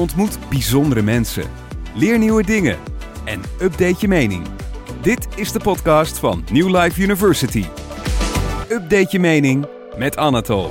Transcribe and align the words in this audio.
Ontmoet 0.00 0.38
bijzondere 0.48 1.02
mensen. 1.02 1.44
Leer 1.94 2.18
nieuwe 2.18 2.42
dingen. 2.42 2.76
En 3.24 3.40
update 3.60 3.96
je 3.98 4.08
mening. 4.08 4.46
Dit 5.02 5.28
is 5.36 5.52
de 5.52 5.58
podcast 5.58 6.18
van 6.18 6.44
New 6.52 6.76
Life 6.76 7.02
University. 7.02 7.64
Update 8.68 9.08
je 9.10 9.18
mening 9.18 9.66
met 9.96 10.16
Anatol. 10.16 10.70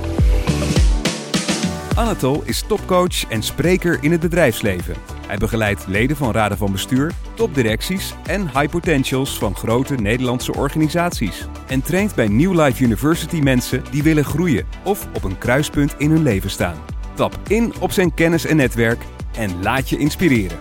Anatol 1.96 2.42
is 2.44 2.62
topcoach 2.62 3.28
en 3.28 3.42
spreker 3.42 3.98
in 4.00 4.10
het 4.10 4.20
bedrijfsleven. 4.20 4.94
Hij 5.26 5.36
begeleidt 5.36 5.86
leden 5.86 6.16
van 6.16 6.32
raden 6.32 6.58
van 6.58 6.72
bestuur, 6.72 7.12
topdirecties 7.34 8.14
en 8.26 8.40
high 8.42 8.68
potentials 8.70 9.38
van 9.38 9.56
grote 9.56 9.94
Nederlandse 9.94 10.54
organisaties. 10.54 11.46
En 11.66 11.82
traint 11.82 12.14
bij 12.14 12.28
New 12.28 12.60
Life 12.60 12.84
University 12.84 13.38
mensen 13.38 13.82
die 13.90 14.02
willen 14.02 14.24
groeien 14.24 14.66
of 14.84 15.08
op 15.14 15.24
een 15.24 15.38
kruispunt 15.38 15.94
in 15.98 16.10
hun 16.10 16.22
leven 16.22 16.50
staan. 16.50 16.76
Tap 17.14 17.38
in 17.48 17.72
op 17.80 17.92
zijn 17.92 18.14
kennis 18.14 18.44
en 18.44 18.56
netwerk 18.56 19.04
en 19.36 19.62
laat 19.62 19.88
je 19.88 19.98
inspireren. 19.98 20.58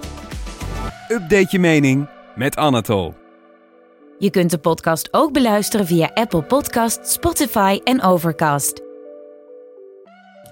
Update 1.07 1.47
je 1.49 1.59
mening 1.59 2.07
met 2.35 2.55
Anatol. 2.55 3.13
Je 4.19 4.29
kunt 4.29 4.49
de 4.49 4.57
podcast 4.57 5.07
ook 5.11 5.33
beluisteren 5.33 5.85
via 5.85 6.11
Apple 6.13 6.43
Podcast, 6.43 7.07
Spotify 7.07 7.79
en 7.83 8.01
Overcast. 8.01 8.81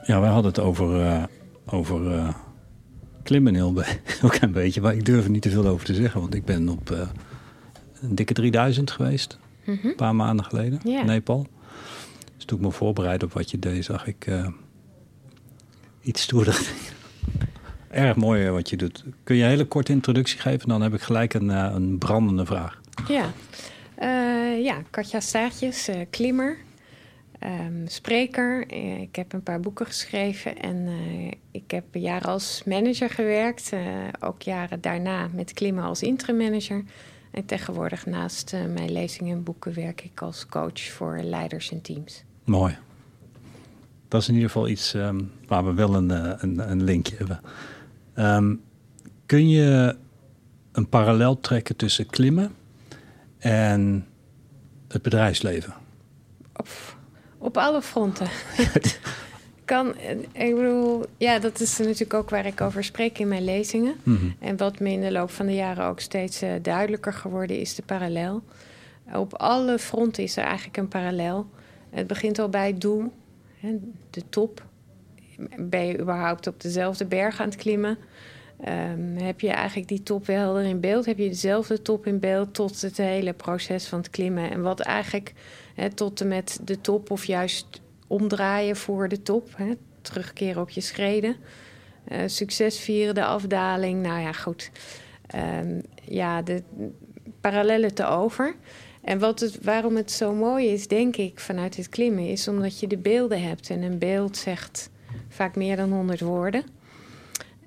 Ja, 0.06 0.20
wij 0.20 0.30
hadden 0.30 0.52
het 0.52 0.60
over, 0.60 1.02
eh, 1.06 1.24
over 1.66 2.12
eh, 2.14 2.30
klimmen 3.24 3.56
heel 3.56 3.74
be- 3.74 3.98
ook 4.26 4.36
een 4.36 4.52
beetje. 4.52 4.82
Maar 4.82 4.94
ik 4.96 5.06
durf 5.06 5.24
er 5.24 5.30
niet 5.30 5.42
te 5.42 5.50
veel 5.50 5.68
over 5.68 5.86
te 5.86 5.94
zeggen. 5.94 6.22
Want 6.22 6.34
ik 6.36 6.46
ben 6.46 6.70
op 6.70 6.92
eh, 6.92 7.00
een 8.02 8.16
dikke 8.16 8.34
3000 8.34 8.92
geweest. 8.92 9.38
Een 9.66 9.94
paar 9.96 10.16
maanden 10.16 10.46
geleden. 10.46 10.80
Ja. 10.84 11.00
in 11.00 11.06
Nepal. 11.06 11.48
Dus 12.36 12.46
toen 12.46 12.58
ik 12.58 12.64
me 12.66 12.72
voorbereid 12.72 13.24
op 13.24 13.34
wat 13.34 13.52
je 13.52 13.60
deed, 13.60 13.86
zag 13.86 14.08
ik 14.08 14.26
eh, 14.28 14.48
iets 16.02 16.22
stoerder. 16.22 16.60
Erg 17.98 18.16
mooi 18.16 18.46
eh, 18.46 18.52
wat 18.52 18.70
je 18.70 18.78
doet. 18.78 19.04
Kun 19.24 19.36
je 19.36 19.44
een 19.44 19.50
hele 19.50 19.66
korte 19.66 19.92
introductie 19.92 20.40
geven? 20.40 20.70
Dan 20.70 20.82
heb 20.82 20.94
ik 20.94 21.02
gelijk 21.02 21.34
een, 21.34 21.50
eh, 21.50 21.72
een 21.74 21.98
brandende 21.98 22.46
vraag. 22.46 22.82
Ja, 23.08 23.32
Eh, 23.96 24.64
ja 24.64 24.82
Katja 24.90 25.20
Staartjes, 25.20 25.90
klimmer, 26.10 26.58
ehm, 27.40 27.88
spreker. 27.88 28.72
Ik 29.02 29.16
heb 29.16 29.34
een 29.34 29.44
paar 29.44 29.60
boeken 29.60 29.86
geschreven 29.86 30.58
en 30.58 30.88
ik 31.52 31.72
heb 31.72 31.84
jaren 31.92 32.28
als 32.30 32.62
manager 32.66 33.10
gewerkt. 33.10 33.72
ook 34.20 34.42
jaren 34.42 34.82
daarna 34.82 35.28
met 35.34 35.54
klimmen 35.54 35.84
als 35.84 36.02
interim 36.02 36.38
manager. 36.38 36.84
En 37.32 37.46
tegenwoordig 37.46 38.06
naast 38.06 38.56
mijn 38.74 38.92
lezingen 38.92 39.38
en 39.38 39.44
boeken 39.44 39.74
werk 39.74 40.02
ik 40.04 40.22
als 40.22 40.46
coach 40.46 40.82
voor 40.82 41.20
leiders 41.24 41.72
en 41.72 41.82
teams. 41.82 42.24
Mooi. 42.44 42.78
Dat 44.08 44.22
is 44.22 44.28
in 44.28 44.34
ieder 44.34 44.50
geval 44.50 44.68
iets 44.68 44.94
ehm, 44.94 45.22
waar 45.48 45.66
we 45.66 45.74
wel 45.74 45.96
een, 45.96 46.10
een, 46.44 46.72
een 46.72 46.84
linkje 46.84 47.16
hebben. 47.18 47.40
Ehm, 48.18 48.56
kun 49.26 49.50
je 49.50 49.96
een 50.72 50.90
parallel 50.90 51.40
trekken 51.40 51.76
tussen 51.76 52.06
klimmen 52.06 52.56
en 53.38 54.08
het 54.88 55.02
bedrijfsleven? 55.02 55.74
Op, 56.56 56.68
op 57.38 57.58
alle 57.58 57.82
fronten. 57.82 58.28
kan, 59.66 59.94
ik 60.32 60.56
bedoel, 60.56 61.06
ja, 61.18 61.40
dat 61.40 61.60
is 61.60 61.78
natuurlijk 61.78 62.14
ook 62.14 62.30
waar 62.30 62.46
ik 62.46 62.62
over 62.62 62.84
spreek 62.84 63.20
in 63.20 63.28
mijn 63.28 63.44
lezingen. 63.44 63.96
Mhm. 64.04 64.30
En 64.40 64.58
wat 64.58 64.80
me 64.80 64.90
in 64.90 65.02
de 65.02 65.12
loop 65.12 65.32
van 65.32 65.46
de 65.46 65.56
jaren 65.56 65.86
ook 65.86 66.00
steeds 66.00 66.42
eh, 66.42 66.52
duidelijker 66.62 67.14
geworden 67.14 67.60
is 67.60 67.76
de 67.76 67.84
parallel. 67.86 68.44
Op 69.14 69.34
alle 69.34 69.80
fronten 69.80 70.24
is 70.24 70.38
er 70.38 70.44
eigenlijk 70.44 70.78
een 70.78 70.88
parallel. 70.88 71.50
Het 71.90 72.08
begint 72.08 72.40
al 72.40 72.50
bij 72.50 72.68
het 72.68 72.82
doel, 72.82 73.12
hè, 73.60 73.78
de 74.10 74.24
top. 74.30 74.67
Ben 75.58 75.86
je 75.86 76.00
überhaupt 76.00 76.48
op 76.48 76.62
dezelfde 76.62 77.06
berg 77.06 77.40
aan 77.40 77.50
het 77.50 77.58
klimmen? 77.58 77.98
Ehm, 78.62 79.16
heb 79.16 79.40
je 79.40 79.50
eigenlijk 79.50 79.88
die 79.88 80.04
top 80.04 80.26
wel 80.26 80.38
helder 80.38 80.64
in 80.64 80.80
beeld? 80.80 81.06
Heb 81.06 81.18
je 81.18 81.30
dezelfde 81.30 81.82
top 81.82 82.06
in 82.06 82.20
beeld 82.20 82.54
tot 82.54 82.82
het 82.82 82.98
hele 82.98 83.34
proces 83.34 83.88
van 83.88 84.00
het 84.00 84.10
klimmen? 84.10 84.52
En 84.52 84.62
wat 84.62 84.80
eigenlijk 84.80 85.34
tot 85.94 86.22
en 86.22 86.28
met 86.28 86.60
de 86.64 86.82
top 86.82 87.12
of 87.12 87.26
juist 87.26 87.82
omdraaien 88.08 88.76
voor 88.76 89.08
de 89.08 89.22
top, 89.22 89.50
terugkeren 90.02 90.62
op 90.62 90.70
je 90.70 90.82
schreden. 90.82 91.36
Eh, 92.08 92.20
succes 92.26 92.80
vieren, 92.80 93.16
de 93.16 93.26
afdaling. 93.26 94.02
Nou 94.02 94.20
ja, 94.22 94.32
goed. 94.32 94.72
Ehm, 95.28 95.82
ja, 96.04 96.42
de 96.42 96.64
parallellen 97.42 97.94
te 97.94 98.06
over. 98.06 98.56
En 99.02 99.20
wat 99.20 99.40
het, 99.40 99.64
waarom 99.64 99.96
het 99.96 100.12
zo 100.12 100.34
mooi 100.34 100.68
is, 100.68 100.88
denk 100.88 101.16
ik, 101.16 101.40
vanuit 101.40 101.78
het 101.78 101.90
klimmen, 101.90 102.28
is 102.28 102.48
omdat 102.48 102.80
je 102.80 102.88
de 102.88 102.98
beelden 102.98 103.42
hebt. 103.42 103.70
En 103.70 103.82
een 103.82 103.98
beeld 103.98 104.38
zegt 104.38 104.90
vaak 105.38 105.56
meer 105.56 105.76
dan 105.76 105.92
100 105.92 106.20
woorden. 106.20 106.64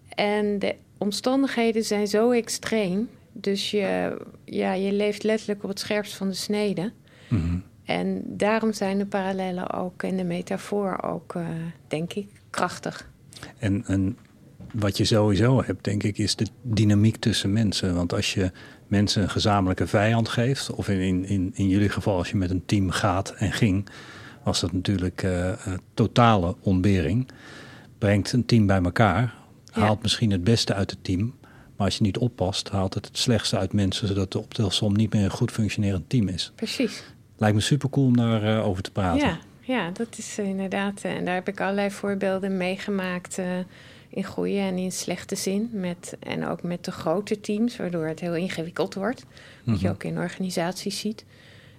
En 0.08 0.58
de 0.58 0.75
omstandigheden 0.98 1.84
zijn 1.84 2.06
zo 2.06 2.31
extreem. 2.31 3.08
Dus 3.32 3.70
je, 3.70 4.16
ja, 4.44 4.72
je 4.72 4.92
leeft 4.92 5.22
letterlijk 5.22 5.62
op 5.62 5.69
het 5.69 5.78
scherpst 5.78 6.14
van 6.14 6.28
de 6.28 6.34
snede. 6.34 6.92
Mhm. 7.28 7.59
En 7.84 8.22
daarom 8.26 8.72
zijn 8.72 8.98
de 8.98 9.06
parallellen 9.06 9.72
ook 9.72 10.03
en 10.03 10.16
de 10.16 10.25
metafoor 10.25 11.03
ook, 11.03 11.34
eh, 11.34 11.47
denk 11.88 12.12
ik, 12.12 12.28
krachtig. 12.50 13.09
En, 13.59 13.84
en 13.86 14.16
wat 14.72 14.97
je 14.97 15.04
sowieso 15.04 15.62
hebt, 15.62 15.84
denk 15.84 16.03
ik, 16.03 16.19
is 16.19 16.36
de 16.36 16.47
dynamiek 16.62 17.16
tussen 17.16 17.53
mensen. 17.53 17.94
Want 17.94 18.12
als 18.12 18.34
je 18.34 18.50
mensen 18.86 19.22
een 19.22 19.30
gezamenlijke 19.30 19.86
vijand 19.86 20.28
geeft, 20.28 20.70
of 20.70 20.88
in, 20.88 21.00
in, 21.00 21.25
in, 21.25 21.50
in 21.54 21.69
jullie 21.69 21.88
geval 21.88 22.16
als 22.16 22.30
je 22.30 22.36
met 22.36 22.50
een 22.50 22.64
team 22.66 22.91
gaat 22.91 23.30
en 23.30 23.53
ging, 23.53 23.88
was 24.44 24.60
dat 24.60 24.72
natuurlijk 24.72 25.22
eh, 25.22 25.53
totale 25.94 26.56
ontbering. 26.60 27.28
Brengt 28.00 28.32
een 28.32 28.44
team 28.46 28.66
bij 28.66 28.80
elkaar, 28.82 29.34
Ja. 29.74 29.80
haalt 29.80 30.02
misschien 30.02 30.30
het 30.30 30.44
beste 30.44 30.74
uit 30.74 30.90
het 30.90 31.04
team. 31.04 31.34
Maar 31.76 31.86
als 31.88 31.96
je 31.98 32.02
niet 32.04 32.18
oppast, 32.18 32.68
haalt 32.68 32.94
het 32.94 33.06
het 33.06 33.18
slechtste 33.18 33.58
uit 33.58 33.72
mensen, 33.72 34.08
zodat 34.08 34.32
de 34.32 34.38
optelsom 34.38 34.92
niet 34.96 35.12
meer 35.12 35.24
een 35.24 35.30
goed 35.30 35.50
functionerend 35.50 36.08
team 36.08 36.28
is. 36.28 36.52
Precies. 36.54 37.02
Lijkt 37.36 37.54
me 37.56 37.60
super 37.62 37.90
cool 37.90 38.06
om 38.06 38.16
daarover 38.16 38.48
over 38.48 38.62
over 38.62 38.82
te 38.82 38.90
praten. 38.90 39.26
Ja, 39.28 39.38
ja, 39.60 39.90
dat 39.90 40.18
is 40.18 40.38
eh, 40.38 40.48
inderdaad. 40.48 41.00
eh, 41.04 41.14
En 41.16 41.24
daar 41.24 41.34
heb 41.34 41.48
ik 41.48 41.60
allerlei 41.60 41.90
voorbeelden 41.90 42.56
meegemaakt. 42.56 43.38
eh, 43.38 43.46
in 44.12 44.24
goede 44.24 44.58
en 44.58 44.78
in 44.78 44.92
slechte 44.92 45.34
zin. 45.36 45.70
Met, 45.72 46.16
en 46.20 46.46
ook 46.46 46.62
met 46.62 46.84
de 46.84 46.90
grote 46.92 47.40
teams, 47.40 47.76
waardoor 47.76 48.06
het 48.06 48.20
heel 48.20 48.34
ingewikkeld 48.34 48.94
wordt. 48.94 49.24
Wat 49.64 49.80
je 49.80 49.84
Mhm. 49.86 49.94
ook 49.94 50.04
in 50.04 50.18
organisaties 50.18 50.98
ziet. 50.98 51.24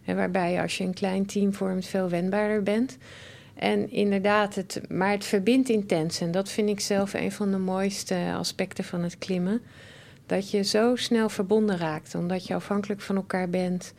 En 0.05 0.15
waarbij 0.15 0.51
je 0.51 0.61
als 0.61 0.77
je 0.77 0.83
een 0.83 0.93
klein 0.93 1.25
team 1.25 1.53
vormt 1.53 1.85
veel 1.85 2.09
wendbaarder 2.09 2.63
bent. 2.63 2.97
En 3.61 3.91
inderdaad, 3.91 4.55
het, 4.55 4.81
maar 4.89 5.11
het 5.11 5.25
verbindt 5.25 5.69
intens. 5.69 6.22
En 6.22 6.31
dat 6.31 6.49
vind 6.49 6.69
ik 6.69 6.79
zelf 6.79 7.13
een 7.13 7.31
van 7.31 7.51
de 7.51 7.57
mooiste 7.57 8.33
aspecten 8.38 8.83
van 8.83 9.03
het 9.03 9.17
klimmen. 9.17 9.61
Dat 10.25 10.51
je 10.51 10.63
zo 10.63 10.95
snel 10.95 11.29
verbonden 11.29 11.77
raakt, 11.77 12.16
omdat 12.16 12.47
je 12.47 12.53
afhankelijk 12.53 13.01
van 13.01 13.16
elkaar 13.16 13.50
bent. 13.50 13.94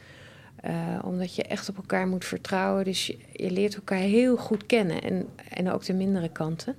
eh, 0.56 0.98
omdat 1.04 1.34
je 1.34 1.42
echt 1.42 1.68
op 1.68 1.76
elkaar 1.76 2.06
moet 2.06 2.24
vertrouwen. 2.24 2.84
Dus 2.84 3.06
je, 3.06 3.50
leert 3.50 3.74
elkaar 3.74 3.98
heel 3.98 4.36
goed 4.36 4.66
kennen. 4.66 5.02
En, 5.02 5.28
en 5.48 5.70
ook 5.70 5.84
de 5.84 5.92
mindere 5.94 6.28
kanten. 6.28 6.76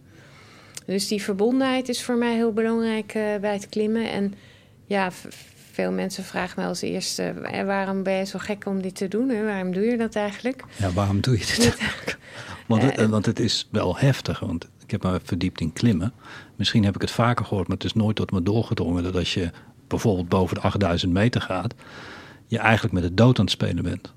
Dus 0.85 1.07
die 1.07 1.21
verbondenheid 1.21 1.89
is 1.89 2.03
voor 2.03 2.15
mij 2.15 2.35
heel 2.35 2.53
belangrijk 2.53 3.13
eh, 3.13 3.35
bij 3.41 3.53
het 3.53 3.69
klimmen. 3.69 4.11
En 4.11 4.33
ja, 4.85 5.11
veel 5.73 5.91
mensen 5.91 6.23
vragen 6.23 6.61
me 6.61 6.67
als 6.67 6.81
eerste... 6.81 7.33
waarom 7.65 8.03
ben 8.03 8.13
je 8.13 8.25
zo 8.25 8.39
gek 8.39 8.65
om 8.65 8.81
dit 8.81 8.95
te 8.95 9.07
doen? 9.07 9.29
Hè? 9.29 9.43
Waarom 9.45 9.73
doe 9.73 9.83
je 9.83 9.97
dat 9.97 10.15
eigenlijk? 10.15 10.63
Ja, 10.77 10.91
waarom 10.91 11.21
doe 11.21 11.37
je 11.37 11.45
dit? 11.45 11.77
want, 12.67 12.81
het, 12.81 12.95
Eh, 12.97 13.05
want 13.05 13.25
het 13.25 13.39
is 13.39 13.67
wel 13.71 13.97
heftig. 13.97 14.39
Want 14.39 14.69
ik 14.83 14.91
heb 14.91 15.03
me 15.03 15.19
verdiept 15.23 15.61
in 15.61 15.73
klimmen. 15.73 16.13
Misschien 16.55 16.83
heb 16.85 16.95
ik 16.95 17.01
het 17.01 17.11
vaker 17.11 17.45
gehoord, 17.45 17.67
maar 17.67 17.77
het 17.77 17.85
is 17.85 17.93
nooit 17.93 18.15
tot 18.15 18.31
me 18.31 18.43
doorgedrongen 18.43 19.03
dat 19.03 19.15
als 19.15 19.33
je 19.33 19.51
bijvoorbeeld 19.87 20.29
boven 20.29 20.55
de 20.55 20.61
8000 20.61 21.11
meter 21.13 21.41
gaat, 21.41 21.73
je 22.47 22.57
eigenlijk 22.59 22.93
met 22.93 23.03
de 23.03 23.13
dood 23.13 23.37
aan 23.39 23.45
het 23.45 23.53
spelen 23.53 23.83
bent. 23.83 24.13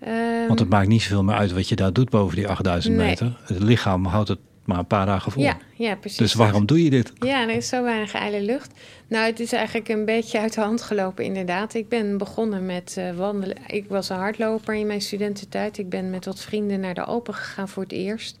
Ehm, 0.00 0.46
Want 0.46 0.58
het 0.58 0.68
maakt 0.68 0.88
niet 0.88 1.02
zoveel 1.02 1.24
meer 1.24 1.34
uit 1.34 1.52
wat 1.52 1.68
je 1.68 1.76
daar 1.76 1.92
doet 1.92 2.10
boven 2.10 2.36
die 2.36 2.48
8000 2.48 2.96
Nee. 2.96 3.06
meter. 3.06 3.36
Het 3.42 3.62
lichaam 3.62 4.04
houdt 4.06 4.28
het 4.28 4.38
maar 4.70 4.78
een 4.78 4.86
paar 4.86 5.06
dagen 5.06 5.32
vol. 5.32 5.42
ja, 5.42 5.56
ja, 5.74 5.96
precies. 5.96 6.18
dus 6.18 6.34
waarom 6.34 6.66
doe 6.66 6.84
je 6.84 6.90
dit? 6.90 7.12
Ja, 7.18 7.42
er 7.42 7.56
is 7.56 7.68
zo 7.68 7.82
weinig 7.82 8.14
ijle 8.14 8.42
lucht. 8.42 8.72
Nou, 9.06 9.26
het 9.26 9.40
is 9.40 9.52
eigenlijk 9.52 9.88
een 9.88 10.04
beetje 10.04 10.40
uit 10.40 10.54
de 10.54 10.60
hand 10.60 10.82
gelopen, 10.82 11.24
inderdaad. 11.24 11.74
Ik 11.74 11.88
ben 11.88 12.18
begonnen 12.18 12.66
met 12.66 12.94
eh, 12.98 13.16
wandelen. 13.16 13.56
Ik 13.66 13.88
was 13.88 14.08
een 14.08 14.16
hardloper 14.16 14.74
in 14.74 14.86
mijn 14.86 15.00
studententijd. 15.00 15.78
Ik 15.78 15.88
ben 15.88 16.10
met 16.10 16.24
wat 16.24 16.40
vrienden 16.40 16.80
naar 16.80 16.94
de 16.94 17.04
Alpen 17.04 17.34
gegaan 17.34 17.68
voor 17.68 17.82
het 17.82 17.92
eerst. 17.92 18.38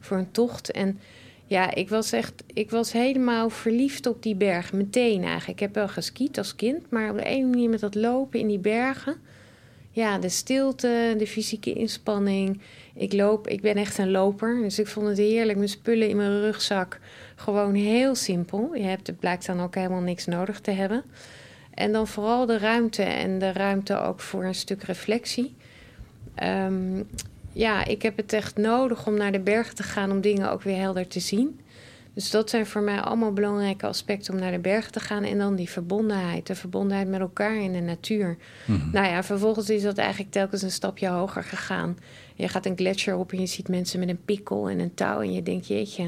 Voor 0.00 0.16
een 0.16 0.30
tocht. 0.30 0.70
En 0.70 1.00
ja, 1.46 1.74
ik 1.74 1.88
was 1.88 2.12
echt... 2.12 2.42
Ik 2.46 2.70
was 2.70 2.92
helemaal 2.92 3.50
verliefd 3.50 4.06
op 4.06 4.22
die 4.22 4.34
berg. 4.34 4.72
Meteen 4.72 5.22
eigenlijk. 5.22 5.48
Ik 5.48 5.60
heb 5.60 5.74
wel 5.74 5.88
geskiet 5.88 6.38
als 6.38 6.56
kind. 6.56 6.90
Maar 6.90 7.10
op 7.10 7.16
de 7.16 7.24
ene 7.24 7.46
manier 7.46 7.68
met 7.68 7.80
dat 7.80 7.94
lopen 7.94 8.40
in 8.40 8.48
die 8.48 8.58
bergen... 8.58 9.16
Ja, 9.92 10.18
de 10.18 10.28
stilte, 10.28 11.14
de 11.18 11.26
fysieke 11.26 11.72
inspanning. 11.72 12.60
Ik 12.94 13.12
loop, 13.12 13.48
ik 13.48 13.60
ben 13.60 13.74
echt 13.74 13.98
een 13.98 14.10
loper. 14.10 14.62
Dus 14.62 14.78
ik 14.78 14.86
vond 14.86 15.06
het 15.06 15.18
heerlijk. 15.18 15.56
Mijn 15.58 15.68
spullen 15.68 16.08
in 16.08 16.16
mijn 16.16 16.40
rugzak. 16.40 16.98
Gewoon 17.34 17.74
heel 17.74 18.14
simpel. 18.14 18.74
Je 18.74 18.82
hebt, 18.82 19.06
het 19.06 19.18
blijkt 19.18 19.46
dan 19.46 19.60
ook 19.60 19.74
helemaal 19.74 20.00
niks 20.00 20.26
nodig 20.26 20.60
te 20.60 20.70
hebben. 20.70 21.04
En 21.74 21.92
dan 21.92 22.06
vooral 22.06 22.46
de 22.46 22.58
ruimte. 22.58 23.02
En 23.02 23.38
de 23.38 23.52
ruimte 23.52 24.00
ook 24.00 24.20
voor 24.20 24.44
een 24.44 24.54
stuk 24.54 24.82
reflectie. 24.82 25.54
Ehm, 26.34 27.02
ja, 27.52 27.84
ik 27.84 28.02
heb 28.02 28.16
het 28.16 28.32
echt 28.32 28.56
nodig 28.56 29.06
om 29.06 29.14
naar 29.14 29.32
de 29.32 29.40
bergen 29.40 29.74
te 29.74 29.82
gaan 29.82 30.10
om 30.10 30.20
dingen 30.20 30.50
ook 30.50 30.62
weer 30.62 30.78
helder 30.78 31.06
te 31.06 31.20
zien. 31.20 31.60
Dus 32.14 32.30
dat 32.30 32.50
zijn 32.50 32.66
voor 32.66 32.82
mij 32.82 33.00
allemaal 33.00 33.32
belangrijke 33.32 33.86
aspecten 33.86 34.34
om 34.34 34.40
naar 34.40 34.52
de 34.52 34.58
bergen 34.58 34.92
te 34.92 35.00
gaan. 35.00 35.24
En 35.24 35.38
dan 35.38 35.54
die 35.54 35.68
verbondenheid, 35.68 36.46
de 36.46 36.54
verbondenheid 36.54 37.08
met 37.08 37.20
elkaar 37.20 37.56
in 37.56 37.72
de 37.72 37.80
natuur. 37.80 38.36
Mhm. 38.64 38.90
Nou 38.92 39.06
ja, 39.06 39.22
vervolgens 39.22 39.70
is 39.70 39.82
dat 39.82 39.98
eigenlijk 39.98 40.30
telkens 40.30 40.62
een 40.62 40.70
stapje 40.70 41.08
hoger 41.08 41.44
gegaan. 41.44 41.98
Je 42.34 42.48
gaat 42.48 42.66
een 42.66 42.76
gletsjer 42.76 43.16
op 43.16 43.32
en 43.32 43.40
je 43.40 43.46
ziet 43.46 43.68
mensen 43.68 43.98
met 43.98 44.08
een 44.08 44.24
pikkel 44.24 44.70
en 44.70 44.78
een 44.78 44.94
touw. 44.94 45.20
En 45.20 45.32
je 45.32 45.42
denkt, 45.42 45.66
jeetje, 45.66 46.02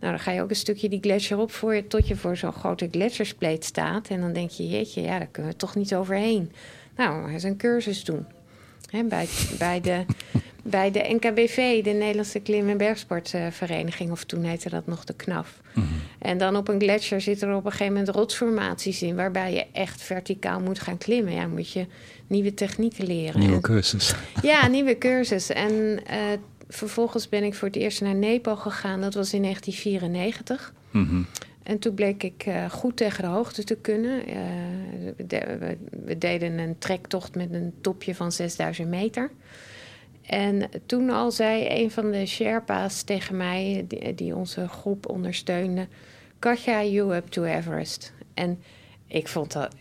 nou 0.00 0.12
dan 0.12 0.18
ga 0.18 0.30
je 0.30 0.42
ook 0.42 0.50
een 0.50 0.56
stukje 0.56 0.88
die 0.88 1.00
gletsjer 1.00 1.38
op 1.38 1.52
voor 1.52 1.74
je, 1.74 1.86
tot 1.86 2.08
je 2.08 2.16
voor 2.16 2.36
zo'n 2.36 2.52
grote 2.52 2.88
gletsjerspleet 2.90 3.64
staat. 3.64 4.08
En 4.08 4.20
dan 4.20 4.32
denk 4.32 4.50
je, 4.50 4.68
jeetje, 4.68 5.02
ja, 5.02 5.18
daar 5.18 5.28
kunnen 5.30 5.52
we 5.52 5.56
toch 5.56 5.74
niet 5.74 5.94
overheen. 5.94 6.52
Nou, 6.96 7.32
eens 7.32 7.42
een 7.42 7.56
cursus 7.56 8.04
doen. 8.04 8.26
Hè, 8.90 9.04
bij, 9.04 9.28
bij, 9.58 9.80
de, 9.80 10.04
bij 10.70 10.90
de 10.90 11.16
NKBV, 11.20 11.82
de 11.84 11.90
Nederlandse 11.90 12.40
Klim- 12.40 12.68
en 12.68 12.76
Bergsportvereniging, 12.76 14.10
of 14.10 14.24
toen 14.24 14.44
heette 14.44 14.68
dat 14.70 14.86
nog 14.86 15.04
de 15.04 15.14
KNAF. 15.14 15.60
Mhm. 15.74 15.86
En 16.18 16.38
dan 16.38 16.56
op 16.56 16.68
een 16.68 16.80
gletsjer 16.80 17.20
zitten 17.20 17.48
er 17.48 17.54
op 17.54 17.64
een 17.64 17.70
gegeven 17.70 17.92
moment 17.92 18.14
rotsformaties 18.14 19.02
in, 19.02 19.14
waarbij 19.16 19.52
je 19.52 19.66
echt 19.72 20.02
verticaal 20.02 20.60
moet 20.60 20.80
gaan 20.80 20.98
klimmen. 20.98 21.32
Ja, 21.32 21.46
moet 21.46 21.72
je 21.72 21.86
nieuwe 22.26 22.54
technieken 22.54 23.06
leren. 23.06 23.38
Nieuwe 23.40 23.54
En- 23.54 23.60
cursus. 23.60 24.14
ja, 24.42 24.66
nieuwe 24.66 24.98
cursus. 24.98 25.48
En 25.50 26.00
eh, 26.06 26.18
vervolgens 26.68 27.28
ben 27.28 27.44
ik 27.44 27.54
voor 27.54 27.68
het 27.68 27.76
eerst 27.76 28.00
naar 28.00 28.14
Nepal 28.14 28.56
gegaan. 28.56 29.00
Dat 29.00 29.14
was 29.14 29.32
in 29.34 29.42
1994. 29.42 30.72
Mhm. 30.90 31.22
En 31.62 31.78
toen 31.78 31.94
bleek 31.94 32.22
ik 32.22 32.42
eh, 32.46 32.70
goed 32.70 32.96
tegen 32.96 33.22
de 33.22 33.28
hoogte 33.28 33.64
te 33.64 33.74
kunnen. 33.76 34.26
Eh, 34.26 34.34
we, 35.16 35.26
de- 35.26 35.56
we- 35.58 35.78
we 36.04 36.18
deden 36.18 36.58
een 36.58 36.78
trektocht 36.78 37.34
met 37.34 37.52
een 37.52 37.72
topje 37.80 38.14
van 38.14 38.32
6000 38.32 38.88
meter. 38.88 39.30
En 40.30 40.70
toen 40.86 41.10
al 41.10 41.30
zei 41.30 41.82
een 41.82 41.90
van 41.90 42.10
de 42.10 42.26
Sherpa's 42.26 43.02
tegen 43.02 43.36
mij, 43.36 43.86
die, 44.14 44.36
onze 44.36 44.68
groep 44.68 45.08
ondersteunde... 45.08 45.86
Katja, 46.38 46.84
you 46.84 47.14
up 47.14 47.26
to 47.28 47.44
Everest. 47.44 48.12
En 48.34 48.62
ik 49.06 49.28
vond 49.28 49.52
dat... 49.52 49.74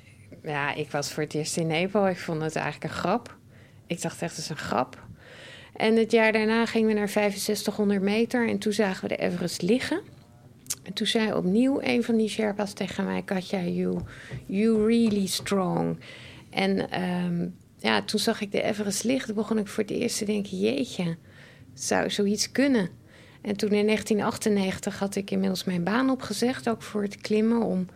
Ja, 0.43 0.73
ik 0.73 0.91
was 0.91 1.11
voor 1.11 1.23
het 1.23 1.33
eerst 1.33 1.57
in 1.57 1.67
Nepal. 1.67 2.07
Ik 2.07 2.17
vond 2.17 2.41
het 2.41 2.55
eigenlijk 2.55 2.93
een 2.93 2.99
grap. 2.99 3.37
Ik 3.87 4.01
dacht 4.01 4.21
echt, 4.21 4.35
het 4.35 4.43
is 4.43 4.49
een 4.49 4.57
grap. 4.57 5.03
En 5.75 5.95
het 5.95 6.11
jaar 6.11 6.31
daarna 6.31 6.65
gingen 6.65 6.87
we 6.87 6.93
naar 6.93 7.09
6500 7.09 8.01
meter. 8.01 8.47
En 8.47 8.57
toen 8.57 8.73
zagen 8.73 9.01
we 9.01 9.15
de 9.15 9.21
Everest 9.21 9.61
liggen. 9.61 10.01
En 10.83 10.93
toen 10.93 11.07
zei 11.07 11.33
opnieuw 11.33 11.81
een 11.81 12.03
van 12.03 12.17
die 12.17 12.29
Sherpa's 12.29 12.73
tegen 12.73 13.05
mij... 13.05 13.21
Katja, 13.21 13.61
you, 13.61 13.99
you 14.45 14.85
really 14.85 15.27
strong. 15.27 15.97
En 16.49 16.89
ehm, 16.89 17.47
ja, 17.79 18.01
toen 18.01 18.19
zag 18.19 18.41
ik 18.41 18.51
de 18.51 18.61
Everest 18.61 19.03
liggen. 19.03 19.25
Toen 19.27 19.35
begon 19.35 19.57
ik 19.57 19.67
voor 19.67 19.83
het 19.83 19.91
eerst 19.91 20.17
te 20.17 20.25
denken... 20.25 20.59
jeetje, 20.59 21.17
zou 21.73 22.09
zoiets 22.09 22.51
kunnen? 22.51 22.89
En 23.41 23.55
toen 23.57 23.69
in 23.69 23.85
1998 23.85 24.99
had 24.99 25.15
ik 25.15 25.31
inmiddels 25.31 25.63
mijn 25.63 25.83
baan 25.83 26.09
opgezegd... 26.09 26.69
ook 26.69 26.81
voor 26.81 27.01
het 27.01 27.15
klimmen, 27.21 27.61
om 27.61 27.87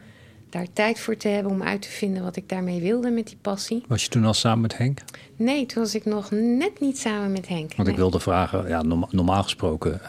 daar 0.50 0.68
tijd 0.74 1.00
voor 1.00 1.18
te 1.18 1.28
hebben... 1.28 1.52
om 1.52 1.64
uit 1.64 1.82
te 1.82 1.90
vinden 1.90 2.24
wat 2.24 2.36
ik 2.36 2.50
daarmee 2.50 2.82
wilde 2.82 3.10
met 3.10 3.28
die 3.28 3.38
passie. 3.42 3.84
Was 3.88 4.04
je 4.04 4.10
toen 4.10 4.26
al 4.26 4.34
samen 4.34 4.62
met 4.62 4.78
Henk? 4.78 5.00
Nee, 5.36 5.66
toen 5.66 5.84
was 5.84 5.96
ik 5.96 6.06
nog 6.06 6.32
net 6.32 6.80
niet 6.80 6.98
samen 7.00 7.32
met 7.32 7.48
Henk. 7.48 7.76
Want 7.76 7.88
ik 7.88 7.96
wilde 7.96 8.20
vragen, 8.20 8.68
ja, 8.68 8.82
norma- 8.82 9.08
normaal 9.12 9.44
gesproken 9.44 10.02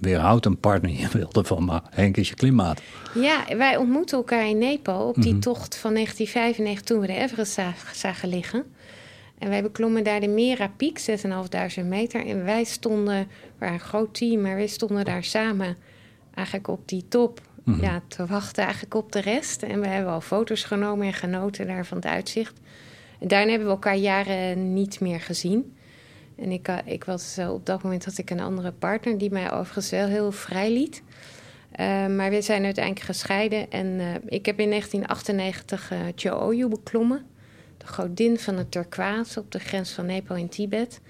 weerhoudt 0.00 0.46
een 0.46 0.58
partner 0.60 0.90
je 0.90 1.08
wilde 1.08 1.44
van, 1.44 1.64
maar 1.64 1.82
Henk 1.90 2.16
is 2.16 2.28
je 2.28 2.34
klimaat. 2.34 2.80
Ja, 3.14 3.44
wij 3.56 3.76
ontmoetten 3.76 4.18
elkaar 4.18 4.48
in 4.48 4.58
Nepal 4.58 5.08
op 5.08 5.22
die 5.22 5.32
Mhm. 5.32 5.40
tocht 5.40 5.76
van 5.76 5.92
1995 5.92 6.82
toen 6.86 7.00
we 7.00 7.06
de 7.06 7.12
Everest 7.22 7.58
zagen 7.92 8.28
liggen. 8.28 8.64
En 9.38 9.48
wij 9.48 9.62
beklommen 9.62 10.04
daar 10.04 10.20
de 10.20 10.28
Mera 10.28 10.70
Peak, 10.76 10.98
6.500 11.80 11.86
meter. 11.86 12.26
En 12.26 12.44
wij 12.44 12.64
stonden, 12.64 13.18
we 13.28 13.58
waren 13.58 13.74
een 13.74 13.80
groot 13.80 14.14
team, 14.14 14.40
maar 14.40 14.54
wij 14.54 14.66
stonden 14.66 15.04
daar 15.04 15.24
samen 15.24 15.76
eigenlijk 16.34 16.68
op 16.68 16.88
die 16.88 17.08
top. 17.08 17.40
Mhm. 17.64 17.82
Ja, 17.82 18.02
te 18.08 18.26
wachten 18.26 18.62
eigenlijk 18.62 18.94
op 18.94 19.12
de 19.12 19.20
rest. 19.20 19.62
En 19.62 19.80
we 19.80 19.86
hebben 19.86 20.12
al 20.12 20.20
foto's 20.20 20.64
genomen 20.64 21.06
en 21.06 21.12
genoten 21.12 21.66
daar 21.66 21.86
van 21.86 21.96
het 21.96 22.06
uitzicht. 22.06 22.60
En 23.20 23.28
daarna 23.28 23.50
hebben 23.50 23.68
we 23.68 23.74
elkaar 23.74 23.96
jaren 23.96 24.72
niet 24.72 25.00
meer 25.00 25.20
gezien. 25.20 25.76
En 26.36 26.50
ik, 26.50 26.68
eh, 26.68 26.76
ik 26.84 27.04
was 27.04 27.36
eh, 27.36 27.52
op 27.52 27.66
dat 27.66 27.82
moment 27.82 28.04
had 28.04 28.18
ik 28.18 28.30
een 28.30 28.40
andere 28.40 28.72
partner 28.72 29.18
die 29.18 29.30
mij 29.30 29.52
overigens 29.52 29.90
wel 29.90 30.06
heel 30.06 30.32
vrij 30.32 30.72
liet. 30.72 31.02
Eh, 31.70 32.06
maar 32.06 32.30
we 32.30 32.42
zijn 32.42 32.64
uiteindelijk 32.64 33.04
gescheiden. 33.04 33.70
En 33.70 34.00
ik 34.26 34.46
heb 34.46 34.60
in 34.60 34.68
1998 34.68 35.90
eh 35.90 35.98
Cho'oyu 36.14 36.68
beklommen. 36.68 37.26
De 37.78 37.86
godin 37.86 38.38
van 38.38 38.56
het 38.56 38.70
turquoise 38.70 39.40
op 39.40 39.52
de 39.52 39.58
grens 39.58 39.90
van 39.90 40.06
Nepal 40.06 40.36
en 40.36 40.48
Tibet. 40.48 41.00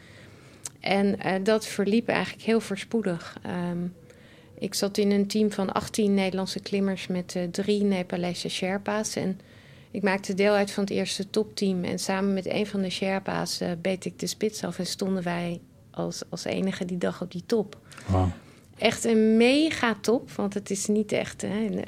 En 0.80 1.20
eh, 1.20 1.34
dat 1.42 1.66
verliep 1.66 2.08
eigenlijk 2.08 2.44
heel 2.44 2.60
voorspoedig. 2.60 3.36
Ehm, 3.42 3.86
ik 4.58 4.74
zat 4.74 4.98
in 4.98 5.10
een 5.10 5.26
team 5.26 5.52
van 5.52 5.72
18 5.72 6.14
Nederlandse 6.14 6.60
klimmers 6.60 7.06
met 7.06 7.36
eh, 7.36 7.42
drie 7.50 7.82
Nepalese 7.82 8.48
Sherpa's. 8.48 9.16
En 9.16 9.40
ik 9.90 10.02
maakte 10.02 10.34
deel 10.34 10.52
uit 10.52 10.70
van 10.70 10.84
het 10.84 10.92
eerste 10.92 11.30
topteam. 11.30 11.84
En 11.84 11.98
samen 11.98 12.34
met 12.34 12.46
een 12.46 12.66
van 12.66 12.80
de 12.80 12.90
Sherpa's 12.90 13.60
eh, 13.60 13.70
beet 13.82 14.04
ik 14.04 14.18
de 14.18 14.26
spits 14.26 14.64
af. 14.64 14.78
En 14.78 14.86
stonden 14.86 15.22
wij 15.22 15.60
als, 15.90 16.22
als 16.28 16.44
enige 16.44 16.84
die 16.84 16.98
dag 16.98 17.22
op 17.22 17.32
die 17.32 17.42
top 17.46 17.78
echt 18.78 19.04
een 19.04 19.36
mega 19.36 19.96
top. 20.00 20.30
Want 20.30 20.54
het 20.54 20.70
is 20.70 20.86
niet 20.86 21.12
echt. 21.12 21.42
Hè, 21.42 21.82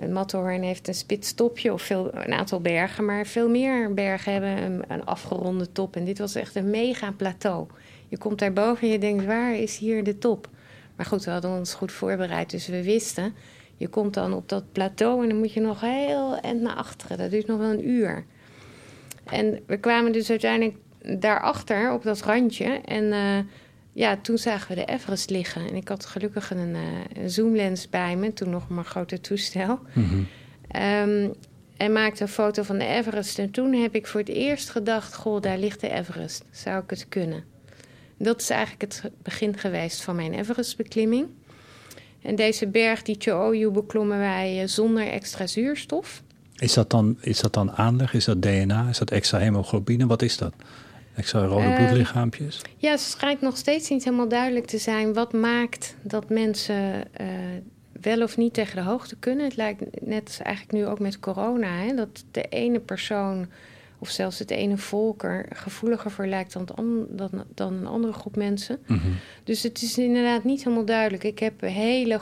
een 0.00 0.12
Matterhorn 0.12 0.62
heeft 0.62 0.88
een 0.88 0.94
spits 0.94 1.32
topje 1.32 1.72
of 1.72 1.82
veel, 1.82 2.14
een 2.14 2.32
aantal 2.32 2.60
bergen. 2.60 3.04
Maar 3.04 3.26
veel 3.26 3.48
meer 3.48 3.94
bergen 3.94 4.32
hebben 4.32 4.62
een, 4.62 4.82
een 4.88 5.04
afgeronde 5.04 5.72
top. 5.72 5.96
En 5.96 6.04
dit 6.04 6.18
was 6.18 6.34
echt 6.34 6.54
een 6.54 6.70
mega 6.70 7.10
plateau. 7.10 7.66
Je 8.08 8.18
komt 8.18 8.38
daarboven 8.38 8.86
en 8.86 8.92
je 8.92 8.98
denkt, 8.98 9.24
waar 9.24 9.54
is 9.54 9.78
hier 9.78 10.04
de 10.04 10.18
top? 10.18 10.48
Maar 10.96 11.06
goed, 11.06 11.24
we 11.24 11.30
hadden 11.30 11.50
ons 11.50 11.74
goed 11.74 11.92
voorbereid. 11.92 12.50
Dus 12.50 12.66
we 12.66 12.82
wisten, 12.82 13.34
je 13.76 13.88
komt 13.88 14.14
dan 14.14 14.32
op 14.32 14.48
dat 14.48 14.72
plateau 14.72 15.22
en 15.22 15.28
dan 15.28 15.38
moet 15.38 15.52
je 15.52 15.60
nog 15.60 15.80
heel 15.80 16.38
naar 16.54 16.74
achteren. 16.74 17.18
Dat 17.18 17.30
duurt 17.30 17.46
nog 17.46 17.58
wel 17.58 17.70
een 17.70 17.88
uur. 17.88 18.24
En 19.24 19.60
we 19.66 19.76
kwamen 19.76 20.12
dus 20.12 20.30
uiteindelijk 20.30 20.76
daarachter 21.18 21.92
op 21.92 22.02
dat 22.02 22.20
randje. 22.20 22.80
En 22.84 23.12
eh, 23.12 23.38
ja, 23.98 24.16
toen 24.22 24.38
zagen 24.38 24.68
we 24.68 24.74
de 24.74 24.92
Everest 24.92 25.30
liggen. 25.30 25.68
En 25.68 25.74
ik 25.74 25.88
had 25.88 26.06
gelukkig 26.06 26.50
een, 26.50 26.74
eh, 26.74 27.22
een 27.22 27.30
zoomlens 27.30 27.88
bij 27.88 28.16
me, 28.16 28.32
toen 28.32 28.50
nog 28.50 28.68
mijn 28.68 28.86
grote 28.86 29.20
toestel. 29.20 29.78
Mhm. 29.92 30.22
Ehm, 30.68 31.28
en 31.76 31.92
maakte 31.92 32.22
een 32.22 32.28
foto 32.28 32.62
van 32.62 32.78
de 32.78 32.84
Everest. 32.84 33.38
En 33.38 33.50
toen 33.50 33.72
heb 33.72 33.94
ik 33.94 34.06
voor 34.06 34.20
het 34.20 34.28
eerst 34.28 34.70
gedacht: 34.70 35.14
Goh, 35.14 35.40
daar 35.40 35.58
ligt 35.58 35.80
de 35.80 35.90
Everest. 35.90 36.44
Zou 36.50 36.82
ik 36.82 36.90
het 36.90 37.08
kunnen? 37.08 37.44
Dat 38.18 38.40
is 38.40 38.50
eigenlijk 38.50 38.80
het 38.80 39.12
begin 39.22 39.58
geweest 39.58 40.02
van 40.02 40.16
mijn 40.16 40.34
Everest-beklimming. 40.34 41.26
En 42.22 42.34
deze 42.34 42.66
berg, 42.66 43.02
die 43.02 43.16
Cho'oyu, 43.18 43.70
beklommen 43.70 44.18
wij 44.18 44.60
eh, 44.60 44.68
zonder 44.68 45.08
extra 45.08 45.46
zuurstof. 45.46 46.22
Is, 46.56 46.72
dat 46.72 46.90
dan, 46.90 47.16
is 47.20 47.40
dat 47.40 47.52
dan 47.52 47.72
aanleg? 47.72 48.14
Is 48.14 48.24
dat 48.24 48.42
DNA? 48.42 48.88
Is 48.88 48.98
dat 48.98 49.10
extra 49.10 49.38
hemoglobine? 49.38 50.06
Wat 50.06 50.22
is 50.22 50.36
dat? 50.36 50.52
Extra 51.18 51.44
rode 51.44 51.62
Ehm, 51.64 51.76
bloedlichaampjes? 51.76 52.62
Ja, 52.76 52.90
het 52.90 53.00
schijnt 53.00 53.40
nog 53.40 53.56
steeds 53.56 53.88
niet 53.88 54.04
helemaal 54.04 54.28
duidelijk 54.28 54.66
te 54.66 54.78
zijn 54.78 55.14
wat 55.14 55.32
maakt 55.32 55.96
dat 56.02 56.28
mensen 56.28 57.14
eh, 57.14 57.26
wel 58.00 58.22
of 58.22 58.36
niet 58.36 58.54
tegen 58.54 58.76
de 58.76 58.82
hoogte 58.82 59.16
kunnen. 59.16 59.44
Het 59.44 59.56
lijkt 59.56 59.82
net 60.06 60.40
eigenlijk 60.42 60.76
nu 60.76 60.86
ook 60.86 60.98
met 60.98 61.20
corona, 61.20 61.68
hè, 61.68 61.94
dat 61.94 62.24
de 62.30 62.42
ene 62.42 62.80
persoon 62.80 63.46
of 63.98 64.08
zelfs 64.08 64.38
het 64.38 64.50
ene 64.50 64.76
volk 64.76 65.22
er 65.22 65.46
gevoeliger 65.52 66.10
voor 66.10 66.26
lijkt 66.26 66.52
dan, 66.52 66.66
an- 66.74 67.06
dan, 67.10 67.30
dan 67.54 67.72
een 67.72 67.86
andere 67.86 68.12
groep 68.12 68.36
mensen. 68.36 68.78
Mhm. 68.86 69.08
Dus 69.44 69.62
het 69.62 69.82
is 69.82 69.98
inderdaad 69.98 70.44
niet 70.44 70.64
helemaal 70.64 70.84
duidelijk. 70.84 71.24
Ik 71.24 71.38
heb 71.38 71.60
hele 71.60 72.20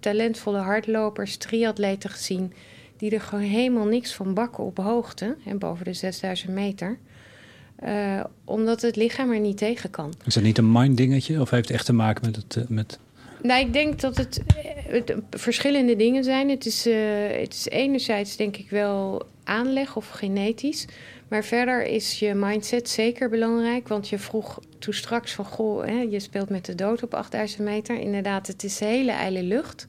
talentvolle 0.00 0.58
hardlopers, 0.58 1.36
triatleten 1.36 2.10
gezien... 2.10 2.52
die 2.96 3.10
er 3.10 3.20
gewoon 3.20 3.44
helemaal 3.44 3.86
niks 3.86 4.14
van 4.14 4.34
bakken 4.34 4.64
op 4.64 4.76
hoogte, 4.78 5.36
en 5.44 5.58
boven 5.58 5.84
de 5.84 5.92
6000 5.92 6.52
meter... 6.52 6.98
Eh, 7.78 8.24
omdat 8.44 8.82
het 8.82 8.96
lichaam 8.96 9.30
er 9.32 9.40
niet 9.40 9.56
tegen 9.56 9.90
kan. 9.90 10.12
Is 10.24 10.34
dat 10.34 10.42
niet 10.42 10.58
een 10.58 10.72
mind 10.72 10.96
dingetje? 10.96 11.40
Of 11.40 11.50
heeft 11.50 11.68
het 11.68 11.76
echt 11.76 11.86
te 11.86 11.92
maken 11.92 12.24
met 12.26 12.36
het... 12.36 12.56
eh, 12.56 12.62
met... 12.68 12.98
Nou, 13.42 13.60
ik 13.60 13.72
denk 13.72 14.00
dat 14.00 14.16
het, 14.16 14.42
eh, 14.46 14.92
het 14.92 15.14
verschillende 15.30 15.96
dingen 15.96 16.24
zijn. 16.24 16.48
Het 16.48 16.66
is, 16.66 16.84
het 17.40 17.54
is 17.54 17.68
enerzijds 17.68 18.36
denk 18.36 18.56
ik 18.56 18.70
wel 18.70 19.26
aanleg 19.44 19.96
of 19.96 20.08
genetisch. 20.08 20.86
Maar 21.28 21.44
verder 21.44 21.86
is 21.86 22.18
je 22.18 22.34
mindset 22.34 22.88
zeker 22.88 23.28
belangrijk. 23.28 23.88
Want 23.88 24.08
je 24.08 24.18
vroeg 24.18 24.60
toen 24.78 24.94
straks 24.94 25.32
van... 25.32 25.44
Goh, 25.44 25.84
hè, 25.84 26.00
je 26.00 26.20
speelt 26.20 26.48
met 26.48 26.64
de 26.64 26.74
dood 26.74 27.02
op 27.02 27.14
8000 27.14 27.62
meter. 27.62 28.00
Inderdaad, 28.00 28.46
het 28.46 28.64
is 28.64 28.78
hele 28.78 29.12
ijle 29.12 29.42
lucht. 29.42 29.86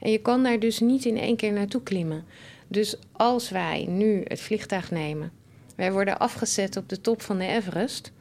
En 0.00 0.10
je 0.10 0.18
kan 0.18 0.42
daar 0.42 0.58
dus 0.58 0.80
niet 0.80 1.04
in 1.04 1.18
één 1.18 1.36
keer 1.36 1.52
naartoe 1.52 1.82
klimmen. 1.82 2.24
Dus 2.68 2.96
als 3.12 3.50
wij 3.50 3.86
nu 3.88 4.22
het 4.24 4.40
vliegtuig 4.40 4.90
nemen... 4.90 5.37
wij 5.78 5.92
worden 5.92 6.18
afgezet 6.18 6.76
op 6.76 6.88
de 6.88 7.00
top 7.00 7.22
van 7.22 7.38
de 7.38 7.46
Everest... 7.46 8.12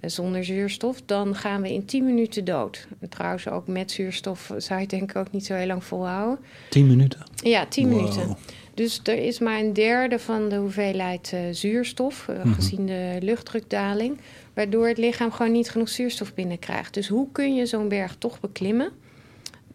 eh, 0.00 0.10
zonder 0.10 0.44
zuurstof, 0.44 1.02
dan 1.06 1.34
gaan 1.34 1.62
we 1.62 1.72
in 1.72 1.84
10 1.84 2.04
minuten 2.04 2.44
dood. 2.44 2.86
En 3.00 3.08
trouwens, 3.08 3.48
ook 3.48 3.66
met 3.66 3.90
zuurstof 3.92 4.50
zou 4.56 4.80
je 4.80 4.86
denk 4.86 5.10
ik 5.10 5.16
ook 5.16 5.30
niet 5.30 5.46
zo 5.46 5.54
heel 5.54 5.66
lang 5.66 5.84
volhouden. 5.84 6.44
Tien 6.70 6.86
minuten? 6.86 7.20
Ja, 7.34 7.66
10 7.66 7.88
Wow. 7.88 7.96
minuten. 7.96 8.36
Dus 8.74 9.00
er 9.04 9.18
is 9.18 9.38
maar 9.38 9.58
een 9.58 9.72
derde 9.72 10.18
van 10.18 10.48
de 10.48 10.56
hoeveelheid 10.56 11.30
eh, 11.32 11.40
zuurstof, 11.50 12.28
eh, 12.28 12.36
Mhm. 12.44 12.52
gezien 12.52 12.86
de 12.86 13.16
luchtdrukdaling, 13.20 14.18
waardoor 14.54 14.88
het 14.88 14.98
lichaam 14.98 15.32
gewoon 15.32 15.52
niet 15.52 15.70
genoeg 15.70 15.88
zuurstof 15.88 16.34
binnenkrijgt. 16.34 16.94
Dus 16.94 17.08
hoe 17.08 17.28
kun 17.32 17.54
je 17.54 17.66
zo'n 17.66 17.88
berg 17.88 18.16
toch 18.18 18.40
beklimmen? 18.40 18.90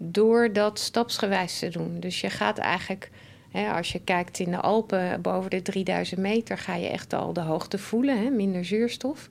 door 0.02 0.54
dat 0.54 0.80
stapsgewijs 0.80 1.60
te 1.60 1.70
doen. 1.70 2.00
Dus 2.00 2.22
je 2.22 2.30
gaat 2.30 2.58
eigenlijk, 2.58 3.10
als 3.54 3.92
je 3.92 4.02
kijkt 4.04 4.40
in 4.40 4.52
de 4.52 4.60
Alpen 4.60 5.22
boven 5.22 5.50
de 5.50 5.62
3000 5.62 6.20
meter, 6.20 6.58
ga 6.58 6.76
je 6.76 6.88
echt 6.88 7.14
al 7.14 7.34
de 7.34 7.42
hoogte 7.42 7.78
voelen, 7.78 8.36
minder 8.36 8.66
zuurstof. 8.66 9.30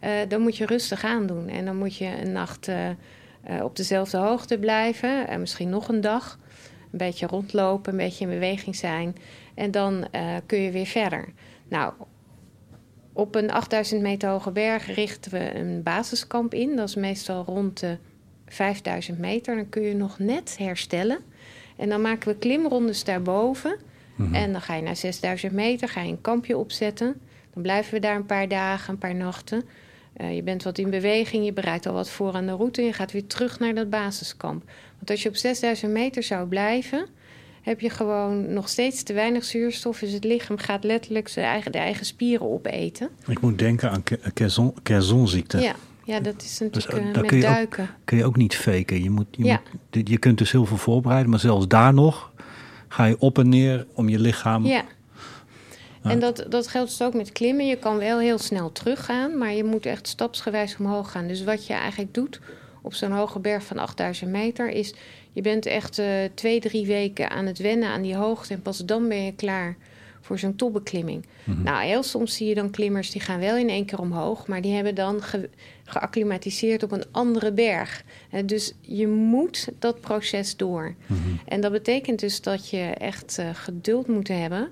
Uh, 0.00 0.10
dan 0.28 0.40
moet 0.40 0.56
je 0.56 0.66
rustig 0.66 1.04
aan 1.04 1.26
doen. 1.26 1.48
En 1.48 1.64
dan 1.64 1.76
moet 1.76 1.96
je 1.96 2.20
een 2.22 2.32
nacht 2.32 2.68
uh, 2.68 2.88
uh, 2.88 3.62
op 3.62 3.76
dezelfde 3.76 4.16
hoogte 4.16 4.58
blijven. 4.58 5.28
En 5.28 5.40
misschien 5.40 5.68
nog 5.68 5.88
een 5.88 6.00
dag. 6.00 6.38
Een 6.92 6.98
beetje 6.98 7.26
rondlopen, 7.26 7.92
een 7.92 7.98
beetje 7.98 8.24
in 8.24 8.30
beweging 8.30 8.76
zijn. 8.76 9.16
En 9.54 9.70
dan 9.70 10.06
kun 10.46 10.60
je 10.60 10.70
weer 10.70 10.86
verder. 10.86 11.28
Nou, 11.68 11.92
op 13.12 13.34
een 13.34 13.50
8000 13.50 14.02
meter 14.02 14.28
hoge 14.28 14.50
berg 14.50 14.94
richten 14.94 15.30
we 15.30 15.54
een 15.54 15.82
basiskamp 15.82 16.54
in. 16.54 16.76
Dat 16.76 16.88
is 16.88 16.94
meestal 16.94 17.44
rond 17.44 17.80
de 17.80 17.98
5000 18.46 19.18
meter. 19.18 19.56
Dan 19.56 19.68
kun 19.68 19.82
je 19.82 19.94
nog 19.94 20.18
net 20.18 20.56
herstellen. 20.58 21.18
En 21.76 21.88
dan 21.88 22.00
maken 22.00 22.28
we 22.28 22.38
klimrondes 22.38 23.04
daarboven. 23.04 23.76
Mm 24.16 24.26
-hmm. 24.26 24.34
En 24.34 24.52
dan 24.52 24.60
ga 24.60 24.74
je 24.74 24.82
naar 24.82 24.96
6000 24.96 25.52
meter, 25.52 25.88
ga 25.88 26.00
je 26.00 26.10
een 26.10 26.20
kampje 26.20 26.56
opzetten. 26.56 27.20
Dan 27.52 27.62
blijven 27.62 27.94
we 27.94 28.00
daar 28.00 28.16
een 28.16 28.26
paar 28.26 28.48
dagen, 28.48 28.92
een 28.92 28.98
paar 28.98 29.14
nachten. 29.14 29.64
Uh, 30.20 30.34
je 30.34 30.42
bent 30.42 30.62
wat 30.62 30.78
in 30.78 30.90
beweging, 30.90 31.44
je 31.44 31.52
bereidt 31.52 31.86
al 31.86 31.92
wat 31.92 32.10
voor 32.10 32.32
aan 32.32 32.46
de 32.46 32.52
route... 32.52 32.80
en 32.80 32.86
je 32.86 32.92
gaat 32.92 33.12
weer 33.12 33.26
terug 33.26 33.58
naar 33.58 33.74
dat 33.74 33.90
basiskamp. 33.90 34.64
Want 34.96 35.10
als 35.10 35.22
je 35.22 35.28
op 35.28 35.36
6000 35.36 35.92
meter 35.92 36.22
zou 36.22 36.48
blijven... 36.48 37.06
heb 37.62 37.80
je 37.80 37.90
gewoon 37.90 38.52
nog 38.52 38.68
steeds 38.68 39.02
te 39.02 39.12
weinig 39.12 39.44
zuurstof... 39.44 39.98
dus 39.98 40.12
het 40.12 40.24
lichaam 40.24 40.58
gaat 40.58 40.84
letterlijk 40.84 41.28
zijn 41.28 41.46
eigen, 41.46 41.72
de 41.72 41.78
eigen 41.78 42.06
spieren 42.06 42.50
opeten. 42.50 43.08
Ik 43.26 43.40
moet 43.40 43.58
denken 43.58 43.90
aan 43.90 44.02
Kerzonziekte. 44.82 45.58
Ja, 45.58 45.74
ja, 46.06 46.20
dat 46.20 46.42
is 46.42 46.58
natuurlijk 46.58 46.92
dus, 46.94 47.00
uh, 47.00 47.14
met 47.14 47.26
kun 47.26 47.40
duiken. 47.40 47.82
Ook, 47.84 47.90
kun 48.04 48.16
je 48.16 48.24
ook 48.24 48.36
niet 48.36 48.56
faken. 48.56 49.02
Je, 49.02 49.10
moet, 49.10 49.26
je, 49.30 49.44
ja. 49.44 49.62
moet, 49.92 50.08
je 50.08 50.18
kunt 50.18 50.38
dus 50.38 50.52
heel 50.52 50.66
veel 50.66 50.76
voorbereiden... 50.76 51.30
maar 51.30 51.40
zelfs 51.40 51.68
daar 51.68 51.94
nog 51.94 52.32
ga 52.88 53.04
je 53.04 53.18
op 53.18 53.38
en 53.38 53.48
neer 53.48 53.86
om 53.94 54.08
je 54.08 54.18
lichaam... 54.18 54.66
Ja. 54.66 54.84
En 56.02 56.18
dat, 56.18 56.46
dat 56.48 56.68
geldt 56.68 56.88
dus 56.90 57.06
ook 57.06 57.14
met 57.14 57.32
klimmen. 57.32 57.66
Je 57.66 57.76
kan 57.76 57.98
wel 57.98 58.18
heel 58.18 58.38
snel 58.38 58.72
teruggaan, 58.72 59.38
maar 59.38 59.52
je 59.52 59.64
moet 59.64 59.86
echt 59.86 60.08
stapsgewijs 60.08 60.76
omhoog 60.78 61.10
gaan. 61.10 61.26
Dus 61.26 61.44
wat 61.44 61.66
je 61.66 61.72
eigenlijk 61.72 62.14
doet 62.14 62.40
op 62.82 62.94
zo'n 62.94 63.12
hoge 63.12 63.38
berg 63.38 63.64
van 63.64 63.78
8000 63.78 64.30
meter 64.30 64.68
is... 64.68 64.94
je 65.32 65.40
bent 65.40 65.66
echt 65.66 65.98
uh, 65.98 66.06
twee, 66.34 66.60
drie 66.60 66.86
weken 66.86 67.30
aan 67.30 67.46
het 67.46 67.58
wennen 67.58 67.88
aan 67.88 68.02
die 68.02 68.16
hoogte... 68.16 68.54
en 68.54 68.62
pas 68.62 68.78
dan 68.78 69.08
ben 69.08 69.24
je 69.24 69.34
klaar 69.34 69.76
voor 70.26 70.38
zo'n 70.38 70.56
topbeklimming. 70.56 71.26
Mm 71.44 71.54
-hmm. 71.54 71.62
Nou, 71.62 71.84
heel 71.84 72.02
soms 72.02 72.36
zie 72.36 72.48
je 72.48 72.54
dan 72.54 72.70
klimmers 72.70 73.10
die 73.10 73.20
gaan 73.20 73.40
wel 73.40 73.56
in 73.56 73.68
één 73.68 73.84
keer 73.84 74.00
omhoog... 74.00 74.46
maar 74.46 74.60
die 74.60 74.74
hebben 74.74 74.94
dan 74.94 75.22
ge 75.22 75.50
geacclimatiseerd 75.84 76.82
op 76.82 76.92
een 76.92 77.04
andere 77.10 77.52
berg. 77.52 78.04
Dus 78.44 78.74
je 78.80 79.08
moet 79.08 79.68
dat 79.78 80.00
proces 80.00 80.56
door. 80.56 80.94
Mm 81.06 81.16
-hmm. 81.16 81.40
En 81.44 81.60
dat 81.60 81.72
betekent 81.72 82.20
dus 82.20 82.40
dat 82.40 82.70
je 82.70 82.82
echt 82.82 83.36
uh, 83.40 83.48
geduld 83.52 84.06
moet 84.06 84.28
hebben... 84.28 84.68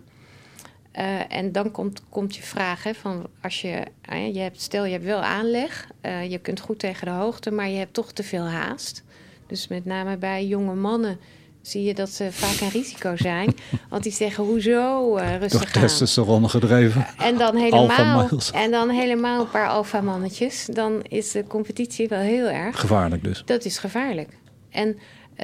Uh, 0.98 1.32
en 1.32 1.52
dan 1.52 1.70
komt, 1.70 2.02
komt 2.08 2.36
je 2.36 2.42
vraag 2.42 2.82
hè, 2.82 2.94
van 2.94 3.26
als 3.40 3.60
je, 3.60 3.82
uh, 4.12 4.34
je 4.34 4.40
hebt, 4.40 4.60
stel 4.60 4.84
je 4.84 4.92
hebt 4.92 5.04
wel 5.04 5.22
aanleg, 5.22 5.88
uh, 6.02 6.30
je 6.30 6.38
kunt 6.38 6.60
goed 6.60 6.78
tegen 6.78 7.06
de 7.06 7.12
hoogte, 7.12 7.50
maar 7.50 7.68
je 7.68 7.78
hebt 7.78 7.94
toch 7.94 8.12
te 8.12 8.22
veel 8.22 8.44
haast. 8.44 9.04
Dus 9.46 9.68
met 9.68 9.84
name 9.84 10.16
bij 10.16 10.46
jonge 10.46 10.74
mannen 10.74 11.18
zie 11.66 11.82
je 11.82 11.94
dat 11.94 12.10
ze 12.10 12.32
vaak 12.32 12.60
een 12.60 12.68
risico 12.68 13.16
zijn. 13.16 13.54
Want 13.90 14.02
die 14.02 14.12
zeggen, 14.12 14.44
hoezo 14.44 15.14
rustig 15.14 15.72
Door 15.72 15.82
testosteron 15.82 16.50
gedreven. 16.50 17.06
En 17.18 17.38
dan, 17.38 17.56
helemaal, 17.56 18.28
en 18.52 18.70
dan 18.70 18.88
helemaal 18.90 19.40
een 19.40 19.50
paar 19.50 19.68
alfamannetjes. 19.68 20.68
Dan 20.72 21.02
is 21.02 21.30
de 21.30 21.46
competitie 21.46 22.08
wel 22.08 22.20
heel 22.20 22.46
erg. 22.46 22.80
Gevaarlijk 22.80 23.24
dus. 23.24 23.42
Dat 23.44 23.64
is 23.64 23.78
gevaarlijk. 23.78 24.28
En 24.70 24.98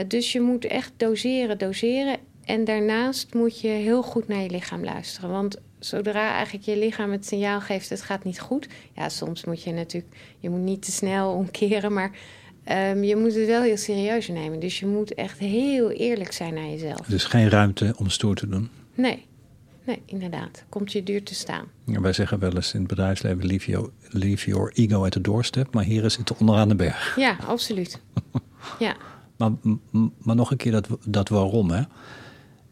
dus 0.07 0.33
je 0.33 0.41
moet 0.41 0.65
echt 0.65 0.93
doseren, 0.97 1.59
doseren. 1.59 2.17
En 2.45 2.65
daarnaast 2.65 3.35
moet 3.35 3.61
je 3.61 3.69
heel 3.69 4.03
goed 4.03 4.29
naar 4.29 4.43
je 4.43 4.51
lichaam 4.51 4.85
luisteren. 4.85 5.31
Want 5.31 5.57
zodra 5.79 6.35
eigenlijk 6.35 6.65
je 6.65 6.77
lichaam 6.77 7.13
het 7.13 7.27
signaal 7.27 7.61
geeft... 7.61 7.89
het 7.89 8.03
gaat 8.03 8.25
niet 8.25 8.41
goed... 8.41 8.69
ja, 8.93 9.09
soms 9.09 9.45
moet 9.45 9.63
je 9.63 9.73
natuurlijk... 9.73 10.15
je 10.39 10.51
moet 10.51 10.61
niet 10.61 10.83
te 10.83 10.93
snel 10.93 11.33
omkeren... 11.33 11.93
maar 11.93 12.11
um, 12.69 13.05
je 13.05 13.17
moet 13.17 13.35
het 13.35 13.47
wel 13.47 13.63
heel 13.63 13.77
serieus 13.77 14.29
nemen. 14.29 14.61
Dus 14.61 14.81
je 14.81 14.87
moet 14.87 15.15
echt 15.15 15.39
heel 15.39 15.91
eerlijk 15.91 16.33
zijn 16.33 16.55
naar 16.55 16.69
jezelf. 16.69 17.07
Dus 17.07 17.25
geen 17.25 17.49
ruimte 17.49 17.95
om 17.97 18.11
stoer 18.11 18.35
te 18.35 18.49
doen? 18.49 18.69
Nee. 18.95 19.29
Nee, 19.85 20.03
inderdaad. 20.05 20.65
Komt 20.69 20.93
je 20.93 21.03
duur 21.03 21.23
te 21.23 21.35
staan. 21.35 21.65
Ja, 21.85 22.01
wij 22.01 22.13
zeggen 22.13 22.39
wel 22.39 22.55
eens 22.55 22.73
in 22.73 22.79
het 22.79 22.89
bedrijfsleven... 22.89 23.47
Leave 23.47 23.71
your, 23.71 23.91
leave 24.09 24.51
your 24.51 24.73
ego 24.75 25.05
at 25.05 25.11
the 25.11 25.21
doorstep... 25.21 25.75
maar 25.75 25.85
hier 25.85 26.05
is 26.05 26.17
het 26.17 26.37
onderaan 26.37 26.69
de 26.69 26.75
berg. 26.75 27.17
Ja, 27.17 27.37
absoluut. 27.47 28.01
ja. 28.79 28.97
Maar, 29.37 29.51
maar 30.23 30.37
nog 30.37 30.51
een 30.51 30.57
keer 30.57 30.73
dat, 30.73 30.89
dat 31.07 31.29
waarom, 31.29 31.71
hè? 31.71 31.83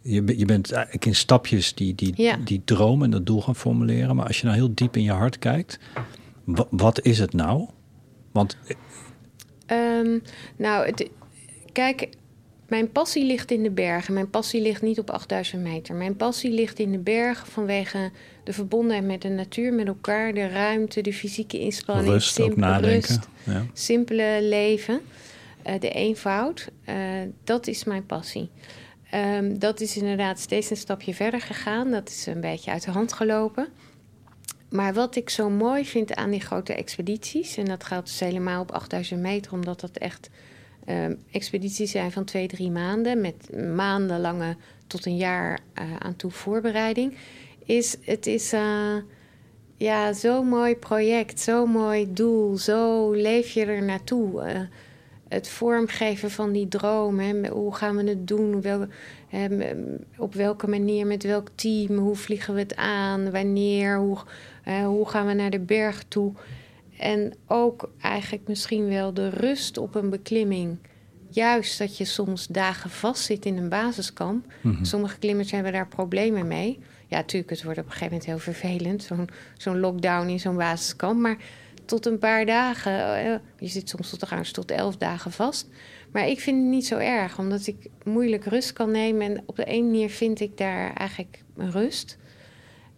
je, 0.08 0.38
je 0.38 0.44
bent 0.44 0.72
eigenlijk 0.72 1.06
in 1.06 1.14
stapjes 1.14 1.74
die, 1.74 1.94
die, 1.94 2.12
ja. 2.16 2.36
die 2.44 2.62
droom 2.64 3.02
en 3.02 3.10
dat 3.10 3.26
doel 3.26 3.42
gaan 3.42 3.56
formuleren. 3.56 4.16
Maar 4.16 4.26
als 4.26 4.40
je 4.40 4.46
nou 4.46 4.56
heel 4.58 4.74
diep 4.74 4.96
in 4.96 5.02
je 5.02 5.12
hart 5.12 5.38
kijkt, 5.38 5.78
wat 6.70 7.02
is 7.02 7.18
het 7.18 7.32
nou? 7.32 7.68
Want. 8.32 8.56
Um, 9.72 10.22
nou, 10.56 10.86
het, 10.86 11.08
kijk, 11.72 12.08
mijn 12.68 12.92
passie 12.92 13.24
ligt 13.24 13.50
in 13.50 13.62
de 13.62 13.70
bergen. 13.70 14.14
Mijn 14.14 14.30
passie 14.30 14.60
ligt 14.60 14.82
niet 14.82 14.98
op 14.98 15.10
8000 15.10 15.62
meter. 15.62 15.94
Mijn 15.94 16.16
passie 16.16 16.50
ligt 16.50 16.78
in 16.78 16.92
de 16.92 16.98
bergen 16.98 17.46
vanwege 17.46 18.10
de 18.44 18.52
verbondenheid 18.52 19.04
met 19.04 19.22
de 19.22 19.28
natuur, 19.28 19.72
met 19.72 19.86
elkaar, 19.86 20.34
de 20.34 20.48
ruimte, 20.48 21.00
de 21.00 21.12
fysieke 21.12 21.60
inspanning, 21.60 22.08
rust, 22.08 22.34
simpele 22.34 22.66
ook 22.66 22.70
nadenken. 22.70 23.08
rust, 23.08 23.28
ja. 23.44 23.66
simpele 23.72 24.38
leven, 24.42 25.00
uh, 25.66 25.72
de 25.80 25.90
eenvoud. 25.90 26.68
Uh, 26.88 26.94
dat 27.44 27.66
is 27.66 27.84
mijn 27.84 28.06
passie. 28.06 28.50
Um, 29.14 29.58
dat 29.58 29.80
is 29.80 29.96
inderdaad 29.96 30.38
steeds 30.38 30.70
een 30.70 30.76
stapje 30.76 31.14
verder 31.14 31.40
gegaan. 31.40 31.90
Dat 31.90 32.08
is 32.08 32.26
een 32.26 32.40
beetje 32.40 32.70
uit 32.70 32.84
de 32.84 32.90
hand 32.90 33.12
gelopen. 33.12 33.68
Maar 34.68 34.94
wat 34.94 35.16
ik 35.16 35.30
zo 35.30 35.50
mooi 35.50 35.84
vind 35.84 36.14
aan 36.14 36.30
die 36.30 36.40
grote 36.40 36.74
expedities, 36.74 37.56
en 37.56 37.64
dat 37.64 37.84
geldt 37.84 38.06
dus 38.06 38.20
helemaal 38.20 38.60
op 38.60 38.70
8000 38.70 39.20
meter, 39.20 39.52
omdat 39.52 39.80
dat 39.80 39.96
echt 39.96 40.30
um, 40.88 41.18
expedities 41.30 41.90
zijn 41.90 42.12
van 42.12 42.24
twee, 42.24 42.48
drie 42.48 42.70
maanden, 42.70 43.20
met 43.20 43.56
maandenlange 43.74 44.56
tot 44.86 45.06
een 45.06 45.16
jaar 45.16 45.60
uh, 45.74 45.96
aan 45.98 46.16
toe 46.16 46.30
voorbereiding, 46.30 47.14
is 47.64 47.96
het 48.00 48.26
is 48.26 48.52
uh, 48.52 48.96
ja, 49.76 50.12
zo'n 50.12 50.48
mooi 50.48 50.76
project, 50.76 51.40
zo'n 51.40 51.70
mooi 51.70 52.12
doel, 52.12 52.56
zo 52.56 53.12
leef 53.12 53.50
je 53.50 53.64
er 53.64 53.82
naartoe. 53.82 54.50
Uh, 54.52 54.60
het 55.28 55.48
vormgeven 55.48 56.30
van 56.30 56.52
die 56.52 56.68
droom. 56.68 57.18
Hè, 57.18 57.48
hoe 57.48 57.74
gaan 57.74 57.96
we 57.96 58.08
het 58.08 58.28
doen? 58.28 58.64
Hè, 59.28 59.46
op 60.16 60.34
welke 60.34 60.68
manier, 60.68 61.06
met 61.06 61.22
welk 61.22 61.48
team? 61.54 61.96
Hoe 61.96 62.16
vliegen 62.16 62.54
we 62.54 62.60
het 62.60 62.76
aan? 62.76 63.30
Wanneer? 63.30 63.96
Hoe, 63.96 64.18
hoe 64.84 65.08
gaan 65.08 65.26
we 65.26 65.32
naar 65.32 65.50
de 65.50 65.60
berg 65.60 66.04
toe? 66.08 66.32
En 66.98 67.34
ook 67.46 67.90
eigenlijk 68.00 68.48
misschien 68.48 68.88
wel 68.88 69.14
de 69.14 69.28
rust 69.28 69.78
op 69.78 69.94
een 69.94 70.10
beklimming. 70.10 70.78
Juist 71.30 71.78
dat 71.78 71.96
je 71.96 72.04
soms 72.04 72.46
dagen 72.46 72.90
vastzit 72.90 73.44
in 73.44 73.56
een 73.56 73.68
basiskamp. 73.68 74.46
Mm 74.60 74.74
-hmm. 74.74 74.84
Sommige 74.84 75.18
klimmers 75.18 75.50
hebben 75.50 75.72
daar 75.72 75.88
problemen 75.88 76.46
mee. 76.46 76.78
Ja, 77.06 77.16
natuurlijk, 77.16 77.50
het 77.50 77.62
wordt 77.62 77.78
op 77.78 77.84
een 77.84 77.90
gegeven 77.90 78.12
moment 78.12 78.30
heel 78.30 78.38
vervelend. 78.38 79.02
Zo'n 79.02 79.28
zo'n 79.56 79.80
lockdown 79.80 80.28
in 80.28 80.40
zo'n 80.40 80.56
basiskamp. 80.56 81.20
Maar 81.20 81.36
tot 81.84 82.06
een 82.06 82.18
paar 82.18 82.46
dagen. 82.46 82.92
Je 83.58 83.68
zit 83.68 83.88
soms 83.88 84.10
tot, 84.10 84.18
trouwens 84.18 84.52
tot 84.52 84.70
elf 84.70 84.96
dagen 84.96 85.32
vast. 85.32 85.68
Maar 86.12 86.28
ik 86.28 86.40
vind 86.40 86.56
het 86.56 86.70
niet 86.70 86.86
zo 86.86 86.96
erg, 86.96 87.38
omdat 87.38 87.66
ik 87.66 87.76
moeilijk 88.04 88.44
rust 88.44 88.72
kan 88.72 88.90
nemen. 88.90 89.22
En 89.22 89.42
op 89.46 89.56
de 89.56 89.72
een 89.72 89.84
manier 89.84 90.10
vind 90.10 90.40
ik 90.40 90.56
daar 90.56 90.92
eigenlijk 90.92 91.42
een 91.56 91.70
rust. 91.70 92.18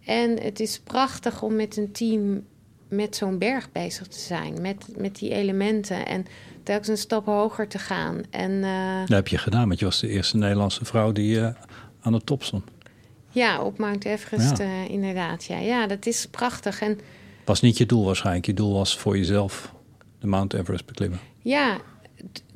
En 0.04 0.42
het 0.42 0.60
is 0.60 0.80
prachtig 0.80 1.42
om 1.42 1.56
met 1.56 1.76
een 1.76 1.92
team 1.92 2.42
met 2.88 3.16
zo'n 3.16 3.38
berg 3.38 3.72
bezig 3.72 4.06
te 4.06 4.18
zijn. 4.18 4.60
Met, 4.60 4.86
met 4.96 5.18
die 5.18 5.30
elementen. 5.30 6.06
En 6.06 6.26
telkens 6.62 6.88
een 6.88 6.96
stap 6.96 7.26
hoger 7.26 7.68
te 7.68 7.78
gaan. 7.78 8.20
En, 8.30 8.50
uh, 8.50 9.00
dat 9.00 9.08
heb 9.08 9.28
je 9.28 9.38
gedaan, 9.38 9.68
want 9.68 9.78
je 9.78 9.84
was 9.84 10.00
de 10.00 10.08
eerste 10.08 10.36
Nederlandse 10.36 10.84
vrouw 10.84 11.12
die 11.12 11.36
uh, 11.36 11.48
aan 12.00 12.12
de 12.12 12.24
top 12.24 12.42
stond. 12.42 12.64
Ja, 13.28 13.62
op 13.62 13.78
Mount 13.78 14.04
Everest 14.04 14.58
ja. 14.58 14.64
Uh, 14.64 14.88
inderdaad. 14.88 15.44
Ja. 15.44 15.58
ja, 15.58 15.86
dat 15.86 16.06
is 16.06 16.26
prachtig. 16.26 16.80
En 16.80 16.98
was 17.44 17.60
niet 17.60 17.78
je 17.78 17.86
doel 17.86 18.04
waarschijnlijk. 18.04 18.46
Je 18.46 18.54
doel 18.54 18.72
was 18.72 18.98
voor 18.98 19.16
jezelf 19.16 19.74
de 20.18 20.26
Mount 20.26 20.54
Everest 20.54 20.86
beklimmen. 20.86 21.18
Ja, 21.42 21.80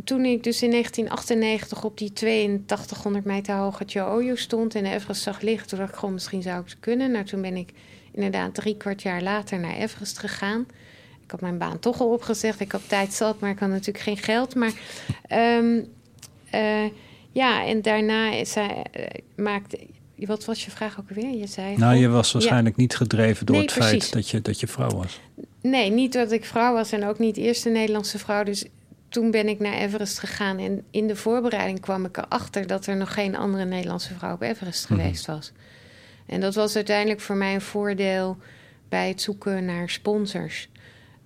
toen 0.05 0.25
ik 0.25 0.43
dus 0.43 0.63
in 0.63 0.71
1998 0.71 1.85
op 1.85 1.99
die 1.99 2.11
8200 2.15 3.25
meter 3.25 3.55
hoge 3.55 3.85
Cho'oyu 3.87 4.37
stond 4.37 4.75
en 4.75 4.83
de 4.83 4.91
Everest 4.91 5.23
zag 5.23 5.41
liggen, 5.41 5.69
toen 5.69 5.79
dacht 5.79 5.91
ik 5.91 5.99
gewoon 5.99 6.15
misschien 6.15 6.43
zou 6.43 6.61
ik 6.61 6.69
het 6.69 6.81
kunnen. 6.81 7.11
Nou, 7.11 7.25
toen 7.25 7.41
ben 7.41 7.57
ik 7.57 7.73
inderdaad 8.13 8.55
drie 8.55 8.77
kwart 8.77 9.03
jaar 9.03 9.23
later 9.23 9.59
naar 9.61 9.75
Everest 9.75 10.19
gegaan. 10.19 10.67
Ik 11.25 11.31
had 11.31 11.41
mijn 11.41 11.59
baan 11.59 11.79
toch 11.79 12.01
al 12.01 12.13
opgezegd. 12.13 12.61
Ik 12.61 12.73
had 12.73 12.89
tijd 12.89 13.13
zat, 13.13 13.41
maar 13.41 13.51
ik 13.51 13.59
had 13.59 13.69
natuurlijk 13.69 14.05
geen 14.05 14.17
geld. 14.17 14.55
Maar 14.55 14.73
um, 15.59 15.77
uh, 16.55 16.91
ja, 17.33 17.67
en 17.67 17.83
daarna 17.83 18.45
zei, 18.45 18.69
uh, 18.69 19.05
maakte 19.37 19.79
wat 20.17 20.45
was 20.45 20.65
je 20.65 20.71
vraag 20.71 21.01
ook 21.01 21.09
weer? 21.09 21.37
Je 21.37 21.47
zei. 21.47 21.77
Nou, 21.77 21.97
je 21.97 22.09
was 22.09 22.33
waarschijnlijk 22.33 22.77
ja. 22.77 22.83
niet 22.83 22.97
gedreven 22.97 23.47
door 23.47 23.57
nee, 23.57 23.65
het 23.65 23.75
precies. 23.75 23.91
feit 23.91 24.13
dat 24.13 24.29
je, 24.29 24.41
dat 24.41 24.61
je 24.61 24.67
vrouw 24.67 24.91
was. 24.91 25.21
Nee, 25.61 25.91
niet 25.91 26.13
dat 26.13 26.33
ik 26.33 26.45
vrouw 26.45 26.73
was 26.73 26.93
en 26.93 27.05
ook 27.05 27.19
niet 27.19 27.37
eerste 27.37 27.69
Nederlandse 27.69 28.19
vrouw. 28.19 28.45
Dus 28.45 28.65
toen 29.15 29.31
ben 29.31 29.49
ik 29.49 29.59
naar 29.59 29.73
Everest 29.75 30.19
gegaan. 30.19 30.59
En 30.59 30.85
in 30.91 31.07
de 31.07 31.17
voorbereiding 31.17 31.81
kwam 31.81 32.05
ik 32.05 32.17
erachter 32.17 32.67
dat 32.67 32.87
er 32.87 32.97
nog 32.97 33.15
geen 33.15 33.37
andere 33.37 33.65
Nederlandse 33.65 34.15
vrouw 34.15 34.35
op 34.35 34.41
Everest 34.43 34.89
Mhm. 34.89 35.01
geweest 35.01 35.27
was. 35.27 35.53
En 36.27 36.41
dat 36.41 36.55
was 36.55 36.75
uiteindelijk 36.77 37.21
voor 37.21 37.37
mij 37.37 37.55
een 37.55 37.61
voordeel 37.61 38.37
bij 38.89 39.09
het 39.09 39.21
zoeken 39.21 39.65
naar 39.65 39.91
sponsors. 39.91 40.69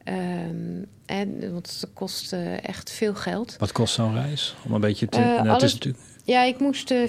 Ehm, 0.04 0.83
en, 1.07 1.52
want 1.52 1.71
het 1.80 1.90
kost 1.95 2.33
echt 2.62 2.90
veel 2.90 3.14
geld. 3.14 3.57
Wat 3.59 3.73
kost 3.73 3.95
zo'n 3.95 4.14
reis? 4.14 4.57
Om 4.64 4.73
een 4.73 4.80
beetje 4.80 5.09
te... 5.09 5.18
Eh, 5.18 5.25
nou, 5.25 5.49
het 5.49 5.62
is 5.62 5.73
natuurlijk... 5.73 6.02
Ja, 6.28 6.42
ik 6.42 6.58
moest 6.58 6.90
eh, 6.90 7.08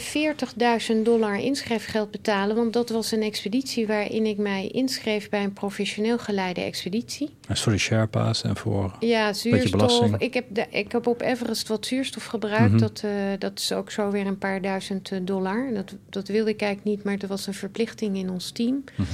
40.000 0.92 1.02
dollar 1.04 1.40
inschrijfgeld 1.40 2.12
betalen. 2.12 2.56
Want 2.56 2.74
dat 2.74 2.90
was 2.90 3.12
een 3.12 3.22
expeditie 3.22 3.88
waarin 3.88 4.26
ik 4.26 4.38
mij 4.38 4.68
inschreef 4.68 5.30
bij 5.30 5.44
een 5.44 5.54
professioneel 5.54 6.18
geleide 6.18 6.62
expeditie. 6.62 7.30
Dat 7.42 7.58
is 7.58 7.64
voor 7.64 7.72
de 7.72 7.78
Sherpa's 7.78 8.44
en 8.44 8.56
voor... 8.56 8.96
Ja, 9.00 9.34
zuurstof. 9.34 9.72
belasting. 9.72 10.18
Ik 10.18 10.34
heb, 10.34 10.46
de, 10.50 10.66
ik 10.70 10.92
heb 10.92 11.08
op 11.08 11.22
Everest 11.22 11.68
wat 11.68 11.86
zuurstof 11.86 12.26
gebruikt. 12.26 12.72
Mhm. 12.72 12.78
dat, 12.78 13.02
eh, 13.06 13.12
dat 13.40 13.60
is 13.60 13.72
ook 13.72 13.92
zo 13.92 14.12
weer 14.12 14.28
een 14.28 14.38
paar 14.38 14.62
duizend 14.62 15.12
eh, 15.12 15.20
dollar. 15.22 15.74
Dat, 15.74 15.96
dat 16.10 16.28
wilde 16.28 16.50
ik 16.50 16.62
eigenlijk 16.62 16.96
niet, 16.96 17.06
maar 17.06 17.18
er 17.18 17.28
was 17.28 17.48
een 17.48 17.54
verplichting 17.54 18.18
in 18.18 18.30
ons 18.30 18.52
team. 18.52 18.84
Mhm. 18.96 19.08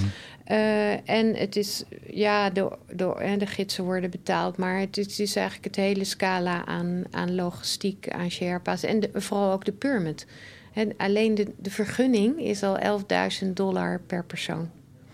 Eh, 0.46 1.10
en 1.10 1.36
het 1.36 1.56
is, 1.56 1.84
ja, 2.10 2.50
de, 2.50 2.72
de, 2.96 3.16
en 3.16 3.40
de 3.40 3.46
gidsen 3.46 3.84
worden 3.84 4.10
betaald, 4.10 4.58
maar 4.58 4.80
het 4.80 4.98
is, 4.98 5.06
het 5.06 5.20
is 5.20 5.36
eigenlijk 5.36 5.66
het 5.66 5.76
hele 5.76 6.04
scala 6.04 6.66
aan, 6.66 7.04
aan 7.12 7.36
logistiek, 7.36 8.10
aan 8.10 8.32
Sherpa's 8.32 8.84
en 8.84 9.00
de, 9.00 9.10
vooral 9.14 9.52
ook 9.52 9.66
de 9.66 9.72
permit. 9.72 10.28
En 10.74 10.94
alleen 10.98 11.36
de, 11.36 11.54
de 11.58 11.72
vergunning 11.72 12.40
is 12.40 12.64
al 12.64 13.02
11.000 13.44 13.48
dollar 13.54 14.02
per 14.08 14.24
persoon. 14.24 14.70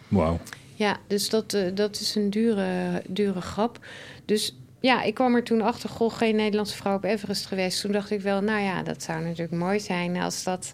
Wauw. 0.08 0.40
Ja, 0.76 0.98
dus 1.08 1.30
dat, 1.30 1.54
eh, 1.54 1.66
dat 1.74 2.00
is 2.00 2.16
een 2.16 2.30
dure, 2.30 3.02
dure 3.08 3.42
grap. 3.42 3.86
Dus 4.26 4.56
ja, 4.80 5.02
ik 5.02 5.14
kwam 5.14 5.36
er 5.36 5.44
toen 5.44 5.62
achter, 5.62 5.90
goh, 5.90 6.14
geen 6.14 6.36
Nederlandse 6.36 6.76
vrouw 6.76 6.96
op 6.96 7.04
Everest 7.04 7.46
geweest. 7.46 7.82
Toen 7.82 7.92
dacht 7.92 8.12
ik 8.12 8.22
wel, 8.22 8.42
nou 8.42 8.62
ja, 8.62 8.84
dat 8.84 9.04
zou 9.04 9.22
natuurlijk 9.22 9.52
mooi 9.52 9.80
zijn 9.80 10.18
als 10.18 10.44
dat, 10.44 10.74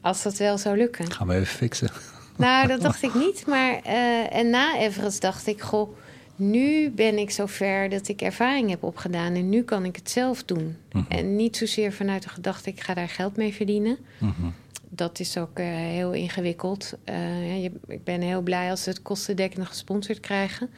als 0.00 0.22
dat 0.22 0.36
wel 0.36 0.58
zou 0.58 0.76
lukken. 0.76 1.12
Gaan 1.12 1.26
we 1.26 1.34
even 1.34 1.46
fixen. 1.46 1.88
Nou, 2.36 2.66
dat 2.66 2.80
dacht 2.80 3.02
ik 3.02 3.14
niet. 3.14 3.46
Maar 3.46 3.80
eh, 3.82 4.36
en 4.36 4.50
na 4.50 4.78
Everest 4.78 5.20
dacht 5.20 5.46
ik, 5.46 5.60
goh, 5.60 5.96
nu 6.36 6.90
ben 6.90 7.18
ik 7.18 7.30
zover 7.30 7.88
dat 7.88 8.08
ik 8.08 8.22
ervaring 8.22 8.70
heb 8.70 8.82
opgedaan 8.82 9.34
en 9.34 9.48
nu 9.48 9.62
kan 9.62 9.84
ik 9.84 9.96
het 9.96 10.10
zelf 10.10 10.44
doen. 10.44 10.76
Mhm. 10.92 11.04
En 11.08 11.36
niet 11.36 11.56
zozeer 11.56 11.92
vanuit 11.92 12.22
de 12.22 12.28
gedachte, 12.28 12.70
ik 12.70 12.80
ga 12.80 12.94
daar 12.94 13.08
geld 13.08 13.36
mee 13.36 13.54
verdienen. 13.54 13.98
Mhm. 14.18 14.46
Dat 14.88 15.20
is 15.20 15.38
ook 15.38 15.58
eh, 15.58 15.66
heel 15.66 16.12
ingewikkeld. 16.12 16.92
Eh, 17.04 17.62
je, 17.62 17.72
ik 17.86 18.04
ben 18.04 18.20
heel 18.20 18.40
blij 18.40 18.70
als 18.70 18.82
ze 18.82 18.88
het 18.88 19.02
kostendekkend 19.02 19.66
gesponsord 19.66 20.20
krijgen. 20.20 20.70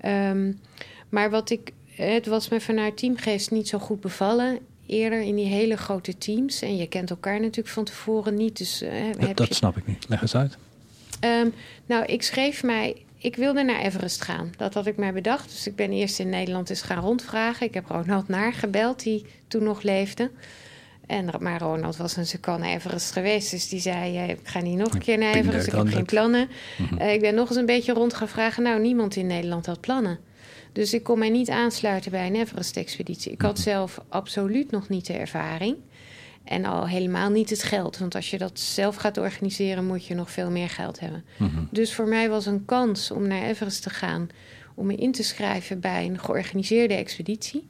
Ehm, 0.00 0.52
maar 1.08 1.30
wat 1.30 1.50
ik, 1.50 1.72
het 1.86 2.26
was 2.26 2.48
me 2.48 2.60
vanuit 2.60 2.96
teamgeest 2.96 3.50
niet 3.50 3.68
zo 3.68 3.78
goed 3.78 4.00
bevallen. 4.00 4.58
Eerder 4.86 5.20
in 5.20 5.34
die 5.34 5.46
hele 5.46 5.76
grote 5.76 6.18
teams. 6.18 6.62
En 6.62 6.76
je 6.76 6.88
kent 6.88 7.10
elkaar 7.10 7.40
natuurlijk 7.40 7.68
van 7.68 7.84
tevoren 7.84 8.34
niet. 8.34 8.58
Dus 8.58 8.82
eh, 8.82 8.90
Dat, 9.12 9.26
heb 9.26 9.36
dat 9.36 9.48
je 9.48 9.54
snap 9.54 9.76
ik 9.76 9.86
niet. 9.86 10.08
Leg 10.08 10.22
eens 10.22 10.34
uit. 10.34 10.58
Ehm, 11.26 11.48
nou, 11.86 12.04
ik 12.04 12.22
schreef 12.22 12.62
mij. 12.62 12.96
Ik 13.18 13.36
wilde 13.36 13.62
naar 13.62 13.80
Everest 13.80 14.22
gaan. 14.22 14.52
Dat 14.56 14.74
had 14.74 14.86
ik 14.86 14.96
mij 14.96 15.12
bedacht. 15.12 15.50
Dus 15.50 15.66
ik 15.66 15.76
ben 15.76 15.92
eerst 15.92 16.18
in 16.18 16.28
Nederland 16.28 16.70
eens 16.70 16.82
gaan 16.82 17.02
rondvragen. 17.02 17.66
Ik 17.66 17.74
heb 17.74 17.88
Ronald 17.88 18.28
Naar 18.28 18.52
gebeld, 18.52 19.02
die 19.02 19.24
toen 19.48 19.62
nog 19.62 19.82
leefde. 19.82 20.30
En, 21.06 21.30
maar 21.38 21.60
Ronald 21.60 21.96
was 21.96 22.16
een 22.16 22.26
seconde 22.26 22.60
naar 22.60 22.74
Everest 22.74 23.12
geweest. 23.12 23.50
Dus 23.50 23.68
die 23.68 23.80
zei, 23.80 24.16
eh, 24.16 24.28
ik 24.28 24.38
ga 24.42 24.60
niet 24.60 24.76
nog 24.76 24.94
een 24.94 25.00
keer 25.00 25.18
naar 25.18 25.34
Everest. 25.34 25.66
Ik 25.66 25.72
heb 25.72 25.88
geen 25.88 26.04
plannen. 26.04 26.48
Eh, 26.98 27.12
ik 27.12 27.20
ben 27.20 27.34
nog 27.34 27.48
eens 27.48 27.58
een 27.58 27.66
beetje 27.66 27.92
rond 27.92 28.14
gaan 28.14 28.28
vragen. 28.28 28.62
Nou, 28.62 28.80
niemand 28.80 29.16
in 29.16 29.26
Nederland 29.26 29.66
had 29.66 29.80
plannen. 29.80 30.18
Dus 30.72 30.94
ik 30.94 31.02
kon 31.02 31.18
mij 31.18 31.30
niet 31.30 31.50
aansluiten 31.50 32.10
bij 32.10 32.26
een 32.26 32.36
Everest-expeditie. 32.36 33.32
Ik 33.32 33.42
had 33.42 33.58
zelf 33.58 34.00
absoluut 34.08 34.70
nog 34.70 34.88
niet 34.88 35.06
de 35.06 35.12
ervaring. 35.12 35.76
En 36.46 36.64
al 36.64 36.88
helemaal 36.88 37.30
niet 37.30 37.50
het 37.50 37.62
geld. 37.62 37.98
Want 37.98 38.14
als 38.14 38.30
je 38.30 38.38
dat 38.38 38.60
zelf 38.60 38.96
gaat 38.96 39.18
organiseren, 39.18 39.86
moet 39.86 40.06
je 40.06 40.14
nog 40.14 40.30
veel 40.30 40.50
meer 40.50 40.68
geld 40.68 41.00
hebben. 41.00 41.24
Mhm. 41.38 41.64
Dus 41.70 41.94
voor 41.94 42.08
mij 42.08 42.28
was 42.28 42.46
een 42.46 42.64
kans 42.64 43.10
om 43.10 43.26
naar 43.26 43.42
Everest 43.42 43.82
te 43.82 43.90
gaan. 43.90 44.28
Om 44.74 44.86
me 44.86 44.94
in 44.94 45.12
te 45.12 45.22
schrijven 45.22 45.80
bij 45.80 46.06
een 46.06 46.18
georganiseerde 46.18 46.94
expeditie. 46.94 47.68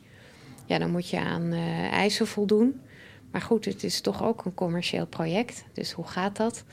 Ja, 0.64 0.78
dan 0.78 0.90
moet 0.90 1.08
je 1.08 1.18
aan 1.18 1.52
eh, 1.52 1.92
eisen 1.92 2.26
voldoen. 2.26 2.80
Maar 3.30 3.40
goed, 3.40 3.64
het 3.64 3.84
is 3.84 4.00
toch 4.00 4.22
ook 4.22 4.44
een 4.44 4.54
commercieel 4.54 5.06
project. 5.06 5.64
Dus 5.72 5.92
hoe 5.92 6.06
gaat 6.06 6.36
dat? 6.36 6.64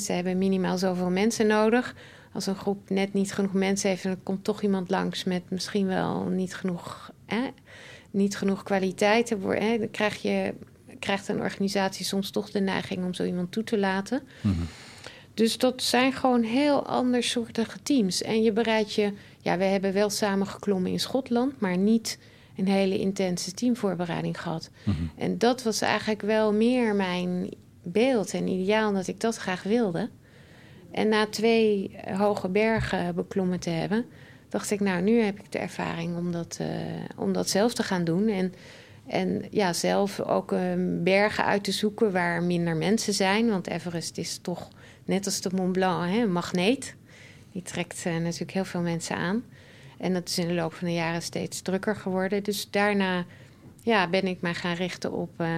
Ze 0.00 0.12
hebben 0.12 0.38
minimaal 0.38 0.78
zoveel 0.78 1.10
mensen 1.10 1.46
nodig. 1.46 1.94
Als 2.32 2.46
een 2.46 2.56
groep 2.56 2.90
net 2.90 3.12
niet 3.12 3.32
genoeg 3.32 3.52
mensen 3.52 3.88
heeft, 3.88 4.02
dan 4.02 4.22
komt 4.22 4.44
toch 4.44 4.62
iemand 4.62 4.90
langs 4.90 5.24
met 5.24 5.42
misschien 5.50 5.86
wel 5.86 6.24
niet 6.24 6.54
genoeg, 6.54 7.10
niet 8.10 8.36
genoeg 8.36 8.62
kwaliteit. 8.62 9.28
Dan 9.28 9.90
krijg 9.90 10.22
je, 10.22 10.54
krijgt 11.02 11.28
een 11.28 11.40
organisatie 11.40 12.04
soms 12.04 12.30
toch 12.30 12.50
de 12.50 12.60
neiging 12.60 13.04
om 13.04 13.14
zo 13.14 13.24
iemand 13.24 13.52
toe 13.52 13.64
te 13.64 13.78
laten. 13.78 14.22
Mhm. 14.40 14.62
Dus 15.34 15.58
dat 15.58 15.82
zijn 15.82 16.12
gewoon 16.12 16.42
heel 16.42 16.86
andersoortige 16.86 17.82
teams. 17.82 18.22
En 18.22 18.42
je 18.42 18.52
bereidt 18.52 18.94
je... 18.94 19.12
Ja, 19.40 19.56
we 19.58 19.64
hebben 19.64 19.92
wel 19.92 20.10
samen 20.10 20.46
geklommen 20.46 20.90
in 20.90 21.00
Schotland... 21.00 21.60
maar 21.60 21.76
niet 21.76 22.18
een 22.56 22.68
hele 22.68 22.98
intense 22.98 23.52
teamvoorbereiding 23.52 24.40
gehad. 24.40 24.70
Mhm. 24.84 24.96
En 25.16 25.38
dat 25.38 25.62
was 25.62 25.80
eigenlijk 25.80 26.22
wel 26.22 26.52
meer 26.52 26.94
mijn 26.94 27.48
beeld 27.82 28.34
en 28.34 28.48
ideaal... 28.48 28.92
dat 28.92 29.06
ik 29.06 29.20
dat 29.20 29.36
graag 29.36 29.62
wilde. 29.62 30.10
En 30.90 31.08
na 31.08 31.26
twee 31.26 31.96
hoge 32.16 32.48
bergen 32.48 33.14
beklommen 33.14 33.60
te 33.60 33.70
hebben... 33.70 34.04
dacht 34.48 34.70
ik, 34.70 34.80
nou, 34.80 35.02
nu 35.02 35.20
heb 35.20 35.38
ik 35.38 35.52
de 35.52 35.58
ervaring 35.58 36.16
om 36.16 36.32
dat, 36.32 36.56
eh, 36.60 36.68
om 37.16 37.32
dat 37.32 37.48
zelf 37.48 37.74
te 37.74 37.82
gaan 37.82 38.04
doen... 38.04 38.28
En, 38.28 38.54
en 39.06 39.44
ja, 39.50 39.72
zelf 39.72 40.20
ook 40.20 40.52
eh, 40.52 40.60
bergen 41.02 41.44
uit 41.44 41.64
te 41.64 41.72
zoeken 41.72 42.12
waar 42.12 42.42
minder 42.42 42.76
mensen 42.76 43.12
zijn. 43.14 43.48
Want 43.48 43.66
Everest 43.68 44.18
is 44.18 44.38
toch, 44.42 44.68
net 45.04 45.26
als 45.26 45.40
de 45.40 45.50
Mont 45.54 45.72
Blanc, 45.72 46.10
hè, 46.10 46.20
een 46.22 46.32
magneet. 46.32 46.94
Die 47.52 47.62
trekt 47.62 48.02
eh, 48.06 48.16
natuurlijk 48.16 48.50
heel 48.52 48.64
veel 48.64 48.80
mensen 48.80 49.16
aan. 49.16 49.44
En 49.98 50.12
dat 50.12 50.28
is 50.28 50.38
in 50.38 50.48
de 50.48 50.54
loop 50.54 50.74
van 50.74 50.88
de 50.88 50.94
jaren 50.94 51.22
steeds 51.22 51.60
drukker 51.60 51.96
geworden. 51.96 52.42
Dus 52.42 52.68
daarna 52.70 53.24
ja, 53.82 54.08
ben 54.08 54.26
ik 54.26 54.40
mij 54.40 54.54
gaan 54.54 54.74
richten 54.74 55.12
op, 55.12 55.30
eh, 55.36 55.48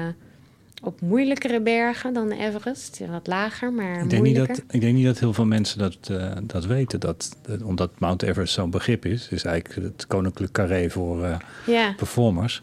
op 0.82 1.00
moeilijkere 1.00 1.60
bergen 1.60 2.12
dan 2.14 2.30
Everest. 2.30 3.00
Wat 3.10 3.26
lager, 3.26 3.72
maar 3.72 4.02
Ik 4.02 4.10
denk, 4.10 4.22
niet 4.22 4.36
dat, 4.36 4.62
ik 4.70 4.80
denk 4.80 4.94
niet 4.94 5.04
dat 5.04 5.18
heel 5.18 5.32
veel 5.32 5.46
mensen 5.46 5.78
dat, 5.78 5.96
eh, 6.10 6.32
dat 6.42 6.64
weten. 6.66 7.00
Dat, 7.00 7.36
dat- 7.42 7.62
omdat 7.62 7.98
Mount 8.00 8.22
Everest 8.22 8.54
zo'n 8.54 8.70
begrip 8.70 9.04
is. 9.04 9.28
is 9.28 9.44
eigenlijk 9.44 9.92
het 9.92 10.06
koninklijk 10.06 10.52
carré 10.52 10.90
voor 10.90 11.38
Ja. 11.66 11.92
performers. 11.96 12.62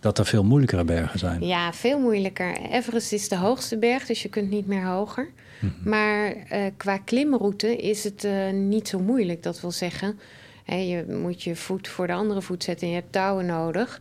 Dat 0.00 0.18
er 0.18 0.26
veel 0.26 0.44
moeilijkere 0.44 0.84
bergen 0.84 1.18
zijn. 1.18 1.46
Ja, 1.46 1.72
veel 1.72 1.98
moeilijker. 1.98 2.56
Everest 2.70 3.12
is 3.12 3.28
de 3.28 3.36
hoogste 3.36 3.78
berg, 3.78 4.06
dus 4.06 4.22
je 4.22 4.28
kunt 4.28 4.50
niet 4.50 4.66
meer 4.66 4.84
hoger. 4.84 5.28
Mhm. 5.58 5.88
Maar 5.88 6.34
eh, 6.48 6.64
qua 6.76 6.98
klimroute 6.98 7.76
is 7.76 8.04
het 8.04 8.24
eh, 8.24 8.50
niet 8.50 8.88
zo 8.88 8.98
moeilijk. 8.98 9.42
Dat 9.42 9.60
wil 9.60 9.70
zeggen, 9.70 10.18
hè, 10.64 10.76
je 10.76 11.04
moet 11.22 11.42
je 11.42 11.56
voet 11.56 11.88
voor 11.88 12.06
de 12.06 12.12
andere 12.12 12.42
voet 12.42 12.64
zetten 12.64 12.86
en 12.86 12.92
je 12.92 13.00
hebt 13.00 13.12
touwen 13.12 13.46
nodig. 13.46 14.00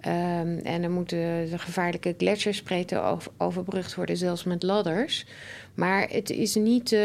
Ehm, 0.00 0.58
en 0.62 0.82
dan 0.82 0.90
moeten 0.90 1.18
de 1.50 1.58
gevaarlijke 1.58 2.14
gletsjerspreten 2.18 3.04
over, 3.04 3.32
overbrugd 3.36 3.94
worden, 3.94 4.16
zelfs 4.16 4.44
met 4.44 4.62
ladders. 4.62 5.26
Maar 5.74 6.08
het 6.10 6.30
is 6.30 6.54
niet 6.54 6.92
eh, 6.92 7.00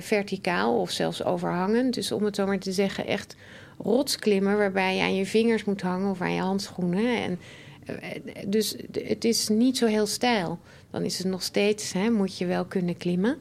verticaal 0.00 0.80
of 0.80 0.90
zelfs 0.90 1.24
overhangend. 1.24 1.94
Dus 1.94 2.12
om 2.12 2.24
het 2.24 2.36
zo 2.36 2.46
maar 2.46 2.58
te 2.58 2.72
zeggen, 2.72 3.06
echt 3.06 3.36
rotsklimmen 3.78 4.56
waarbij 4.58 4.96
je 4.96 5.02
aan 5.02 5.14
je 5.14 5.26
vingers 5.26 5.64
moet 5.64 5.80
hangen 5.82 6.10
of 6.10 6.20
aan 6.20 6.32
je 6.34 6.40
handschoenen. 6.40 7.22
En, 7.22 7.38
eh, 7.86 8.20
dus 8.46 8.76
het 8.92 9.24
is 9.24 9.48
niet 9.48 9.76
zo 9.78 9.86
heel 9.86 10.06
stijl. 10.06 10.58
Dan 10.90 11.02
is 11.02 11.18
het 11.18 11.26
nog 11.26 11.42
steeds, 11.42 11.92
hè, 11.92 12.10
moet 12.10 12.38
je 12.38 12.46
wel 12.46 12.64
kunnen 12.64 12.96
klimmen. 12.96 13.36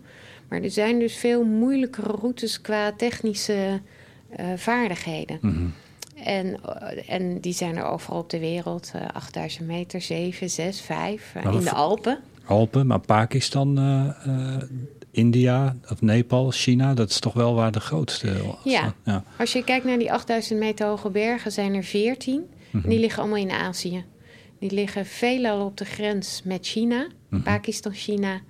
Maar 0.49 0.61
er 0.61 0.71
zijn 0.71 0.99
dus 0.99 1.15
veel 1.15 1.43
moeilijkere 1.43 2.11
routes 2.11 2.61
qua 2.61 2.91
technische 2.91 3.81
eh, 4.29 4.45
vaardigheden. 4.55 5.37
Mhm. 5.41 5.65
En, 6.23 6.57
eh, 6.63 7.09
en 7.15 7.39
die 7.39 7.53
zijn 7.53 7.75
er 7.77 7.83
overal 7.85 8.19
op 8.19 8.29
de 8.29 8.39
wereld. 8.39 8.91
eh 8.95 9.07
8000 9.13 9.67
meter, 9.67 10.01
7, 10.01 10.49
6, 10.49 10.81
5. 10.81 11.31
eh, 11.35 11.43
Maar 11.43 11.53
in 11.53 11.59
de 11.63 11.71
Alpen. 11.71 12.19
Alpen, 12.45 12.87
maar 12.87 12.99
Pakistan, 12.99 13.77
India, 15.13 15.75
of 15.91 16.01
Nepal, 16.01 16.51
China, 16.51 16.93
dat 16.93 17.09
is 17.09 17.19
toch 17.19 17.33
wel 17.33 17.53
waar 17.53 17.71
de 17.71 17.79
grootste. 17.79 18.55
Ja. 18.63 18.93
ja. 19.03 19.23
Als 19.37 19.53
je 19.53 19.63
kijkt 19.63 19.85
naar 19.85 19.97
die 19.97 20.11
8000 20.11 20.59
meter 20.59 20.87
hoge 20.87 21.09
bergen, 21.09 21.51
zijn 21.51 21.73
er 21.73 21.83
14. 21.83 22.43
Mhm. 22.71 22.89
Die 22.89 22.99
liggen 22.99 23.21
allemaal 23.21 23.39
in 23.41 23.51
Azië. 23.51 24.05
Die 24.59 24.71
liggen 24.71 25.05
veelal 25.05 25.65
op 25.65 25.77
de 25.77 25.85
grens 25.85 26.41
met 26.43 26.65
China. 26.67 27.07
Mhm. 27.29 27.41
Pakistan, 27.41 27.93
China, 27.93 28.41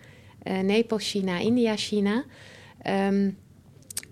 eh, 0.43 0.59
Nepal, 0.59 0.97
China, 0.97 1.39
India, 1.39 1.75
China. 1.75 2.23
Ehm, 2.81 3.29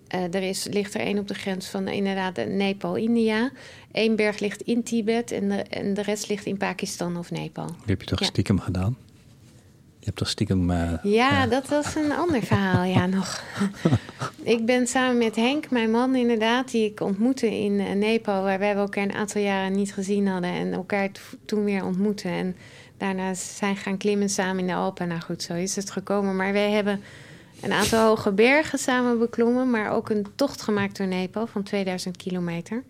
eh, 0.07 0.33
er 0.33 0.43
is, 0.43 0.67
ligt 0.71 0.93
er 0.93 1.01
één 1.01 1.17
op 1.19 1.27
de 1.27 1.33
grens 1.33 1.67
van 1.67 1.87
eh, 1.87 1.95
inderdaad 1.95 2.45
Nepal, 2.47 2.95
India. 2.95 3.51
Eén 3.91 4.15
berg 4.15 4.39
ligt 4.39 4.61
in 4.61 4.83
Tibet 4.83 5.31
en 5.31 5.49
de, 5.49 5.55
en 5.55 5.93
de 5.93 6.01
rest 6.01 6.29
ligt 6.29 6.45
in 6.45 6.57
Pakistan 6.57 7.17
of 7.17 7.31
Nepal. 7.31 7.65
Die 7.67 7.75
heb 7.85 8.01
je 8.01 8.07
toch 8.07 8.19
Ja. 8.19 8.25
stiekem 8.25 8.59
gedaan? 8.59 8.97
Je 10.01 10.07
hebt 10.07 10.17
toch 10.17 10.29
stiekem... 10.29 10.71
Uh, 10.71 10.93
ja, 11.03 11.47
dat 11.47 11.67
was 11.67 11.95
een 11.95 12.11
ander 12.11 12.43
verhaal, 12.43 12.83
ja, 12.83 13.05
nog. 13.17 13.43
ik 14.43 14.65
ben 14.65 14.87
samen 14.87 15.17
met 15.17 15.35
Henk, 15.35 15.69
mijn 15.69 15.91
man 15.91 16.15
inderdaad, 16.15 16.71
die 16.71 16.85
ik 16.85 16.99
ontmoette 16.99 17.59
in 17.59 17.71
uh, 17.71 17.91
Nepal... 17.91 18.43
waar 18.43 18.59
wij 18.59 18.73
elkaar 18.73 19.03
een 19.03 19.13
aantal 19.13 19.41
jaren 19.41 19.75
niet 19.75 19.93
gezien 19.93 20.27
hadden... 20.27 20.49
en 20.49 20.73
elkaar 20.73 21.09
toen 21.45 21.63
weer 21.63 21.85
ontmoeten. 21.85 22.31
En 22.31 22.55
daarna 22.97 23.33
zijn 23.33 23.75
gaan 23.75 23.97
klimmen 23.97 24.29
samen 24.29 24.59
in 24.59 24.67
de 24.67 24.73
Alpen. 24.73 25.07
Nou 25.07 25.21
goed, 25.21 25.43
zo 25.43 25.53
is 25.53 25.75
het 25.75 25.91
gekomen. 25.91 26.35
Maar 26.35 26.53
wij 26.53 26.71
hebben 26.71 27.01
een 27.61 27.73
aantal 27.73 28.07
hoge 28.07 28.31
bergen 28.31 28.79
samen 28.79 29.19
beklommen... 29.19 29.69
maar 29.69 29.91
ook 29.91 30.09
een 30.09 30.25
tocht 30.35 30.61
gemaakt 30.61 30.97
door 30.97 31.07
Nepal 31.07 31.47
van 31.47 31.63
2000 31.63 32.17
kilometer 32.17 32.83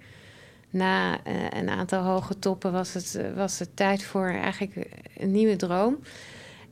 na 0.70 1.14
uh, 1.14 1.34
een 1.50 1.70
aantal 1.70 2.04
hoge 2.04 2.40
toppen 2.40 2.72
was 2.72 2.94
het, 2.94 3.20
was 3.36 3.60
het 3.60 3.70
tijd 3.74 4.04
voor 4.04 4.28
eigenlijk 4.28 4.88
een 5.18 5.32
nieuwe 5.32 5.56
droom. 5.56 5.98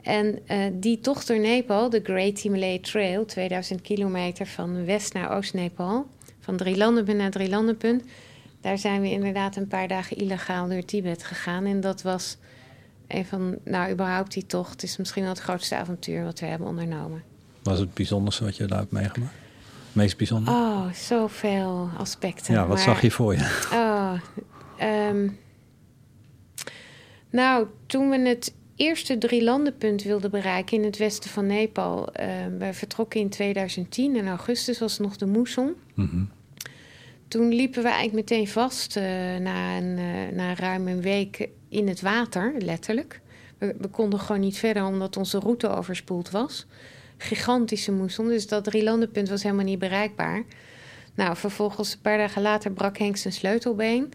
En 0.02 0.40
uh, 0.52 0.66
die 0.74 1.00
tocht 1.00 1.28
door 1.28 1.40
Nepal, 1.40 1.90
de 1.90 2.00
Great 2.04 2.40
Himalaya 2.40 2.78
Trail, 2.82 3.26
2000 3.26 3.82
kilometer 3.82 4.48
van 4.48 4.86
west 4.86 5.14
naar 5.14 5.32
oost-Nepal, 5.32 6.08
van 6.40 6.58
Drielandenpunt 6.58 7.18
naar 7.18 7.32
Drielandenpunt, 7.32 8.04
daar 8.62 8.78
zijn 8.78 9.02
we 9.02 9.10
inderdaad 9.10 9.56
een 9.56 9.68
paar 9.68 9.88
dagen 9.88 10.18
illegaal 10.18 10.68
door 10.68 10.86
Tibet 10.86 11.24
gegaan. 11.24 11.66
En 11.66 11.82
dat 11.82 12.02
was 12.02 12.38
een 13.08 13.26
van, 13.26 13.58
nou 13.64 13.92
überhaupt 13.92 14.34
die 14.34 14.46
tocht, 14.46 14.84
is 14.84 14.98
misschien 14.98 15.24
wel 15.24 15.32
het 15.32 15.42
grootste 15.42 15.76
avontuur 15.76 16.24
wat 16.24 16.40
we 16.40 16.46
hebben 16.46 16.68
ondernomen. 16.68 17.24
Was 17.64 17.80
het 17.80 17.94
bijzonderste 17.94 18.44
wat 18.44 18.58
je 18.58 18.66
daar 18.66 18.80
hebt 18.80 18.92
meegemaakt? 18.92 19.34
meest 19.92 20.18
bijzonder? 20.18 20.54
Oh, 20.54 20.94
zoveel 20.94 21.90
aspecten. 21.98 22.54
Ja, 22.54 22.60
wat 22.60 22.76
maar, 22.76 22.86
zag 22.86 23.02
je 23.02 23.12
voor 23.12 23.34
je? 23.34 23.68
Oh, 23.74 24.14
um, 25.10 25.38
nou, 27.30 27.68
toen 27.86 28.10
we 28.10 28.20
het 28.20 28.54
eerste 28.80 29.18
drie 29.18 29.44
landenpunt 29.44 30.04
wilden 30.04 30.32
bereiken 30.32 30.78
in 30.78 30.84
het 30.84 30.98
westen 30.98 31.30
van 31.30 31.46
Nepal. 31.46 32.00
Uh, 32.00 32.26
we 32.58 32.74
vertrokken 32.74 33.20
in 33.20 33.30
2010 33.30 34.16
in 34.16 34.28
augustus 34.28 34.80
was 34.80 35.00
nog 35.00 35.18
de 35.18 35.26
moesson. 35.26 35.76
Mm 35.94 36.10
-hmm. 36.12 36.30
Toen 37.28 37.54
liepen 37.54 37.84
we 37.84 37.90
eigenlijk 37.90 38.30
meteen 38.30 38.48
vast 38.48 38.98
uh, 38.98 39.04
na, 39.38 39.78
een, 39.78 39.98
uh, 39.98 40.36
na 40.36 40.56
ruim 40.56 40.88
een 40.88 41.02
week 41.02 41.50
in 41.70 41.88
het 41.88 42.02
water, 42.02 42.54
letterlijk. 42.60 43.22
We, 43.58 43.76
we, 43.78 43.88
konden 43.88 44.20
gewoon 44.20 44.42
niet 44.42 44.58
verder 44.58 44.86
omdat 44.86 45.18
onze 45.18 45.40
route 45.40 45.70
overspoeld 45.70 46.30
was. 46.30 46.66
Gigantische 47.18 47.92
moesson, 47.92 48.28
dus 48.28 48.48
dat 48.48 48.64
drie 48.64 48.84
landenpunt 48.84 49.30
was 49.30 49.44
helemaal 49.44 49.66
niet 49.66 49.80
bereikbaar. 49.80 50.44
Nou, 51.20 51.36
vervolgens 51.36 51.94
een 51.94 52.02
paar 52.02 52.18
dagen 52.18 52.42
later 52.42 52.72
brak 52.72 52.98
Henk 52.98 53.18
zijn 53.18 53.34
sleutelbeen. 53.34 54.14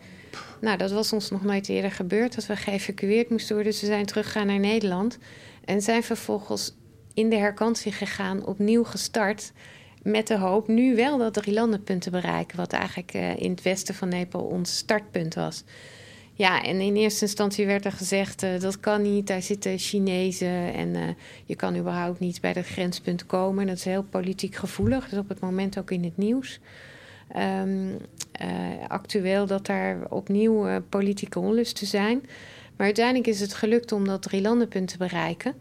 Nou, 0.60 0.76
dat 0.76 0.90
was 0.90 1.12
ons 1.12 1.30
nog 1.30 1.42
nooit 1.42 1.68
eerder 1.68 1.90
gebeurd, 1.92 2.34
dat 2.34 2.46
we 2.46 2.56
geëvacueerd 2.56 3.30
moesten 3.30 3.54
worden. 3.54 3.72
Dus 3.72 3.82
zijn 3.82 4.06
teruggegaan 4.06 4.46
naar 4.46 4.58
Nederland. 4.58 5.18
En 5.64 5.82
zijn 5.82 6.02
vervolgens 6.02 6.74
in 7.14 7.28
de 7.28 7.36
herkansing 7.36 7.96
gegaan, 7.96 8.46
opnieuw 8.46 8.84
gestart. 8.84 9.52
Met 10.02 10.26
de 10.26 10.38
hoop 10.38 10.68
nu 10.68 10.96
wel 10.96 11.18
dat 11.18 11.34
drie 11.34 11.54
landenpunt 11.54 12.02
te 12.02 12.10
bereiken. 12.10 12.56
Wat 12.56 12.72
eigenlijk 12.72 13.14
uh, 13.14 13.36
in 13.36 13.50
het 13.50 13.62
westen 13.62 13.94
van 13.94 14.08
Nepal 14.08 14.42
ons 14.42 14.76
startpunt 14.76 15.34
was. 15.34 15.64
Ja, 16.34 16.62
en 16.62 16.80
in 16.80 16.96
eerste 16.96 17.24
instantie 17.24 17.66
werd 17.66 17.84
er 17.84 17.92
gezegd... 17.92 18.42
Uh, 18.42 18.60
dat 18.60 18.80
kan 18.80 19.02
niet, 19.02 19.26
daar 19.26 19.42
zitten 19.42 19.78
Chinezen... 19.78 20.74
en 20.74 20.88
uh, 20.94 21.02
je 21.44 21.56
kan 21.56 21.76
überhaupt 21.76 22.20
niet 22.20 22.40
bij 22.40 22.52
dat 22.52 22.66
grenspunt 22.66 23.26
komen. 23.26 23.66
Dat 23.66 23.76
is 23.76 23.84
heel 23.84 24.02
politiek 24.02 24.54
gevoelig, 24.54 25.08
dus 25.08 25.18
op 25.18 25.28
het 25.28 25.40
moment 25.40 25.78
ook 25.78 25.90
in 25.90 26.04
het 26.04 26.16
nieuws. 26.16 26.60
Um, 27.36 27.96
uh, 28.42 28.88
actueel 28.88 29.46
dat 29.46 29.66
daar 29.66 29.98
opnieuw 30.10 30.68
uh, 30.68 30.76
politieke 30.88 31.38
onlusten 31.38 31.86
zijn. 31.86 32.20
Maar 32.76 32.86
uiteindelijk 32.86 33.26
is 33.26 33.40
het 33.40 33.54
gelukt 33.54 33.92
om 33.92 34.06
dat 34.06 34.22
drie 34.22 34.40
landenpunt 34.40 34.88
te 34.88 34.96
bereiken. 34.96 35.54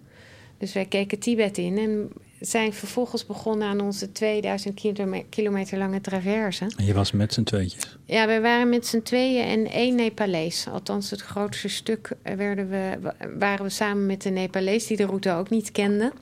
Dus 0.58 0.74
wij 0.74 0.86
keken 0.86 1.20
Tibet 1.20 1.58
in 1.58 1.78
en 1.78 2.12
zijn 2.40 2.74
vervolgens 2.74 3.26
begonnen 3.26 3.68
aan 3.68 3.82
onze 3.82 4.12
2000 4.12 4.82
kilometer 5.30 5.78
lange 5.78 6.02
traverse. 6.02 6.72
En 6.78 6.86
je 6.86 6.94
was 6.94 7.12
met 7.12 7.34
z'n 7.34 7.44
tweetjes? 7.44 7.98
Ja, 8.06 8.28
we 8.28 8.40
waren 8.42 8.70
met 8.70 8.88
z'n 8.88 9.02
tweeën 9.02 9.46
en 9.46 9.72
één 9.72 9.96
Nepalees. 9.96 10.68
Althans, 10.72 11.10
het 11.10 11.22
grootste 11.22 11.68
stuk 11.68 12.12
werden 12.24 12.70
we, 12.70 12.98
waren 13.40 13.66
we 13.66 13.72
samen 13.72 14.06
met 14.06 14.22
de 14.22 14.30
Nepalees... 14.30 14.88
die 14.88 14.98
de 14.98 15.06
route 15.06 15.32
ook 15.32 15.50
niet 15.50 15.72
kenden. 15.72 16.14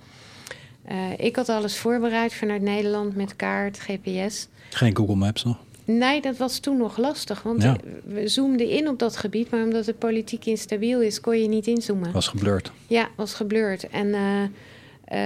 Uh, 0.92 1.12
ik 1.18 1.36
had 1.36 1.50
alles 1.50 1.78
voorbereid 1.78 2.34
vanuit 2.34 2.62
Nederland 2.62 3.16
met 3.16 3.36
kaart, 3.36 3.80
GPS. 3.80 4.48
Geen 4.76 4.96
Google 4.96 5.16
Maps 5.16 5.44
nog? 5.44 5.58
Nee, 5.86 6.22
dat 6.22 6.38
was 6.38 6.60
toen 6.60 6.78
nog 6.78 6.98
lastig. 6.98 7.44
Want 7.44 7.64
Ja. 7.64 7.76
we 8.06 8.28
zoomden 8.28 8.70
in 8.70 8.88
op 8.88 9.00
dat 9.00 9.18
gebied, 9.18 9.50
maar 9.50 9.64
omdat 9.64 9.86
het 9.86 10.00
politiek 10.00 10.46
instabiel 10.46 11.02
is, 11.02 11.20
kon 11.22 11.42
je 11.42 11.48
niet 11.48 11.68
inzoomen. 11.68 12.12
Was 12.12 12.28
geblurred. 12.28 12.72
Ja, 12.88 13.10
was 13.16 13.34
geblurred. 13.34 13.90
En 13.90 14.14
eh 14.14 14.44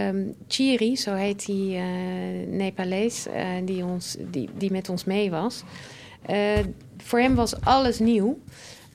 ehm, 0.08 0.18
Chiri, 0.48 0.96
zo 0.98 1.14
heet 1.14 1.46
die 1.46 1.76
eh 1.76 1.84
Nepalees, 2.48 3.28
eh, 3.28 3.46
die, 3.66 3.84
ons, 3.84 4.16
die, 4.32 4.50
die 4.58 4.72
met 4.72 4.90
ons 4.90 5.04
mee 5.04 5.30
was. 5.30 5.64
eh, 6.26 6.38
voor 6.98 7.20
hem 7.20 7.36
was 7.36 7.62
alles 7.62 8.00
nieuw. 8.00 8.40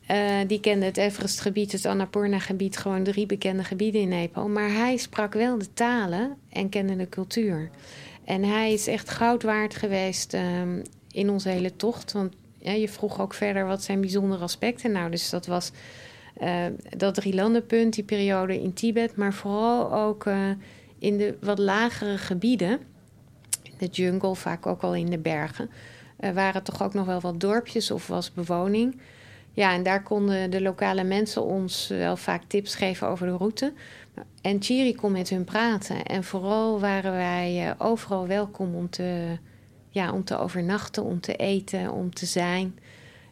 Eh, 0.07 0.17
die 0.47 0.61
kende 0.61 0.85
het 0.87 0.97
Everestgebied, 0.97 1.73
het 1.73 1.87
Annapurna-gebied, 1.87 2.77
gewoon 2.77 3.03
drie 3.03 3.27
bekende 3.27 3.65
gebieden 3.65 4.01
in 4.01 4.09
Nepal. 4.09 4.49
Maar 4.49 4.71
hij 4.73 4.97
sprak 4.97 5.35
wel 5.35 5.59
de 5.59 5.73
talen 5.75 6.37
en 6.49 6.69
kende 6.69 6.97
de 6.97 7.09
cultuur. 7.09 7.71
En 8.31 8.45
hij 8.45 8.73
is 8.73 8.87
echt 8.87 9.11
goud 9.11 9.43
waard 9.43 9.75
geweest 9.75 10.35
ehm, 10.35 10.83
in 11.11 11.31
onze 11.31 11.49
hele 11.49 11.77
tocht. 11.77 12.13
Want 12.13 12.35
je 12.59 12.89
vroeg 12.89 13.21
ook 13.21 13.35
verder 13.35 13.67
wat 13.67 13.83
zijn 13.83 14.01
bijzondere 14.01 14.43
aspecten. 14.43 14.93
Nou, 14.93 15.11
dus 15.11 15.31
dat 15.31 15.47
was 15.47 15.71
uh, 16.43 16.65
dat 16.97 17.15
drie 17.15 17.35
landenpunt, 17.35 17.95
die 17.95 18.05
periode 18.05 18.63
in 18.63 18.73
Tibet, 18.73 19.17
maar 19.17 19.33
vooral 19.33 19.95
ook 19.95 20.25
uh, 20.25 20.51
in 20.99 21.19
de 21.19 21.37
wat 21.41 21.59
lagere 21.59 22.19
gebieden, 22.19 22.79
in 23.63 23.75
de 23.79 23.87
jungle, 23.87 24.35
vaak 24.35 24.67
ook 24.67 24.83
al 24.83 24.95
in 24.95 25.11
de 25.11 25.19
bergen, 25.19 25.71
uh, 26.21 26.31
waren 26.31 26.63
toch 26.63 26.83
ook 26.83 26.95
nog 26.95 27.07
wel 27.07 27.21
wat 27.21 27.41
dorpjes 27.41 27.91
of 27.91 28.07
was 28.07 28.33
bewoning. 28.33 29.01
Ja, 29.53 29.73
en 29.75 29.83
daar 29.83 30.03
konden 30.03 30.51
de 30.51 30.61
lokale 30.61 31.05
mensen 31.05 31.45
ons 31.45 31.89
wel 31.89 32.17
vaak 32.17 32.43
tips 32.47 32.75
geven 32.75 33.09
over 33.09 33.27
de 33.27 33.37
route. 33.37 33.73
En 34.41 34.63
Chiri 34.63 34.95
kon 34.95 35.13
met 35.13 35.29
hun 35.29 35.45
praten. 35.45 36.03
En 36.03 36.25
vooral 36.25 36.81
waren 36.81 37.13
wij 37.13 37.75
overal 37.79 38.27
welkom 38.27 38.75
om 38.75 38.91
te, 38.91 39.39
ja, 39.91 40.13
om 40.13 40.25
te 40.25 40.39
overnachten, 40.39 41.05
om 41.05 41.21
te 41.21 41.37
eten, 41.37 41.93
om 41.93 42.15
te 42.15 42.27
zijn. 42.27 42.79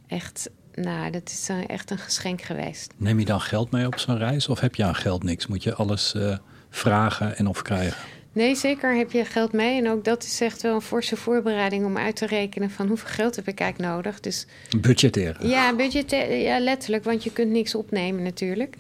Echt 0.07 0.51
nou, 0.83 1.11
dat 1.11 1.29
is 1.29 1.49
uh, 1.51 1.69
echt 1.69 1.91
een 1.91 1.99
geschenk 1.99 2.43
geweest. 2.43 2.93
Neem 2.97 3.19
je 3.19 3.25
dan 3.25 3.41
geld 3.41 3.71
mee 3.71 3.87
op 3.87 3.99
zo'n 3.99 4.19
reis 4.19 4.49
of 4.49 4.61
heb 4.61 4.75
je 4.75 4.85
aan 4.85 4.95
geld 4.95 5.23
niks? 5.23 5.47
Moet 5.47 5.63
je 5.63 5.75
alles 5.75 6.15
uh, 6.17 6.37
vragen 6.71 7.37
en 7.37 7.47
of 7.47 7.63
krijgen? 7.63 8.03
Nee, 8.33 8.55
zeker 8.55 8.97
heb 8.97 9.13
je 9.13 9.25
geld 9.25 9.53
mee. 9.53 9.79
En 9.79 9.91
ook 9.91 10.05
dat 10.05 10.23
is 10.23 10.41
echt 10.41 10.63
wel 10.63 10.75
een 10.75 10.81
forse 10.81 11.17
voorbereiding 11.17 11.85
om 11.85 11.99
uit 11.99 12.17
te 12.17 12.27
rekenen 12.27 12.71
van 12.71 12.89
hoeveel 12.89 13.09
geld 13.09 13.37
heb 13.37 13.49
ik 13.49 13.61
eigenlijk 13.61 13.93
nodig. 13.93 14.21
Dus, 14.21 14.47
budgetteren. 14.81 15.49
Ja, 15.49 15.75
budgetteren, 15.75 16.39
ja, 16.39 16.59
letterlijk, 16.59 17.05
want 17.05 17.25
je 17.25 17.33
kunt 17.33 17.51
niks 17.51 17.75
opnemen 17.75 18.23
natuurlijk. 18.23 18.77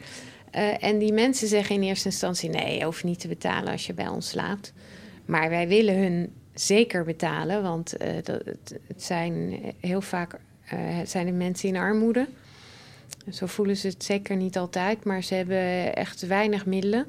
Uh, 0.54 0.84
en 0.84 0.98
die 0.98 1.12
mensen 1.12 1.48
zeggen 1.48 1.74
in 1.74 1.82
eerste 1.82 2.08
instantie: 2.08 2.50
nee, 2.50 2.78
je 2.78 2.84
hoeft 2.84 3.04
niet 3.04 3.20
te 3.20 3.28
betalen 3.28 3.72
als 3.72 3.86
je 3.86 3.94
bij 3.94 4.08
ons 4.08 4.28
slaapt. 4.28 4.72
Maar 5.24 5.50
wij 5.50 5.68
willen 5.68 5.98
hun 5.98 6.32
zeker 6.54 7.04
betalen, 7.04 7.62
want 7.62 7.96
dat, 8.22 8.44
het, 8.44 8.80
zijn 8.96 9.60
heel 9.80 10.00
vaak 10.00 10.38
uh, 10.74 10.80
zijn 11.04 11.26
de 11.26 11.32
mensen 11.32 11.68
in 11.68 11.76
armoede. 11.76 12.28
Zo 13.30 13.46
voelen 13.46 13.76
ze 13.76 13.86
het 13.86 14.04
zeker 14.04 14.36
niet 14.36 14.58
altijd, 14.58 15.04
maar 15.04 15.22
ze 15.22 15.34
hebben 15.34 15.94
echt 15.96 16.26
weinig 16.26 16.66
middelen. 16.66 17.06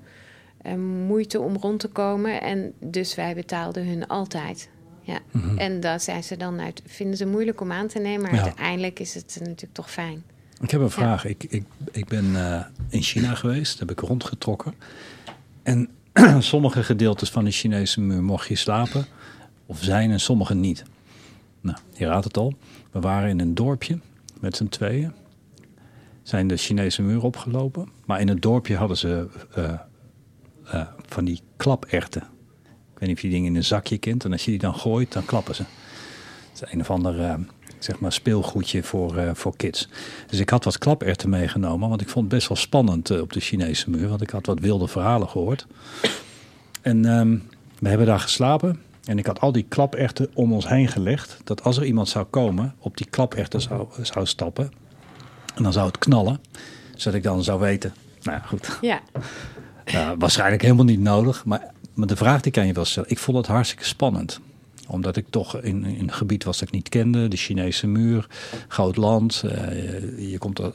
En 0.61 0.79
moeite 0.79 1.39
om 1.39 1.57
rond 1.57 1.79
te 1.79 1.87
komen. 1.87 2.41
En 2.41 2.73
dus 2.79 3.15
wij 3.15 3.35
betaalden 3.35 3.87
hun 3.87 4.07
altijd. 4.07 4.69
Ja. 5.01 5.19
Mm 5.31 5.41
-hmm. 5.41 5.57
En 5.57 5.79
daar 5.79 5.99
zijn 5.99 6.23
ze 6.23 6.37
dan 6.37 6.59
uit, 6.59 6.81
vinden 6.85 7.17
ze 7.17 7.25
moeilijk 7.25 7.61
om 7.61 7.71
aan 7.71 7.87
te 7.87 7.99
nemen, 7.99 8.21
maar 8.21 8.35
ja. 8.35 8.43
uiteindelijk 8.43 8.99
is 8.99 9.13
het 9.13 9.37
natuurlijk 9.39 9.73
toch 9.73 9.91
fijn. 9.91 10.23
Ik 10.61 10.71
heb 10.71 10.81
een 10.81 10.89
vraag. 10.89 11.23
Ja. 11.23 11.29
Ik, 11.29 11.43
ik, 11.43 11.63
ik 11.91 12.07
ben 12.07 12.25
uh, 12.25 12.61
in 12.89 13.01
China 13.01 13.35
geweest, 13.35 13.79
heb 13.79 13.91
ik 13.91 13.99
rondgetrokken. 13.99 14.73
En 15.63 15.89
sommige 16.39 16.83
gedeeltes 16.83 17.29
van 17.29 17.43
de 17.43 17.51
Chinese 17.51 18.01
muur 18.01 18.23
mocht 18.23 18.47
je 18.47 18.55
slapen, 18.55 19.05
of 19.65 19.83
zijn 19.83 20.11
en 20.11 20.19
sommige 20.19 20.55
niet. 20.55 20.83
Nou, 21.61 21.77
je 21.93 22.05
raadt 22.05 22.23
het 22.23 22.37
al. 22.37 22.53
We 22.91 22.99
waren 22.99 23.29
in 23.29 23.39
een 23.39 23.55
dorpje 23.55 23.99
met 24.39 24.55
z'n 24.55 24.67
tweeën. 24.67 25.11
Zijn 26.23 26.47
de 26.47 26.57
Chinese 26.57 27.01
muur 27.01 27.23
opgelopen. 27.23 27.89
Maar 28.05 28.19
in 28.19 28.27
het 28.27 28.41
dorpje 28.41 28.75
hadden 28.75 28.97
ze 28.97 29.27
uh, 29.57 29.73
uh, 30.73 30.87
van 31.05 31.25
die 31.25 31.41
klaperten. 31.57 32.21
Ik 32.93 32.99
weet 32.99 33.07
niet 33.09 33.17
of 33.17 33.21
je 33.21 33.27
die 33.27 33.37
dingen 33.37 33.51
in 33.51 33.55
een 33.55 33.63
zakje 33.63 33.97
kent. 33.97 34.25
En 34.25 34.31
als 34.31 34.45
je 34.45 34.51
die 34.51 34.59
dan 34.59 34.75
gooit, 34.75 35.13
dan 35.13 35.25
klappen 35.25 35.55
ze. 35.55 35.63
Het 36.51 36.61
is 36.61 36.73
een 36.73 36.79
of 36.79 36.89
ander 36.89 37.39
zeg 37.79 37.99
maar 37.99 38.11
speelgoedje 38.11 38.83
voor, 38.83 39.31
voor 39.33 39.55
kids. 39.55 39.89
Dus 40.27 40.39
ik 40.39 40.49
had 40.49 40.63
wat 40.63 40.77
klaperten 40.77 41.29
meegenomen. 41.29 41.89
Want 41.89 42.01
ik 42.01 42.09
vond 42.09 42.25
het 42.25 42.33
best 42.33 42.47
wel 42.47 42.57
spannend 42.57 43.21
op 43.21 43.33
de 43.33 43.39
Chinese 43.39 43.89
muur. 43.89 44.07
Want 44.07 44.21
ik 44.21 44.29
had 44.29 44.45
wat 44.45 44.59
wilde 44.59 44.87
verhalen 44.87 45.29
gehoord. 45.29 45.67
En 46.81 47.05
um, 47.05 47.43
we 47.79 47.89
hebben 47.89 48.07
daar 48.07 48.19
geslapen. 48.19 48.81
En 49.03 49.17
ik 49.17 49.25
had 49.25 49.39
al 49.39 49.51
die 49.51 49.65
klaperten 49.69 50.29
om 50.33 50.53
ons 50.53 50.67
heen 50.67 50.87
gelegd. 50.87 51.37
Dat 51.43 51.63
als 51.63 51.77
er 51.77 51.85
iemand 51.85 52.09
zou 52.09 52.25
komen, 52.25 52.75
op 52.79 52.97
die 52.97 53.07
klaperten 53.09 53.61
zou, 53.61 53.87
zou 54.01 54.25
stappen. 54.25 54.71
En 55.55 55.63
dan 55.63 55.73
zou 55.73 55.87
het 55.87 55.97
knallen. 55.97 56.39
Zodat 56.95 57.17
ik 57.17 57.23
dan 57.23 57.43
zou 57.43 57.59
weten. 57.59 57.93
Nou 58.21 58.37
ja, 58.37 58.43
goed. 58.45 58.77
Ja. 58.81 59.01
Uh, 59.85 60.11
waarschijnlijk 60.17 60.61
helemaal 60.61 60.85
niet 60.85 60.99
nodig. 60.99 61.45
Maar, 61.45 61.71
maar 61.93 62.07
de 62.07 62.15
vraag 62.15 62.41
die 62.41 62.51
kan 62.51 62.67
je 62.67 62.73
wel 62.73 62.85
stellen. 62.85 63.09
Ik 63.09 63.17
vond 63.17 63.37
het 63.37 63.47
hartstikke 63.47 63.85
spannend 63.85 64.39
omdat 64.89 65.15
ik 65.15 65.25
toch 65.29 65.61
in, 65.61 65.85
in 65.85 66.03
een 66.03 66.11
gebied 66.11 66.43
was 66.43 66.59
dat 66.59 66.67
ik 66.67 66.73
niet 66.73 66.89
kende. 66.89 67.27
De 67.27 67.37
Chinese 67.37 67.87
muur, 67.87 68.27
groot 68.67 68.95
land. 68.95 69.43
Uh, 69.45 70.31
je 70.31 70.37
komt 70.37 70.59
uh, 70.59 70.67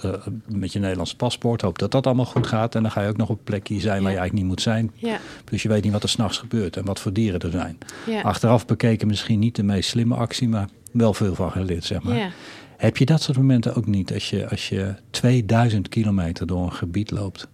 met 0.46 0.72
je 0.72 0.78
Nederlands 0.78 1.14
paspoort. 1.14 1.60
Hoop 1.60 1.78
dat 1.78 1.90
dat 1.90 2.06
allemaal 2.06 2.24
goed 2.24 2.46
gaat. 2.46 2.74
En 2.74 2.82
dan 2.82 2.90
ga 2.90 3.02
je 3.02 3.08
ook 3.08 3.16
nog 3.16 3.28
op 3.28 3.38
een 3.38 3.44
plekje 3.44 3.80
zijn 3.80 4.02
waar 4.02 4.12
je 4.12 4.18
eigenlijk 4.18 4.32
niet 4.32 4.44
moet 4.44 4.62
zijn. 4.62 4.90
Ja. 4.94 5.18
Dus 5.44 5.62
je 5.62 5.68
weet 5.68 5.82
niet 5.82 5.92
wat 5.92 6.02
er 6.02 6.08
s'nachts 6.08 6.38
gebeurt 6.38 6.76
en 6.76 6.84
wat 6.84 7.00
voor 7.00 7.12
dieren 7.12 7.40
er 7.40 7.50
zijn. 7.50 7.78
Ja. 8.06 8.20
Achteraf 8.20 8.66
bekeken 8.66 9.06
misschien 9.06 9.38
niet 9.38 9.56
de 9.56 9.62
meest 9.62 9.88
slimme 9.88 10.14
actie, 10.14 10.48
maar 10.48 10.68
wel 10.92 11.14
veel 11.14 11.34
van 11.34 11.50
geleerd, 11.50 11.84
zeg 11.84 12.02
maar. 12.02 12.16
Ja. 12.16 12.30
Heb 12.76 12.96
je 12.96 13.04
dat 13.04 13.22
soort 13.22 13.36
momenten 13.36 13.74
ook 13.74 13.86
niet? 13.86 14.12
Als 14.12 14.30
je, 14.30 14.48
als 14.48 14.68
je 14.68 14.94
2000 15.10 15.88
kilometer 15.88 16.46
door 16.46 16.62
een 16.62 16.72
gebied 16.72 17.10
loopt, 17.10 17.48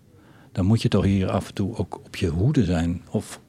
dan 0.53 0.65
moet 0.67 0.83
je 0.83 0.89
toch 0.89 1.05
hier 1.05 1.31
af 1.31 1.49
en 1.49 1.55
toe 1.55 1.77
ook 1.77 2.01
op 2.05 2.17
je 2.17 2.29
hoede 2.29 2.65
zijn? 2.65 3.03
Of, 3.11 3.41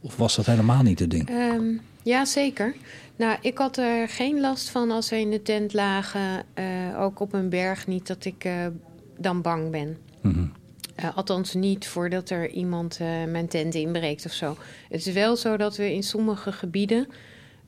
of 0.00 0.16
was 0.16 0.36
dat 0.36 0.46
helemaal 0.46 0.82
niet 0.82 0.98
het 0.98 1.10
ding? 1.10 1.30
Um, 1.30 1.80
ja, 2.06 2.24
zeker. 2.24 2.74
Nou, 3.16 3.38
ik 3.40 3.58
had 3.58 3.76
er 3.76 4.08
geen 4.08 4.40
last 4.40 4.70
van 4.70 4.90
als 4.90 5.10
we 5.10 5.18
in 5.18 5.30
de 5.30 5.42
tent 5.42 5.72
lagen, 5.72 6.44
uh, 6.58 7.00
ook 7.00 7.20
op 7.20 7.32
een 7.32 7.48
berg, 7.48 7.86
niet 7.86 8.06
dat 8.06 8.24
ik 8.24 8.44
uh, 8.44 8.66
dan 9.18 9.42
bang 9.42 9.70
ben. 9.70 9.96
Mm 10.20 10.32
-hmm. 10.32 10.52
uh, 11.00 11.16
althans 11.16 11.54
niet 11.54 11.86
voordat 11.86 12.30
er 12.30 12.50
iemand 12.50 12.98
mijn 13.28 13.48
tent 13.48 13.74
inbreekt 13.74 14.26
of 14.26 14.32
zo. 14.32 14.56
Het 14.88 15.06
is 15.06 15.12
wel 15.12 15.36
zo 15.36 15.56
dat 15.56 15.76
we 15.76 15.94
in 15.94 16.02
sommige 16.02 16.52
gebieden, 16.52 17.08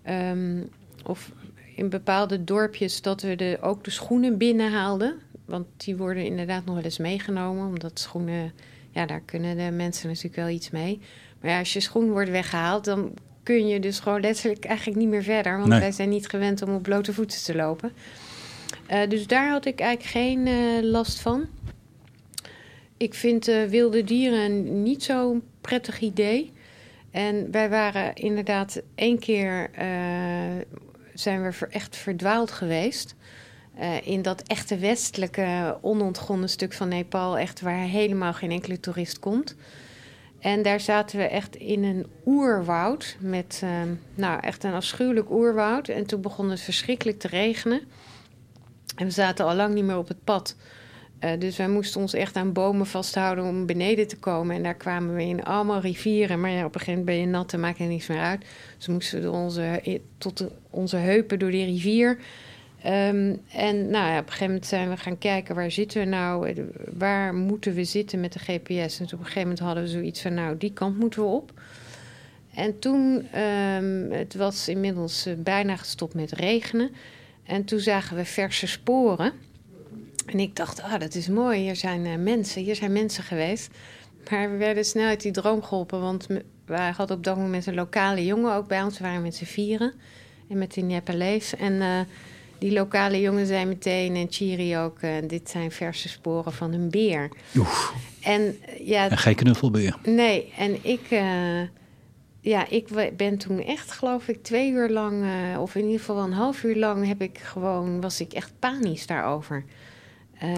um, 0.08 0.68
of 1.04 1.32
in 1.74 1.88
bepaalde 1.88 2.44
dorpjes, 2.44 3.02
dat 3.02 3.22
we 3.22 3.36
de, 3.36 3.58
ook 3.60 3.84
de 3.84 3.90
schoenen 3.90 4.38
binnenhaalden. 4.38 5.18
Want 5.44 5.66
die 5.76 5.96
worden 5.96 6.24
inderdaad 6.24 6.64
nog 6.64 6.74
wel 6.74 6.84
eens 6.84 6.98
meegenomen, 6.98 7.66
omdat 7.66 7.98
schoenen, 7.98 8.52
ja, 8.90 9.06
daar 9.06 9.22
kunnen 9.24 9.56
de 9.56 9.70
mensen 9.70 10.08
natuurlijk 10.08 10.36
wel 10.36 10.48
iets 10.48 10.70
mee. 10.70 11.00
Maar 11.40 11.50
ja, 11.50 11.58
als 11.58 11.72
je 11.72 11.80
schoen 11.80 12.10
wordt 12.10 12.30
weggehaald, 12.30 12.84
dan 12.84 13.12
kun 13.48 13.68
je 13.68 13.80
dus 13.80 14.00
gewoon 14.00 14.20
letterlijk 14.20 14.64
eigenlijk 14.64 14.98
niet 14.98 15.08
meer 15.08 15.22
verder. 15.22 15.56
Want 15.56 15.68
Nee. 15.68 15.80
wij 15.80 15.92
zijn 15.92 16.08
niet 16.08 16.28
gewend 16.28 16.62
om 16.62 16.74
op 16.74 16.82
blote 16.82 17.12
voeten 17.12 17.42
te 17.42 17.54
lopen. 17.54 17.92
Uh, 18.90 19.08
dus 19.08 19.26
daar 19.26 19.50
had 19.50 19.64
ik 19.64 19.80
eigenlijk 19.80 20.10
geen 20.10 20.46
uh, 20.46 20.82
last 20.82 21.20
van. 21.20 21.46
Ik 22.96 23.14
vind 23.14 23.48
uh, 23.48 23.64
wilde 23.64 24.04
dieren 24.04 24.82
niet 24.82 25.02
zo'n 25.02 25.42
prettig 25.60 26.00
idee. 26.00 26.52
En 27.10 27.50
wij 27.50 27.68
waren 27.68 28.14
inderdaad 28.14 28.82
één 28.94 29.18
keer 29.18 29.70
zijn 31.14 31.42
we 31.42 31.66
echt 31.70 31.96
verdwaald 31.96 32.50
geweest. 32.50 33.14
Uh, 33.80 34.06
in 34.06 34.22
dat 34.22 34.42
echte 34.42 34.78
westelijke, 34.78 35.78
onontgonnen 35.80 36.48
stuk 36.48 36.72
van 36.72 36.88
Nepal, 36.88 37.38
echt 37.38 37.60
waar 37.60 37.78
helemaal 37.78 38.32
geen 38.32 38.50
enkele 38.50 38.80
toerist 38.80 39.18
komt. 39.18 39.56
En 40.38 40.62
daar 40.62 40.80
zaten 40.80 41.18
we 41.18 41.24
echt 41.24 41.56
in 41.56 41.84
een 41.84 42.06
oerwoud 42.26 43.16
met, 43.20 43.60
uh, 43.64 43.70
nou 44.14 44.40
echt 44.40 44.64
een 44.64 44.72
afschuwelijk 44.72 45.30
oerwoud. 45.30 45.88
En 45.88 46.06
toen 46.06 46.20
begon 46.20 46.50
het 46.50 46.60
verschrikkelijk 46.60 47.18
te 47.18 47.28
regenen. 47.28 47.80
En 48.96 49.06
we 49.06 49.12
zaten 49.12 49.46
al 49.46 49.54
lang 49.54 49.74
niet 49.74 49.84
meer 49.84 49.98
op 49.98 50.08
het 50.08 50.24
pad. 50.24 50.56
Uh, 51.20 51.30
dus 51.38 51.56
wij 51.56 51.68
moesten 51.68 52.00
ons 52.00 52.14
echt 52.14 52.36
aan 52.36 52.52
bomen 52.52 52.86
vasthouden 52.86 53.44
om 53.44 53.66
beneden 53.66 54.08
te 54.08 54.16
komen. 54.16 54.56
En 54.56 54.62
daar 54.62 54.74
kwamen 54.74 55.14
we 55.14 55.22
in 55.22 55.44
allemaal 55.44 55.80
rivieren. 55.80 56.40
Maar 56.40 56.50
ja, 56.50 56.64
op 56.64 56.74
een 56.74 56.80
gegeven 56.80 56.98
moment 56.98 57.06
ben 57.06 57.16
je 57.16 57.26
nat 57.26 57.52
en 57.52 57.60
maakt 57.60 57.78
er 57.78 57.86
niks 57.86 58.06
meer 58.06 58.20
uit. 58.20 58.44
Dus 58.76 58.86
we 58.86 58.92
moesten 58.92 59.32
onze, 59.32 60.00
tot 60.18 60.44
onze 60.70 60.96
heupen 60.96 61.38
door 61.38 61.50
die 61.50 61.64
rivier. 61.64 62.18
Um, 62.88 63.40
en 63.52 63.90
nou 63.90 64.10
ja, 64.10 64.18
op 64.18 64.24
een 64.24 64.32
gegeven 64.32 64.46
moment 64.46 64.66
zijn 64.66 64.88
we 64.88 64.96
gaan 64.96 65.18
kijken, 65.18 65.54
waar 65.54 65.70
zitten 65.70 66.00
we 66.00 66.06
nou? 66.06 66.54
Waar 66.92 67.34
moeten 67.34 67.74
we 67.74 67.84
zitten 67.84 68.20
met 68.20 68.32
de 68.32 68.38
GPS? 68.38 68.98
En 68.98 69.04
op 69.04 69.12
een 69.12 69.18
gegeven 69.18 69.40
moment 69.40 69.58
hadden 69.58 69.82
we 69.82 69.88
zoiets 69.88 70.22
van, 70.22 70.34
nou, 70.34 70.56
die 70.56 70.72
kant 70.72 70.98
moeten 70.98 71.22
we 71.22 71.28
op. 71.28 71.52
En 72.54 72.78
toen, 72.78 73.28
um, 73.40 74.12
het 74.12 74.34
was 74.34 74.68
inmiddels 74.68 75.26
uh, 75.26 75.34
bijna 75.36 75.76
gestopt 75.76 76.14
met 76.14 76.32
regenen. 76.32 76.90
En 77.44 77.64
toen 77.64 77.78
zagen 77.78 78.16
we 78.16 78.24
verse 78.24 78.66
sporen. 78.66 79.32
En 80.26 80.38
ik 80.38 80.56
dacht, 80.56 80.82
ah, 80.82 81.00
dat 81.00 81.14
is 81.14 81.28
mooi, 81.28 81.60
hier 81.60 81.76
zijn 81.76 82.06
uh, 82.06 82.16
mensen, 82.16 82.62
hier 82.62 82.76
zijn 82.76 82.92
mensen 82.92 83.24
geweest. 83.24 83.70
Maar 84.30 84.50
we 84.50 84.56
werden 84.56 84.84
snel 84.84 85.06
uit 85.06 85.22
die 85.22 85.32
droom 85.32 85.62
geholpen, 85.62 86.00
want 86.00 86.26
wij 86.64 86.90
hadden 86.90 87.16
op 87.16 87.24
dat 87.24 87.36
moment 87.36 87.66
een 87.66 87.74
lokale 87.74 88.24
jongen 88.24 88.54
ook 88.54 88.68
bij 88.68 88.82
ons. 88.82 88.98
We 88.98 89.04
waren 89.04 89.22
met 89.22 89.34
z'n 89.34 89.44
vieren 89.44 89.92
en 90.48 90.58
met 90.58 90.74
die 90.74 90.84
Nepalees. 90.84 91.56
En... 91.56 91.72
Uh, 91.72 92.00
die 92.58 92.72
lokale 92.72 93.20
jongen 93.20 93.46
zei 93.46 93.64
meteen, 93.64 94.14
en 94.14 94.26
Chiri 94.30 94.78
ook, 94.78 95.02
uh, 95.02 95.10
dit 95.26 95.50
zijn 95.50 95.70
verse 95.70 96.08
sporen 96.08 96.52
van 96.52 96.72
een 96.72 96.90
beer. 96.90 97.30
Oef. 97.56 97.94
En, 98.22 98.56
ja, 98.80 99.08
en 99.08 99.18
geen 99.18 99.34
knuffelbeer. 99.34 99.96
Nee, 100.04 100.52
en 100.58 100.76
ik, 100.82 101.10
uh, 101.10 101.60
ja, 102.40 102.68
ik 102.68 103.14
ben 103.16 103.38
toen 103.38 103.64
echt, 103.64 103.92
geloof 103.92 104.28
ik, 104.28 104.42
twee 104.42 104.70
uur 104.70 104.90
lang, 104.90 105.22
uh, 105.22 105.60
of 105.60 105.74
in 105.74 105.84
ieder 105.84 105.98
geval 105.98 106.24
een 106.24 106.32
half 106.32 106.62
uur 106.62 106.76
lang, 106.76 107.06
heb 107.06 107.22
ik 107.22 107.38
gewoon, 107.38 108.00
was 108.00 108.20
ik 108.20 108.32
echt 108.32 108.52
panisch 108.58 109.06
daarover. 109.06 109.64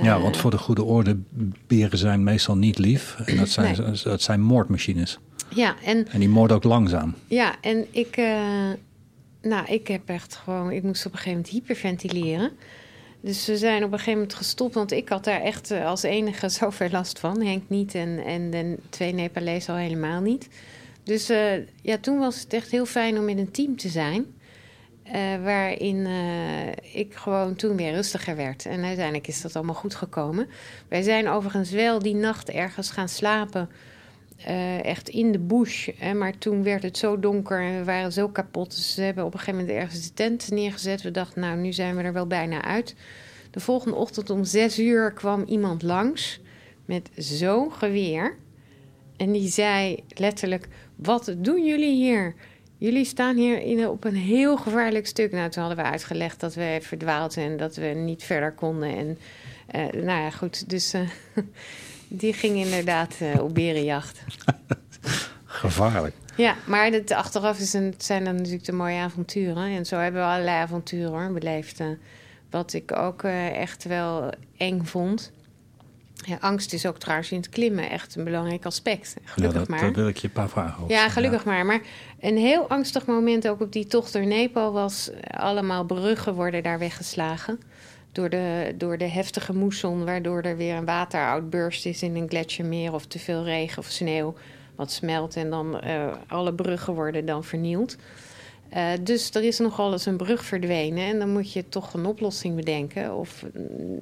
Ja, 0.02 0.20
want 0.20 0.36
voor 0.36 0.50
de 0.50 0.58
goede 0.58 0.82
orde, 0.82 1.18
beren 1.66 1.98
zijn 1.98 2.22
meestal 2.22 2.56
niet 2.56 2.78
lief. 2.78 3.16
En 3.24 3.36
dat 3.36 3.48
zijn, 3.48 3.76
nee. 3.82 4.00
dat 4.04 4.22
zijn 4.22 4.40
moordmachines. 4.40 5.18
Ja, 5.54 5.74
en, 5.84 6.08
en 6.08 6.18
die 6.20 6.28
moorden 6.28 6.56
ook 6.56 6.64
langzaam. 6.64 7.14
Ja, 7.26 7.54
en 7.60 7.86
ik, 7.90 8.20
nou, 9.42 9.66
ik 9.66 9.88
heb 9.88 10.09
echt 10.09 10.35
gewoon, 10.35 10.70
ik 10.70 10.83
moest 10.83 11.07
op 11.07 11.12
een 11.12 11.18
gegeven 11.18 11.38
moment 11.38 11.55
hyperventileren. 11.55 12.53
Dus 13.20 13.46
we 13.46 13.57
zijn 13.57 13.85
op 13.85 13.92
een 13.92 13.98
gegeven 13.98 14.20
moment 14.20 14.35
gestopt, 14.35 14.74
want 14.74 14.92
ik 14.92 15.09
had 15.09 15.24
daar 15.24 15.40
echt 15.40 15.70
uh, 15.70 15.87
als 15.87 16.03
enige 16.03 16.48
zoveel 16.59 16.90
last 16.90 17.18
van. 17.18 17.42
Henk 17.42 17.62
niet 17.66 17.94
en, 17.94 18.18
en 18.24 18.50
de 18.50 18.79
twee 18.88 19.12
Nepalezen 19.12 19.74
al 19.74 19.81
helemaal 19.81 20.20
niet. 20.20 20.48
Dus 21.03 21.31
uh, 21.31 21.53
ja, 21.83 21.98
toen 22.00 22.18
was 22.18 22.40
het 22.40 22.53
echt 22.53 22.70
heel 22.70 22.87
fijn 22.87 23.18
om 23.18 23.29
in 23.29 23.38
een 23.38 23.50
team 23.50 23.76
te 23.76 23.88
zijn. 23.88 24.26
Uh, 25.07 25.42
waarin 25.42 26.07
ik 26.92 27.14
gewoon 27.14 27.55
toen 27.55 27.76
weer 27.76 27.92
rustiger 27.92 28.37
werd. 28.37 28.66
En 28.66 28.85
uiteindelijk 28.85 29.26
is 29.26 29.40
dat 29.40 29.57
allemaal 29.57 29.74
goed 29.74 29.94
gekomen. 29.94 30.48
Wij 30.88 31.03
zijn 31.03 31.29
overigens 31.29 31.70
wel 31.70 31.98
die 31.98 32.14
nacht 32.14 32.50
ergens 32.50 32.90
gaan 32.90 33.09
slapen. 33.09 33.68
Uh, 34.48 34.85
echt 34.85 35.09
in 35.09 35.33
de 35.33 35.38
bush. 35.38 35.88
Hè, 35.96 36.14
maar 36.14 36.38
toen 36.38 36.62
werd 36.62 36.83
het 36.83 36.98
zo 36.98 37.18
donker 37.18 37.61
en 37.61 37.79
we 37.79 37.85
waren 37.85 38.12
zo 38.12 38.29
kapot. 38.29 38.70
Dus 38.70 38.94
ze 38.94 39.03
hebben 39.03 39.24
op 39.24 39.33
een 39.33 39.38
gegeven 39.38 39.61
moment 39.61 39.79
ergens 39.79 40.03
de 40.03 40.14
tent 40.14 40.50
neergezet. 40.50 41.03
We 41.03 41.11
dachten, 41.11 41.40
nou, 41.40 41.59
nu 41.59 41.72
zijn 41.72 41.96
we 41.96 42.03
er 42.03 42.12
wel 42.12 42.26
bijna 42.26 42.62
uit. 42.62 42.94
De 43.50 43.61
volgende 43.61 43.96
ochtend 43.96 44.31
om 44.31 44.44
zes 44.44 44.79
uur 44.79 45.12
kwam 45.12 45.44
iemand 45.44 45.83
langs 45.83 46.40
met 46.85 47.11
zo'n 47.16 47.72
geweer. 47.72 48.37
En 49.16 49.33
die 49.33 49.48
zei 49.48 50.05
letterlijk, 50.09 50.68
wat 50.96 51.35
doen 51.38 51.64
jullie 51.64 51.94
hier? 51.94 52.35
Jullie 52.79 53.05
staan 53.05 53.37
hier 53.37 53.61
in, 53.61 53.88
op 53.88 54.05
een 54.05 54.16
heel 54.16 54.57
gevaarlijk 54.57 55.07
stuk. 55.07 55.33
Nou, 55.33 55.50
toen 55.50 55.62
hadden 55.62 55.85
we 55.85 55.90
uitgelegd 55.90 56.40
dat 56.40 56.55
we 56.55 56.79
verdwaald 56.81 57.37
en 57.37 57.57
dat 57.57 57.76
we 57.76 57.87
niet 57.87 58.22
verder 58.22 58.53
konden. 58.53 58.96
En 58.96 59.18
uh, 59.74 60.03
nou 60.03 60.20
ja, 60.20 60.31
goed, 60.31 60.70
dus... 60.70 60.94
Uh, 60.94 61.00
Die 62.12 62.33
ging 62.33 62.57
inderdaad 62.57 63.16
uh, 63.23 63.42
op 63.42 63.55
berenjacht. 63.55 64.20
Gevaarlijk. 65.44 66.14
Ja, 66.37 66.57
maar 66.66 66.87
het, 66.87 67.12
achteraf 67.12 67.59
is 67.59 67.73
een, 67.73 67.85
het 67.85 68.05
zijn 68.05 68.25
dan 68.25 68.35
natuurlijk 68.35 68.64
de 68.64 68.73
mooie 68.73 68.99
avonturen. 68.99 69.77
En 69.77 69.87
zo 69.87 69.96
hebben 69.96 70.20
we 70.20 70.27
allerlei 70.27 70.57
avonturen 70.57 71.11
hoor, 71.11 71.33
beleefd. 71.33 71.81
Uh, 71.81 71.87
wat 72.51 72.73
ik 72.73 72.96
ook 72.96 73.23
uh, 73.23 73.61
echt 73.61 73.85
wel 73.85 74.33
eng 74.57 74.85
vond. 74.85 75.33
Ja, 76.14 76.37
angst 76.40 76.73
is 76.73 76.87
ook 76.87 76.99
trouwens 76.99 77.31
in 77.31 77.37
het 77.37 77.49
klimmen 77.49 77.90
echt 77.90 78.16
een 78.16 78.25
belangrijk 78.25 78.64
aspect. 78.64 79.16
Gelukkig 79.25 79.53
ja, 79.53 79.59
dat, 79.59 79.68
maar. 79.68 79.81
Daar 79.81 79.92
wil 79.92 80.09
ik 80.09 80.16
je 80.16 80.27
een 80.27 80.33
paar 80.33 80.49
vragen 80.49 80.83
over. 80.83 80.94
Ja, 80.94 81.09
gelukkig 81.09 81.44
ja. 81.44 81.51
maar. 81.51 81.66
Maar 81.66 81.81
een 82.20 82.37
heel 82.37 82.68
angstig 82.68 83.07
moment 83.07 83.49
ook 83.49 83.61
op 83.61 83.73
die 83.73 83.87
tocht 83.87 84.12
door 84.12 84.27
Nepal 84.27 84.73
was... 84.73 85.11
allemaal 85.31 85.85
bruggen 85.85 86.35
worden 86.35 86.62
daar 86.62 86.79
weggeslagen 86.79 87.61
door 88.12 88.31
de, 88.31 88.75
door 88.79 88.99
de 88.99 89.09
heftige 89.09 89.55
moesson, 89.55 90.05
waardoor 90.05 90.42
er 90.42 90.57
weer 90.57 90.75
een 90.75 90.85
wateroutburst 90.85 91.87
is 91.87 92.03
in 92.03 92.16
een 92.16 92.29
gletsjermeer 92.29 92.92
of 92.92 93.07
te 93.07 93.18
veel 93.18 93.44
regen 93.44 93.79
of 93.79 93.87
sneeuw, 93.87 94.35
wat 94.75 94.92
smelt 94.92 95.37
en 95.37 95.51
dan 95.51 95.81
uh, 95.85 96.07
alle 96.27 96.55
bruggen 96.55 96.94
worden 96.94 97.27
dan 97.27 97.44
vernield. 97.44 97.96
Uh, 98.77 98.90
dus 99.01 99.31
er 99.31 99.42
is 99.42 99.59
nogal 99.59 99.92
eens 99.92 100.07
een 100.07 100.16
brug 100.16 100.44
verdwenen 100.44 101.05
en 101.05 101.18
dan 101.18 101.33
moet 101.33 101.53
je 101.53 101.68
toch 101.68 101.94
een 101.94 102.07
oplossing 102.07 102.57
bedenken. 102.57 103.14
Of 103.14 103.44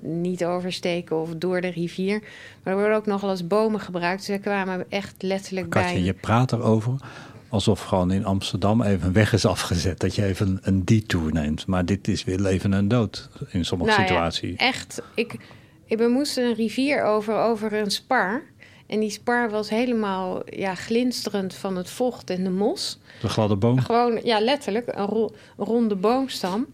niet 0.03 0.45
oversteken 0.45 1.21
of 1.21 1.35
door 1.35 1.61
de 1.61 1.69
rivier. 1.69 2.21
Maar 2.63 2.73
er 2.73 2.79
worden 2.79 2.97
ook 2.97 3.07
nogal 3.07 3.31
eens 3.31 3.47
bomen 3.47 3.81
gebruikt. 3.81 4.27
Dus 4.27 4.41
kwamen 4.41 4.87
echt 4.89 5.23
letterlijk 5.23 5.71
Katje, 5.71 5.93
bij. 5.93 6.03
Je 6.03 6.13
praat 6.13 6.53
erover 6.53 7.01
alsof 7.49 7.83
gewoon 7.83 8.11
in 8.11 8.25
Amsterdam 8.25 8.83
even 8.83 9.07
een 9.07 9.13
weg 9.13 9.33
is 9.33 9.47
afgezet. 9.47 10.01
Dat 10.01 10.15
je 10.15 10.25
even 10.25 10.59
een 10.63 10.85
detour 10.85 11.33
neemt. 11.33 11.67
Maar 11.67 11.85
dit 11.85 12.09
is 12.09 12.25
weer 12.25 12.39
leven 12.39 12.73
en 12.73 12.89
dood 12.89 13.29
in 13.49 13.65
sommige 13.65 13.91
nou 13.91 14.03
situaties. 14.03 14.51
Ja, 14.51 14.67
echt. 14.67 15.03
Ik, 15.15 15.37
ik 15.85 15.99
we 15.99 16.09
moesten 16.09 16.45
een 16.45 16.55
rivier 16.55 17.03
over, 17.03 17.35
over 17.35 17.73
een 17.73 17.91
spar. 17.91 18.43
En 18.87 19.01
die 19.01 19.11
spar 19.11 19.51
was 19.51 19.69
helemaal 19.69 20.43
ja, 20.47 20.75
glinsterend 20.75 21.55
van 21.55 21.77
het 21.77 21.91
vocht 21.91 22.31
en 22.31 22.45
de 22.45 22.51
mos. 22.51 22.99
De 23.21 23.29
gladde 23.29 23.57
boom? 23.57 23.79
Gewoon, 23.79 24.21
ja, 24.25 24.41
letterlijk. 24.41 24.87
Een, 24.87 25.07
ro 25.07 25.31
een 25.57 25.65
ronde 25.65 25.97
boomstam. 25.97 26.67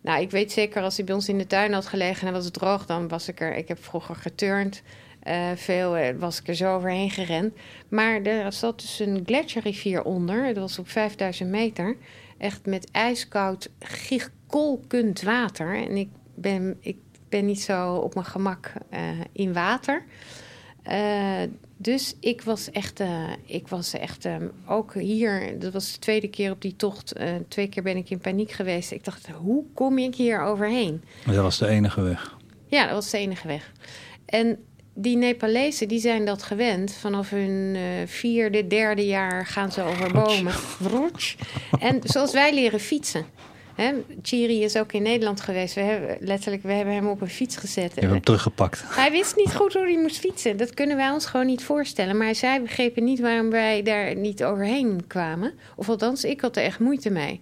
Nou, 0.00 0.20
ik 0.20 0.30
weet 0.30 0.52
zeker 0.52 0.82
als 0.82 0.96
hij 0.96 1.04
bij 1.04 1.14
ons 1.14 1.28
in 1.28 1.38
de 1.38 1.46
tuin 1.46 1.72
had 1.72 1.86
gelegen 1.86 2.26
en 2.26 2.32
was 2.32 2.44
het 2.44 2.54
droog, 2.54 2.86
dan 2.86 3.08
was 3.08 3.28
ik 3.28 3.40
er. 3.40 3.56
Ik 3.56 3.68
heb 3.68 3.84
vroeger 3.84 4.14
geturnd. 4.14 4.82
Eh, 5.22 5.50
veel 5.54 5.96
eh, 5.96 6.18
was 6.18 6.40
ik 6.40 6.48
er 6.48 6.54
zo 6.54 6.74
overheen 6.74 7.10
gerend. 7.10 7.54
Maar 7.88 8.22
er 8.22 8.52
zat 8.52 8.80
dus 8.80 8.98
een 8.98 9.22
gletsjerrivier 9.26 10.02
onder. 10.02 10.46
Het 10.46 10.58
was 10.58 10.78
op 10.78 10.88
5000 10.88 11.50
meter. 11.50 11.96
Echt 12.38 12.66
met 12.66 12.90
ijskoud, 12.90 13.70
giegkolkend 13.78 15.22
water. 15.22 15.74
En 15.74 15.96
ik 15.96 16.08
ben, 16.34 16.76
ik 16.80 16.96
ben 17.28 17.46
niet 17.46 17.62
zo 17.62 17.94
op 17.94 18.14
mijn 18.14 18.26
gemak 18.26 18.72
eh, 18.90 19.00
in 19.32 19.52
water. 19.52 20.04
Dus 21.76 22.16
ik 22.20 22.42
was 22.42 22.70
echt, 22.70 23.02
ik 23.46 23.68
was 23.68 23.92
echt 23.92 24.28
ook 24.66 24.94
hier, 24.94 25.58
dat 25.58 25.72
was 25.72 25.92
de 25.92 25.98
tweede 25.98 26.28
keer 26.28 26.50
op 26.50 26.62
die 26.62 26.76
tocht. 26.76 27.14
twee 27.48 27.68
keer 27.68 27.82
ben 27.82 27.96
ik 27.96 28.10
in 28.10 28.18
paniek 28.18 28.50
geweest. 28.50 28.90
Ik 28.90 29.04
dacht, 29.04 29.28
hoe 29.28 29.64
kom 29.74 29.98
ik 29.98 30.14
hier 30.14 30.42
overheen? 30.42 31.02
Dat 31.26 31.36
was 31.36 31.58
de 31.58 31.66
enige 31.66 32.00
weg. 32.00 32.36
Ja, 32.66 32.84
dat 32.84 32.94
was 32.94 33.10
de 33.10 33.18
enige 33.18 33.46
weg. 33.46 33.72
En 34.24 34.58
die 34.94 35.16
Nepalezen, 35.16 35.88
die 35.88 36.00
zijn 36.00 36.24
dat 36.24 36.42
gewend. 36.42 36.92
Vanaf 36.92 37.30
hun 37.30 37.72
eh, 37.74 37.82
vierde, 38.06 38.66
derde 38.66 39.06
jaar 39.06 39.46
gaan 39.46 39.72
ze 39.72 39.82
over 39.82 40.12
bomen. 40.12 40.52
En 41.80 42.00
zoals 42.02 42.32
wij 42.32 42.54
leren 42.54 42.80
fietsen. 42.80 43.26
Hè, 43.74 43.92
Chiri 44.22 44.62
is 44.64 44.76
ook 44.76 44.92
in 44.92 45.02
Nederland 45.02 45.40
geweest. 45.40 45.74
We 45.74 45.80
hebben, 45.80 46.16
letterlijk, 46.20 46.62
we 46.62 46.72
hebben 46.72 46.94
hem 46.94 47.08
op 47.08 47.20
een 47.20 47.28
fiets 47.28 47.56
gezet. 47.56 47.94
Je 47.94 48.00
hebt 48.00 48.12
hem 48.12 48.22
teruggepakt. 48.22 48.82
Hij 48.86 49.10
wist 49.10 49.36
niet 49.36 49.54
goed 49.54 49.72
hoe 49.72 49.82
hij 49.82 49.98
moest 49.98 50.18
fietsen. 50.18 50.56
Dat 50.56 50.74
kunnen 50.74 50.96
wij 50.96 51.10
ons 51.10 51.26
gewoon 51.26 51.46
niet 51.46 51.64
voorstellen. 51.64 52.16
Maar 52.16 52.34
zij 52.34 52.62
begrepen 52.62 53.04
niet 53.04 53.20
waarom 53.20 53.50
wij 53.50 53.82
daar 53.82 54.16
niet 54.16 54.44
overheen 54.44 55.04
kwamen. 55.06 55.52
Of 55.76 55.88
althans, 55.88 56.24
ik 56.24 56.40
had 56.40 56.56
er 56.56 56.62
echt 56.62 56.78
moeite 56.78 57.10
mee. 57.10 57.40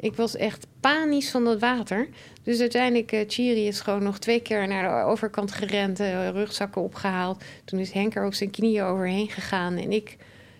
Ik 0.00 0.14
was 0.14 0.36
echt 0.36 0.66
panisch 0.80 1.30
van 1.30 1.44
dat 1.44 1.60
water. 1.60 2.08
Dus 2.42 2.60
uiteindelijk, 2.60 3.12
uh, 3.12 3.20
Chiri 3.26 3.66
is 3.66 3.80
gewoon 3.80 4.02
nog 4.02 4.18
twee 4.18 4.40
keer 4.40 4.68
naar 4.68 4.82
de 5.04 5.10
overkant 5.10 5.52
gerend. 5.52 6.00
eh, 6.00 6.28
rugzakken 6.28 6.82
opgehaald. 6.82 7.42
Toen 7.64 7.78
is 7.80 7.90
Henk 7.92 8.14
er 8.14 8.26
op 8.26 8.34
zijn 8.34 8.50
knieën 8.50 8.84
overheen 8.84 9.28
gegaan. 9.30 9.76
En 9.76 9.92
ik, 9.92 10.16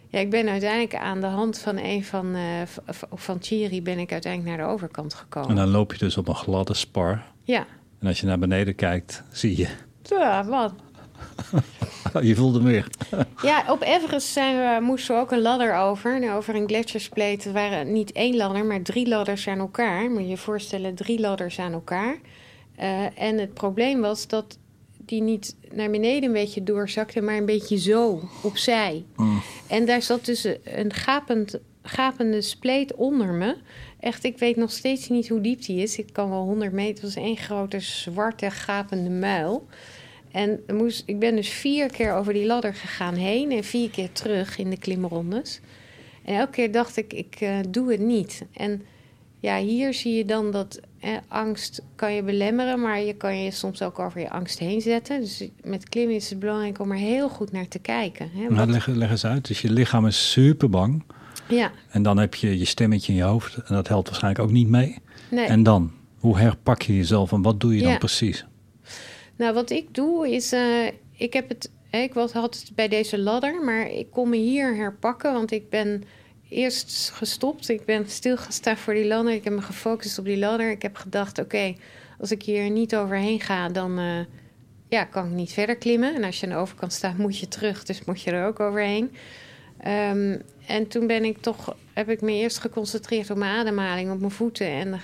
ja, 0.09 0.18
ik 0.18 0.31
ben 0.31 0.48
uiteindelijk 0.48 0.94
aan 0.94 1.20
de 1.20 1.26
hand 1.26 1.59
van 1.59 1.76
een 1.79 2.05
van, 2.05 2.35
eh, 2.35 2.42
v- 2.64 3.03
van 3.14 3.38
Chiri... 3.40 3.83
ben 3.83 3.98
ik 3.98 4.12
uiteindelijk 4.12 4.57
naar 4.57 4.66
de 4.66 4.72
overkant 4.72 5.14
gekomen. 5.14 5.50
En 5.50 5.57
dan 5.57 5.68
loop 5.68 5.92
je 5.92 5.98
dus 5.98 6.16
op 6.16 6.29
een 6.29 6.35
gladde 6.35 6.74
spar. 6.74 7.22
Ja, 7.44 7.66
En 8.00 8.07
als 8.07 8.20
je 8.20 8.26
naar 8.26 8.38
beneden 8.38 8.74
kijkt, 8.74 9.22
zie 9.33 9.57
je. 9.57 9.68
ja 10.03 10.44
wat? 10.44 10.72
Je 12.28 12.35
voelt 12.35 12.54
hem 12.54 12.64
weer. 12.64 12.87
Ja, 13.42 13.64
op 13.68 13.83
Everest 13.83 14.28
zijn 14.28 14.56
we, 14.56 14.85
moesten 14.87 15.14
we 15.14 15.20
ook 15.20 15.30
een 15.30 15.40
ladder 15.40 15.74
over. 15.74 16.20
Nou, 16.20 16.37
over 16.37 16.54
een 16.54 16.66
gletsjerspleet. 16.66 17.52
Waren 17.52 17.92
niet 17.92 18.12
één 18.12 18.37
ladder, 18.37 18.64
maar 18.64 18.83
drie 18.83 19.09
ladders 19.09 19.48
aan 19.48 19.59
elkaar. 19.59 20.11
Moet 20.11 20.20
je 20.20 20.28
je 20.28 20.37
voorstellen, 20.37 20.94
drie 20.94 21.20
ladders 21.20 21.59
aan 21.59 21.72
elkaar. 21.72 22.18
Eh, 22.76 23.18
en 23.18 23.38
het 23.38 23.54
probleem 23.54 24.00
was 24.00 24.26
dat 24.26 24.59
die 24.98 25.22
niet 25.22 25.56
naar 25.72 25.90
beneden 25.90 26.22
een 26.22 26.33
beetje 26.33 26.62
doorzakte, 26.62 27.20
maar 27.20 27.37
een 27.37 27.44
beetje 27.44 27.78
zo, 27.78 28.28
opzij. 28.42 29.04
En 29.66 29.85
daar 29.87 30.02
zat 30.02 30.24
dus 30.24 30.46
een 30.64 30.92
gapend, 30.92 31.59
gapende 31.83 32.40
spleet 32.40 32.94
onder 32.94 33.33
me. 33.33 33.56
Echt, 34.00 34.24
ik 34.24 34.38
weet 34.38 34.56
nog 34.56 34.70
steeds 34.70 35.09
niet 35.09 35.28
hoe 35.28 35.40
diep 35.40 35.62
die 35.62 35.83
is. 35.83 35.98
Ik 35.98 36.12
kan 36.12 36.30
wel 36.30 36.42
100 36.42 36.72
meter. 36.72 37.04
Het 37.04 37.14
was 37.14 37.24
één 37.24 37.37
grote 37.37 37.80
zwarte 37.80 38.50
gapende 38.50 39.11
muil. 39.11 39.66
En 40.30 40.60
moest, 40.72 41.02
ik 41.06 41.18
ben 41.18 41.36
dus 41.36 41.48
vier 41.48 41.90
keer 41.90 42.14
over 42.14 42.32
die 42.32 42.46
ladder 42.46 42.74
gegaan 42.74 43.14
heen 43.14 43.50
en 43.50 43.64
vier 43.64 43.90
keer 43.90 44.12
terug 44.12 44.58
in 44.58 44.70
de 44.70 44.78
klimrondes. 44.78 45.60
En 46.24 46.36
elke 46.36 46.52
keer 46.52 46.72
dacht 46.72 46.96
ik, 46.96 47.12
ik 47.12 47.36
eh, 47.38 47.58
doe 47.68 47.90
het 47.90 48.00
niet. 48.00 48.44
En 48.52 48.82
ja, 49.40 49.58
hier 49.58 49.94
zie 49.94 50.14
je 50.14 50.24
dan 50.24 50.50
dat 50.50 50.80
eh, 51.00 51.10
angst 51.28 51.82
kan 51.94 52.14
je 52.14 52.22
belemmeren, 52.22 52.80
maar 52.80 53.00
je 53.00 53.14
kan 53.14 53.42
je 53.42 53.50
soms 53.50 53.82
ook 53.82 53.98
over 53.98 54.20
je 54.20 54.30
angst 54.30 54.58
heen 54.58 54.80
zetten. 54.80 55.20
Dus 55.20 55.48
met 55.62 55.88
klimmen 55.88 56.14
is 56.14 56.30
het 56.30 56.38
belangrijk 56.38 56.78
om 56.78 56.90
er 56.90 56.96
heel 56.96 57.28
goed 57.28 57.52
naar 57.52 57.68
te 57.68 57.78
kijken. 57.78 58.30
Hè? 58.34 58.46
Nou, 58.48 58.70
leg, 58.70 58.86
leg 58.86 59.10
eens 59.10 59.24
uit. 59.24 59.48
Dus 59.48 59.60
je 59.60 59.70
lichaam 59.70 60.06
is 60.06 60.30
super 60.30 60.70
bang. 60.70 61.02
ja, 61.48 61.70
En 61.90 62.02
dan 62.02 62.18
heb 62.18 62.34
je 62.34 62.58
je 62.58 62.64
stemmetje 62.64 63.12
in 63.12 63.18
je 63.18 63.24
hoofd. 63.24 63.56
En 63.56 63.74
dat 63.74 63.88
helpt 63.88 64.08
waarschijnlijk 64.08 64.44
ook 64.44 64.52
niet 64.52 64.68
mee. 64.68 64.96
nee. 65.30 65.46
En 65.46 65.62
dan? 65.62 65.92
Hoe 66.18 66.38
herpak 66.38 66.82
je 66.82 66.96
jezelf 66.96 67.32
en 67.32 67.42
wat 67.42 67.60
doe 67.60 67.76
je 67.76 67.82
dan 67.82 67.98
precies? 67.98 68.44
Nou, 69.40 69.55
wat 69.55 69.70
ik 69.70 69.94
doe 69.94 70.31
is, 70.31 70.53
eh, 70.53 70.87
ik 71.16 71.33
heb 71.33 71.48
het, 71.48 71.70
ik 71.90 72.14
was, 72.14 72.33
had 72.33 72.55
het 72.55 72.70
bij 72.74 72.88
deze 72.88 73.18
ladder, 73.18 73.64
maar 73.64 73.90
ik 73.90 74.11
kon 74.11 74.29
me 74.29 74.37
hier 74.37 74.76
herpakken, 74.76 75.33
want 75.33 75.50
ik 75.50 75.70
ben 75.70 76.05
eerst 76.48 77.11
gestopt. 77.11 77.68
Ik 77.68 77.85
ben 77.85 78.11
stilgestaan 78.11 78.76
voor 78.76 78.94
die 78.94 79.07
ladder. 79.07 79.33
Ik 79.33 79.44
heb 79.44 79.53
me 79.53 79.62
gefocust 79.62 80.18
op 80.18 80.24
die 80.24 80.38
ladder. 80.38 80.70
Ik 80.70 80.83
heb 80.83 80.96
gedacht, 80.96 81.38
oké, 81.38 81.74
als 82.18 82.31
ik 82.31 82.42
hier 82.42 82.70
niet 82.70 82.96
overheen 82.96 83.40
ga, 83.40 83.68
dan 83.68 83.98
eh, 83.98 84.20
ja, 84.88 85.05
kan 85.05 85.26
ik 85.26 85.33
niet 85.33 85.53
verder 85.53 85.76
klimmen. 85.76 86.14
En 86.14 86.24
als 86.24 86.40
je 86.40 86.46
aan 86.46 86.53
de 86.53 86.59
overkant 86.59 86.92
staat, 86.92 87.18
moet 87.18 87.38
je 87.38 87.48
terug, 87.48 87.85
dus 87.85 88.05
moet 88.05 88.22
je 88.22 88.31
er 88.31 88.46
ook 88.46 88.61
overheen. 88.61 89.11
Ehm, 89.79 90.38
en 90.66 90.88
toen 90.88 91.07
ben 91.07 91.24
ik 91.24 91.38
toch, 91.38 91.76
heb 91.92 92.09
ik 92.09 92.20
me 92.20 92.33
eerst 92.33 92.59
geconcentreerd 92.59 93.31
op 93.31 93.37
mijn 93.37 93.57
ademhaling, 93.57 94.11
op 94.11 94.18
mijn 94.18 94.31
voeten 94.31 94.66
en, 94.66 95.00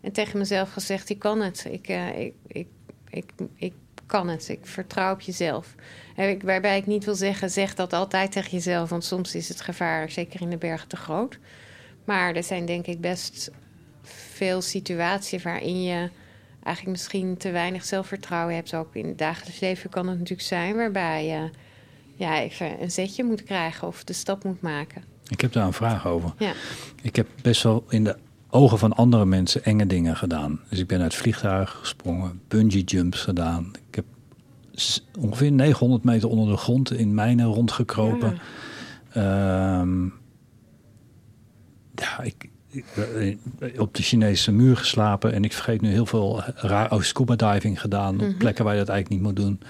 en 0.00 0.12
tegen 0.12 0.38
mezelf 0.38 0.72
gezegd, 0.72 1.08
ik 1.08 1.18
kan 1.18 1.40
het. 1.40 1.66
Ik, 1.70 1.88
eh, 1.88 2.20
ik, 2.20 2.34
ik, 2.46 2.66
ik, 3.16 3.32
ik 3.54 3.72
kan 4.06 4.28
het. 4.28 4.48
Ik 4.48 4.66
vertrouw 4.66 5.12
op 5.12 5.20
jezelf. 5.20 5.74
Ik, 6.16 6.42
waarbij 6.42 6.78
ik 6.78 6.86
niet 6.86 7.04
wil 7.04 7.14
zeggen, 7.14 7.50
zeg 7.50 7.74
dat 7.74 7.92
altijd 7.92 8.32
tegen 8.32 8.50
jezelf. 8.50 8.90
Want 8.90 9.04
soms 9.04 9.34
is 9.34 9.48
het 9.48 9.60
gevaar, 9.60 10.10
zeker 10.10 10.40
in 10.40 10.50
de 10.50 10.56
bergen, 10.56 10.88
te 10.88 10.96
groot. 10.96 11.38
Maar 12.04 12.34
er 12.34 12.44
zijn 12.44 12.66
denk 12.66 12.86
ik 12.86 13.00
best 13.00 13.50
veel 14.02 14.62
situaties 14.62 15.42
waarin 15.42 15.82
je 15.82 16.10
eigenlijk 16.62 16.96
misschien 16.96 17.36
te 17.36 17.50
weinig 17.50 17.84
zelfvertrouwen 17.84 18.54
hebt. 18.54 18.74
Ook 18.74 18.94
in 18.94 19.06
het 19.06 19.18
dagelijks 19.18 19.60
leven 19.60 19.90
kan 19.90 20.06
het 20.06 20.18
natuurlijk 20.18 20.48
zijn 20.48 20.76
waarbij 20.76 21.26
je 21.26 21.50
ja, 22.14 22.40
even 22.40 22.82
een 22.82 22.90
zetje 22.90 23.24
moet 23.24 23.42
krijgen 23.42 23.88
of 23.88 24.04
de 24.04 24.12
stap 24.12 24.44
moet 24.44 24.60
maken. 24.60 25.04
Ik 25.28 25.40
heb 25.40 25.52
daar 25.52 25.66
een 25.66 25.72
vraag 25.72 26.06
over. 26.06 26.32
Ja. 26.38 26.52
Ik 27.02 27.16
heb 27.16 27.26
best 27.42 27.62
wel 27.62 27.84
in 27.88 28.04
de 28.04 28.16
ogen 28.50 28.78
van 28.78 28.92
andere 28.92 29.24
mensen 29.24 29.64
enge 29.64 29.86
dingen 29.86 30.16
gedaan. 30.16 30.60
Dus 30.68 30.78
ik 30.78 30.86
ben 30.86 31.00
uit 31.00 31.14
vliegtuigen 31.14 31.78
gesprongen, 31.78 32.40
bungee 32.48 32.84
jumps 32.84 33.20
gedaan. 33.20 33.70
Ik 33.88 33.94
heb 33.94 34.04
ongeveer 35.18 35.52
900 35.52 36.04
meter 36.04 36.28
onder 36.28 36.48
de 36.48 36.56
grond 36.56 36.92
in 36.92 37.14
mijnen 37.14 37.46
rondgekropen. 37.46 38.38
Ehm, 39.12 40.04
ja, 41.94 42.20
ik, 42.22 42.48
ik, 42.68 42.84
eh, 43.58 43.80
op 43.80 43.94
de 43.94 44.02
Chinese 44.02 44.52
muur 44.52 44.76
geslapen 44.76 45.32
en 45.32 45.44
ik 45.44 45.52
vergeet 45.52 45.80
nu 45.80 45.90
heel 45.90 46.06
veel 46.06 46.42
raar 46.54 46.92
oh, 46.92 47.00
scuba 47.00 47.36
diving 47.36 47.80
gedaan 47.80 48.20
op 48.20 48.34
plekken 48.38 48.64
waar 48.64 48.74
je 48.74 48.80
dat 48.80 48.88
eigenlijk 48.88 49.22
niet 49.22 49.32
moet 49.32 49.44
doen. 49.44 49.60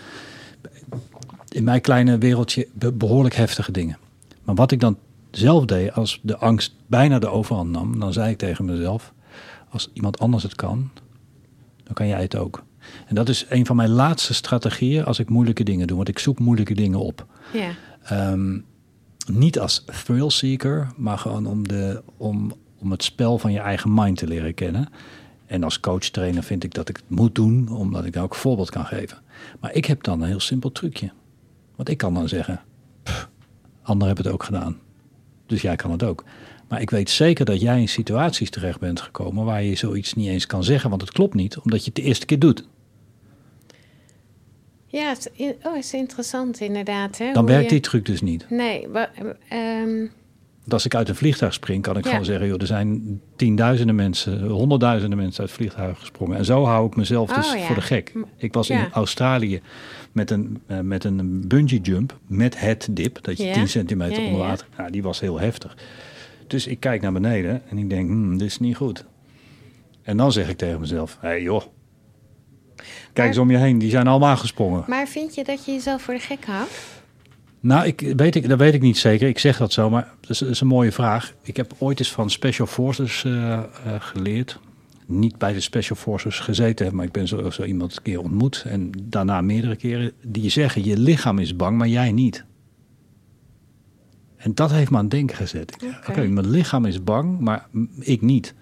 In 1.48 1.64
mijn 1.64 1.80
kleine 1.80 2.18
wereldje 2.18 2.68
be- 2.72 2.92
behoorlijk 2.92 3.34
heftige 3.34 3.72
dingen. 3.72 3.98
Maar 4.44 4.54
wat 4.54 4.70
ik 4.70 4.80
dan 4.80 4.98
zelf 5.38 5.64
deed, 5.64 5.92
als 5.92 6.20
de 6.22 6.36
angst 6.36 6.74
bijna 6.86 7.18
de 7.18 7.28
overhand 7.28 7.70
nam, 7.70 8.00
dan 8.00 8.12
zei 8.12 8.30
ik 8.30 8.38
tegen 8.38 8.64
mezelf: 8.64 9.12
als 9.68 9.90
iemand 9.92 10.18
anders 10.18 10.42
het 10.42 10.54
kan, 10.54 10.90
dan 11.84 11.94
kan 11.94 12.06
jij 12.06 12.22
het 12.22 12.36
ook. 12.36 12.64
En 13.06 13.14
dat 13.14 13.28
is 13.28 13.46
een 13.48 13.66
van 13.66 13.76
mijn 13.76 13.88
laatste 13.88 14.34
strategieën 14.34 15.04
als 15.04 15.18
ik 15.18 15.28
moeilijke 15.28 15.62
dingen 15.62 15.86
doe, 15.86 15.96
want 15.96 16.08
ik 16.08 16.18
zoek 16.18 16.38
moeilijke 16.38 16.74
dingen 16.74 16.98
op. 16.98 17.26
Ja. 17.52 17.70
Ehm, 18.02 18.58
niet 19.32 19.58
als 19.58 19.84
thrill 19.84 20.30
seeker, 20.30 20.88
maar 20.96 21.18
gewoon 21.18 21.46
om, 21.46 21.68
de, 21.68 22.02
om, 22.16 22.52
om 22.78 22.90
het 22.90 23.04
spel 23.04 23.38
van 23.38 23.52
je 23.52 23.58
eigen 23.58 23.94
mind 23.94 24.18
te 24.18 24.26
leren 24.26 24.54
kennen. 24.54 24.88
En 25.46 25.64
als 25.64 25.80
coach 25.80 25.98
trainer 25.98 26.42
vind 26.42 26.64
ik 26.64 26.74
dat 26.74 26.88
ik 26.88 26.96
het 26.96 27.10
moet 27.10 27.34
doen, 27.34 27.68
omdat 27.68 28.04
ik 28.04 28.12
daar 28.12 28.22
ook 28.22 28.32
een 28.32 28.38
voorbeeld 28.38 28.70
kan 28.70 28.84
geven. 28.84 29.18
Maar 29.60 29.72
ik 29.72 29.84
heb 29.84 30.02
dan 30.02 30.20
een 30.20 30.28
heel 30.28 30.40
simpel 30.40 30.72
trucje. 30.72 31.12
Want 31.76 31.88
ik 31.88 31.98
kan 31.98 32.14
dan 32.14 32.28
zeggen, 32.28 32.60
"Pff, 33.02 33.28
anderen 33.82 34.06
hebben 34.06 34.24
het 34.24 34.34
ook 34.34 34.44
gedaan. 34.44 34.78
Dus 35.46 35.62
jij 35.62 35.76
kan 35.76 35.90
het 35.90 36.02
ook. 36.02 36.24
Maar 36.68 36.80
ik 36.80 36.90
weet 36.90 37.10
zeker 37.10 37.44
dat 37.44 37.60
jij 37.60 37.80
in 37.80 37.88
situaties 37.88 38.50
terecht 38.50 38.80
bent 38.80 39.00
gekomen 39.00 39.44
waar 39.44 39.62
je 39.62 39.74
zoiets 39.76 40.14
niet 40.14 40.28
eens 40.28 40.46
kan 40.46 40.64
zeggen, 40.64 40.90
want 40.90 41.02
het 41.02 41.12
klopt 41.12 41.34
niet, 41.34 41.58
omdat 41.58 41.80
je 41.80 41.86
het 41.86 41.94
de 41.94 42.02
eerste 42.02 42.26
keer 42.26 42.38
doet. 42.38 42.64
Ja, 44.86 45.08
het, 45.08 45.32
oh, 45.62 45.76
is 45.76 45.92
interessant 45.94 46.60
inderdaad. 46.60 47.18
Hè? 47.18 47.32
Dan 47.32 47.42
hoe 47.44 47.52
werkt 47.52 47.64
je- 47.64 47.70
die 47.70 47.80
truc 47.80 48.06
dus 48.06 48.20
niet. 48.20 48.46
Nee, 48.50 48.88
wa- 48.88 49.10
ehm, 49.48 50.06
Want 50.66 50.78
als 50.78 50.84
ik 50.84 50.94
uit 50.94 51.08
een 51.08 51.14
vliegtuig 51.14 51.52
spring, 51.54 51.82
kan 51.82 51.96
ik 51.96 52.04
Ja. 52.04 52.10
gewoon 52.10 52.24
zeggen: 52.24 52.46
joh, 52.46 52.60
er 52.60 52.66
zijn 52.66 53.20
tienduizenden 53.36 53.94
mensen, 53.94 54.46
honderdduizenden 54.46 55.18
mensen 55.18 55.40
uit 55.42 55.50
vliegtuigen 55.52 55.96
gesprongen. 55.96 56.36
En 56.36 56.44
zo 56.44 56.64
hou 56.64 56.86
ik 56.86 56.96
mezelf 56.96 57.32
dus 57.32 57.52
Oh, 57.52 57.58
ja. 57.58 57.66
voor 57.66 57.74
de 57.74 57.80
gek. 57.80 58.12
Ik 58.36 58.52
was 58.52 58.66
Ja. 58.66 58.78
in 58.84 58.92
Australië 58.92 59.60
met 60.12 60.30
een, 60.30 60.60
eh, 60.66 60.80
met 60.80 61.04
een 61.04 61.48
bungee 61.48 61.80
jump 61.80 62.18
met 62.26 62.60
het 62.60 62.88
dip, 62.90 63.18
dat 63.22 63.36
je 63.38 63.44
Ja. 63.44 63.52
10 63.52 63.68
centimeter 63.68 64.22
onder 64.24 64.38
water. 64.40 64.66
Nou, 64.76 64.90
die 64.90 65.02
was 65.02 65.20
heel 65.20 65.40
heftig. 65.40 65.76
Dus 66.46 66.66
ik 66.66 66.80
kijk 66.80 67.00
naar 67.02 67.12
beneden 67.12 67.62
en 67.68 67.78
ik 67.78 67.90
denk: 67.90 68.08
hmm, 68.08 68.38
dit 68.38 68.46
is 68.46 68.58
niet 68.58 68.76
goed. 68.76 69.04
En 70.02 70.16
dan 70.16 70.32
zeg 70.32 70.48
ik 70.48 70.56
tegen 70.56 70.80
mezelf: 70.80 71.18
hé 71.20 71.28
hey, 71.28 71.42
joh. 71.42 71.62
Kijk 73.12 73.28
eens 73.28 73.38
om 73.38 73.50
je 73.50 73.56
heen, 73.56 73.78
die 73.78 73.90
zijn 73.90 74.06
allemaal 74.06 74.36
gesprongen. 74.36 74.84
maar 74.86 75.06
vind 75.08 75.34
je 75.34 75.44
dat 75.44 75.64
je 75.64 75.72
jezelf 75.72 76.02
voor 76.02 76.14
de 76.14 76.20
gek 76.20 76.44
houdt? 76.46 76.70
Nou, 77.66 77.86
ik, 77.86 78.12
weet 78.16 78.34
ik, 78.34 78.48
dat 78.48 78.58
weet 78.58 78.74
ik 78.74 78.80
niet 78.80 78.98
zeker. 78.98 79.28
Ik 79.28 79.38
zeg 79.38 79.56
dat 79.56 79.72
zo, 79.72 79.90
maar 79.90 80.12
dat 80.20 80.30
is, 80.30 80.38
dat 80.38 80.48
is 80.48 80.60
een 80.60 80.66
mooie 80.66 80.92
vraag. 80.92 81.32
Ik 81.42 81.56
heb 81.56 81.74
ooit 81.78 81.98
eens 81.98 82.12
van 82.12 82.30
Special 82.30 82.66
Forces 82.66 83.24
eh, 83.24 83.52
eh, 83.52 83.62
geleerd. 83.98 84.58
niet 85.06 85.38
bij 85.38 85.52
de 85.52 85.60
Special 85.60 85.96
Forces 85.96 86.38
gezeten 86.38 86.94
maar 86.94 87.04
ik 87.04 87.12
ben 87.12 87.28
zo, 87.28 87.50
zo 87.50 87.62
iemand 87.62 87.96
een 87.96 88.02
keer 88.02 88.20
ontmoet 88.20 88.64
en 88.66 88.90
daarna 89.02 89.40
meerdere 89.40 89.76
keren, 89.76 90.12
die 90.22 90.50
zeggen 90.50 90.84
je 90.84 90.98
lichaam 90.98 91.38
is 91.38 91.56
bang, 91.56 91.78
maar 91.78 91.88
jij 91.88 92.12
niet. 92.12 92.44
En 94.36 94.54
dat 94.54 94.70
heeft 94.70 94.90
me 94.90 94.96
aan 94.96 95.02
het 95.02 95.12
denken 95.12 95.36
gezet. 95.36 95.76
Oké, 96.08 96.26
mijn 96.26 96.50
lichaam 96.50 96.84
is 96.84 97.04
bang, 97.04 97.40
maar 97.40 97.68
ik 98.00 98.22
niet. 98.22 98.54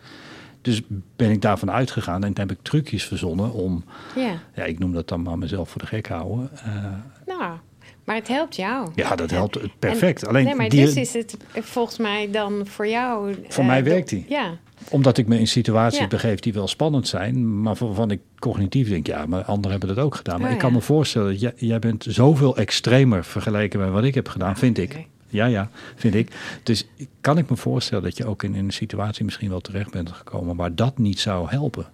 Dus 0.60 0.82
ben 1.16 1.30
ik 1.30 1.42
daarvan 1.42 1.70
uitgegaan 1.70 2.24
en 2.24 2.32
heb 2.34 2.50
ik 2.50 2.58
trucjes 2.62 3.04
verzonnen 3.04 3.52
om, 3.52 3.84
Ja, 4.16 4.38
ja, 4.54 4.64
ik 4.64 4.78
noem 4.78 4.92
dat 4.92 5.08
dan 5.08 5.22
maar 5.22 5.38
mezelf 5.38 5.70
voor 5.70 5.80
de 5.80 5.86
gek 5.86 6.08
houden. 6.08 6.50
Eh, 6.64 6.84
nou, 7.26 7.56
maar 8.04 8.16
het 8.16 8.28
helpt 8.28 8.56
jou. 8.56 8.88
ja, 8.94 9.16
dat 9.16 9.30
helpt 9.30 9.56
En- 9.56 9.70
perfect. 9.78 10.26
Alleen 10.26 10.44
nee, 10.44 10.54
maar 10.54 10.68
die- 10.68 10.84
dus 10.84 10.94
is 10.96 11.12
het 11.12 11.36
volgens 11.52 11.98
mij 11.98 12.30
dan 12.30 12.66
voor 12.66 12.86
jou... 12.88 13.34
Voor 13.48 13.62
eh, 13.62 13.68
mij 13.68 13.84
werkt 13.84 14.08
die. 14.08 14.24
Ja, 14.28 14.56
Omdat 14.90 15.18
ik 15.18 15.26
me 15.26 15.38
in 15.38 15.46
situaties 15.48 15.98
Ja. 15.98 16.06
begeef 16.06 16.40
die 16.40 16.52
wel 16.52 16.68
spannend 16.68 17.08
zijn, 17.08 17.60
maar 17.62 17.74
waarvan 17.78 18.10
ik 18.10 18.20
cognitief 18.38 18.88
denk, 18.88 19.06
ja, 19.06 19.26
maar 19.26 19.42
anderen 19.44 19.70
hebben 19.78 19.96
dat 19.96 20.04
ook 20.04 20.14
gedaan. 20.14 20.38
Maar 20.38 20.48
Oh, 20.48 20.54
ik 20.54 20.60
kan 20.60 20.70
ja. 20.70 20.76
me 20.76 20.82
voorstellen, 20.82 21.30
dat 21.30 21.40
jij, 21.40 21.52
jij 21.56 21.78
bent 21.78 22.06
zoveel 22.08 22.56
extremer 22.56 23.24
vergeleken 23.24 23.80
met 23.80 23.90
wat 23.90 24.04
ik 24.04 24.14
heb 24.14 24.28
gedaan, 24.28 24.56
vind 24.56 24.78
ik. 24.78 25.06
Ja, 25.28 25.46
ja, 25.46 25.70
vind 25.96 26.14
ik. 26.14 26.30
Dus 26.62 26.86
kan 27.20 27.38
ik 27.38 27.50
me 27.50 27.56
voorstellen 27.56 28.04
dat 28.04 28.16
je 28.16 28.26
ook 28.26 28.42
in, 28.42 28.54
in 28.54 28.64
een 28.64 28.72
situatie 28.72 29.24
misschien 29.24 29.48
wel 29.50 29.60
terecht 29.60 29.90
bent 29.90 30.12
gekomen 30.12 30.56
waar 30.56 30.74
dat 30.74 30.98
niet 30.98 31.20
zou 31.20 31.48
helpen. 31.48 31.86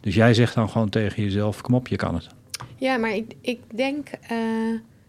Dus 0.00 0.14
jij 0.14 0.34
zegt 0.34 0.54
dan 0.54 0.68
gewoon 0.70 0.88
tegen 0.88 1.22
jezelf, 1.22 1.60
kom 1.60 1.74
op, 1.74 1.88
je 1.88 1.96
kan 1.96 2.14
het. 2.14 2.26
ja 2.76 2.96
maar 2.96 3.14
ik, 3.14 3.34
ik 3.40 3.58
denk... 3.74 4.08
eh, 4.28 4.36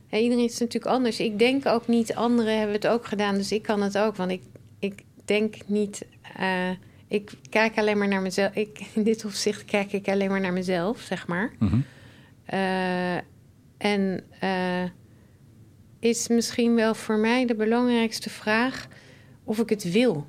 ja, 0.08 0.18
iedereen 0.18 0.44
is 0.44 0.60
natuurlijk 0.60 0.94
anders. 0.96 1.20
Ik 1.20 1.40
denk 1.40 1.66
ook 1.66 1.88
niet, 1.88 2.16
anderen 2.16 2.58
hebben 2.58 2.76
het 2.76 2.88
ook 2.88 3.06
gedaan, 3.06 3.36
dus 3.36 3.52
ik 3.52 3.62
kan 3.62 3.82
het 3.82 3.98
ook. 3.98 4.16
Want 4.16 4.32
ik, 4.32 4.42
ik 4.80 5.04
denk 5.26 5.56
niet... 5.66 6.06
eh, 6.38 6.70
ik 7.08 7.32
kijk 7.50 7.78
alleen 7.78 7.98
maar 7.98 8.08
naar 8.08 8.22
mezelf. 8.22 8.56
Ik, 8.56 8.80
in 8.96 9.04
dit 9.04 9.26
opzicht 9.26 9.66
kijk 9.66 9.94
ik 9.94 10.08
alleen 10.08 10.30
maar 10.30 10.42
naar 10.42 10.54
mezelf, 10.54 11.00
zeg 11.00 11.28
maar. 11.28 11.52
Mhm. 11.60 11.80
Eh, 12.46 13.16
en 13.78 14.24
eh, 14.40 14.84
is 16.00 16.28
misschien 16.28 16.76
wel 16.76 16.96
voor 16.96 17.18
mij 17.18 17.46
de 17.46 17.56
belangrijkste 17.56 18.30
vraag 18.30 18.88
of 19.44 19.60
ik 19.60 19.70
het 19.70 19.92
wil. 19.92 20.26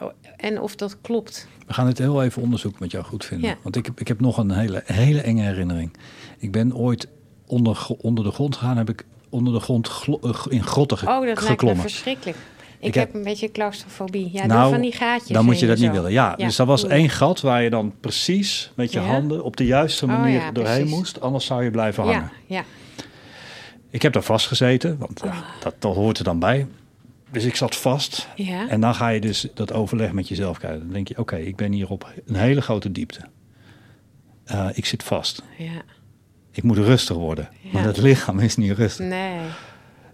Oh, 0.00 0.10
en 0.36 0.60
of 0.60 0.76
dat 0.76 1.00
klopt. 1.00 1.48
We 1.66 1.72
gaan 1.72 1.86
het 1.86 1.98
heel 1.98 2.22
even 2.22 2.42
onderzoeken 2.42 2.82
met 2.82 2.90
jou 2.90 3.04
goed 3.04 3.24
vinden. 3.24 3.50
Ja. 3.50 3.56
Want 3.62 3.76
ik, 3.76 3.86
heb- 3.86 4.00
ik 4.00 4.08
heb 4.08 4.20
nog 4.20 4.36
een 4.38 4.50
hele, 4.50 4.82
hele 4.84 5.20
enge 5.20 5.42
herinnering. 5.42 5.90
Ik 6.38 6.50
ben 6.52 6.76
ooit 6.76 7.08
onder, 7.46 7.86
onder 7.98 8.24
de 8.24 8.30
grond 8.30 8.56
gegaan, 8.56 8.76
heb 8.76 8.88
ik 8.88 9.04
onder 9.28 9.52
de 9.52 9.60
grond 9.60 9.88
glo- 9.88 10.18
eh, 10.22 10.44
in 10.48 10.62
grotten 10.62 10.98
ge- 10.98 11.06
Oh, 11.06 11.12
dat 11.14 11.24
lijkt 11.24 11.40
me 11.40 11.46
geklommen. 11.46 11.80
verschrikkelijk. 11.82 12.36
Ik, 12.78 12.90
Ik 12.90 12.94
heb, 12.94 13.06
heb- 13.06 13.14
een 13.14 13.22
beetje 13.24 13.50
claustrofobie. 13.52 14.30
Ja, 14.32 14.46
nou, 14.46 14.72
van 14.72 14.80
die 14.80 14.92
gaatjes. 14.92 15.28
dan 15.28 15.44
moet 15.44 15.58
je 15.60 15.66
dat 15.66 15.78
niet 15.78 15.90
willen. 15.90 16.12
Ja, 16.12 16.34
dus 16.36 16.56
dat 16.56 16.66
was 16.66 16.84
één 16.86 17.08
gat 17.10 17.40
waar 17.40 17.62
je 17.62 17.70
dan 17.70 17.94
precies 18.00 18.70
met 18.74 18.92
je 18.92 19.00
Ja. 19.00 19.06
handen 19.06 19.44
op 19.44 19.56
de 19.56 19.64
juiste 19.66 20.04
Oh, 20.04 20.10
manier 20.10 20.40
ja, 20.40 20.52
doorheen 20.52 20.74
precies. 20.78 20.96
moest. 20.96 21.20
Anders 21.20 21.46
zou 21.46 21.64
je 21.64 21.70
blijven 21.70 22.02
hangen. 22.02 22.30
Ja, 22.46 22.56
ja. 22.56 22.64
Ik 23.90 24.02
heb 24.02 24.12
daar 24.12 24.22
vastgezeten, 24.22 24.98
want 24.98 25.22
Ah. 25.22 25.36
dat, 25.60 25.74
dat 25.78 25.94
hoort 25.94 26.18
er 26.18 26.24
dan 26.24 26.38
bij. 26.38 26.66
Dus 27.30 27.44
ik 27.44 27.56
zat 27.56 27.76
vast. 27.76 28.28
Ja. 28.36 28.68
En 28.68 28.80
dan 28.80 28.94
ga 28.94 29.08
je 29.08 29.20
dus 29.20 29.46
dat 29.54 29.72
overleg 29.72 30.12
met 30.12 30.28
jezelf 30.28 30.58
krijgen. 30.58 30.80
Dan 30.80 30.92
denk 30.92 31.08
je, 31.08 31.18
oké, 31.18 31.36
ik 31.36 31.56
ben 31.56 31.72
hier 31.72 31.88
op 31.90 32.12
een 32.26 32.34
hele 32.34 32.60
grote 32.62 32.92
diepte. 32.92 33.20
Eh, 34.44 34.68
ik 34.72 34.84
zit 34.86 35.02
vast. 35.02 35.42
ja. 35.58 35.82
Ik 36.56 36.62
moet 36.62 36.76
rustig 36.76 37.16
worden. 37.16 37.48
Maar 37.72 37.82
Ja. 37.82 37.88
het 37.88 37.96
lichaam 37.96 38.38
is 38.38 38.56
niet 38.56 38.72
rustig. 38.72 39.06
Nee. 39.06 39.38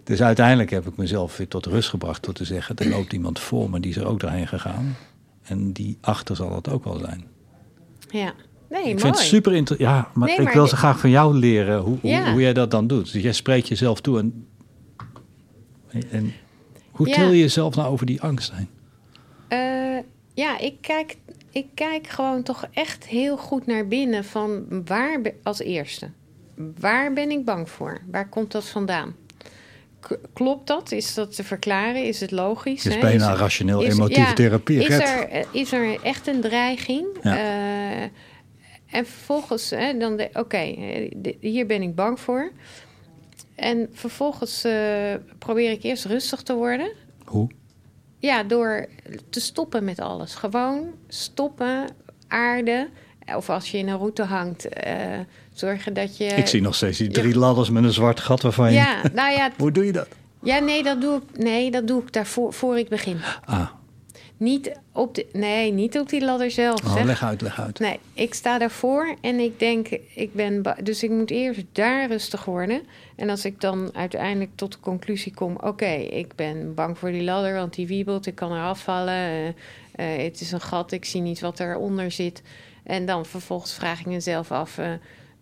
Dus 0.03 0.21
uiteindelijk 0.21 0.69
heb 0.69 0.87
ik 0.87 0.97
mezelf 0.97 1.37
weer 1.37 1.47
tot 1.47 1.65
rust 1.65 1.89
gebracht 1.89 2.23
door 2.23 2.33
te 2.33 2.45
zeggen... 2.45 2.75
er 2.75 2.89
loopt 2.89 3.13
iemand 3.13 3.39
voor 3.39 3.69
me, 3.69 3.79
die 3.79 3.91
is 3.91 3.97
er 3.97 4.05
ook 4.05 4.19
doorheen 4.19 4.47
gegaan. 4.47 4.95
En 5.43 5.71
die 5.71 5.97
achter 6.01 6.35
zal 6.35 6.55
het 6.55 6.69
ook 6.69 6.83
wel 6.83 6.97
zijn. 6.99 7.23
Ja. 8.09 8.33
Nee, 8.69 8.79
ik 8.79 8.85
mooi. 8.85 8.99
vind 8.99 9.15
het 9.17 9.25
super 9.25 9.53
interessant. 9.53 9.89
Ja, 9.89 10.09
maar 10.13 10.27
Nee, 10.27 10.37
ik 10.47 10.49
wil 10.53 10.67
ze 10.67 10.75
graag 10.75 10.99
van 10.99 11.09
jou 11.09 11.35
leren 11.35 11.79
hoe, 11.79 11.97
hoe, 12.01 12.09
Ja. 12.11 12.31
hoe 12.31 12.41
jij 12.41 12.53
dat 12.53 12.71
dan 12.71 12.87
doet. 12.87 13.11
Dus 13.13 13.21
jij 13.23 13.31
spreekt 13.33 13.67
jezelf 13.67 14.01
toe. 14.01 14.19
En, 14.19 14.47
en 16.11 16.33
hoe 16.91 17.07
Ja. 17.07 17.13
til 17.13 17.31
je 17.31 17.39
jezelf 17.39 17.75
nou 17.75 17.89
over 17.91 18.05
die 18.05 18.21
angst 18.21 18.51
heen? 18.53 18.67
Eh, 19.47 20.03
ja, 20.33 20.59
ik 20.59 20.73
kijk, 20.81 21.17
ik 21.51 21.65
kijk 21.73 22.07
gewoon 22.07 22.43
toch 22.43 22.67
echt 22.73 23.05
heel 23.05 23.37
goed 23.37 23.65
naar 23.65 23.87
binnen 23.87 24.23
van 24.23 24.65
waar 24.85 25.21
als 25.43 25.59
eerste. 25.59 26.09
Waar 26.79 27.13
ben 27.13 27.31
ik 27.31 27.45
bang 27.45 27.69
voor? 27.69 28.01
Waar 28.11 28.29
komt 28.29 28.51
dat 28.51 28.65
vandaan? 28.65 29.15
K- 29.99 30.19
klopt 30.33 30.67
dat? 30.67 30.91
Is 30.91 31.13
dat 31.13 31.35
te 31.35 31.43
verklaren? 31.43 32.03
Is 32.03 32.19
het 32.19 32.31
logisch? 32.31 32.83
Dus 32.83 32.93
hè? 32.93 32.99
bijna 32.99 33.33
Is- 33.33 33.39
rationeel 33.39 33.81
is- 33.81 33.93
emotieve 33.93 34.21
ja, 34.21 34.33
therapie. 34.33 34.83
Is 34.83 34.89
er, 34.99 35.29
eh, 35.29 35.43
is 35.51 35.71
er 35.71 36.01
echt 36.03 36.27
een 36.27 36.41
dreiging? 36.41 37.07
Ja. 37.21 37.37
Eh, 37.37 38.01
en 38.91 39.05
vervolgens, 39.05 39.69
hè, 39.69 39.97
dan 39.97 40.21
oké, 40.33 40.57
eh, 40.57 41.11
hier 41.39 41.65
ben 41.65 41.81
ik 41.81 41.95
bang 41.95 42.19
voor. 42.19 42.51
En 43.55 43.89
vervolgens 43.91 44.61
probeer 45.37 45.71
ik 45.71 45.83
eerst 45.83 46.05
rustig 46.05 46.41
te 46.41 46.53
worden. 46.53 46.91
Hoe? 47.25 47.49
Ja, 48.19 48.43
door 48.43 48.87
te 49.29 49.39
stoppen 49.39 49.83
met 49.83 49.99
alles. 49.99 50.35
Gewoon 50.35 50.91
stoppen, 51.07 51.87
aarde. 52.27 52.89
Of 53.35 53.49
als 53.49 53.71
je 53.71 53.77
in 53.77 53.87
een 53.87 53.97
route 53.97 54.23
hangt, 54.23 54.67
zorgen 55.61 55.93
dat 55.93 56.17
je... 56.17 56.25
ik 56.25 56.47
zie 56.47 56.61
nog 56.61 56.75
steeds 56.75 56.97
die 56.97 57.09
drie 57.09 57.35
ladders 57.37 57.69
met 57.69 57.83
een 57.83 57.93
zwart 57.93 58.19
gat 58.19 58.41
waarvan 58.41 58.67
je... 58.71 58.77
Ja, 58.77 59.01
nou 59.13 59.31
ja, 59.31 59.49
Hoe 59.57 59.71
doe 59.71 59.85
je 59.85 59.91
dat? 59.91 60.07
ja 60.43 60.59
nee, 60.59 60.83
dat 60.83 61.01
doe 61.01 61.17
ik, 61.17 61.43
nee, 61.43 61.71
dat 61.71 61.87
doe 61.87 62.01
ik 62.01 62.13
daarvoor 62.13 62.53
voor 62.53 62.77
ik 62.77 62.89
begin. 62.89 63.17
Ah, 63.45 63.67
Niet 64.37 64.71
op, 64.91 65.15
de, 65.15 65.25
nee, 65.33 65.71
niet 65.71 65.99
op 65.99 66.09
die 66.09 66.25
ladder 66.25 66.51
zelf. 66.51 66.83
oh, 66.85 66.93
zeg. 66.93 67.03
leg 67.03 67.23
uit, 67.23 67.41
leg 67.41 67.59
uit. 67.61 67.79
Nee, 67.79 67.99
ik 68.13 68.33
sta 68.33 68.57
daarvoor 68.57 69.15
en 69.21 69.39
ik 69.39 69.59
denk, 69.59 69.87
ik 70.15 70.33
ben... 70.33 70.63
Dus 70.83 71.03
ik 71.03 71.09
moet 71.09 71.31
eerst 71.31 71.61
daar 71.71 72.07
rustig 72.07 72.45
worden. 72.45 72.81
En 73.15 73.29
als 73.29 73.45
ik 73.45 73.61
dan 73.61 73.89
uiteindelijk 73.93 74.51
tot 74.55 74.71
de 74.71 74.79
conclusie 74.79 75.33
kom... 75.33 75.55
Oké, 75.61 75.91
ik 75.93 76.35
ben 76.35 76.73
bang 76.73 76.97
voor 76.97 77.11
die 77.11 77.23
ladder, 77.23 77.53
want 77.55 77.73
die 77.73 77.87
wiebelt. 77.87 78.25
Ik 78.25 78.35
kan 78.35 78.51
er 78.51 78.63
afvallen. 78.63 79.13
eh, 79.13 79.47
eh, 79.95 80.23
het 80.23 80.41
is 80.41 80.51
een 80.51 80.61
gat, 80.61 80.91
ik 80.91 81.05
zie 81.05 81.21
niet 81.21 81.39
wat 81.39 81.59
eronder 81.59 82.11
zit. 82.11 82.41
En 82.83 83.05
dan 83.05 83.25
vervolgens 83.25 83.73
vraag 83.73 83.99
ik 83.99 84.05
mezelf 84.05 84.51
af... 84.51 84.77
eh, 84.77 84.91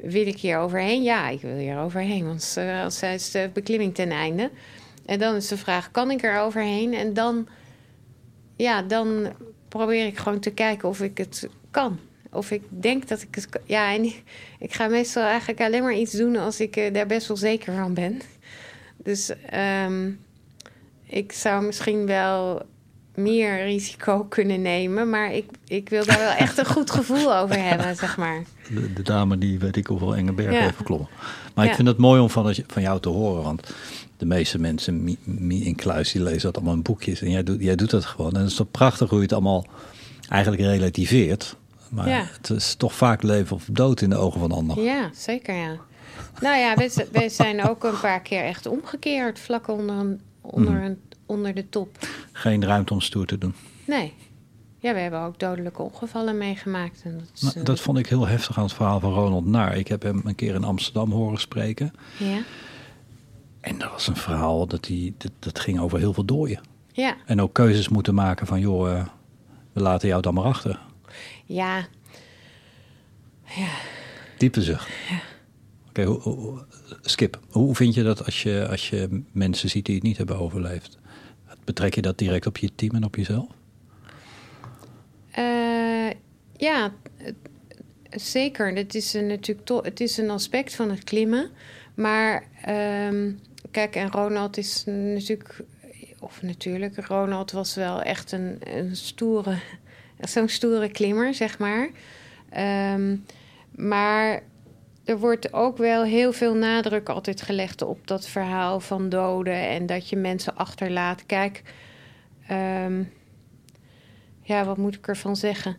wil 0.02 0.28
ik 0.28 0.39
hier 0.39 0.58
overheen? 0.58 1.04
Ja, 1.04 1.30
ik 1.30 1.41
wil 1.41 1.56
hier 1.56 1.80
overheen, 1.80 2.26
want 2.26 2.56
anders 2.58 3.04
is 3.04 3.32
de 3.32 3.50
beklimming 3.54 3.95
ten 3.95 4.12
einde. 4.12 4.52
En 5.06 5.20
dan 5.20 5.36
is 5.36 5.47
de 5.47 5.58
vraag, 5.58 5.91
kan 5.91 6.12
ik 6.12 6.24
er 6.24 6.39
overheen? 6.39 6.93
En 6.93 7.14
dan 7.14 7.47
ja, 8.60 8.82
dan 8.82 9.34
probeer 9.68 10.06
ik 10.06 10.18
gewoon 10.18 10.39
te 10.39 10.52
kijken 10.52 10.89
of 10.89 11.02
ik 11.02 11.18
het 11.18 11.50
kan. 11.72 12.00
Of 12.32 12.52
ik 12.52 12.64
denk 12.70 13.08
dat 13.08 13.22
ik 13.22 13.36
het 13.36 13.50
kan. 13.50 13.62
Ja, 13.66 13.93
en 13.93 14.04
ik 14.60 14.74
ga 14.74 14.88
meestal 14.88 15.24
eigenlijk 15.24 15.62
alleen 15.62 15.84
maar 15.84 15.93
iets 15.93 16.12
doen 16.12 16.36
als 16.36 16.60
ik 16.60 16.76
eh, 16.76 16.93
daar 16.93 17.06
best 17.06 17.28
wel 17.28 17.38
zeker 17.38 17.74
van 17.74 17.93
ben. 17.93 18.22
Dus 18.97 19.32
ehm, 19.50 20.12
ik 21.06 21.32
zou 21.32 21.66
misschien 21.66 22.06
wel 22.06 22.62
meer 23.16 23.64
risico 23.64 24.24
kunnen 24.24 24.62
nemen, 24.62 25.10
maar 25.10 25.34
ik, 25.34 25.45
ik 25.68 25.89
wil 25.89 26.06
daar 26.06 26.20
wel 26.20 26.32
echt 26.32 26.58
een 26.58 26.66
goed 26.66 26.91
gevoel 26.91 27.36
over 27.36 27.64
hebben, 27.64 27.95
zeg 28.06 28.18
maar. 28.18 28.43
De, 28.74 28.93
de 28.93 29.01
dame 29.03 29.38
die 29.38 29.59
weet 29.59 29.76
ik 29.76 29.88
hoeveel 29.88 30.15
enge 30.15 30.32
bergen 30.34 30.53
Ja. 30.55 30.61
heeft 30.61 30.78
geklommen. 30.78 31.07
Maar 31.53 31.65
ik 31.65 31.74
vind 31.74 31.88
het 31.88 31.97
mooi 31.97 32.22
om 32.22 32.30
van, 32.30 32.55
van 32.67 32.82
jou 32.82 32.99
te 32.99 33.09
horen. 33.09 33.43
Want 33.43 33.74
de 34.17 34.26
meeste 34.26 34.59
mensen, 34.59 35.03
Mie 35.03 35.17
Mie 35.24 35.63
in 35.65 35.76
Kluis, 35.76 36.11
die 36.11 36.22
lezen 36.24 36.41
dat 36.41 36.55
allemaal 36.55 36.74
in 36.74 36.82
boekjes. 36.82 37.22
En 37.22 37.30
jij 37.32 37.43
doet, 37.43 37.61
jij 37.61 37.76
doet 37.76 37.89
dat 37.89 38.05
gewoon. 38.05 38.34
En 38.34 38.39
het 38.41 38.49
is 38.49 38.55
toch 38.55 38.72
prachtig 38.72 39.09
hoe 39.09 39.17
je 39.17 39.24
het 39.24 39.34
allemaal 39.34 39.65
eigenlijk 40.30 40.61
relativeert. 40.61 41.55
Maar 41.89 42.09
Ja. 42.09 42.26
het 42.32 42.49
is 42.49 42.76
toch 42.76 42.93
vaak 42.93 43.24
leven 43.24 43.55
of 43.55 43.65
dood 43.72 44.01
in 44.01 44.09
de 44.09 44.15
ogen 44.15 44.39
van 44.39 44.51
anderen. 44.51 44.84
Ja, 44.84 45.09
zeker 45.13 45.55
ja. 45.55 45.76
Nou 46.41 46.57
ja, 46.57 46.76
we, 47.11 47.30
zijn 47.30 47.63
ook 47.70 47.84
een 47.84 47.99
paar 48.01 48.22
keer 48.22 48.43
echt 48.43 48.65
omgekeerd, 48.65 49.39
vlak 49.39 49.67
onder, 49.67 49.95
een- 49.95 50.22
onder, 50.41 50.74
Mhm. 50.74 50.84
een, 50.84 50.97
onder 51.26 51.53
de 51.53 51.70
top. 51.70 51.97
Geen 52.32 52.65
ruimte 52.65 52.93
om 52.93 53.01
stoer 53.01 53.26
te 53.26 53.38
doen. 53.38 53.53
Nee. 53.86 54.13
Ja, 54.82 54.94
we 54.94 55.00
hebben 55.00 55.20
ook 55.22 55.40
dodelijke 55.40 55.82
ongevallen 55.82 56.38
meegemaakt. 56.38 57.02
En 57.04 57.18
dat, 57.18 57.28
is, 57.34 57.42
Nou, 57.42 57.60
eh, 57.60 57.64
dat 57.64 57.80
vond 57.80 57.98
ik 57.98 58.08
heel 58.08 58.28
heftig 58.28 58.58
aan 58.58 58.64
het 58.64 58.74
verhaal 58.74 59.00
van 59.00 59.14
Ronald 59.14 59.46
Naar. 59.46 59.78
Ik 59.78 59.88
heb 59.88 60.02
hem 60.02 60.22
een 60.26 60.36
keer 60.36 60.56
in 60.56 60.64
Amsterdam 60.64 61.12
horen 61.12 61.40
spreken. 61.40 61.92
ja. 62.18 62.42
En 63.60 63.78
dat 63.78 63.92
was 63.92 64.08
een 64.08 64.16
verhaal 64.16 64.68
dat, 64.68 64.84
die, 64.84 65.14
dat, 65.18 65.32
dat 65.40 65.60
ging 65.60 65.80
over 65.80 66.00
heel 66.00 66.14
veel 66.14 66.26
dooien. 66.26 66.62
Ja. 66.92 67.16
En 67.26 67.42
ook 67.42 67.54
keuzes 67.54 67.90
moeten 67.90 68.14
maken 68.16 68.48
van, 68.48 68.60
joh, 68.60 68.92
eh, 68.92 69.06
we 69.74 69.82
laten 69.82 70.08
jou 70.08 70.22
dan 70.22 70.34
maar 70.34 70.44
achter. 70.44 70.80
ja, 71.46 71.88
Diepe 74.38 74.62
zucht. 74.62 74.90
Oké, 75.90 76.04
hoe- 76.04 76.20
hoe- 76.22 76.66
Skip, 77.02 77.40
hoe 77.50 77.76
vind 77.76 77.94
je 77.94 78.04
dat 78.04 78.26
als 78.26 78.44
je, 78.44 78.68
als 78.70 78.90
je 78.90 79.24
mensen 79.32 79.70
ziet 79.70 79.86
die 79.86 79.96
het 79.96 80.04
niet 80.04 80.18
hebben 80.18 80.40
overleefd? 80.40 80.98
Betrek 81.64 81.96
je 81.96 82.02
dat 82.02 82.18
direct 82.18 82.46
op 82.46 82.58
je 82.58 82.70
team 82.76 82.96
en 82.96 83.04
op 83.04 83.16
jezelf? 83.16 83.48
Eh, 85.40 86.10
ja, 86.58 86.94
zeker. 88.10 88.76
Het 88.76 88.96
is 88.96 89.14
een, 89.14 89.28
natuurlijk 89.28 89.86
het 89.86 90.00
is 90.00 90.18
een 90.18 90.30
aspect 90.30 90.76
van 90.76 90.90
het 90.90 91.04
klimmen. 91.04 91.50
Maar 91.94 92.44
ehm, 92.62 93.32
kijk, 93.72 93.96
en 93.96 94.12
Ronald 94.12 94.58
is 94.58 94.84
natuurlijk... 94.86 95.64
Of 96.20 96.42
natuurlijk, 96.42 97.08
Ronald 97.08 97.52
was 97.52 97.76
wel 97.76 98.02
echt 98.02 98.32
een, 98.32 98.58
een 98.64 98.96
stoere 98.96 99.58
Zo'n 100.20 100.50
stoere 100.50 100.92
klimmer, 100.92 101.34
zeg 101.34 101.60
maar. 101.60 101.90
Ehm, 102.50 103.16
maar 103.76 104.44
er 105.06 105.20
wordt 105.20 105.54
ook 105.54 105.78
wel 105.78 106.04
heel 106.04 106.34
veel 106.34 106.54
nadruk 106.54 107.10
altijd 107.10 107.42
gelegd 107.42 107.82
op 107.82 108.08
dat 108.08 108.28
verhaal 108.28 108.80
van 108.80 109.10
doden 109.10 109.68
en 109.70 109.86
dat 109.86 110.10
je 110.10 110.16
mensen 110.16 110.56
achterlaat. 110.56 111.26
Kijk, 111.26 111.62
ehm, 112.48 113.04
ja, 114.50 114.66
wat 114.66 114.78
moet 114.78 114.95
ik 114.95 115.08
ervan 115.08 115.36
zeggen? 115.36 115.78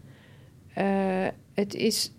Uh, 0.78 1.26
het 1.54 1.74
is 1.74 2.12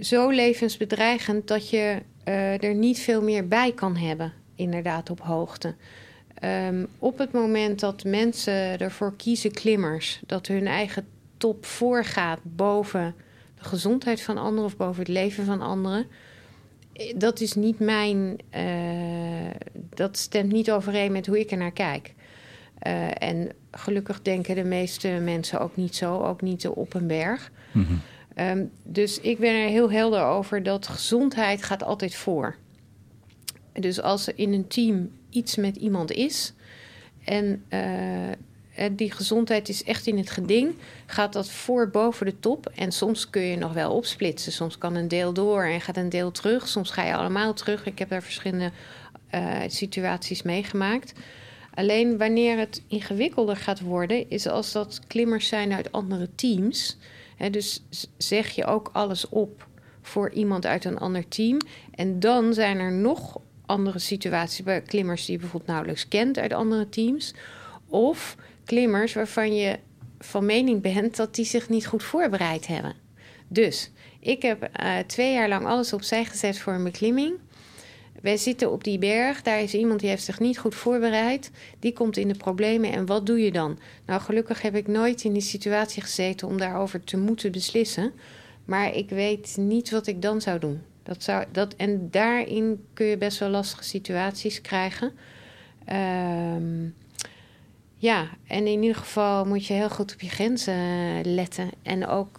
zo 0.00 0.28
levensbedreigend 0.30 1.48
dat 1.48 1.70
je 1.70 2.02
uh, 2.28 2.62
er 2.62 2.74
niet 2.74 2.98
veel 2.98 3.22
meer 3.22 3.48
bij 3.48 3.72
kan 3.72 3.96
hebben, 3.96 4.32
inderdaad, 4.54 5.10
op 5.10 5.20
hoogte. 5.20 5.74
Um, 6.44 6.86
op 6.98 7.18
het 7.18 7.32
moment 7.32 7.80
dat 7.80 8.04
mensen 8.04 8.78
ervoor 8.78 9.16
kiezen, 9.16 9.52
klimmers, 9.52 10.20
dat 10.26 10.46
hun 10.46 10.66
eigen 10.66 11.06
top 11.36 11.66
voorgaat 11.66 12.38
boven 12.42 13.14
de 13.58 13.64
gezondheid 13.64 14.22
van 14.22 14.38
anderen 14.38 14.64
of 14.64 14.76
boven 14.76 14.98
het 14.98 15.08
leven 15.08 15.44
van 15.44 15.60
anderen. 15.60 16.06
Dat 17.16 17.40
is 17.40 17.54
niet 17.54 17.78
mijn. 17.78 18.38
Dat 19.94 20.16
stemt 20.16 20.52
niet 20.52 20.70
overeen 20.70 21.12
met 21.12 21.26
hoe 21.26 21.40
ik 21.40 21.50
er 21.50 21.56
naar 21.56 21.72
kijk. 21.72 22.14
Uh, 22.86 23.22
en 23.22 23.52
gelukkig 23.70 24.22
denken 24.22 24.54
de 24.54 24.64
meeste 24.64 25.08
mensen 25.08 25.60
ook 25.60 25.76
niet 25.76 25.96
zo, 25.96 26.22
ook 26.22 26.42
niet 26.42 26.68
op 26.68 26.94
een 26.94 27.06
berg. 27.06 27.50
Mm 27.72 27.86
-hmm. 27.86 28.00
um, 28.46 28.70
dus 28.82 29.20
ik 29.20 29.38
ben 29.38 29.54
er 29.54 29.68
heel 29.68 29.90
helder 29.90 30.22
over 30.22 30.62
dat 30.62 30.88
gezondheid 30.88 31.62
gaat 31.62 31.82
altijd 31.82 32.14
voor. 32.14 32.56
Dus 33.72 34.02
als 34.02 34.26
er 34.26 34.32
in 34.36 34.52
een 34.52 34.68
team 34.68 35.10
iets 35.30 35.56
met 35.56 35.76
iemand 35.76 36.10
is 36.10 36.52
en 37.24 37.64
uh, 37.70 38.88
die 38.92 39.12
gezondheid 39.12 39.68
is 39.68 39.84
echt 39.84 40.06
in 40.06 40.18
het 40.18 40.30
geding, 40.30 40.74
gaat 41.06 41.32
dat 41.32 41.50
voor 41.50 41.90
boven 41.90 42.26
de 42.26 42.40
top. 42.40 42.72
En 42.74 42.92
soms 42.92 43.30
kun 43.30 43.42
je 43.42 43.56
nog 43.56 43.72
wel 43.72 43.92
opsplitsen. 43.92 44.52
Soms 44.52 44.78
kan 44.78 44.94
een 44.94 45.08
deel 45.08 45.32
door 45.32 45.64
en 45.64 45.80
gaat 45.80 45.96
een 45.96 46.08
deel 46.08 46.30
terug. 46.30 46.68
Soms 46.68 46.90
ga 46.90 47.04
je 47.04 47.14
allemaal 47.14 47.52
terug. 47.52 47.86
Ik 47.86 47.98
heb 47.98 48.08
daar 48.08 48.22
verschillende 48.22 48.70
uh, 49.34 49.56
situaties 49.66 50.42
meegemaakt. 50.42 51.12
Alleen 51.78 52.18
wanneer 52.18 52.58
het 52.58 52.82
ingewikkelder 52.88 53.56
gaat 53.56 53.80
worden, 53.80 54.30
is 54.30 54.46
als 54.46 54.72
dat 54.72 55.00
klimmers 55.06 55.48
zijn 55.48 55.72
uit 55.72 55.92
andere 55.92 56.28
teams. 56.34 56.96
Dus 57.50 57.82
zeg 58.16 58.48
je 58.48 58.64
ook 58.64 58.90
alles 58.92 59.28
op 59.28 59.66
voor 60.02 60.30
iemand 60.30 60.66
uit 60.66 60.84
een 60.84 60.98
ander 60.98 61.28
team. 61.28 61.58
En 61.94 62.20
dan 62.20 62.54
zijn 62.54 62.78
er 62.78 62.92
nog 62.92 63.40
andere 63.66 63.98
situaties 63.98 64.62
bij 64.62 64.82
klimmers 64.82 65.24
die 65.24 65.34
je 65.34 65.40
bijvoorbeeld 65.40 65.70
nauwelijks 65.70 66.08
kent 66.08 66.38
uit 66.38 66.52
andere 66.52 66.88
teams. 66.88 67.34
Of 67.88 68.36
klimmers 68.64 69.14
waarvan 69.14 69.54
je 69.54 69.78
van 70.18 70.46
mening 70.46 70.82
bent 70.82 71.16
dat 71.16 71.34
die 71.34 71.44
zich 71.44 71.68
niet 71.68 71.86
goed 71.86 72.02
voorbereid 72.02 72.66
hebben. 72.66 72.94
Dus 73.48 73.90
ik 74.20 74.42
heb 74.42 74.70
uh, 74.80 74.98
twee 74.98 75.32
jaar 75.32 75.48
lang 75.48 75.66
alles 75.66 75.92
opzij 75.92 76.24
gezet 76.24 76.58
voor 76.58 76.72
een 76.72 76.84
beklimming. 76.84 77.38
Wij 78.22 78.36
zitten 78.36 78.72
op 78.72 78.84
die 78.84 78.98
berg, 78.98 79.42
daar 79.42 79.60
is 79.60 79.74
iemand 79.74 80.00
die 80.00 80.08
heeft 80.08 80.24
zich 80.24 80.40
niet 80.40 80.58
goed 80.58 80.74
voorbereid. 80.74 81.50
Die 81.78 81.92
komt 81.92 82.16
in 82.16 82.28
de 82.28 82.36
problemen 82.36 82.92
en 82.92 83.06
wat 83.06 83.26
doe 83.26 83.40
je 83.40 83.52
dan? 83.52 83.78
Nou, 84.06 84.20
gelukkig 84.20 84.62
heb 84.62 84.74
ik 84.74 84.86
nooit 84.86 85.24
in 85.24 85.32
die 85.32 85.42
situatie 85.42 86.02
gezeten 86.02 86.48
om 86.48 86.58
daarover 86.58 87.04
te 87.04 87.16
moeten 87.16 87.52
beslissen. 87.52 88.12
Maar 88.64 88.94
ik 88.94 89.10
weet 89.10 89.56
niet 89.56 89.90
wat 89.90 90.06
ik 90.06 90.22
dan 90.22 90.40
zou 90.40 90.58
doen. 90.58 90.80
Dat 91.02 91.22
zou, 91.22 91.44
dat, 91.52 91.74
en 91.74 92.10
daarin 92.10 92.84
kun 92.92 93.06
je 93.06 93.18
best 93.18 93.38
wel 93.38 93.48
lastige 93.48 93.84
situaties 93.84 94.60
krijgen. 94.60 95.12
Um, 95.92 96.94
ja, 97.96 98.28
en 98.46 98.66
in 98.66 98.82
ieder 98.82 98.96
geval 98.96 99.44
moet 99.44 99.66
je 99.66 99.74
heel 99.74 99.90
goed 99.90 100.12
op 100.12 100.20
je 100.20 100.28
grenzen 100.28 101.34
letten. 101.34 101.70
En 101.82 102.06
ook 102.06 102.38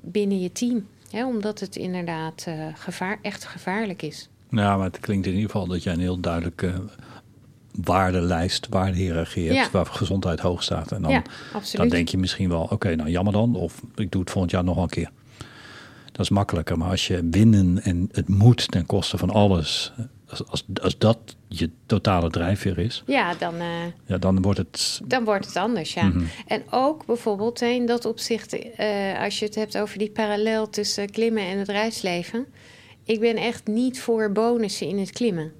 binnen 0.00 0.40
je 0.40 0.52
team. 0.52 0.86
Omdat 1.12 1.60
het 1.60 1.76
inderdaad 1.76 2.44
uh, 2.48 2.66
gevaar, 2.74 3.18
echt 3.22 3.44
gevaarlijk 3.44 4.02
is. 4.02 4.28
Ja, 4.56 4.76
maar 4.76 4.86
het 4.86 5.00
klinkt 5.00 5.26
in 5.26 5.32
ieder 5.32 5.50
geval 5.50 5.66
dat 5.66 5.82
jij 5.82 5.92
een 5.92 6.00
heel 6.00 6.20
duidelijke 6.20 6.72
waardelijst, 7.82 8.66
waardehierarchie 8.68 9.44
hebt, 9.44 9.64
ja. 9.64 9.70
waar 9.70 9.86
gezondheid 9.86 10.40
hoog 10.40 10.62
staat. 10.62 10.92
En 10.92 11.02
dan, 11.02 11.10
ja, 11.10 11.22
dan 11.72 11.88
denk 11.88 12.08
je 12.08 12.18
misschien 12.18 12.48
wel, 12.48 12.62
oké, 12.62 12.72
okay, 12.72 12.94
nou 12.94 13.10
jammer 13.10 13.32
dan, 13.32 13.54
of 13.54 13.82
ik 13.94 14.10
doe 14.10 14.20
het 14.20 14.30
volgend 14.30 14.52
jaar 14.52 14.64
nog 14.64 14.76
een 14.76 14.88
keer. 14.88 15.10
Dat 16.12 16.20
is 16.20 16.30
makkelijker, 16.30 16.78
maar 16.78 16.90
als 16.90 17.06
je 17.06 17.28
winnen 17.30 17.82
en 17.82 18.08
het 18.12 18.28
moet 18.28 18.70
ten 18.70 18.86
koste 18.86 19.18
van 19.18 19.30
alles, 19.30 19.92
als, 20.28 20.46
als, 20.46 20.64
als 20.82 20.98
dat 20.98 21.18
je 21.48 21.70
totale 21.86 22.30
drijfveer 22.30 22.78
is, 22.78 23.02
ja, 23.06 23.34
dan, 23.34 23.54
uh, 23.54 23.64
ja, 24.06 24.18
dan 24.18 24.42
wordt 24.42 24.58
het. 24.58 25.00
Dan 25.04 25.24
wordt 25.24 25.46
het 25.46 25.56
anders, 25.56 25.94
ja. 25.94 26.02
Mm 26.02 26.12
-hmm. 26.12 26.28
En 26.46 26.62
ook 26.70 27.06
bijvoorbeeld 27.06 27.60
in 27.60 27.86
dat 27.86 28.04
opzicht, 28.04 28.54
uh, 28.54 29.22
als 29.22 29.38
je 29.38 29.44
het 29.44 29.54
hebt 29.54 29.78
over 29.78 29.98
die 29.98 30.10
parallel 30.10 30.70
tussen 30.70 31.10
klimmen 31.10 31.42
en 31.42 31.58
het 31.58 31.68
reisleven. 31.68 32.46
Ik 33.04 33.20
ben 33.20 33.36
echt 33.36 33.66
niet 33.66 34.00
voor 34.00 34.32
bonussen 34.32 34.88
in 34.88 34.98
het 34.98 35.10
klimmen. 35.10 35.52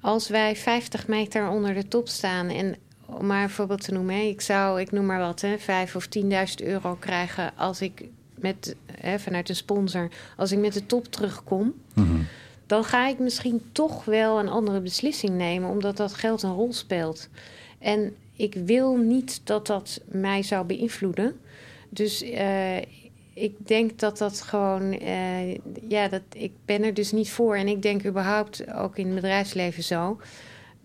Als 0.00 0.28
wij 0.28 0.56
50 0.56 1.06
meter 1.06 1.48
onder 1.48 1.74
de 1.74 1.88
top 1.88 2.08
staan 2.08 2.48
en 2.48 2.76
om 3.06 3.26
maar 3.26 3.42
een 3.42 3.50
voorbeeld 3.50 3.84
te 3.84 3.92
noemen, 3.92 4.28
ik 4.28 4.40
zou, 4.40 4.80
ik 4.80 4.90
noem 4.90 5.06
maar 5.06 5.18
wat, 5.18 5.40
hè, 5.40 5.58
5 5.58 5.96
of 5.96 6.08
10.000 6.18 6.22
euro 6.64 6.96
krijgen 7.00 7.56
als 7.56 7.80
ik 7.80 8.04
met, 8.34 8.76
hè, 8.92 9.18
vanuit 9.18 9.48
een 9.48 9.56
sponsor, 9.56 10.08
als 10.36 10.52
ik 10.52 10.58
met 10.58 10.72
de 10.72 10.86
top 10.86 11.06
terugkom, 11.06 11.74
mm 11.94 12.04
-hmm. 12.04 12.26
dan 12.66 12.84
ga 12.84 13.08
ik 13.08 13.18
misschien 13.18 13.62
toch 13.72 14.04
wel 14.04 14.38
een 14.38 14.48
andere 14.48 14.80
beslissing 14.80 15.36
nemen, 15.36 15.70
omdat 15.70 15.96
dat 15.96 16.14
geld 16.14 16.42
een 16.42 16.54
rol 16.54 16.72
speelt. 16.72 17.28
En 17.78 18.16
ik 18.36 18.54
wil 18.54 18.96
niet 18.96 19.40
dat 19.44 19.66
dat 19.66 20.00
mij 20.04 20.42
zou 20.42 20.66
beïnvloeden. 20.66 21.40
Dus 21.88 22.22
uh, 22.22 22.76
ik 23.34 23.54
denk 23.66 23.98
dat 23.98 24.18
dat 24.18 24.40
gewoon, 24.40 24.92
uh, 25.02 25.54
ja, 25.88 26.08
dat, 26.08 26.22
ik 26.32 26.52
ben 26.64 26.84
er 26.84 26.94
dus 26.94 27.12
niet 27.12 27.30
voor. 27.30 27.56
En 27.56 27.68
ik 27.68 27.82
denk 27.82 28.06
überhaupt 28.06 28.72
ook 28.74 28.96
in 28.96 29.06
het 29.06 29.14
bedrijfsleven 29.14 29.82
zo. 29.82 30.20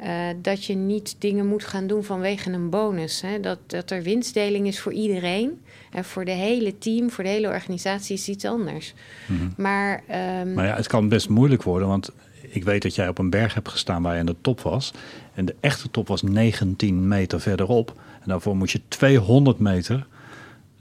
Uh, 0.03 0.27
dat 0.41 0.65
je 0.65 0.73
niet 0.73 1.15
dingen 1.19 1.47
moet 1.47 1.63
gaan 1.63 1.87
doen 1.87 2.03
vanwege 2.03 2.51
een 2.51 2.69
bonus. 2.69 3.21
Hè? 3.21 3.39
Dat, 3.39 3.59
dat 3.65 3.91
er 3.91 4.03
winstdeling 4.03 4.67
is 4.67 4.79
voor 4.79 4.93
iedereen. 4.93 5.61
En 5.91 6.03
voor 6.03 6.25
de 6.25 6.31
hele 6.31 6.77
team, 6.77 7.11
voor 7.11 7.23
de 7.23 7.29
hele 7.29 7.47
organisatie 7.47 8.15
is 8.15 8.27
iets 8.27 8.45
anders. 8.45 8.93
Mm 9.27 9.37
-hmm. 9.37 9.53
Maar, 9.57 10.03
um... 10.41 10.53
maar 10.53 10.65
ja, 10.65 10.75
het 10.75 10.87
kan 10.87 11.09
best 11.09 11.29
moeilijk 11.29 11.63
worden. 11.63 11.87
Want 11.87 12.11
ik 12.49 12.63
weet 12.63 12.81
dat 12.81 12.95
jij 12.95 13.07
op 13.07 13.17
een 13.17 13.29
berg 13.29 13.53
hebt 13.53 13.69
gestaan 13.69 14.01
waar 14.01 14.13
je 14.13 14.19
aan 14.19 14.25
de 14.25 14.35
top 14.41 14.61
was. 14.61 14.93
En 15.33 15.45
de 15.45 15.55
echte 15.59 15.91
top 15.91 16.07
was 16.07 16.21
19 16.21 17.07
meter 17.07 17.41
verderop. 17.41 17.93
En 18.21 18.29
daarvoor 18.29 18.55
moet 18.55 18.71
je 18.71 18.81
200 18.87 19.59
meter 19.59 20.07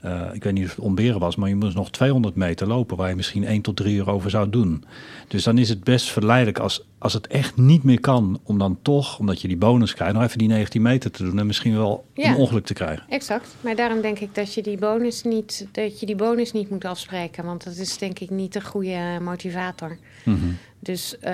uh, 0.07 0.33
ik 0.33 0.43
weet 0.43 0.53
niet 0.53 0.65
of 0.65 0.75
het 0.75 0.79
omberen 0.79 1.19
was, 1.19 1.35
maar 1.35 1.49
je 1.49 1.55
moest 1.55 1.75
nog 1.75 1.91
200 1.91 2.35
meter 2.35 2.67
lopen, 2.67 2.97
waar 2.97 3.09
je 3.09 3.15
misschien 3.15 3.45
1 3.45 3.61
tot 3.61 3.75
3 3.75 3.95
uur 3.95 4.09
over 4.09 4.29
zou 4.29 4.49
doen. 4.49 4.83
Dus 5.27 5.43
dan 5.43 5.57
is 5.57 5.69
het 5.69 5.83
best 5.83 6.11
verleidelijk 6.11 6.59
als, 6.59 6.85
als 6.97 7.13
het 7.13 7.27
echt 7.27 7.57
niet 7.57 7.83
meer 7.83 7.99
kan, 7.99 8.39
om 8.43 8.57
dan 8.57 8.77
toch, 8.81 9.19
omdat 9.19 9.41
je 9.41 9.47
die 9.47 9.57
bonus 9.57 9.93
krijgt, 9.93 10.13
nog 10.13 10.23
even 10.23 10.37
die 10.37 10.47
19 10.47 10.81
meter 10.81 11.11
te 11.11 11.23
doen 11.23 11.39
en 11.39 11.45
misschien 11.45 11.75
wel 11.75 12.05
ja, 12.13 12.29
een 12.29 12.35
ongeluk 12.35 12.65
te 12.65 12.73
krijgen. 12.73 13.05
Exact. 13.09 13.55
Maar 13.61 13.75
daarom 13.75 14.01
denk 14.01 14.19
ik 14.19 14.35
dat 14.35 14.53
je 14.53 14.61
die 14.63 14.77
bonus 14.77 15.23
niet, 15.23 15.67
dat 15.71 15.99
je 15.99 16.05
die 16.05 16.15
bonus 16.15 16.51
niet 16.51 16.69
moet 16.69 16.85
afspreken, 16.85 17.45
want 17.45 17.63
dat 17.63 17.75
is 17.75 17.97
denk 17.97 18.19
ik 18.19 18.29
niet 18.29 18.53
de 18.53 18.61
goede 18.61 19.19
motivator. 19.21 19.97
Mm 20.25 20.39
-hmm. 20.39 20.57
Dus 20.79 21.15
uh, 21.23 21.31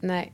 nee. 0.00 0.30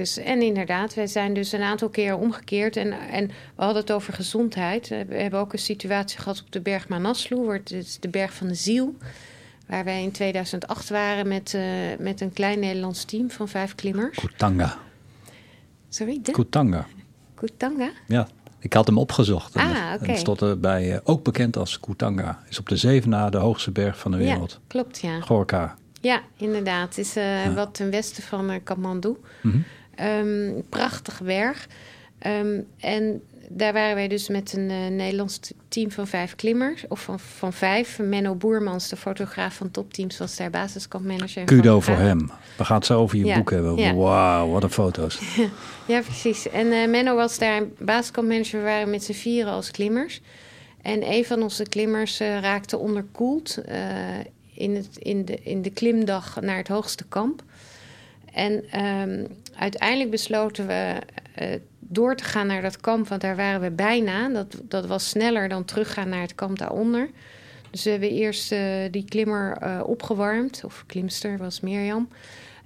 Dus, 0.00 0.16
en 0.16 0.42
inderdaad, 0.42 0.94
wij 0.94 1.06
zijn 1.06 1.34
dus 1.34 1.52
een 1.52 1.62
aantal 1.62 1.88
keer 1.88 2.16
omgekeerd. 2.16 2.76
En, 2.76 2.92
en 2.92 3.26
we 3.26 3.62
hadden 3.62 3.80
het 3.80 3.92
over 3.92 4.12
gezondheid. 4.12 4.88
We 4.88 5.14
hebben 5.14 5.40
ook 5.40 5.52
een 5.52 5.58
situatie 5.58 6.18
gehad 6.18 6.40
op 6.40 6.52
de 6.52 6.60
berg 6.60 6.88
Manaslu. 6.88 7.52
Het 7.52 7.72
is 7.72 7.98
de 8.00 8.08
berg 8.08 8.32
van 8.32 8.48
de 8.48 8.54
ziel. 8.54 8.94
Waar 9.66 9.84
wij 9.84 10.02
in 10.02 10.10
2008 10.10 10.88
waren 10.88 11.28
met, 11.28 11.52
uh, 11.52 11.62
met 11.98 12.20
een 12.20 12.32
klein 12.32 12.58
Nederlands 12.58 13.04
team 13.04 13.30
van 13.30 13.48
vijf 13.48 13.74
klimmers. 13.74 14.18
Kutanga. 14.18 14.78
Sorry? 15.88 16.20
De? 16.22 16.32
Kutanga. 16.32 16.86
Kutanga? 17.34 17.90
Ja, 18.06 18.28
ik 18.58 18.72
had 18.72 18.86
hem 18.86 18.98
opgezocht. 18.98 19.56
Ah, 19.56 19.70
oké. 19.70 20.02
Okay. 20.02 20.14
En 20.14 20.18
stond 20.18 20.42
erbij, 20.42 20.92
uh, 20.92 20.98
ook 21.04 21.24
bekend 21.24 21.56
als 21.56 21.80
Kutanga. 21.80 22.42
Is 22.48 22.58
op 22.58 22.68
de 22.68 22.76
zeven 22.76 23.10
na 23.10 23.30
de 23.30 23.38
hoogste 23.38 23.70
berg 23.70 23.98
van 23.98 24.10
de 24.10 24.16
wereld. 24.16 24.50
Ja, 24.50 24.58
klopt, 24.66 25.00
ja. 25.00 25.20
Gorka. 25.20 25.76
Ja, 26.00 26.22
inderdaad. 26.36 26.88
Het 26.88 26.98
is 26.98 27.16
uh, 27.16 27.44
ja. 27.44 27.52
wat 27.52 27.74
ten 27.74 27.90
westen 27.90 28.22
van 28.22 28.50
uh, 28.50 28.56
Kathmandu. 28.64 29.08
Mm 29.08 29.50
-hmm. 29.50 29.64
Um, 30.02 30.64
prachtige 30.68 31.24
berg. 31.24 31.66
Um, 32.26 32.66
en 32.78 33.22
daar 33.48 33.72
waren 33.72 33.94
wij 33.94 34.08
dus 34.08 34.28
met 34.28 34.52
een 34.52 34.70
uh, 34.70 34.86
Nederlands 34.86 35.40
team 35.68 35.90
van 35.90 36.06
vijf 36.06 36.34
klimmers. 36.34 36.84
Of 36.88 37.00
van, 37.00 37.20
van 37.20 37.52
vijf. 37.52 37.98
Menno 37.98 38.34
Boermans, 38.34 38.88
de 38.88 38.96
fotograaf 38.96 39.54
van 39.54 39.70
topteams, 39.70 40.18
was 40.18 40.36
daar 40.36 40.50
basiskampmanager. 40.50 41.44
Kudo 41.44 41.80
voor 41.80 41.96
hem. 41.96 42.30
We 42.56 42.64
gaan 42.64 42.76
het 42.76 42.86
zo 42.86 43.00
over 43.00 43.18
je 43.18 43.24
ja. 43.24 43.36
boek 43.36 43.50
hebben. 43.50 43.76
Ja. 43.76 43.94
Wauw, 43.94 44.50
wat 44.50 44.62
een 44.62 44.70
foto's. 44.70 45.20
ja, 45.86 46.00
precies. 46.00 46.48
En 46.48 46.66
uh, 46.66 46.88
Menno 46.88 47.16
was 47.16 47.38
daar 47.38 47.62
basiskampmanager. 47.78 48.58
We 48.58 48.64
waren 48.64 48.90
met 48.90 49.04
z'n 49.04 49.12
vieren 49.12 49.52
als 49.52 49.70
klimmers. 49.70 50.20
En 50.82 51.12
een 51.12 51.24
van 51.24 51.42
onze 51.42 51.62
klimmers 51.62 52.20
uh, 52.20 52.40
raakte 52.40 52.78
onderkoeld 52.78 53.58
in, 54.54 54.74
het, 54.74 54.96
in, 54.98 55.24
de, 55.24 55.38
in 55.42 55.62
de 55.62 55.70
klimdag 55.70 56.40
naar 56.40 56.56
het 56.56 56.68
hoogste 56.68 57.04
kamp. 57.08 57.42
En 58.32 58.70
ehm, 58.70 59.24
uiteindelijk 59.54 60.10
besloten 60.10 60.66
we 60.66 60.96
uh, 61.40 61.46
door 61.78 62.16
te 62.16 62.24
gaan 62.24 62.46
naar 62.46 62.62
dat 62.62 62.80
kamp, 62.80 63.08
want 63.08 63.20
daar 63.20 63.36
waren 63.36 63.60
we 63.60 63.70
bijna. 63.70 64.28
Dat, 64.28 64.56
dat 64.62 64.86
was 64.86 65.08
sneller 65.08 65.48
dan 65.48 65.64
teruggaan 65.64 66.08
naar 66.08 66.20
het 66.20 66.34
kamp 66.34 66.58
daaronder. 66.58 67.10
Dus 67.70 67.84
we 67.84 67.90
hebben 67.90 68.10
eerst 68.10 68.52
uh, 68.52 68.60
die 68.90 69.04
klimmer 69.04 69.58
uh, 69.62 69.80
opgewarmd, 69.84 70.62
of 70.64 70.84
klimster 70.86 71.38
was 71.38 71.60
Mirjam. 71.60 72.08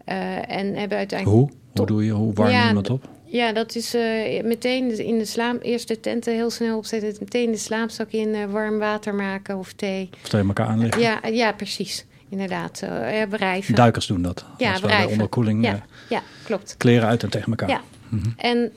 en 0.04 0.74
hebben 0.74 0.98
uiteindelijk. 0.98 1.38
Hoe? 1.38 1.50
Hoe 1.74 1.86
doe 1.86 2.04
je? 2.04 2.12
Hoe 2.12 2.32
warm 2.32 2.50
je 2.50 2.66
iemand 2.66 2.90
op? 2.90 3.08
Ja, 3.24 3.52
dat 3.52 3.74
is 3.74 3.92
meteen 4.42 4.98
in 4.98 5.18
de 5.18 5.24
slaap. 5.24 5.62
Eerst 5.62 5.88
de 5.88 6.00
tenten 6.00 6.34
heel 6.34 6.50
snel 6.50 6.76
opzetten. 6.76 7.16
Meteen 7.20 7.50
de 7.50 7.56
slaapzak 7.56 8.10
in, 8.10 8.50
warm 8.50 8.78
water 8.78 9.14
maken 9.14 9.58
of 9.58 9.72
thee. 9.72 10.10
Of 10.22 10.28
tegen 10.28 10.46
elkaar 10.46 10.66
aanleggen. 10.66 11.00
Ja, 11.00 11.20
ja 11.26 11.52
precies. 11.52 12.06
Inderdaad. 12.28 12.82
Uh, 12.84 12.90
berijven. 13.30 13.74
Duikers 13.74 14.06
doen 14.06 14.22
dat. 14.22 14.44
Ja, 14.58 14.80
berijven. 14.80 15.10
onderkoeling. 15.10 15.64
Ja, 15.64 15.84
ja, 16.08 16.22
klopt. 16.44 16.74
Kleren 16.76 17.08
uit 17.08 17.22
en 17.22 17.30
tegen 17.30 17.50
elkaar. 17.50 17.68
Ja. 17.68 17.82
Mm 18.08 18.20
-hmm. 18.20 18.34
En 18.36 18.72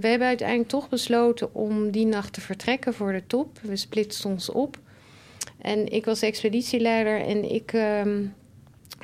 we 0.00 0.08
hebben 0.08 0.28
uiteindelijk 0.28 0.68
toch 0.68 0.88
besloten 0.88 1.54
om 1.54 1.90
die 1.90 2.06
nacht 2.06 2.32
te 2.32 2.40
vertrekken 2.40 2.94
voor 2.94 3.12
de 3.12 3.26
top. 3.26 3.58
We 3.62 3.76
splitsten 3.76 4.30
ons 4.30 4.50
op. 4.50 4.78
En 5.58 5.92
ik 5.92 6.04
was 6.04 6.22
expeditieleider 6.22 7.20
en 7.20 7.52
ik 7.52 7.72
um, 7.72 8.34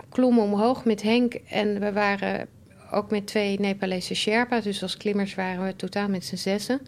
klom 0.09 0.39
omhoog 0.39 0.85
met 0.85 1.03
Henk. 1.03 1.35
En 1.35 1.81
we 1.81 1.93
waren 1.93 2.49
ook 2.91 3.11
met 3.11 3.27
twee 3.27 3.61
Nepalese 3.61 4.15
Sherpa's. 4.15 4.65
Dus 4.65 4.83
als 4.83 4.97
klimmers 4.97 5.35
waren 5.35 5.65
we 5.65 5.77
totaal 5.77 6.09
met 6.09 6.25
z'n 6.25 6.37
zessen. 6.37 6.81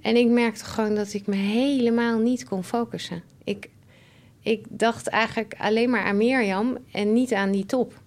En 0.00 0.16
ik 0.16 0.28
merkte 0.28 0.64
gewoon 0.64 0.94
dat 0.94 1.12
ik 1.12 1.26
me 1.26 1.36
helemaal 1.36 2.18
niet 2.18 2.44
kon 2.44 2.64
focussen. 2.64 3.22
Ik, 3.44 3.68
ik 4.40 4.64
dacht 4.68 5.06
eigenlijk 5.06 5.54
alleen 5.58 5.90
maar 5.90 6.04
aan 6.04 6.16
Mirjam 6.16 6.78
en 6.92 7.12
niet 7.12 7.32
aan 7.32 7.50
die 7.50 7.66
top. 7.66 8.00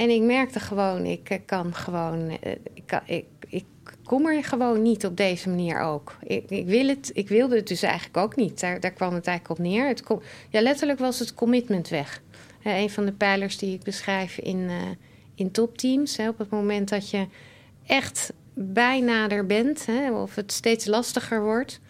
En 0.00 0.10
ik 0.10 0.22
merkte 0.22 0.60
gewoon, 0.60 1.04
ik 1.04 1.40
kan 1.46 1.74
gewoon, 1.74 2.30
ik, 2.74 2.82
kan, 2.86 3.00
ik, 3.04 3.24
ik 3.48 3.64
kom 4.04 4.26
er 4.26 4.44
gewoon 4.44 4.82
niet 4.82 5.06
op 5.06 5.16
deze 5.16 5.48
manier 5.48 5.80
ook. 5.80 6.16
Ik, 6.22 6.50
ik, 6.50 6.66
wil 6.66 6.88
het, 6.88 7.10
ik 7.14 7.28
wilde 7.28 7.56
het 7.56 7.68
dus 7.68 7.82
eigenlijk 7.82 8.16
ook 8.16 8.36
niet. 8.36 8.60
Daar, 8.60 8.80
daar 8.80 8.90
kwam 8.90 9.14
het 9.14 9.26
eigenlijk 9.26 9.58
op 9.60 9.66
neer. 9.66 9.86
Het 9.86 10.02
ja, 10.50 10.60
letterlijk 10.60 10.98
was 10.98 11.18
het 11.18 11.34
commitment 11.34 11.88
weg. 11.88 12.22
Uh, 12.64 12.78
een 12.78 12.90
van 12.90 13.04
de 13.04 13.12
pijlers 13.12 13.58
die 13.58 13.74
ik 13.74 13.82
beschrijf 13.82 14.38
in, 14.38 14.70
in 15.34 15.50
topteams. 15.50 16.18
Op 16.18 16.38
het 16.38 16.50
moment 16.50 16.88
dat 16.88 17.10
je 17.10 17.26
echt 17.86 18.32
bijna 18.54 19.28
er 19.28 19.46
bent, 19.46 19.86
hè, 19.86 20.12
of 20.12 20.34
het 20.34 20.52
steeds 20.52 20.86
lastiger 20.86 21.42
wordt, 21.42 21.80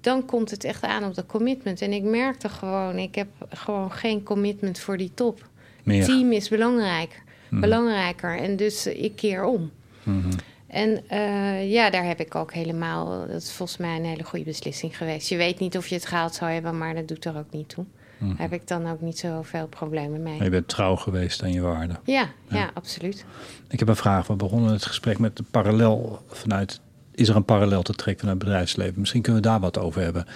dan 0.00 0.24
komt 0.24 0.50
het 0.50 0.64
echt 0.64 0.82
aan 0.82 1.04
op 1.04 1.14
de 1.14 1.26
commitment. 1.26 1.80
En 1.80 1.92
ik 1.92 2.02
merkte 2.02 2.48
gewoon, 2.48 2.98
ik 2.98 3.14
heb 3.14 3.28
gewoon 3.48 3.92
geen 3.92 4.22
commitment 4.22 4.78
voor 4.78 4.96
die 4.96 5.10
top. 5.14 5.48
Meer. 5.86 6.04
Team 6.04 6.32
is 6.32 6.48
belangrijk, 6.48 7.22
mm. 7.48 7.60
belangrijker 7.60 8.38
en 8.38 8.56
dus 8.56 8.86
ik 8.86 9.16
keer 9.16 9.44
om. 9.44 9.70
Mm 10.02 10.22
-hmm. 10.22 10.30
En 10.66 11.00
uh, 11.12 11.72
ja, 11.72 11.90
daar 11.90 12.04
heb 12.04 12.20
ik 12.20 12.34
ook 12.34 12.52
helemaal, 12.52 13.26
dat 13.26 13.42
is 13.42 13.52
volgens 13.52 13.78
mij 13.78 13.96
een 13.96 14.04
hele 14.04 14.24
goede 14.24 14.44
beslissing 14.44 14.96
geweest. 14.96 15.28
Je 15.28 15.36
weet 15.36 15.58
niet 15.58 15.76
of 15.76 15.86
je 15.86 15.94
het 15.94 16.06
gehaald 16.06 16.34
zou 16.34 16.50
hebben, 16.50 16.78
maar 16.78 16.94
dat 16.94 17.08
doet 17.08 17.24
er 17.24 17.36
ook 17.36 17.50
niet 17.50 17.68
toe. 17.68 17.84
Mhm. 18.18 18.28
Daar 18.28 18.40
heb 18.40 18.52
ik 18.52 18.68
dan 18.68 18.90
ook 18.90 19.00
niet 19.00 19.18
zoveel 19.18 19.66
problemen 19.66 20.22
mee. 20.22 20.34
Maar 20.34 20.44
je 20.44 20.50
bent 20.50 20.68
trouw 20.68 20.96
geweest 20.96 21.42
aan 21.42 21.52
je 21.52 21.60
waarden. 21.60 21.98
Ja, 22.04 22.28
ja, 22.48 22.56
ja. 22.56 22.70
absoluut. 22.74 23.24
Ik 23.68 23.78
heb 23.78 23.88
een 23.88 23.96
vraag. 23.96 24.26
We 24.26 24.34
begonnen 24.34 24.72
het 24.72 24.86
gesprek 24.86 25.18
met 25.18 25.36
de 25.36 25.44
parallel 25.50 26.22
vanuit. 26.28 26.80
Is 27.14 27.28
er 27.28 27.36
een 27.36 27.44
parallel 27.44 27.82
te 27.82 27.94
trekken 27.94 28.20
vanuit 28.20 28.38
het 28.40 28.48
bedrijfsleven? 28.48 29.00
Misschien 29.00 29.22
kunnen 29.22 29.42
we 29.42 29.48
daar 29.48 29.60
wat 29.60 29.78
over 29.78 30.02
hebben. 30.02 30.26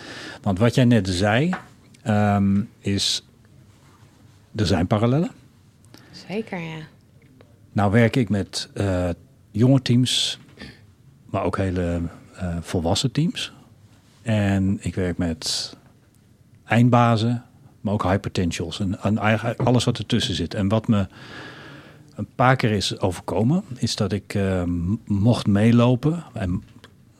Want 0.43 0.59
wat 0.59 0.75
jij 0.75 0.85
net 0.85 1.09
zei, 1.09 1.55
um, 2.07 2.69
is. 2.79 3.25
Er 4.57 4.67
zijn 4.67 4.87
parallellen. 4.87 5.31
Zeker, 6.31 6.59
ja. 6.59 6.78
Nou 7.72 7.91
werk 7.91 8.16
ik 8.16 8.28
met 8.28 8.68
uh, 8.74 9.09
jonge 9.51 9.83
teams, 9.83 10.39
maar 11.24 11.45
ook 11.45 11.57
hele 11.57 12.01
uh, 12.35 12.57
volwassen 12.61 13.12
teams. 13.12 13.53
En 14.22 14.78
ik 14.81 14.95
werk 14.95 15.18
met 15.18 15.76
eindbazen, 16.64 17.45
maar 17.81 17.93
ook 17.93 18.03
high 18.03 18.20
potentials 18.20 18.81
en, 18.81 19.03
en 19.03 19.18
eigenlijk 19.18 19.61
alles 19.61 19.85
wat 19.85 19.99
ertussen 19.99 20.35
zit. 20.35 20.55
En 20.55 20.68
wat 20.68 20.89
me 20.89 21.07
een 22.14 22.28
paar 22.35 22.57
keer 22.57 22.70
is 22.70 23.01
overkomen, 23.01 23.64
is 23.76 23.97
dat 23.97 24.12
ik 24.12 24.35
uh, 24.35 24.62
mocht 25.05 25.47
meelopen 25.47 26.24
en 26.35 26.62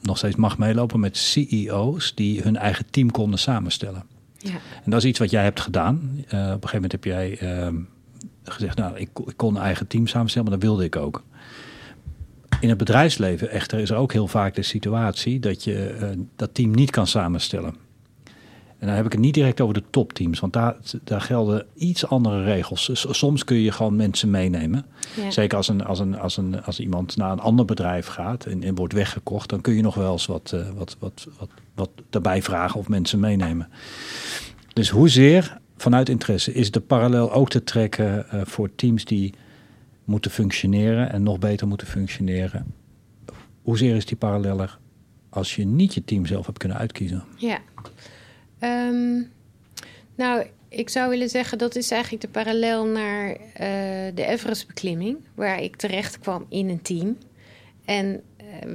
nog 0.01 0.17
steeds 0.17 0.37
mag 0.37 0.59
meelopen 0.59 1.01
met 1.01 1.17
CEO's 1.17 2.15
die 2.15 2.43
hun 2.43 2.57
eigen 2.57 2.91
team 2.91 3.11
konden 3.11 3.39
samenstellen. 3.39 4.05
Ja. 4.37 4.59
En 4.85 4.91
dat 4.91 5.03
is 5.03 5.09
iets 5.09 5.19
wat 5.19 5.31
jij 5.31 5.43
hebt 5.43 5.61
gedaan. 5.61 5.95
Uh, 6.03 6.23
op 6.23 6.33
een 6.35 6.69
gegeven 6.69 6.73
moment 6.73 6.93
heb 6.93 7.05
jij 7.05 7.39
gezegd, 8.45 8.77
nou, 8.77 8.97
ik, 8.97 9.09
ik, 9.27 9.37
kon 9.37 9.57
een 9.57 9.63
eigen 9.63 9.87
team 9.87 10.07
samenstellen, 10.07 10.49
maar 10.51 10.59
dat 10.59 10.69
wilde 10.69 10.85
ik 10.85 10.97
ook. 10.97 11.23
In 12.61 12.69
het 12.69 12.79
bedrijfsleven 12.79 13.51
echter 13.51 13.79
is 13.79 13.91
er 13.91 13.97
ook 13.97 14.13
heel 14.13 14.27
vaak 14.27 14.55
de 14.55 14.63
situatie 14.63 15.41
dat 15.41 15.65
je 15.65 15.99
uh, 16.01 16.09
dat 16.37 16.55
team 16.55 16.71
niet 16.71 16.91
kan 16.91 17.07
samenstellen. 17.07 17.75
En 18.81 18.87
dan 18.87 18.97
heb 18.97 19.05
ik 19.05 19.13
het 19.13 19.21
niet 19.21 19.35
direct 19.35 19.61
over 19.61 19.75
de 19.75 19.83
topteams, 19.91 20.41
want 20.41 20.53
daar, 20.53 20.77
daar 21.05 21.21
gelden 21.21 21.67
iets 21.75 22.07
andere 22.07 22.45
regels. 22.45 22.91
Soms 22.93 23.45
kun 23.45 23.57
je 23.57 23.73
gewoon 23.73 23.97
mensen 23.97 24.31
meenemen. 24.31 24.87
Ja. 25.17 25.31
Zeker 25.31 25.57
als, 25.57 25.69
een, 25.69 25.85
als, 25.85 25.99
een, 25.99 26.19
als, 26.19 26.37
een, 26.37 26.63
als 26.63 26.81
iemand 26.81 27.17
naar 27.17 27.33
een 27.33 27.41
ander 27.41 27.65
bedrijf 27.65 28.07
gaat 28.07 28.45
en, 28.45 28.63
en 28.63 28.75
wordt 28.75 28.93
weggekocht, 28.93 29.49
dan 29.49 29.61
kun 29.61 29.75
je 29.75 29.83
nog 29.83 29.95
wel 29.95 30.13
eens 30.13 30.27
wat, 30.27 30.53
uh, 30.55 30.69
wat, 30.77 30.97
wat, 30.99 31.27
wat, 31.39 31.49
wat 31.75 31.91
daarbij 32.11 32.43
vragen 32.43 32.81
of 32.81 32.89
mensen 32.89 33.21
meenemen. 33.21 33.69
Dus 34.73 34.89
hoezeer 34.89 35.60
vanuit 35.81 36.09
interesse 36.09 36.53
is 36.53 36.71
de 36.71 36.81
parallel 36.81 37.33
ook 37.33 37.51
te 37.51 37.65
trekken 37.65 38.27
uh, 38.35 38.41
voor 38.45 38.75
teams 38.75 39.05
die 39.05 39.35
moeten 40.05 40.31
functioneren 40.31 41.13
en 41.13 41.23
nog 41.23 41.39
beter 41.39 41.67
moeten 41.67 41.87
functioneren? 41.87 42.75
Hoezeer 43.63 43.97
is 43.97 44.07
die 44.07 44.17
paralleller 44.17 44.79
als 45.29 45.57
je 45.57 45.65
niet 45.65 45.95
je 45.95 46.05
team 46.05 46.27
zelf 46.27 46.47
hebt 46.47 46.59
kunnen 46.59 46.79
uitkiezen? 46.79 47.25
Ja. 47.37 47.59
Um, 48.61 49.31
nou, 50.15 50.47
ik 50.69 50.89
zou 50.89 51.11
willen 51.11 51.29
zeggen 51.29 51.59
dat 51.59 51.77
is 51.77 51.91
eigenlijk 51.91 52.23
de 52.23 52.29
parallel 52.29 52.87
naar 52.87 53.29
uh, 53.31 53.37
de 54.15 54.25
Everest-beklimming, 54.27 55.17
waar 55.35 55.63
ik 55.63 55.77
terecht 55.77 56.19
kwam 56.19 56.47
in 56.49 56.69
een 56.69 56.83
team. 56.83 57.17
En 57.85 58.23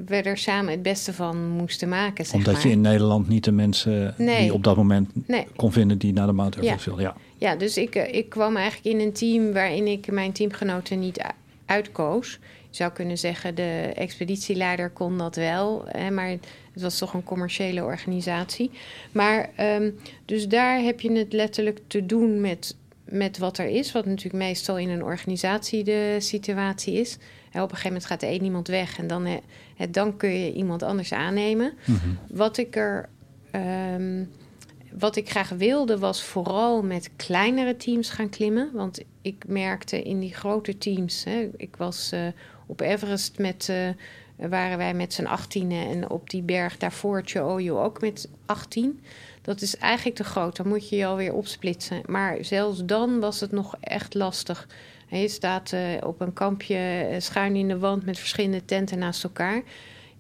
we 0.06 0.16
er 0.16 0.38
samen 0.38 0.72
het 0.72 0.82
beste 0.82 1.14
van 1.14 1.50
moesten 1.50 1.90
maken. 1.90 2.26
Zeg 2.26 2.36
Omdat 2.36 2.54
maar. 2.54 2.64
je 2.64 2.70
in 2.70 2.82
Nederland 2.82 3.28
niet 3.28 3.44
de 3.44 3.52
mensen 3.52 4.16
nee. 4.18 4.42
die 4.42 4.54
op 4.54 4.64
dat 4.64 4.76
moment 4.76 5.28
nee. 5.28 5.48
kon 5.56 5.72
vinden 5.72 5.98
die 5.98 6.14
naar 6.14 6.28
de 6.28 6.34
Mount 6.34 6.56
Everest 6.56 6.86
ja. 6.86 6.92
wilden. 6.92 7.04
Ja. 7.04 7.16
ja, 7.38 7.56
dus 7.56 7.78
ik, 7.78 7.96
uh, 7.96 8.14
ik 8.14 8.30
kwam 8.30 8.56
eigenlijk 8.56 8.96
in 8.96 9.06
een 9.06 9.14
team 9.14 9.54
waarin 9.54 9.88
ik 9.88 10.12
mijn 10.12 10.32
teamgenoten 10.32 11.00
niet 11.00 11.26
uitkoos. 11.66 12.40
Je 12.70 12.82
zou 12.82 12.92
kunnen 12.92 13.18
zeggen, 13.18 13.56
de 13.56 13.92
expeditieleider 13.96 14.90
kon 14.90 15.18
dat 15.18 15.36
wel, 15.36 15.84
hè, 15.88 16.12
maar 16.12 16.28
het 16.76 16.82
was 16.82 16.98
toch 16.98 17.14
een 17.14 17.24
commerciële 17.24 17.84
organisatie. 17.84 18.72
Maar 19.12 19.50
um, 19.60 19.96
dus 20.26 20.48
daar 20.48 20.82
heb 20.82 21.02
je 21.02 21.12
het 21.12 21.34
letterlijk 21.34 21.80
te 21.88 22.06
doen 22.06 22.42
met, 22.42 22.76
met 23.04 23.38
wat 23.38 23.58
er 23.58 23.68
is, 23.68 23.92
wat 23.92 24.06
natuurlijk 24.06 24.44
meestal 24.44 24.78
in 24.78 24.90
een 24.90 25.04
organisatie 25.04 25.84
de 25.84 26.16
situatie 26.20 26.94
is. 26.94 27.18
Op 27.64 27.70
een 27.72 27.76
gegeven 27.76 27.88
moment 27.88 28.06
gaat 28.06 28.22
er 28.22 28.30
één 28.30 28.44
iemand 28.44 28.68
weg 28.68 28.98
en 28.98 29.08
dan, 29.08 29.26
hè, 29.26 29.90
dan 29.90 30.18
kun 30.18 30.30
je 30.30 30.54
iemand 30.54 30.84
anders 30.84 31.14
aannemen. 31.14 31.74
Mm 31.86 31.96
-hmm. 31.96 32.18
Wat 32.38 32.58
ik 32.58 32.76
er. 32.76 33.10
Um, 33.96 34.30
wat 35.00 35.16
ik 35.16 35.30
graag 35.30 35.50
wilde 35.50 35.98
was 36.00 36.24
vooral 36.24 36.84
met 36.84 37.10
kleinere 37.16 37.78
teams 37.78 38.10
gaan 38.10 38.30
klimmen. 38.30 38.70
Want 38.74 39.04
ik 39.22 39.44
merkte 39.48 40.04
in 40.04 40.20
die 40.20 40.34
grote 40.34 40.78
teams. 40.78 41.24
Hè, 41.24 41.50
ik 41.58 41.76
was 41.76 42.12
uh, 42.14 42.28
op 42.66 42.82
Everest 42.82 43.38
met. 43.38 43.68
Uh, 43.72 43.90
waren 44.36 44.78
wij 44.78 44.94
met 44.94 45.14
z'n 45.14 45.26
18 45.26 45.72
en 45.72 46.10
op 46.10 46.30
die 46.30 46.42
berg 46.42 46.78
daarvoor, 46.78 47.22
Cho'oyo, 47.26 47.84
ook 47.84 48.02
met 48.02 48.30
18. 48.46 49.02
Dat 49.42 49.62
is 49.62 49.78
eigenlijk 49.78 50.16
te 50.16 50.24
groot, 50.24 50.56
dan 50.56 50.68
moet 50.68 50.90
je 50.90 50.96
je 50.96 51.06
alweer 51.06 51.34
opsplitsen. 51.34 52.02
Maar 52.06 52.38
zelfs 52.42 52.86
dan 52.86 53.20
was 53.20 53.40
het 53.40 53.52
nog 53.52 53.76
echt 53.80 54.14
lastig. 54.14 54.68
Je 55.08 55.28
staat 55.28 55.72
uh, 55.72 55.82
op 56.04 56.22
een 56.22 56.34
kampje 56.34 57.08
uh, 57.12 57.16
schuin 57.20 57.56
in 57.56 57.68
de 57.68 57.80
wand 57.80 58.06
met 58.06 58.20
verschillende 58.20 58.66
tenten 58.66 59.00
naast 59.00 59.24
elkaar. 59.24 59.62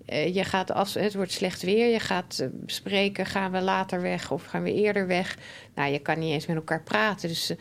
Uh, 0.09 0.35
je 0.35 0.43
gaat 0.43 0.71
af, 0.71 0.93
het 0.93 1.13
wordt 1.15 1.31
slecht 1.31 1.61
weer. 1.61 1.87
Je 1.87 1.99
gaat 1.99 2.49
bespreken, 2.51 3.25
gaan 3.25 3.51
we 3.51 3.61
later 3.61 4.01
weg 4.01 4.31
of 4.31 4.45
gaan 4.45 4.63
we 4.63 4.73
eerder 4.73 5.07
weg? 5.07 5.37
Nou, 5.75 5.91
je 5.91 5.99
kan 5.99 6.19
niet 6.19 6.31
eens 6.31 6.45
met 6.45 6.55
elkaar 6.55 6.83
praten. 6.83 7.29
Dus 7.29 7.51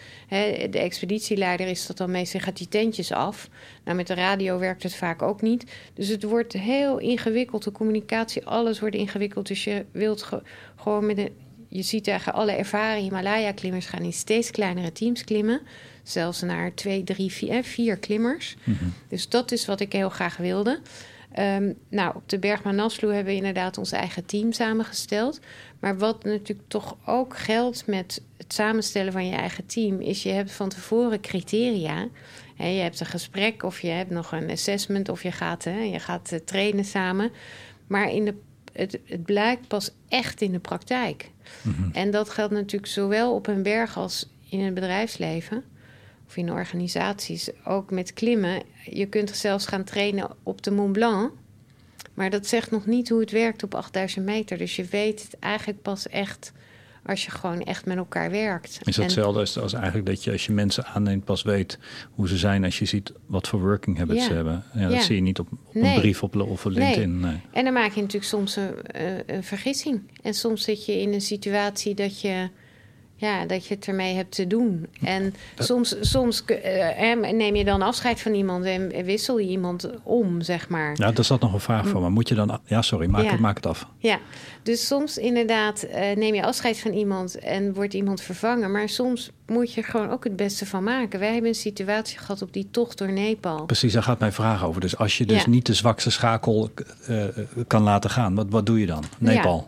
de 0.70 0.78
expeditieleider 0.78 1.66
is 1.66 1.86
dat 1.86 1.96
dan 1.96 2.10
meestal, 2.10 2.40
gaat 2.40 2.56
die 2.56 2.68
tentjes 2.68 3.12
af. 3.12 3.48
Nou, 3.84 3.96
met 3.96 4.06
de 4.06 4.14
radio 4.14 4.58
werkt 4.58 4.82
het 4.82 4.94
vaak 4.94 5.22
ook 5.22 5.42
niet. 5.42 5.72
Dus 5.94 6.08
het 6.08 6.22
wordt 6.22 6.52
heel 6.52 6.98
ingewikkeld. 6.98 7.64
De 7.64 7.72
communicatie, 7.72 8.46
alles 8.46 8.80
wordt 8.80 8.94
ingewikkeld. 8.96 9.46
Dus 9.46 9.64
je 9.64 9.84
wilt 9.92 10.22
ge 10.22 10.42
gewoon 10.76 11.06
met 11.06 11.18
een... 11.18 11.42
Je 11.68 11.82
ziet 11.82 12.08
eigenlijk 12.08 12.38
alle 12.38 12.52
ervaren 12.52 13.02
Himalaya-klimmers 13.02 13.86
gaan 13.86 14.02
in 14.02 14.12
steeds 14.12 14.50
kleinere 14.50 14.92
teams 14.92 15.24
klimmen. 15.24 15.60
Zelfs 16.04 16.40
naar 16.40 16.74
twee, 16.74 17.04
drie, 17.04 17.32
vier, 17.32 17.64
vier 17.64 17.96
klimmers. 17.96 18.56
Mm 18.64 18.76
-hmm. 18.78 18.92
Dus 19.08 19.28
dat 19.28 19.52
is 19.52 19.66
wat 19.66 19.80
ik 19.80 19.92
heel 19.92 20.10
graag 20.10 20.36
wilde. 20.36 20.80
Um, 21.38 21.74
nou, 21.88 22.14
op 22.14 22.28
de 22.28 22.38
berg 22.38 22.62
Manaslu 22.62 23.12
hebben 23.12 23.32
we 23.32 23.38
inderdaad 23.38 23.78
ons 23.78 23.92
eigen 23.92 24.26
team 24.26 24.52
samengesteld. 24.52 25.40
Maar 25.80 25.98
wat 25.98 26.24
natuurlijk 26.24 26.68
toch 26.68 26.96
ook 27.06 27.36
geldt 27.38 27.86
met 27.86 28.22
het 28.36 28.52
samenstellen 28.52 29.12
van 29.12 29.26
je 29.26 29.36
eigen 29.36 29.66
team, 29.66 30.00
is 30.00 30.22
je 30.22 30.30
hebt 30.30 30.52
van 30.52 30.68
tevoren 30.68 31.20
criteria. 31.20 32.08
Hè, 32.56 32.66
je 32.66 32.80
hebt 32.80 33.00
een 33.00 33.06
gesprek 33.06 33.62
of 33.62 33.80
je 33.80 33.88
hebt 33.88 34.10
nog 34.10 34.32
een 34.32 34.50
assessment 34.50 35.08
of 35.08 35.22
je 35.22 35.32
gaat, 35.32 35.64
je 35.64 35.98
gaat 35.98 36.32
eh, 36.32 36.38
trainen 36.44 36.84
samen. 36.84 37.30
Maar 37.86 38.10
in 38.10 38.24
de, 38.24 38.34
het, 38.72 38.98
het 39.04 39.24
blijkt 39.24 39.68
pas 39.68 39.90
echt 40.08 40.40
in 40.40 40.52
de 40.52 40.58
praktijk. 40.58 41.30
Mhm. 41.62 41.90
En 41.92 42.10
dat 42.10 42.30
geldt 42.30 42.52
natuurlijk 42.52 42.92
zowel 42.92 43.34
op 43.34 43.46
een 43.46 43.62
berg 43.62 43.96
als 43.96 44.28
in 44.48 44.60
het 44.60 44.74
bedrijfsleven 44.74 45.64
of 46.34 46.42
in 46.42 46.52
organisaties. 46.52 47.50
Ook 47.64 47.90
met 47.90 48.12
klimmen. 48.12 48.62
Je 48.90 49.06
kunt 49.06 49.30
zelfs 49.30 49.66
gaan 49.66 49.84
trainen 49.84 50.30
op 50.42 50.62
de 50.62 50.70
Mont 50.70 50.92
Blanc. 50.92 51.32
Maar 52.14 52.30
dat 52.30 52.46
zegt 52.46 52.70
nog 52.70 52.86
niet 52.86 53.08
hoe 53.08 53.20
het 53.20 53.30
werkt 53.30 53.62
op 53.62 53.74
8000 53.74 54.24
meter. 54.24 54.58
Dus 54.58 54.76
je 54.76 54.84
weet 54.84 55.22
het 55.22 55.38
eigenlijk 55.38 55.82
pas 55.82 56.08
echt 56.08 56.52
als 57.06 57.24
je 57.24 57.30
gewoon 57.30 57.60
echt 57.62 57.84
met 57.86 57.96
elkaar 57.96 58.30
werkt. 58.30 58.68
Is 58.70 58.78
dat 58.78 58.94
En- 58.96 59.02
hetzelfde 59.02 59.40
als, 59.40 59.58
als 59.58 59.72
eigenlijk 59.72 60.06
dat 60.06 60.24
je 60.24 60.32
als 60.32 60.46
je 60.46 60.52
mensen 60.52 60.84
aanneemt 60.86 61.24
pas 61.24 61.42
weet 61.42 61.78
hoe 62.10 62.28
ze 62.28 62.36
zijn 62.36 62.64
als 62.64 62.78
je 62.78 62.84
ziet 62.84 63.12
wat 63.26 63.48
voor 63.48 63.60
working 63.60 63.98
habits 63.98 64.20
Ja. 64.20 64.26
ze 64.26 64.32
hebben. 64.32 64.64
Ja, 64.74 64.88
dat 64.88 65.02
zie 65.02 65.14
je 65.14 65.20
niet 65.22 65.38
op, 65.38 65.48
op 65.52 65.74
Nee. 65.74 65.94
een 65.94 66.00
brief 66.00 66.22
op, 66.22 66.36
of 66.36 66.66
op 66.66 66.72
LinkedIn. 66.72 67.20
Nee. 67.20 67.40
En 67.52 67.64
dan 67.64 67.72
maak 67.72 67.92
je 67.92 68.00
natuurlijk 68.00 68.30
soms 68.30 68.56
een, 68.56 68.82
eh, 68.82 69.16
een 69.26 69.44
vergissing. 69.44 70.00
En 70.22 70.34
soms 70.34 70.62
zit 70.64 70.86
je 70.86 71.00
in 71.00 71.12
een 71.12 71.20
situatie 71.20 71.94
dat 71.94 72.20
je, 72.20 72.48
ja, 73.16 73.46
dat 73.46 73.66
je 73.66 73.74
het 73.74 73.86
ermee 73.86 74.14
hebt 74.14 74.34
te 74.34 74.46
doen. 74.46 74.86
En 75.02 75.34
soms, 75.58 75.96
soms 76.00 76.44
eh, 76.44 77.32
neem 77.32 77.54
je 77.56 77.64
dan 77.64 77.82
afscheid 77.82 78.20
van 78.20 78.34
iemand 78.34 78.64
en 78.64 79.04
wissel 79.04 79.38
je 79.38 79.48
iemand 79.48 79.90
om, 80.02 80.40
zeg 80.42 80.68
maar. 80.68 80.92
Nou, 80.98 81.14
daar 81.14 81.24
zat 81.24 81.40
nog 81.40 81.52
een 81.52 81.60
vraag 81.60 81.88
voor. 81.88 82.00
Maar 82.00 82.10
moet 82.12 82.28
je 82.28 82.34
dan... 82.34 82.60
Ja, 82.64 82.82
sorry, 82.82 83.06
maak, 83.06 83.24
Ja. 83.24 83.30
het, 83.30 83.40
maak 83.40 83.56
het 83.56 83.66
af. 83.66 83.86
Ja, 83.98 84.18
dus 84.62 84.86
soms 84.86 85.18
inderdaad 85.18 85.82
eh, 85.82 86.16
neem 86.16 86.34
je 86.34 86.44
afscheid 86.44 86.78
van 86.78 86.92
iemand 86.92 87.38
en 87.38 87.74
wordt 87.74 87.94
iemand 87.94 88.20
vervangen. 88.20 88.70
Maar 88.72 88.88
soms 88.88 89.30
moet 89.46 89.72
je 89.74 89.80
er 89.80 89.86
gewoon 89.86 90.10
ook 90.10 90.24
het 90.24 90.36
beste 90.36 90.66
van 90.66 90.82
maken. 90.84 91.18
Wij 91.18 91.32
hebben 91.32 91.48
een 91.50 91.54
situatie 91.56 92.18
gehad 92.18 92.42
op 92.42 92.52
die 92.52 92.68
tocht 92.70 92.98
door 92.98 93.12
Nepal. 93.12 93.64
Precies, 93.64 93.92
daar 93.92 94.02
gaat 94.02 94.18
mijn 94.18 94.32
vraag 94.32 94.64
over. 94.64 94.80
Dus 94.80 94.96
als 94.96 95.18
je 95.18 95.26
dus 95.26 95.42
Ja. 95.44 95.50
niet 95.50 95.66
de 95.66 95.74
zwakste 95.74 96.10
schakel 96.10 96.70
eh, 97.06 97.24
kan 97.66 97.82
laten 97.82 98.10
gaan, 98.10 98.34
wat, 98.34 98.46
wat 98.48 98.66
doe 98.66 98.80
je 98.80 98.86
dan? 98.86 99.04
Nepal. 99.18 99.66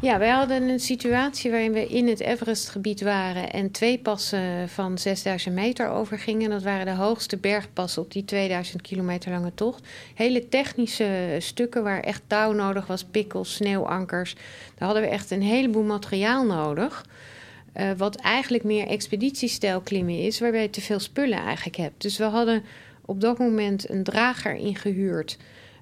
Ja, 0.00 0.18
wij 0.18 0.28
hadden 0.30 0.62
een 0.68 0.80
situatie 0.80 1.50
waarin 1.50 1.72
we 1.72 1.86
in 1.86 2.08
het 2.08 2.20
Everestgebied 2.20 3.00
waren 3.02 3.50
en 3.52 3.70
twee 3.70 3.98
passen 3.98 4.68
van 4.68 4.98
6000 4.98 5.54
meter 5.54 5.88
overgingen. 5.88 6.50
Dat 6.50 6.62
waren 6.62 6.86
de 6.86 6.94
hoogste 7.02 7.36
bergpassen 7.36 8.02
op 8.02 8.12
die 8.12 8.24
2000 8.24 8.82
kilometer 8.82 9.30
lange 9.30 9.52
tocht. 9.54 9.86
Hele 10.14 10.48
technische 10.48 11.36
stukken 11.38 11.82
waar 11.82 12.00
echt 12.00 12.22
touw 12.26 12.52
nodig 12.52 12.86
was, 12.86 13.04
pikkels, 13.04 13.54
sneeuwankers. 13.54 14.34
Daar 14.74 14.88
hadden 14.88 15.02
we 15.02 15.08
echt 15.08 15.30
een 15.30 15.42
heleboel 15.42 15.82
materiaal 15.84 16.44
nodig. 16.44 17.04
Eh, 17.72 17.90
wat 17.96 18.16
eigenlijk 18.16 18.64
meer 18.64 18.86
expeditiestijl 18.86 19.80
klimmen 19.80 20.18
is, 20.18 20.40
waarbij 20.40 20.62
je 20.62 20.70
te 20.70 20.80
veel 20.80 20.98
spullen 20.98 21.38
eigenlijk 21.38 21.76
hebt. 21.76 22.02
Dus 22.02 22.18
we 22.18 22.24
hadden 22.24 22.62
op 23.04 23.20
dat 23.20 23.38
moment 23.38 23.90
een 23.90 24.02
drager 24.04 24.54
ingehuurd. 24.54 25.38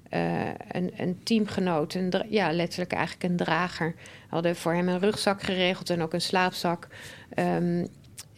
eh, 0.09 0.47
een, 0.71 0.91
een 0.97 1.19
teamgenoot, 1.23 1.93
een, 1.93 2.13
ja, 2.29 2.51
letterlijk 2.51 2.91
eigenlijk 2.91 3.23
een 3.23 3.37
drager. 3.37 3.93
We 3.97 4.03
hadden 4.29 4.55
voor 4.55 4.73
hem 4.73 4.87
een 4.87 4.99
rugzak 4.99 5.41
geregeld 5.41 5.89
en 5.89 6.01
ook 6.01 6.13
een 6.13 6.21
slaapzak. 6.21 6.87
Ehm, 7.33 7.85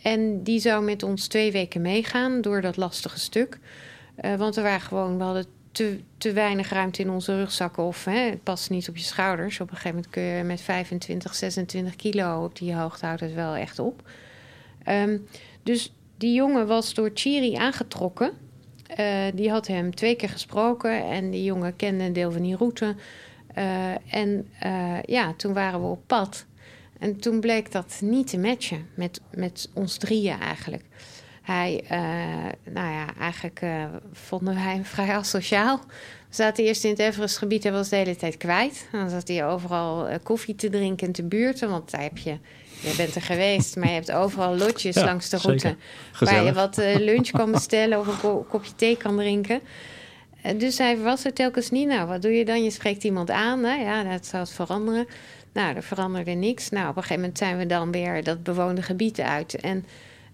en 0.02 0.44
die 0.44 0.60
zou 0.60 0.84
met 0.84 1.04
ons 1.04 1.28
twee 1.28 1.52
weken 1.52 1.82
meegaan 1.82 2.42
door 2.42 2.62
dat 2.62 2.78
lastige 2.78 3.20
stuk. 3.20 3.60
Eh, 4.16 4.36
want 4.36 4.56
er 4.56 4.64
waren 4.64 4.82
gewoon, 4.82 5.18
we 5.18 5.24
hadden 5.24 5.46
te, 5.80 6.00
te 6.18 6.34
weinig 6.34 6.70
ruimte 6.70 7.02
in 7.02 7.10
onze 7.10 7.36
rugzakken. 7.36 7.84
Of 7.84 8.06
hè, 8.06 8.20
het 8.20 8.44
past 8.44 8.70
niet 8.70 8.90
op 8.90 8.98
je 8.98 9.04
schouders. 9.04 9.60
Op 9.60 9.70
een 9.70 9.76
gegeven 9.76 9.96
moment 9.96 10.14
kun 10.14 10.24
je 10.24 10.44
met 10.44 10.62
25, 10.62 11.36
26 11.36 11.96
kilo 11.96 12.44
op 12.44 12.58
die 12.58 12.76
hoogte 12.76 13.06
houdt 13.06 13.22
het 13.22 13.34
wel 13.34 13.56
echt 13.56 13.80
op. 13.80 14.10
Ehm, 14.84 15.18
dus 15.64 15.94
die 16.18 16.34
jongen 16.34 16.68
was 16.68 16.94
door 16.94 17.12
Chiri 17.14 17.56
aangetrokken. 17.56 18.32
Eh, 18.88 19.26
die 19.34 19.50
had 19.50 19.68
hem 19.68 19.96
twee 19.96 20.16
keer 20.16 20.30
gesproken 20.30 21.04
en 21.04 21.30
die 21.30 21.44
jongen 21.44 21.76
kende 21.76 22.04
een 22.04 22.14
deel 22.14 22.32
van 22.32 22.42
die 22.42 22.56
route. 22.56 22.96
Eh, 23.54 24.14
en 24.14 24.48
eh, 24.60 25.02
ja, 25.06 25.34
toen 25.34 25.54
waren 25.54 25.82
we 25.82 25.88
op 25.88 26.02
pad. 26.08 26.46
En 27.00 27.20
toen 27.20 27.40
bleek 27.40 27.72
dat 27.72 28.00
niet 28.02 28.28
te 28.28 28.38
matchen 28.38 28.88
met, 28.94 29.22
met 29.32 29.70
ons 29.74 29.98
drieën 29.98 30.40
eigenlijk. 30.40 30.84
Hij, 31.50 31.84
eh, 31.88 32.00
nou 32.74 32.92
ja, 32.94 33.06
eigenlijk 33.20 33.62
eh, 33.62 33.84
vonden 34.14 34.54
wij 34.54 34.64
hem 34.74 34.86
vrij 34.96 35.16
asociaal. 35.16 35.78
We 36.30 36.36
zaten 36.36 36.64
eerst 36.64 36.84
in 36.84 36.90
het 36.90 37.00
Everestgebied 37.00 37.66
en 37.66 37.74
was 37.74 37.90
de 37.90 37.96
hele 37.96 38.16
tijd 38.16 38.38
kwijt. 38.38 38.88
Dan 38.92 39.10
zat 39.10 39.28
hij 39.28 39.46
overal 39.46 40.08
eh, 40.08 40.16
koffie 40.24 40.56
te 40.56 40.70
drinken 40.70 41.08
en 41.08 41.14
te 41.14 41.24
buurten. 41.24 41.70
Want 41.70 41.92
daar 41.92 42.02
heb 42.02 42.18
je, 42.18 42.38
je 42.82 42.94
bent 42.98 43.16
er 43.16 43.22
geweest, 43.22 43.76
maar 43.76 43.88
je 43.88 43.94
hebt 43.94 44.12
overal 44.12 44.58
lotjes 44.58 44.96
Ja, 44.96 45.06
langs 45.06 45.30
de 45.30 45.38
route. 45.38 45.76
Waar 46.20 46.44
je 46.44 46.54
wat 46.54 46.78
lunch 46.78 47.30
kan 47.32 47.52
bestellen 47.52 48.00
of 48.00 48.08
een 48.08 48.20
ko- 48.20 48.46
kopje 48.50 48.76
thee 48.76 48.98
kan 48.98 49.16
drinken. 49.18 49.62
En 50.42 50.58
dus 50.58 50.78
hij 50.78 50.98
was 50.98 51.26
er 51.26 51.34
telkens 51.34 51.70
niet. 51.70 51.88
Nou, 51.88 52.08
wat 52.08 52.22
doe 52.22 52.32
je 52.32 52.46
dan? 52.46 52.64
Je 52.64 52.72
spreekt 52.72 53.04
iemand 53.04 53.30
aan. 53.32 53.62
Nou 53.62 53.82
ja, 53.82 54.04
dat 54.04 54.26
zou 54.26 54.44
het 54.44 54.52
veranderen. 54.52 55.08
Nou, 55.54 55.76
er 55.76 55.84
veranderde 55.84 56.32
niks. 56.32 56.70
Nou, 56.70 56.90
op 56.90 56.96
een 56.96 57.02
gegeven 57.02 57.22
moment 57.22 57.38
zijn 57.38 57.58
we 57.58 57.66
dan 57.66 57.92
weer 57.92 58.24
dat 58.24 58.44
bewoonde 58.44 58.82
gebied 58.82 59.20
uit. 59.20 59.56
En 59.56 59.86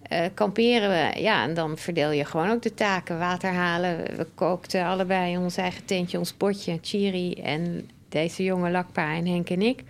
eh, 0.08 0.26
kamperen 0.34 0.89
we. 0.89 1.22
Ja, 1.22 1.43
en 1.43 1.53
dan 1.53 1.78
verdeel 1.78 2.12
je 2.12 2.26
gewoon 2.26 2.49
ook 2.49 2.62
de 2.62 2.74
taken. 2.74 3.20
Water 3.20 3.51
halen. 3.51 3.97
We 4.18 4.28
kookten 4.36 4.86
allebei 4.86 5.32
in 5.32 5.39
ons 5.39 5.58
eigen 5.58 5.86
tentje, 5.86 6.18
ons 6.20 6.34
potje. 6.34 6.80
Chiri 6.82 7.34
en 7.34 7.89
deze 8.10 8.43
jonge 8.43 8.70
Lakpa 8.72 9.14
en 9.16 9.28
Henk 9.28 9.49
en 9.49 9.62
ik. 9.62 9.84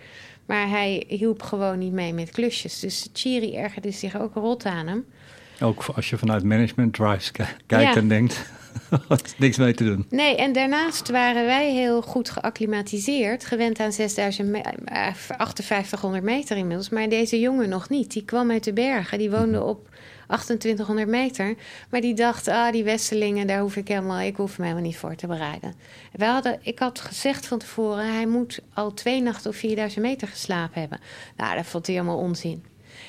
Maar 0.46 0.68
hij 0.68 1.04
hielp 1.08 1.42
gewoon 1.42 1.78
niet 1.78 1.92
mee 1.92 2.12
met 2.14 2.30
klusjes. 2.30 2.80
Dus 2.80 3.08
Chiri 3.12 3.56
ergerde 3.56 3.90
zich 3.90 4.20
ook 4.20 4.34
rot 4.34 4.64
aan 4.64 4.86
hem. 4.86 5.04
Ook 5.60 5.84
als 5.94 6.10
je 6.10 6.16
vanuit 6.18 6.44
management 6.44 6.94
drives 6.94 7.30
ki- 7.30 7.42
kijkt 7.66 7.94
Ja. 7.94 8.00
en 8.00 8.08
denkt, 8.08 8.50
niks 9.38 9.56
mee 9.56 9.74
te 9.74 9.84
doen. 9.84 10.06
Nee, 10.10 10.36
en 10.36 10.52
daarnaast 10.52 11.10
waren 11.10 11.44
wij 11.46 11.72
heel 11.72 12.02
goed 12.02 12.30
geacclimatiseerd. 12.30 13.44
Gewend 13.46 13.78
aan 13.80 13.92
6000 13.92 14.48
me- 14.48 14.58
eh, 14.84 15.14
5800 15.14 16.22
meter 16.24 16.56
inmiddels. 16.56 16.88
Maar 16.88 17.08
deze 17.08 17.40
jongen 17.40 17.68
nog 17.68 17.88
niet. 17.88 18.12
Die 18.12 18.24
kwam 18.24 18.50
uit 18.50 18.64
de 18.64 18.72
bergen. 18.72 19.18
Die 19.18 19.30
woonde 19.30 19.62
op 19.62 19.88
2800 20.26 21.08
meter. 21.08 21.54
Maar 21.90 22.00
die 22.00 22.14
dacht, 22.14 22.48
ah, 22.48 22.72
die 22.72 22.84
Westelingen, 22.84 23.46
daar 23.46 23.60
hoef 23.60 23.76
ik 23.76 23.88
helemaal, 23.88 24.20
ik 24.20 24.36
hoef 24.36 24.58
me 24.58 24.64
helemaal 24.64 24.86
niet 24.86 24.96
voor 24.96 25.14
te 25.14 25.26
bereiden. 25.26 25.74
Wij 26.12 26.28
hadden, 26.28 26.58
ik 26.62 26.78
had 26.78 27.00
gezegd 27.00 27.46
van 27.46 27.58
tevoren, 27.58 28.14
hij 28.14 28.26
moet 28.26 28.60
al 28.74 28.94
twee 28.94 29.22
nachten 29.22 29.50
op 29.50 29.56
4000 29.56 30.04
meter 30.04 30.28
geslapen 30.28 30.80
hebben. 30.80 31.00
Nou, 31.36 31.56
dat 31.56 31.66
vond 31.66 31.86
hij 31.86 31.94
helemaal 31.94 32.18
onzin. 32.18 32.64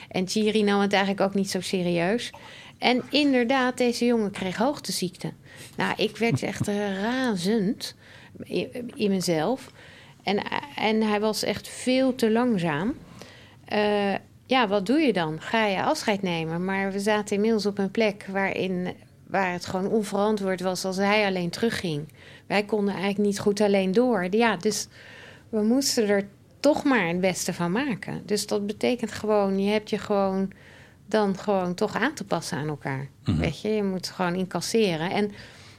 En 0.09 0.26
Thierry 0.26 0.61
nam 0.61 0.82
het 0.82 0.93
eigenlijk 0.93 1.22
ook 1.22 1.34
niet 1.34 1.49
zo 1.49 1.61
serieus. 1.61 2.32
En 2.78 3.03
inderdaad, 3.09 3.78
deze 3.78 4.05
jongen 4.05 4.32
kreeg 4.32 4.57
hoogteziekte. 4.57 5.34
Nou, 5.78 5.93
ik 5.97 6.18
werd 6.18 6.43
echt 6.43 6.68
eh, 6.68 7.01
razend 7.01 7.95
in, 8.43 8.91
in 8.95 9.09
mezelf. 9.09 9.72
En, 10.24 10.43
en 10.76 11.01
hij 11.01 11.20
was 11.20 11.43
echt 11.43 11.68
veel 11.68 12.15
te 12.15 12.32
langzaam. 12.32 12.97
Eh, 13.65 14.13
ja, 14.48 14.68
wat 14.68 14.86
doe 14.86 15.00
je 15.00 15.14
dan? 15.14 15.41
Ga 15.41 15.66
je 15.66 15.84
afscheid 15.84 16.22
nemen? 16.22 16.66
Maar 16.66 16.91
we 16.91 17.00
zaten 17.00 17.36
inmiddels 17.36 17.66
op 17.66 17.78
een 17.78 17.91
plek 17.91 18.26
waarin, 18.32 18.93
waar 19.28 19.52
het 19.52 19.66
gewoon 19.66 19.88
onverantwoord 19.88 20.62
was 20.62 20.86
als 20.86 20.98
hij 20.98 21.26
alleen 21.26 21.50
terugging. 21.50 22.08
Wij 22.48 22.64
konden 22.64 22.93
eigenlijk 22.93 23.24
niet 23.24 23.39
goed 23.39 23.62
alleen 23.62 23.91
door. 23.91 24.28
Ja, 24.32 24.58
dus 24.58 24.88
we 25.50 25.62
moesten 25.62 26.08
er 26.08 26.28
toch 26.60 26.84
maar 26.84 27.08
het 27.08 27.22
beste 27.22 27.54
van 27.54 27.72
maken. 27.72 28.22
Dus 28.26 28.48
dat 28.48 28.66
betekent 28.68 29.12
gewoon, 29.12 29.60
je 29.64 29.72
hebt 29.72 29.89
je 29.89 29.98
gewoon 29.98 30.52
dan 31.06 31.38
gewoon 31.38 31.74
toch 31.74 31.95
aan 31.95 32.14
te 32.14 32.24
passen 32.24 32.58
aan 32.58 32.68
elkaar. 32.68 33.08
Weet 33.24 33.62
je, 33.62 33.70
je 33.70 33.84
moet 33.84 34.08
gewoon 34.08 34.36
incasseren. 34.36 35.12
En 35.12 35.32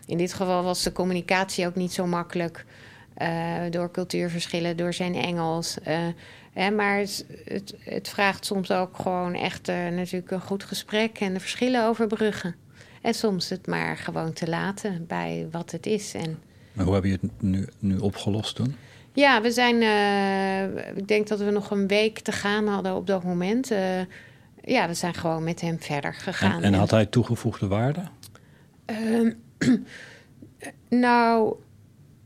in 0.06 0.18
dit 0.18 0.32
geval 0.32 0.62
was 0.62 0.82
de 0.82 0.92
communicatie 0.92 1.66
ook 1.66 1.74
niet 1.74 1.92
zo 1.92 2.06
makkelijk. 2.06 2.64
eh, 3.14 3.54
door 3.70 3.90
cultuurverschillen, 3.90 4.76
door 4.76 4.92
zijn 4.92 5.14
Engels. 5.14 5.80
eh, 5.80 5.98
hè, 6.58 6.70
maar 6.70 6.98
het, 6.98 7.24
het, 7.44 7.74
het 7.78 8.08
vraagt 8.08 8.44
soms 8.44 8.70
ook 8.70 8.96
gewoon 8.96 9.34
echt 9.34 9.68
eh, 9.68 9.88
natuurlijk 9.88 10.30
een 10.30 10.40
goed 10.40 10.64
gesprek 10.64 11.18
en 11.20 11.32
de 11.34 11.40
verschillen 11.40 11.86
overbruggen. 11.86 12.54
En 13.02 13.14
soms 13.14 13.48
het 13.48 13.66
maar 13.66 13.96
gewoon 13.96 14.32
te 14.32 14.48
laten 14.48 15.04
bij 15.06 15.48
wat 15.50 15.70
het 15.70 15.86
is. 15.86 16.14
En 16.14 16.38
Maar 16.72 16.84
hoe 16.84 16.94
heb 16.94 17.04
je 17.04 17.18
het 17.20 17.42
nu, 17.42 17.68
nu 17.78 17.98
opgelost 17.98 18.56
toen? 18.56 18.76
ja, 19.12 19.42
we 19.42 19.50
zijn. 19.50 19.82
eh, 19.82 20.96
ik 20.96 21.08
denk 21.08 21.28
dat 21.28 21.38
we 21.38 21.50
nog 21.50 21.70
een 21.70 21.86
week 21.86 22.18
te 22.18 22.32
gaan 22.32 22.66
hadden 22.66 22.94
op 22.94 23.06
dat 23.06 23.24
moment. 23.24 23.70
Eh, 23.70 24.00
ja, 24.64 24.88
we 24.88 24.94
zijn 24.94 25.14
gewoon 25.14 25.44
met 25.44 25.60
hem 25.60 25.80
verder 25.80 26.14
gegaan. 26.14 26.62
En, 26.62 26.62
en 26.62 26.74
had 26.74 26.90
hij 26.90 27.06
toegevoegde 27.06 27.66
waarde? 27.66 28.00
Ehm, 28.84 29.32
nou, 30.88 31.54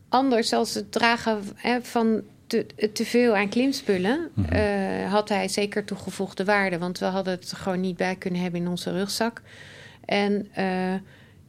anders 0.08 0.52
als 0.52 0.74
het 0.74 0.92
dragen 0.92 1.42
hè, 1.54 1.82
van 1.82 2.22
te, 2.52 2.90
te 2.92 3.04
veel 3.04 3.36
aan 3.36 3.48
klimspullen... 3.48 4.30
eh, 4.48 5.12
had 5.12 5.28
hij 5.28 5.48
zeker 5.48 5.84
toegevoegde 5.84 6.44
waarde. 6.44 6.78
Want 6.78 6.98
we 6.98 7.04
hadden 7.04 7.32
het 7.32 7.52
gewoon 7.52 7.80
niet 7.80 7.96
bij 7.96 8.16
kunnen 8.16 8.40
hebben 8.40 8.60
in 8.60 8.68
onze 8.68 8.92
rugzak. 8.92 9.42
En 10.04 10.48
eh, 10.52 10.94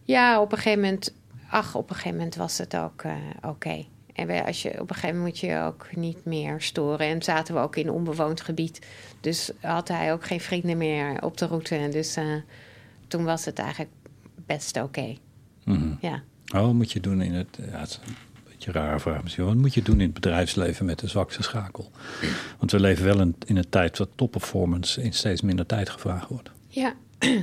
ja, 0.03 0.41
op 0.41 0.51
een 0.51 0.57
gegeven 0.57 0.81
moment... 0.81 1.13
Ach, 1.49 1.75
op 1.75 1.89
een 1.89 1.95
gegeven 1.95 2.17
moment 2.17 2.35
was 2.35 2.57
het 2.57 2.75
ook 2.75 3.01
eh, 3.01 3.15
oké. 3.41 3.85
En 4.13 4.27
wij, 4.27 4.45
als 4.45 4.61
je, 4.61 4.69
op 4.69 4.89
een 4.89 4.95
gegeven 4.95 5.15
moment 5.15 5.33
moet 5.33 5.49
je 5.49 5.59
ook 5.59 5.87
niet 5.95 6.25
meer 6.25 6.61
storen. 6.61 7.07
En 7.07 7.21
zaten 7.21 7.53
we 7.53 7.59
ook 7.59 7.75
in 7.75 7.89
onbewoond 7.89 8.41
gebied. 8.41 8.79
Dus 9.21 9.51
had 9.59 9.87
hij 9.87 10.13
ook 10.13 10.25
geen 10.25 10.41
vrienden 10.41 10.77
meer 10.77 11.23
op 11.23 11.37
de 11.37 11.45
route. 11.45 11.75
En 11.75 11.91
dus 11.91 12.17
toen 13.07 13.23
was 13.23 13.45
het 13.45 13.59
eigenlijk 13.59 13.91
best 14.45 14.81
oké. 14.81 15.15
Mhm. 15.63 15.93
Ja. 15.99 16.21
Oh, 16.55 16.71
moet 16.71 16.91
je 16.91 16.99
doen 16.99 17.21
in 17.21 17.33
het... 17.33 17.57
Ja, 17.71 17.79
het 17.79 17.99
beetje 18.65 18.79
rare 18.85 18.99
vraag 18.99 19.23
misschien. 19.23 19.45
Wat 19.45 19.55
moet 19.55 19.73
je 19.73 19.81
doen 19.81 19.95
in 19.99 20.05
het 20.05 20.13
bedrijfsleven 20.13 20.85
met 20.85 20.99
de 20.99 21.07
zwakste 21.07 21.43
schakel? 21.43 21.91
Want 22.57 22.71
we 22.71 22.79
leven 22.79 23.05
wel 23.05 23.19
in, 23.19 23.35
in 23.45 23.57
een 23.57 23.69
tijd 23.69 23.97
dat 23.97 24.09
topperformance 24.15 25.01
in 25.01 25.13
steeds 25.13 25.41
minder 25.41 25.65
tijd 25.65 25.89
gevraagd 25.89 26.29
wordt. 26.29 26.51
Ja, 26.67 26.93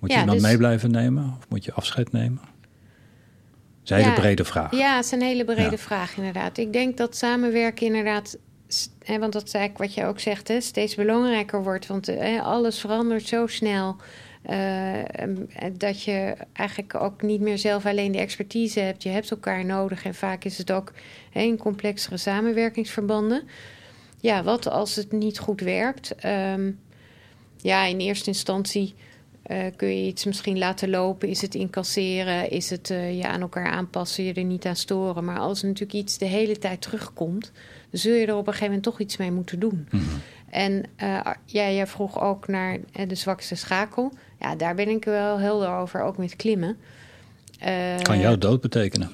Moet 0.00 0.10
Ja, 0.10 0.16
je 0.16 0.20
iemand 0.24 0.40
dus- 0.40 0.48
mee 0.48 0.56
blijven 0.58 0.90
nemen? 0.90 1.34
Of 1.38 1.48
moet 1.48 1.64
je 1.64 1.72
afscheid 1.72 2.12
nemen? 2.12 2.40
Dat 2.40 3.82
is 3.84 3.90
een 3.90 3.96
hele 3.96 4.08
Ja, 4.08 4.14
brede 4.20 4.44
vraag. 4.44 4.76
Ja, 4.76 4.96
het 4.96 5.04
is 5.04 5.10
een 5.10 5.22
hele 5.22 5.44
brede 5.44 5.70
Ja. 5.70 5.76
vraag 5.76 6.16
inderdaad. 6.16 6.58
Ik 6.58 6.72
denk 6.72 6.96
dat 6.96 7.16
samenwerken 7.16 7.86
inderdaad, 7.86 8.36
hè, 9.04 9.18
want 9.18 9.32
dat 9.32 9.46
is 9.46 9.52
eigenlijk 9.52 9.84
wat 9.84 9.94
je 9.94 10.08
ook 10.10 10.20
zegt, 10.20 10.48
hè, 10.48 10.60
steeds 10.60 10.94
belangrijker 10.94 11.62
wordt. 11.62 11.86
Want 11.86 12.08
eh, 12.08 12.18
hè, 12.18 12.40
alles 12.40 12.78
verandert 12.80 13.26
zo 13.26 13.46
snel. 13.46 13.96
Eh, 14.44 15.28
dat 15.72 16.02
je 16.02 16.36
eigenlijk 16.52 16.94
ook 16.94 17.22
niet 17.22 17.40
meer 17.40 17.58
zelf 17.58 17.86
alleen 17.86 18.12
de 18.12 18.18
expertise 18.18 18.80
hebt. 18.80 19.02
Je 19.02 19.08
hebt 19.08 19.30
elkaar 19.30 19.64
nodig 19.64 20.04
en 20.04 20.14
vaak 20.14 20.44
is 20.44 20.58
het 20.58 20.70
ook 20.70 20.92
hè, 21.30 21.40
in 21.40 21.56
complexere 21.56 22.16
samenwerkingsverbanden. 22.16 23.42
Ja, 24.20 24.42
wat 24.42 24.68
als 24.68 24.96
het 24.96 25.12
niet 25.12 25.38
goed 25.38 25.60
werkt? 25.60 26.14
Ehm, 26.14 26.70
ja, 27.56 27.84
in 27.84 27.98
eerste 27.98 28.28
instantie 28.28 28.94
eh, 29.42 29.66
kun 29.76 29.88
je 29.88 30.06
iets 30.06 30.24
misschien 30.24 30.58
laten 30.58 30.90
lopen? 30.90 31.28
Is 31.28 31.40
het 31.40 31.54
incasseren? 31.54 32.50
Is 32.50 32.70
het 32.70 32.90
eh, 32.90 33.16
je 33.16 33.26
aan 33.26 33.40
elkaar 33.40 33.70
aanpassen, 33.70 34.24
je 34.24 34.32
er 34.32 34.44
niet 34.44 34.66
aan 34.66 34.76
storen? 34.76 35.24
Maar 35.24 35.38
als 35.38 35.62
natuurlijk 35.62 35.92
iets 35.92 36.18
de 36.18 36.24
hele 36.24 36.58
tijd 36.58 36.82
terugkomt, 36.82 37.52
dan 37.90 38.00
zul 38.00 38.14
je 38.14 38.26
er 38.26 38.32
op 38.32 38.38
een 38.38 38.52
gegeven 38.52 38.66
moment 38.66 38.82
toch 38.82 39.00
iets 39.00 39.16
mee 39.16 39.32
moeten 39.32 39.58
doen. 39.58 39.88
Mhm. 39.90 40.02
En 40.50 40.84
ja, 40.96 41.36
jij 41.44 41.86
vroeg 41.86 42.20
ook 42.20 42.48
naar 42.48 42.78
de 43.06 43.14
zwakste 43.14 43.54
schakel. 43.54 44.12
Ja, 44.44 44.56
daar 44.56 44.74
ben 44.74 44.88
ik 44.88 45.04
wel 45.04 45.38
helder 45.38 45.68
over, 45.68 46.00
ook 46.02 46.16
met 46.16 46.36
klimmen. 46.36 46.76
Eh, 47.58 47.98
Kan 48.02 48.18
jouw 48.18 48.38
dood 48.38 48.60
betekenen. 48.60 49.10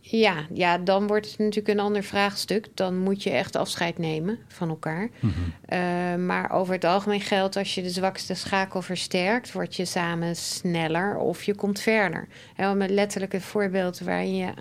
ja, 0.00 0.34
ja, 0.54 0.78
dan 0.78 1.06
wordt 1.06 1.26
het 1.26 1.38
natuurlijk 1.38 1.68
een 1.68 1.80
ander 1.84 2.02
vraagstuk. 2.02 2.68
Dan 2.74 2.98
moet 2.98 3.22
je 3.22 3.30
echt 3.30 3.56
afscheid 3.56 3.98
nemen 3.98 4.38
van 4.48 4.68
elkaar. 4.68 5.08
Mhm. 5.20 5.32
Eh, 5.64 6.14
maar 6.14 6.50
over 6.50 6.74
het 6.74 6.84
algemeen 6.84 7.20
geldt, 7.20 7.56
als 7.56 7.74
je 7.74 7.82
de 7.82 7.90
zwakste 7.90 8.34
schakel 8.34 8.82
versterkt, 8.82 9.52
word 9.52 9.76
je 9.76 9.84
samen 9.84 10.36
sneller 10.36 11.16
of 11.16 11.42
je 11.42 11.54
komt 11.54 11.80
verder. 11.80 12.28
Hè, 12.54 12.74
met 12.74 12.90
letterlijk 12.90 13.32
een 13.32 13.40
voorbeeld 13.40 13.98
waarin 14.00 14.36
je 14.36 14.52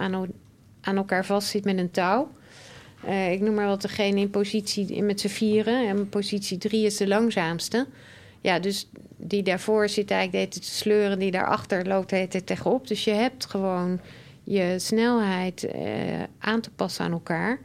aan, 0.81 0.95
elkaar 0.95 1.25
vastzit 1.25 1.65
met 1.65 1.77
een 1.77 1.91
touw. 1.91 2.31
Eh, 3.05 3.31
ik 3.31 3.39
noem 3.41 3.53
maar 3.53 3.67
wat 3.67 3.81
degene 3.81 4.19
in 4.19 4.29
positie 4.29 4.87
in 4.87 5.05
met 5.05 5.19
z'n 5.19 5.27
vieren. 5.27 5.87
En 5.87 6.09
positie 6.09 6.57
drie 6.57 6.85
is 6.85 6.97
de 6.97 7.07
langzaamste. 7.07 7.87
Ja, 8.41 8.59
dus 8.59 8.89
die 9.17 9.43
daarvoor 9.43 9.89
zit 9.89 10.11
eigenlijk 10.11 10.31
de 10.31 10.37
hele 10.37 10.49
tijd 10.49 10.63
te 10.63 10.77
sleuren, 10.77 11.19
die 11.19 11.31
daarachter 11.31 11.87
loopt 11.87 12.11
hele 12.11 12.27
tijd 12.27 12.45
tegenop. 12.45 12.87
Dus 12.87 13.03
je 13.03 13.11
hebt 13.11 13.45
gewoon 13.45 13.99
je 14.43 14.75
snelheid 14.77 15.63
eh, 15.63 15.83
aan 16.39 16.61
te 16.61 16.69
passen 16.69 17.05
aan 17.05 17.11
elkaar. 17.11 17.59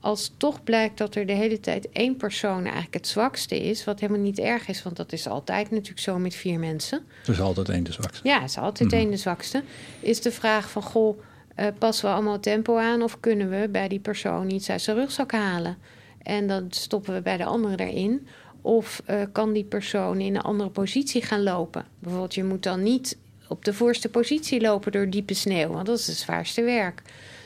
Als 0.00 0.32
toch 0.36 0.64
blijkt 0.64 0.98
dat 0.98 1.14
er 1.14 1.26
de 1.26 1.32
hele 1.32 1.60
tijd 1.60 1.88
één 1.92 2.16
persoon 2.16 2.62
eigenlijk 2.62 2.94
het 2.94 3.06
zwakste 3.06 3.60
is, 3.60 3.84
wat 3.84 4.00
helemaal 4.00 4.22
niet 4.22 4.38
erg 4.38 4.68
is, 4.68 4.82
want 4.82 4.96
dat 4.96 5.12
is 5.12 5.28
altijd 5.28 5.70
natuurlijk 5.70 6.00
zo 6.00 6.18
met 6.18 6.34
vier 6.34 6.58
mensen. 6.58 7.02
Er 7.24 7.32
is 7.32 7.40
altijd 7.40 7.68
één 7.68 7.84
de 7.84 7.92
zwakste. 7.92 8.28
Ja, 8.28 8.42
is 8.42 8.58
altijd 8.58 8.92
één 8.92 9.10
de 9.10 9.16
zwakste. 9.16 9.62
Is 10.00 10.20
de 10.20 10.32
vraag 10.32 10.70
van, 10.70 10.82
goh, 10.82 11.20
eh, 11.54 11.66
passen 11.78 12.08
we 12.08 12.14
allemaal 12.14 12.32
het 12.32 12.42
tempo 12.42 12.76
aan 12.76 13.02
of 13.02 13.20
kunnen 13.20 13.50
we 13.50 13.68
bij 13.68 13.88
die 13.88 14.00
persoon 14.00 14.50
iets 14.50 14.70
uit 14.70 14.80
zijn 14.80 14.96
rugzak 14.96 15.32
halen? 15.32 15.76
En 16.22 16.46
dan 16.46 16.66
stoppen 16.68 17.14
we 17.14 17.22
bij 17.22 17.36
de 17.36 17.44
andere 17.44 17.84
erin. 17.84 18.26
Of 18.60 19.02
eh, 19.04 19.22
kan 19.32 19.52
die 19.52 19.64
persoon 19.64 20.20
in 20.20 20.36
een 20.36 20.42
andere 20.42 20.70
positie 20.70 21.22
gaan 21.22 21.42
lopen? 21.42 21.86
Bijvoorbeeld, 21.98 22.34
je 22.34 22.44
moet 22.44 22.62
dan 22.62 22.82
niet 22.82 23.18
op 23.48 23.64
de 23.64 23.72
voorste 23.72 24.08
positie 24.08 24.60
lopen 24.60 24.92
door 24.92 25.10
diepe 25.10 25.34
sneeuw, 25.34 25.68
want 25.68 25.86
dat 25.86 25.98
is 25.98 26.06
het 26.06 26.16
zwaarste 26.16 26.62
werk. 26.62 27.02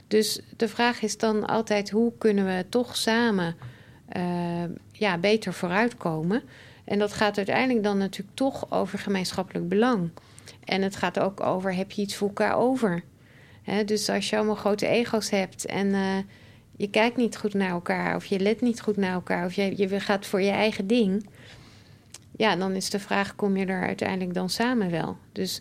Dus 0.09 0.41
de 0.57 0.69
vraag 0.69 1.03
is 1.03 1.19
dan 1.19 1.47
altijd, 1.47 1.91
hoe 1.91 2.13
kunnen 2.19 2.47
we 2.47 2.65
toch 2.69 2.97
samen 2.97 3.57
eh, 4.09 4.65
ja, 4.93 5.19
beter 5.19 5.53
vooruitkomen? 5.53 6.43
En 6.85 6.99
dat 6.99 7.13
gaat 7.13 7.37
uiteindelijk 7.37 7.85
dan 7.85 7.99
natuurlijk 7.99 8.37
toch 8.37 8.71
over 8.71 8.99
gemeenschappelijk 8.99 9.69
belang. 9.69 10.11
En 10.65 10.83
het 10.83 10.97
gaat 10.97 11.19
ook 11.19 11.41
over, 11.41 11.75
heb 11.75 11.91
je 11.91 12.03
iets 12.03 12.17
voor 12.17 12.29
elkaar 12.29 12.57
over? 12.57 13.03
Dus 13.85 14.09
als 14.09 14.31
je 14.31 14.37
allemaal 14.37 14.55
grote 14.55 14.87
ego's 14.87 15.31
hebt 15.31 15.67
en 15.67 15.95
eh, 15.95 16.17
je 16.77 16.91
kijkt 16.91 17.17
niet 17.17 17.37
goed 17.37 17.55
naar 17.55 17.71
elkaar... 17.71 18.17
of 18.17 18.25
je 18.25 18.39
let 18.39 18.61
niet 18.61 18.81
goed 18.81 18.97
naar 18.97 19.13
elkaar 19.13 19.47
of 19.47 19.53
je, 19.53 19.77
je 19.77 20.01
gaat 20.01 20.27
voor 20.27 20.41
je 20.41 20.51
eigen 20.51 20.87
ding... 20.87 21.29
ja, 22.37 22.57
dan 22.57 22.73
is 22.73 22.91
de 22.91 22.99
vraag, 22.99 23.35
kom 23.35 23.57
je 23.57 23.67
er 23.67 23.87
uiteindelijk 23.87 24.35
dan 24.35 24.51
samen 24.51 24.91
wel? 24.91 25.17
Dus 25.33 25.61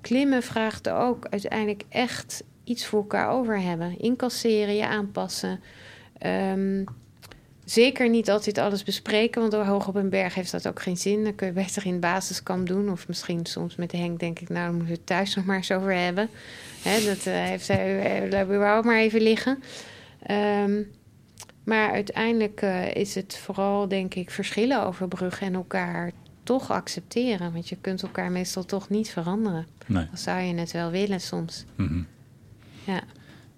klimmen 0.00 0.42
vraagt 0.42 0.88
ook 0.88 1.26
uiteindelijk 1.30 1.84
echt 1.88 2.42
iets 2.64 2.86
voor 2.86 3.00
elkaar 3.00 3.30
over 3.30 3.60
hebben. 3.60 3.98
Incasseren, 3.98 4.74
je 4.74 4.86
aanpassen... 4.86 5.60
Ehm, 6.18 6.82
Zeker 7.70 8.08
niet 8.08 8.30
altijd 8.30 8.58
alles 8.58 8.82
bespreken, 8.82 9.40
want 9.40 9.66
hoog 9.66 9.88
op 9.88 9.94
een 9.94 10.08
berg 10.08 10.34
heeft 10.34 10.50
dat 10.50 10.68
ook 10.68 10.82
geen 10.82 10.96
zin. 10.96 11.24
Dan 11.24 11.34
kun 11.34 11.46
je 11.46 11.52
beter 11.52 11.86
in 11.86 12.00
basiskamp 12.00 12.66
doen. 12.66 12.90
Of 12.90 13.08
misschien 13.08 13.46
soms 13.46 13.76
met 13.76 13.92
Henk 13.92 14.20
denk 14.20 14.38
ik, 14.38 14.48
nou, 14.48 14.64
dan 14.64 14.74
moeten 14.74 14.92
we 14.92 14.96
het 14.96 15.06
thuis 15.06 15.34
nog 15.34 15.44
maar 15.44 15.56
eens 15.56 15.72
over 15.72 15.94
hebben. 15.94 16.30
Dat 16.82 17.26
eh, 17.26 17.34
heeft 17.34 17.68
hij 17.68 18.30
uh, 18.30 18.40
überhaupt 18.40 18.86
maar 18.86 18.98
even 18.98 19.20
liggen. 19.20 19.62
Ehm, 20.22 20.82
maar 21.64 21.90
uiteindelijk 21.90 22.62
eh, 22.62 22.94
is 22.94 23.14
het 23.14 23.36
vooral, 23.36 23.88
denk 23.88 24.14
ik, 24.14 24.30
verschillen 24.30 24.84
overbruggen 24.86 25.46
en 25.46 25.54
elkaar 25.54 26.12
toch 26.42 26.70
accepteren. 26.70 27.52
Want 27.52 27.68
je 27.68 27.76
kunt 27.80 28.02
elkaar 28.02 28.30
meestal 28.30 28.64
toch 28.64 28.88
niet 28.88 29.10
veranderen. 29.10 29.66
Nee. 29.86 30.06
Dan 30.06 30.18
zou 30.18 30.40
je 30.40 30.54
het 30.54 30.72
wel 30.72 30.90
willen 30.90 31.20
soms. 31.20 31.64
Mhm. 31.74 32.02
Ja. 32.84 33.02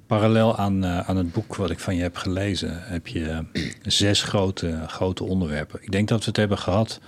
Parallel 0.07 0.57
aan, 0.57 0.85
eh, 0.85 1.09
aan 1.09 1.17
het 1.17 1.33
boek 1.33 1.57
wat 1.57 1.71
ik 1.71 1.79
van 1.79 1.97
je 1.97 2.03
heb 2.03 2.17
gelezen, 2.17 2.83
heb 2.83 3.07
je 3.07 3.45
eh, 3.53 3.63
zes 3.83 4.23
grote, 4.23 4.85
grote 4.87 5.25
onderwerpen. 5.25 5.83
Ik 5.83 5.91
denk 5.91 6.09
dat 6.09 6.19
we 6.19 6.27
het 6.27 6.37
hebben 6.37 6.59
gehad, 6.59 7.01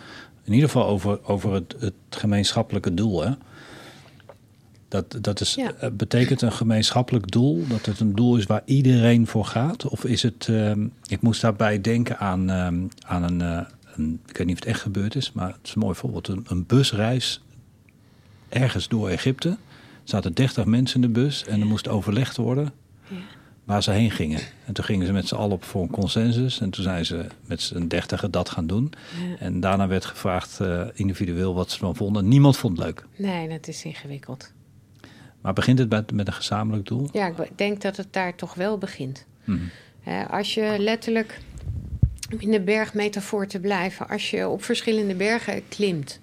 in 0.45 0.53
ieder 0.53 0.69
geval 0.69 0.87
over, 0.87 1.25
over 1.25 1.53
het, 1.53 1.75
het 1.79 1.95
gemeenschappelijke 2.11 2.95
doel. 2.95 3.23
Hè? 3.25 3.31
Dat, 4.93 5.17
dat 5.21 5.41
is, 5.41 5.55
Ja. 5.55 5.73
eh, 5.73 5.91
betekent 5.93 6.43
een 6.43 6.53
gemeenschappelijk 6.53 7.31
doel 7.31 7.67
dat 7.69 7.87
het 7.87 8.01
een 8.01 8.15
doel 8.15 8.37
is 8.37 8.45
waar 8.47 8.63
iedereen 8.65 9.27
voor 9.27 9.45
gaat? 9.45 9.87
Of 9.89 10.05
is 10.05 10.23
het, 10.23 10.47
ehm, 10.51 10.87
ik 11.07 11.21
moest 11.21 11.41
daarbij 11.41 11.81
denken 11.81 12.19
aan, 12.19 12.51
ehm, 12.51 12.81
aan 13.07 13.23
een, 13.23 13.41
eh, 13.41 13.61
een, 13.97 14.21
ik 14.27 14.37
weet 14.37 14.47
niet 14.47 14.57
of 14.57 14.65
het 14.65 14.73
echt 14.75 14.81
gebeurd 14.81 15.15
is, 15.15 15.33
maar 15.33 15.49
het 15.49 15.59
is 15.65 15.75
een 15.75 15.81
mooi 15.81 15.95
voorbeeld. 15.95 16.29
Een, 16.29 16.45
een 16.49 16.67
busreis 16.67 17.41
ergens 18.49 18.89
door 18.89 19.09
Egypte. 19.09 19.49
Er 19.49 19.57
zaten 20.05 20.35
30 20.35 20.65
mensen 20.65 20.95
in 21.03 21.13
de 21.13 21.21
bus 21.21 21.45
en 21.47 21.61
er 21.61 21.67
moest 21.67 21.89
overlegd 21.89 22.37
worden 22.37 22.73
Ja. 23.09 23.17
waar 23.65 23.83
ze 23.83 23.91
heen 23.91 24.11
gingen. 24.11 24.41
En 24.67 24.73
toen 24.73 24.85
gingen 24.85 25.07
ze 25.07 25.13
met 25.13 25.29
z'n 25.29 25.35
allen 25.35 25.53
op 25.53 25.65
voor 25.65 25.83
een 25.83 25.91
consensus. 25.91 26.61
En 26.61 26.71
toen 26.71 26.85
zijn 26.85 27.07
ze 27.07 27.27
met 27.47 27.61
z'n 27.63 27.87
dertigen 27.87 28.31
dat 28.31 28.49
gaan 28.51 28.67
doen. 28.67 28.93
Ja. 29.29 29.37
En 29.39 29.61
daarna 29.61 29.87
werd 29.87 30.05
gevraagd 30.05 30.61
eh, 30.61 30.83
individueel 30.95 31.55
wat 31.55 31.69
ze 31.71 31.75
ervan 31.77 31.97
vonden. 31.97 32.29
Niemand 32.29 32.57
vond 32.57 32.77
het 32.79 32.87
leuk. 32.87 33.07
Nee, 33.17 33.49
dat 33.49 33.69
is 33.69 33.85
ingewikkeld. 33.85 34.53
Maar 35.43 35.53
begint 35.53 35.79
het 35.79 35.91
met, 35.91 36.13
met 36.13 36.27
een 36.27 36.33
gezamenlijk 36.33 36.87
doel? 36.87 37.09
Ja, 37.13 37.27
ik 37.27 37.59
denk 37.59 37.81
dat 37.81 37.97
het 37.97 38.13
daar 38.13 38.35
toch 38.35 38.55
wel 38.55 38.79
begint. 38.79 39.27
Mhm. 39.45 39.59
Als 40.31 40.55
je 40.55 40.75
letterlijk, 40.79 41.39
om 42.33 42.41
in 42.41 42.51
de 42.51 42.61
bergmetafoor 42.61 43.47
te 43.47 43.61
blijven, 43.61 44.09
als 44.09 44.31
je 44.31 44.49
op 44.49 44.65
verschillende 44.65 45.15
bergen 45.15 45.69
klimt, 45.69 46.21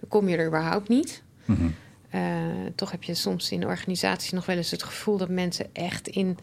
dan 0.00 0.08
kom 0.08 0.28
je 0.28 0.36
er 0.36 0.46
überhaupt 0.46 0.88
niet. 0.88 1.22
Mhm. 1.44 1.68
Eh, 2.10 2.20
toch 2.74 2.90
heb 2.90 3.02
je 3.02 3.14
soms 3.14 3.50
in 3.50 3.66
organisaties 3.66 4.30
nog 4.30 4.46
wel 4.46 4.56
eens 4.56 4.70
het 4.70 4.82
gevoel 4.82 5.16
dat 5.16 5.28
mensen 5.28 5.66
echt 5.72 6.08
in 6.08 6.38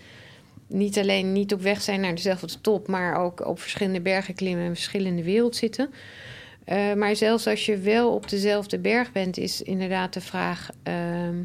niet 0.68 0.98
alleen 0.98 1.32
niet 1.32 1.54
op 1.54 1.62
weg 1.62 1.82
zijn 1.82 2.02
naar 2.02 2.16
dezelfde 2.16 2.62
top, 2.62 2.88
maar 2.88 3.16
ook 3.16 3.46
op 3.46 3.60
verschillende 3.60 4.02
bergen 4.02 4.34
klimmen 4.34 4.66
en 4.66 4.76
verschillende 4.76 5.24
wereld 5.24 5.56
zitten. 5.56 5.90
Eh, 6.64 6.94
maar 6.94 7.16
zelfs 7.16 7.48
als 7.48 7.66
je 7.66 7.78
wel 7.78 8.14
op 8.14 8.30
dezelfde 8.30 8.80
berg 8.80 9.12
bent, 9.12 9.38
is 9.38 9.62
inderdaad 9.62 10.14
de 10.14 10.22
vraag: 10.22 10.70
ehm, 10.84 11.36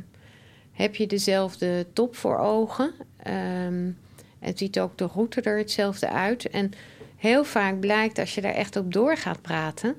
heb 0.81 0.97
je 0.97 1.07
dezelfde 1.07 1.87
top 1.93 2.17
voor 2.17 2.39
ogen? 2.39 2.91
Ehm, 3.23 3.91
het 4.39 4.59
ziet 4.59 4.81
ook 4.81 4.99
de 4.99 5.07
route 5.15 5.41
er 5.41 5.59
hetzelfde 5.59 6.09
uit. 6.11 6.49
En 6.49 6.71
heel 7.17 7.45
vaak 7.45 7.81
blijkt 7.81 8.19
als 8.19 8.35
je 8.35 8.41
daar 8.41 8.55
echt 8.55 8.77
op 8.77 8.93
door 8.93 9.17
gaat 9.17 9.43
praten, 9.43 9.95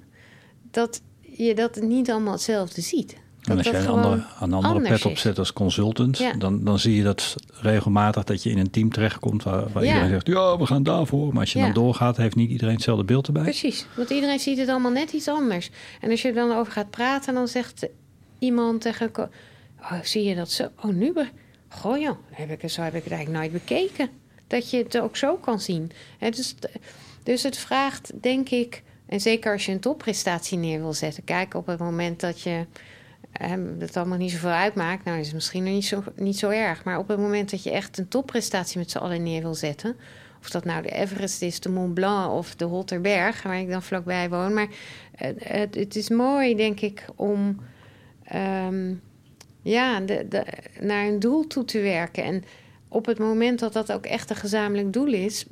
dat 0.72 1.02
je 1.22 1.56
dat 1.56 1.76
niet 1.82 2.12
allemaal 2.12 2.34
hetzelfde 2.34 2.82
ziet. 2.82 3.14
En 3.42 3.58
als 3.58 3.66
dat 3.66 3.74
jij 3.76 3.84
een 3.84 3.90
andere, 3.90 4.24
een 4.40 4.54
andere 4.54 4.82
pet 4.82 5.06
opzet 5.06 5.40
als 5.40 5.54
consultant, 5.54 6.18
Ja. 6.18 6.34
dan, 6.34 6.64
dan 6.64 6.80
zie 6.80 6.96
je 6.96 7.04
dat 7.04 7.36
regelmatig 7.48 8.24
dat 8.24 8.44
je 8.44 8.50
in 8.50 8.58
een 8.58 8.70
team 8.70 8.92
terechtkomt 8.92 9.44
waar, 9.44 9.72
waar 9.72 9.84
Ja. 9.84 9.90
iedereen 9.90 10.10
zegt, 10.10 10.28
ja, 10.28 10.58
we 10.58 10.66
gaan 10.66 10.84
daarvoor. 10.84 11.28
Maar 11.32 11.40
als 11.40 11.54
je 11.54 11.60
Ja. 11.60 11.66
dan 11.66 11.74
doorgaat, 11.74 12.18
heeft 12.18 12.36
niet 12.36 12.50
iedereen 12.50 12.74
hetzelfde 12.74 13.04
beeld 13.04 13.28
erbij. 13.28 13.44
Precies, 13.44 13.86
want 13.96 14.10
iedereen 14.10 14.40
ziet 14.40 14.58
het 14.58 14.70
allemaal 14.70 14.92
net 14.92 15.12
iets 15.12 15.28
anders. 15.28 15.70
En 16.02 16.10
als 16.12 16.22
je 16.22 16.28
er 16.28 16.34
dan 16.34 16.52
over 16.58 16.72
gaat 16.74 16.90
praten, 16.90 17.34
dan 17.34 17.48
zegt 17.48 17.88
iemand 18.40 18.82
tegen... 18.82 19.12
Oh, 19.82 20.02
zie 20.04 20.24
je 20.24 20.36
dat 20.36 20.52
zo? 20.52 20.68
Oh, 20.84 20.92
nu... 20.94 21.14
Be- 21.14 21.30
Goh, 21.70 21.98
joh, 22.00 22.18
heb 22.32 22.50
ik, 22.50 22.62
het- 22.62 22.72
zo 22.72 22.82
heb 22.82 22.96
ik 22.96 23.04
het 23.04 23.14
eigenlijk 23.14 23.42
nooit 23.44 23.52
bekeken. 23.66 24.10
Dat 24.48 24.70
je 24.70 24.78
het 24.78 25.00
ook 25.00 25.18
zo 25.18 25.36
kan 25.36 25.60
zien. 25.60 25.92
Dus, 26.20 26.56
dus 27.24 27.44
het 27.44 27.58
vraagt, 27.58 28.12
denk 28.22 28.50
ik... 28.50 28.84
En 29.06 29.20
zeker 29.22 29.52
als 29.52 29.66
je 29.66 29.72
een 29.72 29.80
topprestatie 29.80 30.58
neer 30.58 30.80
wil 30.80 30.94
zetten. 30.94 31.24
Kijk, 31.24 31.54
op 31.54 31.66
het 31.68 31.80
moment 31.80 32.20
dat 32.20 32.42
je 32.42 32.66
dat 33.78 33.98
allemaal 33.98 34.18
niet 34.18 34.32
zoveel 34.32 34.50
uitmaakt, 34.50 35.04
nou 35.06 35.20
is 35.20 35.26
het 35.26 35.36
misschien 35.36 35.64
nog 35.64 35.74
niet 35.74 35.86
zo, 35.86 36.04
niet 36.16 36.38
zo 36.40 36.50
erg. 36.50 36.84
Maar 36.84 36.98
op 36.98 37.08
het 37.08 37.20
moment 37.20 37.52
dat 37.52 37.64
je 37.64 37.72
echt 37.72 37.98
een 37.98 38.08
topprestatie 38.08 38.78
met 38.78 38.92
z'n 38.92 38.98
allen 38.98 39.24
neer 39.24 39.42
wil 39.42 39.54
zetten, 39.54 39.96
of 40.42 40.50
dat 40.50 40.66
nou 40.66 40.82
de 40.82 40.90
Everest 40.90 41.42
is, 41.42 41.60
de 41.60 41.70
Mont 41.70 41.94
Blanc 41.94 42.32
of 42.32 42.56
de 42.56 42.66
Holterberg, 42.66 43.44
waar 43.44 43.60
ik 43.60 43.70
dan 43.70 43.84
vlakbij 43.84 44.30
woon. 44.30 44.54
Maar 44.54 44.68
het, 45.16 45.76
het 45.76 45.96
is 45.96 46.10
mooi, 46.10 46.56
denk 46.56 46.80
ik, 46.80 47.06
om 47.16 47.60
ehm, 48.24 48.94
ja, 49.62 50.00
de, 50.00 50.26
de, 50.30 50.46
naar 50.80 51.08
een 51.08 51.20
doel 51.20 51.48
toe 51.48 51.66
te 51.66 51.80
werken. 51.80 52.24
En 52.24 52.44
op 52.88 53.06
het 53.06 53.20
moment 53.20 53.60
dat 53.60 53.74
dat 53.74 53.92
ook 53.92 54.06
echt 54.06 54.30
een 54.30 54.36
gezamenlijk 54.36 54.94
doel 54.94 55.14
is, 55.14 55.46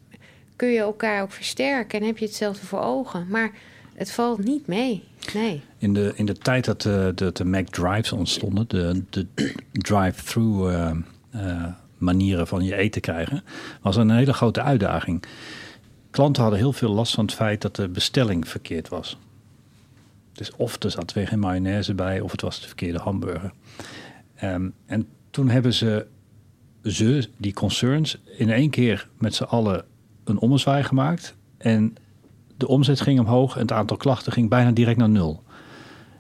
kun 0.56 0.70
je 0.70 0.80
elkaar 0.80 1.22
ook 1.22 1.32
versterken 1.32 2.00
en 2.00 2.06
heb 2.06 2.18
je 2.18 2.26
hetzelfde 2.26 2.66
voor 2.66 2.82
ogen. 2.82 3.28
Maar 3.30 3.52
het 3.94 4.12
valt 4.12 4.44
niet 4.44 4.68
mee. 4.68 5.04
Nee. 5.34 5.62
In 5.78 5.94
de, 5.94 6.12
in 6.16 6.26
de 6.26 6.38
tijd 6.38 6.66
dat 6.66 6.82
de, 6.82 7.12
de, 7.16 7.32
de 7.32 7.46
Mac 7.46 7.68
Drives 7.68 8.12
ontstonden, 8.12 8.66
de, 8.68 9.04
de 9.10 9.28
drive-through 9.72 10.72
uh, 10.72 10.92
uh, 11.36 11.66
manieren 11.98 12.48
van 12.48 12.64
je 12.64 12.76
eten 12.76 13.02
krijgen, 13.02 13.44
was 13.82 13.96
een 13.96 14.10
hele 14.10 14.34
grote 14.34 14.62
uitdaging. 14.62 15.24
Klanten 16.12 16.42
hadden 16.42 16.60
heel 16.60 16.74
veel 16.74 16.92
last 16.92 17.14
van 17.14 17.26
het 17.26 17.34
feit 17.34 17.62
dat 17.62 17.76
de 17.76 17.90
bestelling 17.90 18.48
verkeerd 18.48 18.88
was. 18.88 19.18
Dus 20.34 20.52
of 20.56 20.84
er 20.84 20.92
zat 20.92 21.14
weer 21.14 21.28
geen 21.28 21.40
mayonaise 21.40 21.94
bij, 21.94 22.20
of 22.20 22.32
het 22.32 22.42
was 22.42 22.62
de 22.62 22.68
verkeerde 22.68 23.00
hamburger. 23.00 23.52
Um, 24.44 24.74
en 24.86 25.08
toen 25.30 25.50
hebben 25.50 25.74
ze, 25.74 26.08
ze, 26.84 27.30
die 27.38 27.54
concerns, 27.54 28.18
in 28.38 28.50
één 28.50 28.70
keer 28.70 29.10
met 29.18 29.36
z'n 29.36 29.44
allen 29.44 29.86
een 30.24 30.40
ommezwaai 30.40 30.84
gemaakt. 30.84 31.36
En 31.58 31.96
de 32.58 32.68
omzet 32.68 33.02
ging 33.02 33.20
omhoog 33.20 33.56
en 33.56 33.62
het 33.62 33.72
aantal 33.72 33.98
klachten 33.98 34.32
ging 34.32 34.50
bijna 34.50 34.72
direct 34.72 34.98
naar 34.98 35.10
nul. 35.10 35.44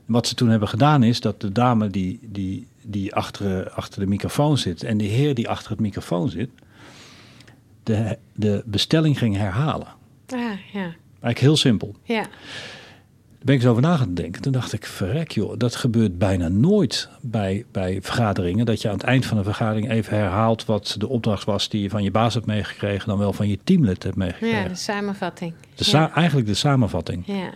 wat 0.06 0.28
ze 0.28 0.36
toen 0.36 0.50
hebben 0.50 0.70
gedaan 0.70 1.04
is 1.04 1.22
dat 1.22 1.42
de 1.42 1.52
dame 1.52 1.90
die, 1.90 2.20
die, 2.22 2.68
die 2.82 3.16
achter, 3.16 3.70
achter 3.70 4.00
de 4.00 4.08
microfoon 4.08 4.58
zit 4.58 4.84
en 4.84 4.98
de 4.98 5.04
heer 5.04 5.36
die 5.36 5.50
achter 5.50 5.72
het 5.72 5.80
microfoon 5.80 6.30
zit, 6.30 6.50
de, 7.84 8.18
de 8.36 8.64
bestelling 8.66 9.18
ging 9.18 9.36
herhalen. 9.36 9.88
Ah, 10.28 10.40
ja. 10.74 10.96
Eigenlijk 11.10 11.40
heel 11.40 11.58
simpel. 11.58 11.96
Ja. 12.04 12.26
Daar 13.40 13.48
ben 13.48 13.56
ik 13.56 13.62
eens 13.62 13.72
over 13.72 13.82
na 13.82 13.98
gaan 13.98 14.14
denken. 14.14 14.42
Toen 14.42 14.52
dacht 14.52 14.74
ik, 14.74 14.86
verrek 14.86 15.32
joh, 15.32 15.54
dat 15.58 15.76
gebeurt 15.76 16.18
bijna 16.18 16.48
nooit 16.48 17.10
bij, 17.22 17.66
bij 17.72 18.02
vergaderingen. 18.02 18.66
Dat 18.66 18.82
je 18.82 18.88
aan 18.88 18.94
het 18.94 19.04
eind 19.04 19.26
van 19.26 19.38
een 19.38 19.44
vergadering 19.44 19.90
even 19.90 20.18
herhaalt 20.18 20.66
wat 20.66 20.96
de 20.98 21.08
opdracht 21.08 21.44
was 21.44 21.70
die 21.70 21.82
je 21.82 21.90
van 21.90 22.04
je 22.04 22.12
baas 22.12 22.34
hebt 22.34 22.46
meegekregen, 22.46 23.08
dan 23.08 23.18
wel 23.18 23.34
van 23.34 23.48
je 23.48 23.60
teamlid 23.64 24.04
hebt 24.04 24.16
meegekregen. 24.16 24.62
Ja, 24.62 24.68
de 24.68 24.76
samenvatting. 24.76 25.54
De 25.76 25.84
sa 25.84 26.14
Eigenlijk 26.14 26.48
de 26.48 26.54
samenvatting. 26.54 27.24
Ja. 27.26 27.50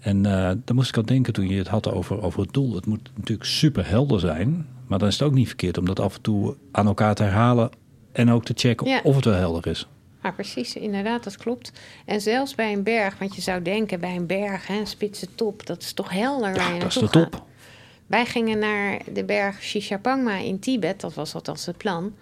En 0.00 0.16
uh, 0.16 0.32
daar 0.32 0.74
moest 0.74 0.88
ik 0.88 0.96
aan 0.96 1.04
denken 1.04 1.32
toen 1.32 1.48
je 1.48 1.58
het 1.58 1.68
had 1.68 1.90
over, 1.92 2.22
over 2.22 2.40
het 2.40 2.52
doel. 2.52 2.74
Het 2.74 2.86
moet 2.86 3.10
natuurlijk 3.16 3.48
super 3.48 3.88
helder 3.88 4.20
zijn, 4.20 4.66
maar 4.86 4.98
dan 4.98 5.08
is 5.08 5.18
het 5.18 5.28
ook 5.28 5.34
niet 5.34 5.46
verkeerd 5.46 5.78
om 5.78 5.84
dat 5.84 6.00
af 6.00 6.14
en 6.14 6.20
toe 6.20 6.56
aan 6.72 6.86
elkaar 6.86 7.14
te 7.14 7.22
herhalen 7.22 7.70
en 8.12 8.30
ook 8.30 8.44
te 8.44 8.52
checken 8.56 9.04
of 9.04 9.14
het 9.16 9.24
wel 9.24 9.34
helder 9.34 9.66
is. 9.66 9.88
Ja, 10.22 10.30
precies, 10.30 10.76
inderdaad, 10.76 11.24
dat 11.24 11.36
klopt. 11.36 11.72
En 12.04 12.20
zelfs 12.20 12.54
bij 12.54 12.72
een 12.72 12.82
berg, 12.82 13.18
want 13.18 13.34
je 13.34 13.40
zou 13.40 13.62
denken 13.62 14.00
bij 14.00 14.16
een 14.16 14.26
berg, 14.26 14.66
hè, 14.66 14.78
een 14.78 14.86
spitse 14.86 15.34
top, 15.34 15.66
dat 15.66 15.82
is 15.82 15.92
toch 15.92 16.10
helder 16.10 16.54
ja, 16.54 16.78
dat 16.78 16.88
is 16.88 16.94
de 16.94 17.08
top. 17.08 17.34
Gaat. 17.34 17.42
Wij 18.06 18.26
gingen 18.26 18.58
naar 18.58 19.00
de 19.12 19.24
berg 19.24 19.62
Shishapangma 19.62 20.36
in 20.36 20.58
Tibet, 20.58 21.00
dat 21.00 21.14
was 21.14 21.34
althans 21.34 21.66
het 21.66 21.76
plan. 21.76 22.14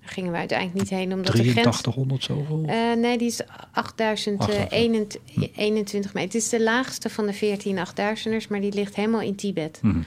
Daar 0.00 0.10
gingen 0.10 0.32
we 0.32 0.38
uiteindelijk 0.38 0.78
niet 0.78 0.90
heen 0.90 1.12
omdat 1.12 1.34
8300 1.34 2.20
de 2.20 2.26
grens... 2.26 2.48
zoveel? 2.48 2.64
Uh, 2.68 2.92
nee, 2.96 3.18
die 3.18 3.26
is 3.26 3.40
8021 3.72 6.14
meter. 6.14 6.32
Het 6.32 6.34
is 6.34 6.48
de 6.48 6.62
laagste 6.62 7.10
van 7.10 7.26
de 7.26 7.32
14 7.32 7.76
8000ers, 7.76 8.48
maar 8.48 8.60
die 8.60 8.72
ligt 8.72 8.96
helemaal 8.96 9.20
in 9.20 9.34
Tibet. 9.34 9.78
Hmm. 9.80 10.04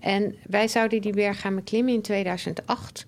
En 0.00 0.36
wij 0.46 0.68
zouden 0.68 1.00
die 1.00 1.12
berg 1.12 1.40
gaan 1.40 1.54
beklimmen 1.54 1.94
in 1.94 2.02
2008... 2.02 3.06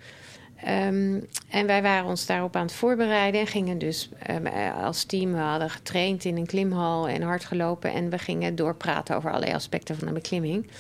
Um, 0.69 1.27
en 1.49 1.67
wij 1.67 1.83
waren 1.83 2.09
ons 2.09 2.27
daarop 2.27 2.57
aan 2.57 2.63
het 2.63 2.73
voorbereiden 2.73 3.41
en 3.41 3.47
gingen 3.47 3.79
dus 3.79 4.09
um, 4.31 4.47
als 4.83 5.05
team, 5.05 5.33
we 5.33 5.39
hadden 5.39 5.71
getraind 5.71 6.25
in 6.25 6.37
een 6.37 6.47
klimhal 6.47 7.09
en 7.09 7.23
hard 7.23 7.45
gelopen 7.45 7.93
en 7.93 8.11
we 8.11 8.19
gingen 8.19 8.55
doorpraten 8.55 9.17
over 9.17 9.31
allerlei 9.31 9.55
aspecten 9.55 9.97
van 9.97 10.07
de 10.07 10.15
beklimming. 10.15 10.71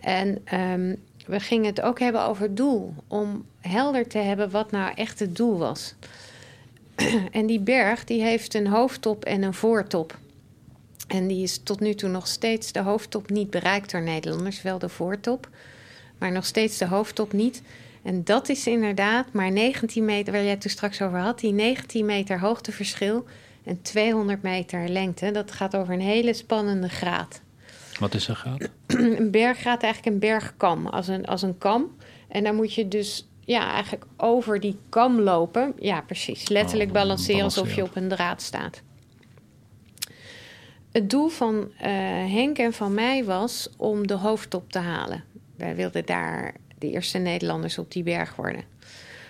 En 0.00 0.44
um, 0.54 0.96
we 1.26 1.40
gingen 1.40 1.66
het 1.66 1.80
ook 1.80 1.98
hebben 1.98 2.24
over 2.24 2.42
het 2.42 2.56
doel, 2.56 2.94
om 3.08 3.44
helder 3.60 4.08
te 4.08 4.18
hebben 4.18 4.50
wat 4.50 4.70
nou 4.70 4.92
echt 4.94 5.18
het 5.18 5.36
doel 5.36 5.58
was. 5.58 5.94
en 7.30 7.46
die 7.46 7.60
berg 7.60 8.04
die 8.04 8.22
heeft 8.22 8.54
een 8.54 8.66
hoofdtop 8.66 9.24
en 9.24 9.42
een 9.42 9.54
voortop. 9.54 10.18
En 11.06 11.26
die 11.26 11.42
is 11.42 11.58
tot 11.62 11.80
nu 11.80 11.94
toe 11.94 12.08
nog 12.08 12.26
steeds 12.26 12.72
de 12.72 12.80
hoofdtop 12.80 13.30
niet 13.30 13.50
bereikt 13.50 13.90
door 13.90 14.02
Nederlanders, 14.02 14.62
wel 14.62 14.78
de 14.78 14.88
voortop, 14.88 15.48
maar 16.18 16.32
nog 16.32 16.44
steeds 16.44 16.78
de 16.78 16.86
hoofdtop 16.86 17.32
niet. 17.32 17.62
En 18.02 18.24
dat 18.24 18.48
is 18.48 18.66
inderdaad 18.66 19.32
maar 19.32 19.52
19 19.52 20.04
meter, 20.04 20.32
waar 20.32 20.42
jij 20.42 20.50
het 20.50 20.60
toen 20.60 20.70
straks 20.70 21.02
over 21.02 21.18
had, 21.18 21.40
die 21.40 21.52
19 21.52 22.06
meter 22.06 22.40
hoogteverschil 22.40 23.24
en 23.64 23.82
200 23.82 24.42
meter 24.42 24.88
lengte. 24.88 25.30
Dat 25.30 25.52
gaat 25.52 25.76
over 25.76 25.94
een 25.94 26.00
hele 26.00 26.32
spannende 26.32 26.88
graad. 26.88 27.40
Wat 27.98 28.14
is 28.14 28.28
een 28.28 28.36
graad? 28.36 28.68
een 29.18 29.30
berggraad 29.30 29.82
eigenlijk 29.82 30.14
een 30.14 30.20
bergkam, 30.20 30.86
als 30.86 31.08
een, 31.08 31.26
als 31.26 31.42
een 31.42 31.58
kam. 31.58 31.96
En 32.28 32.44
dan 32.44 32.54
moet 32.54 32.74
je 32.74 32.88
dus 32.88 33.28
ja, 33.44 33.72
eigenlijk 33.72 34.04
over 34.16 34.60
die 34.60 34.78
kam 34.88 35.20
lopen. 35.20 35.72
Ja, 35.78 36.00
precies. 36.00 36.48
Letterlijk 36.48 36.88
oh, 36.88 36.94
balanceren 36.94 37.42
alsof 37.42 37.74
je 37.74 37.82
op 37.82 37.96
een 37.96 38.08
draad 38.08 38.42
staat. 38.42 38.82
Het 40.92 41.10
doel 41.10 41.28
van 41.28 41.54
uh, 41.54 41.88
Henk 42.32 42.58
en 42.58 42.72
van 42.72 42.94
mij 42.94 43.24
was 43.24 43.68
om 43.76 44.06
de 44.06 44.14
hoofdtop 44.14 44.72
te 44.72 44.78
halen. 44.78 45.24
Wij 45.56 45.76
wilden 45.76 46.06
daar 46.06 46.54
de 46.82 46.90
eerste 46.90 47.18
Nederlanders 47.18 47.78
op 47.78 47.92
die 47.92 48.02
berg 48.02 48.36
worden. 48.36 48.64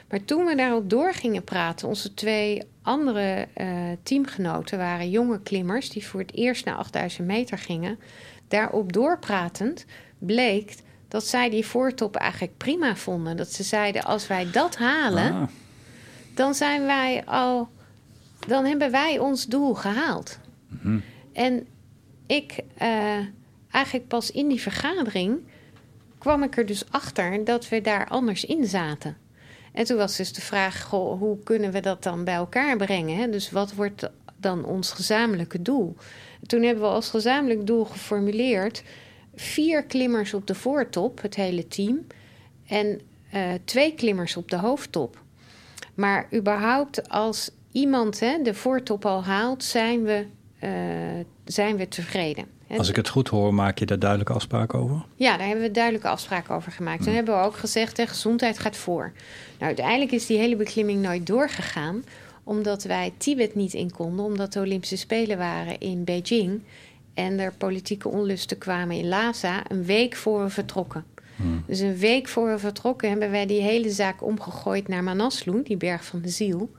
Maar 0.08 0.24
toen 0.24 0.44
we 0.44 0.54
daarop 0.54 0.90
door 0.90 1.14
gingen 1.14 1.44
praten, 1.44 1.88
onze 1.88 2.14
twee 2.14 2.62
andere 2.82 3.48
uh, 3.56 3.66
teamgenoten 4.02 4.78
waren 4.78 5.10
jonge 5.10 5.40
klimmers 5.42 5.90
die 5.90 6.06
voor 6.06 6.20
het 6.20 6.34
eerst 6.34 6.64
naar 6.64 6.74
8000 6.74 7.26
meter 7.26 7.58
gingen. 7.58 7.98
Daarop 8.48 8.92
doorpratend 8.92 9.84
bleek 10.18 10.74
dat 11.08 11.26
zij 11.26 11.50
die 11.50 11.66
voortop 11.66 12.16
eigenlijk 12.16 12.56
prima 12.56 12.96
vonden. 12.96 13.36
Dat 13.36 13.52
ze 13.52 13.62
zeiden: 13.62 14.02
als 14.02 14.26
wij 14.26 14.50
dat 14.50 14.76
halen, 14.76 15.32
ah. 15.32 15.48
dan 16.34 16.54
zijn 16.54 16.82
wij 16.86 17.24
al, 17.24 17.68
dan 18.46 18.64
hebben 18.64 18.90
wij 18.90 19.18
ons 19.18 19.46
doel 19.46 19.74
gehaald. 19.74 20.38
Mhm. 20.68 20.98
En 21.32 21.66
ik 22.26 22.58
uh, 22.82 23.18
eigenlijk 23.70 24.08
pas 24.08 24.30
in 24.30 24.48
die 24.48 24.60
vergadering 24.60 25.38
kwam 26.22 26.42
ik 26.42 26.56
er 26.56 26.66
dus 26.66 26.90
achter 26.90 27.44
dat 27.44 27.68
we 27.68 27.80
daar 27.80 28.08
anders 28.08 28.44
in 28.44 28.66
zaten. 28.66 29.16
En 29.72 29.84
toen 29.84 29.96
was 29.96 30.16
dus 30.16 30.32
de 30.32 30.40
vraag: 30.40 30.90
hoe 30.90 31.38
kunnen 31.44 31.72
we 31.72 31.80
dat 31.80 32.02
dan 32.02 32.24
bij 32.24 32.34
elkaar 32.34 32.76
brengen? 32.76 33.16
Hè? 33.16 33.30
Dus 33.30 33.50
wat 33.50 33.74
wordt 33.74 34.10
dan 34.36 34.64
ons 34.64 34.90
gezamenlijke 34.90 35.62
doel? 35.62 35.96
Toen 36.46 36.62
hebben 36.62 36.84
we 36.84 36.90
als 36.90 37.08
gezamenlijk 37.08 37.66
doel 37.66 37.84
geformuleerd: 37.84 38.82
vier 39.34 39.84
klimmers 39.84 40.34
op 40.34 40.46
de 40.46 40.54
voortop, 40.54 41.22
het 41.22 41.34
hele 41.34 41.68
team, 41.68 42.06
en 42.66 43.00
uh, 43.34 43.40
twee 43.64 43.94
klimmers 43.94 44.36
op 44.36 44.50
de 44.50 44.56
hoofdtop. 44.56 45.22
Maar 45.94 46.28
überhaupt, 46.34 47.08
als 47.08 47.50
iemand 47.72 48.20
hè, 48.20 48.42
de 48.42 48.54
voortop 48.54 49.06
al 49.06 49.24
haalt, 49.24 49.64
zijn 49.64 50.02
we, 50.02 50.26
uh, 50.60 50.70
zijn 51.44 51.76
we 51.76 51.88
tevreden. 51.88 52.46
Als 52.78 52.88
ik 52.88 52.96
het 52.96 53.08
goed 53.08 53.28
hoor, 53.28 53.54
maak 53.54 53.78
je 53.78 53.86
daar 53.86 53.98
duidelijke 53.98 54.32
afspraken 54.32 54.78
over? 54.78 55.04
Ja, 55.14 55.36
daar 55.36 55.46
hebben 55.46 55.64
we 55.64 55.70
duidelijke 55.70 56.08
afspraken 56.08 56.54
over 56.54 56.72
gemaakt. 56.72 56.98
Toen 56.98 57.06
hmm. 57.06 57.16
hebben 57.16 57.34
we 57.34 57.40
ook 57.40 57.56
gezegd, 57.56 57.96
de 57.96 58.06
gezondheid 58.06 58.58
gaat 58.58 58.76
voor. 58.76 59.12
Nou, 59.58 59.64
uiteindelijk 59.64 60.12
is 60.12 60.26
die 60.26 60.38
hele 60.38 60.56
beklimming 60.56 61.02
nooit 61.02 61.26
doorgegaan... 61.26 62.04
omdat 62.44 62.82
wij 62.82 63.12
Tibet 63.16 63.54
niet 63.54 63.74
in 63.74 63.90
konden... 63.90 64.24
omdat 64.24 64.52
de 64.52 64.60
Olympische 64.60 64.96
Spelen 64.96 65.38
waren 65.38 65.80
in 65.80 66.04
Beijing... 66.04 66.62
en 67.14 67.38
er 67.38 67.52
politieke 67.52 68.08
onlusten 68.08 68.58
kwamen 68.58 68.96
in 68.96 69.08
Lhasa... 69.08 69.62
een 69.68 69.84
week 69.84 70.16
voor 70.16 70.42
we 70.42 70.50
vertrokken. 70.50 71.04
Hmm. 71.36 71.64
Dus 71.66 71.80
een 71.80 71.96
week 71.96 72.28
voor 72.28 72.50
we 72.50 72.58
vertrokken 72.58 73.10
hebben 73.10 73.30
wij 73.30 73.46
die 73.46 73.62
hele 73.62 73.90
zaak 73.90 74.22
omgegooid 74.22 74.88
naar 74.88 75.02
Manaslu... 75.02 75.62
die 75.62 75.76
berg 75.76 76.04
van 76.04 76.20
de 76.20 76.28
ziel... 76.28 76.70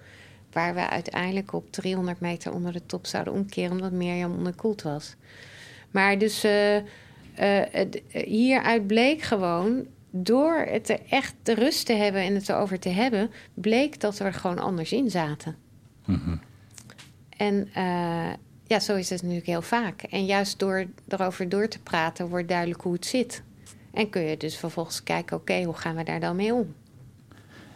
waar 0.51 0.73
we 0.73 0.89
uiteindelijk 0.89 1.53
op 1.53 1.71
300 1.71 2.19
meter 2.19 2.53
onder 2.53 2.71
de 2.71 2.85
top 2.85 3.05
zouden 3.05 3.33
omkeren... 3.33 3.71
omdat 3.71 3.91
Mirjam 3.91 4.35
onderkoeld 4.35 4.81
was... 4.81 5.15
Maar 5.93 6.17
dus 6.17 6.45
uh, 6.45 6.75
uh, 6.75 6.81
hieruit 8.11 8.87
bleek 8.87 9.21
gewoon, 9.21 9.85
door 10.09 10.65
het 10.69 10.89
er 10.89 10.99
echt 11.09 11.35
de 11.43 11.53
rust 11.53 11.85
te 11.85 11.93
hebben 11.93 12.21
en 12.21 12.33
het 12.33 12.49
erover 12.49 12.79
te 12.79 12.89
hebben, 12.89 13.31
bleek 13.53 13.99
dat 13.99 14.17
we 14.17 14.23
er 14.23 14.33
gewoon 14.33 14.59
anders 14.59 14.91
in 14.91 15.09
zaten. 15.09 15.55
Mm 16.05 16.39
En 17.37 17.69
ja, 18.67 18.79
zo 18.79 18.95
is 18.95 19.09
het 19.09 19.21
natuurlijk 19.21 19.47
heel 19.47 19.61
vaak. 19.61 20.01
En 20.01 20.25
juist 20.25 20.59
door 20.59 20.85
erover 21.07 21.49
door 21.49 21.67
te 21.67 21.79
praten, 21.79 22.27
wordt 22.27 22.47
duidelijk 22.47 22.81
hoe 22.81 22.93
het 22.93 23.05
zit. 23.05 23.43
En 23.93 24.09
kun 24.09 24.21
je 24.21 24.37
dus 24.37 24.57
vervolgens 24.57 25.03
kijken, 25.03 25.37
oké, 25.37 25.63
hoe 25.63 25.73
gaan 25.73 25.95
we 25.95 26.03
daar 26.03 26.19
dan 26.19 26.35
mee 26.35 26.53
om? 26.53 26.73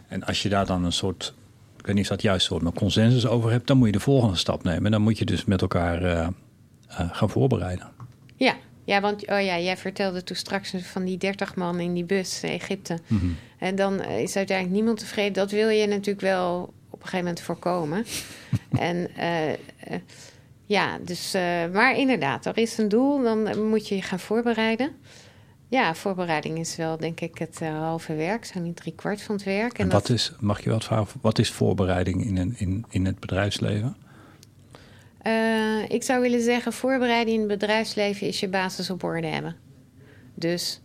En 0.08 0.24
als 0.24 0.42
je 0.42 0.48
daar 0.48 0.66
dan 0.66 0.84
een 0.84 0.92
soort, 0.92 1.34
ik 1.76 1.86
weet 1.86 1.94
niet 1.94 2.04
of 2.04 2.10
dat 2.10 2.22
juist 2.22 2.48
woord, 2.48 2.62
maar 2.62 2.72
consensus 2.72 3.26
over 3.26 3.50
hebt, 3.50 3.66
dan 3.66 3.76
moet 3.76 3.86
je 3.86 3.92
de 3.92 4.00
volgende 4.00 4.36
stap 4.36 4.62
nemen. 4.62 4.84
En 4.84 4.90
dan 4.90 5.02
moet 5.02 5.18
je 5.18 5.24
dus 5.24 5.44
met 5.44 5.62
elkaar 5.62 6.32
gaan 6.88 7.30
voorbereiden. 7.30 7.97
Ja, 8.38 8.56
Ja, 8.84 9.00
want 9.00 9.20
oh 9.20 9.42
ja, 9.42 9.58
jij 9.58 9.76
vertelde 9.76 10.24
toen 10.24 10.36
straks 10.36 10.74
van 10.82 11.04
die 11.04 11.16
30 11.16 11.54
man 11.54 11.80
in 11.80 11.94
die 11.94 12.04
bus 12.04 12.42
in 12.42 12.50
Egypte. 12.50 12.98
Mhm. 13.06 13.26
En 13.58 13.74
dan 13.74 14.04
is 14.04 14.36
uiteindelijk 14.36 14.76
niemand 14.76 14.98
tevreden. 14.98 15.32
Dat 15.32 15.50
wil 15.50 15.68
je 15.68 15.86
natuurlijk 15.86 16.20
wel 16.20 16.60
op 16.90 17.02
een 17.02 17.08
gegeven 17.08 17.18
moment 17.18 17.40
voorkomen. 17.40 18.04
en 18.88 19.10
uh, 19.18 19.54
ja, 20.66 20.98
dus, 20.98 21.34
uh, 21.34 21.42
maar 21.72 21.96
inderdaad, 21.96 22.46
er 22.46 22.58
is 22.58 22.78
een 22.78 22.88
doel, 22.88 23.22
dan 23.22 23.68
moet 23.68 23.88
je 23.88 23.94
je 23.94 24.02
gaan 24.02 24.20
voorbereiden. 24.20 24.90
Ja, 25.68 25.94
voorbereiding 25.94 26.58
is 26.58 26.76
wel, 26.76 26.96
denk 26.96 27.20
ik, 27.20 27.38
het 27.38 27.60
halve 27.60 28.14
werk, 28.14 28.44
zo 28.44 28.60
niet 28.60 28.76
drie 28.76 28.94
kwart 28.94 29.22
van 29.22 29.34
het 29.34 29.44
werk. 29.44 29.78
En, 29.78 29.84
en 29.84 29.90
wat 29.90 30.06
dat... 30.06 30.16
is, 30.16 30.32
mag 30.40 30.64
je 30.64 30.70
wat 30.70 30.84
vragen, 30.84 31.20
wat 31.20 31.38
is 31.38 31.50
voorbereiding 31.50 32.24
in, 32.24 32.36
een, 32.36 32.54
in, 32.56 32.84
in 32.88 33.06
het 33.06 33.20
bedrijfsleven? 33.20 33.96
Uh, 35.28 35.88
ik 35.88 36.02
zou 36.02 36.20
willen 36.20 36.42
zeggen, 36.42 36.72
voorbereiding 36.72 37.34
in 37.34 37.48
het 37.48 37.58
bedrijfsleven 37.58 38.26
is 38.26 38.40
je 38.40 38.48
basis 38.48 38.90
op 38.90 39.02
orde 39.02 39.26
hebben. 39.26 39.56
Dus 40.34 40.80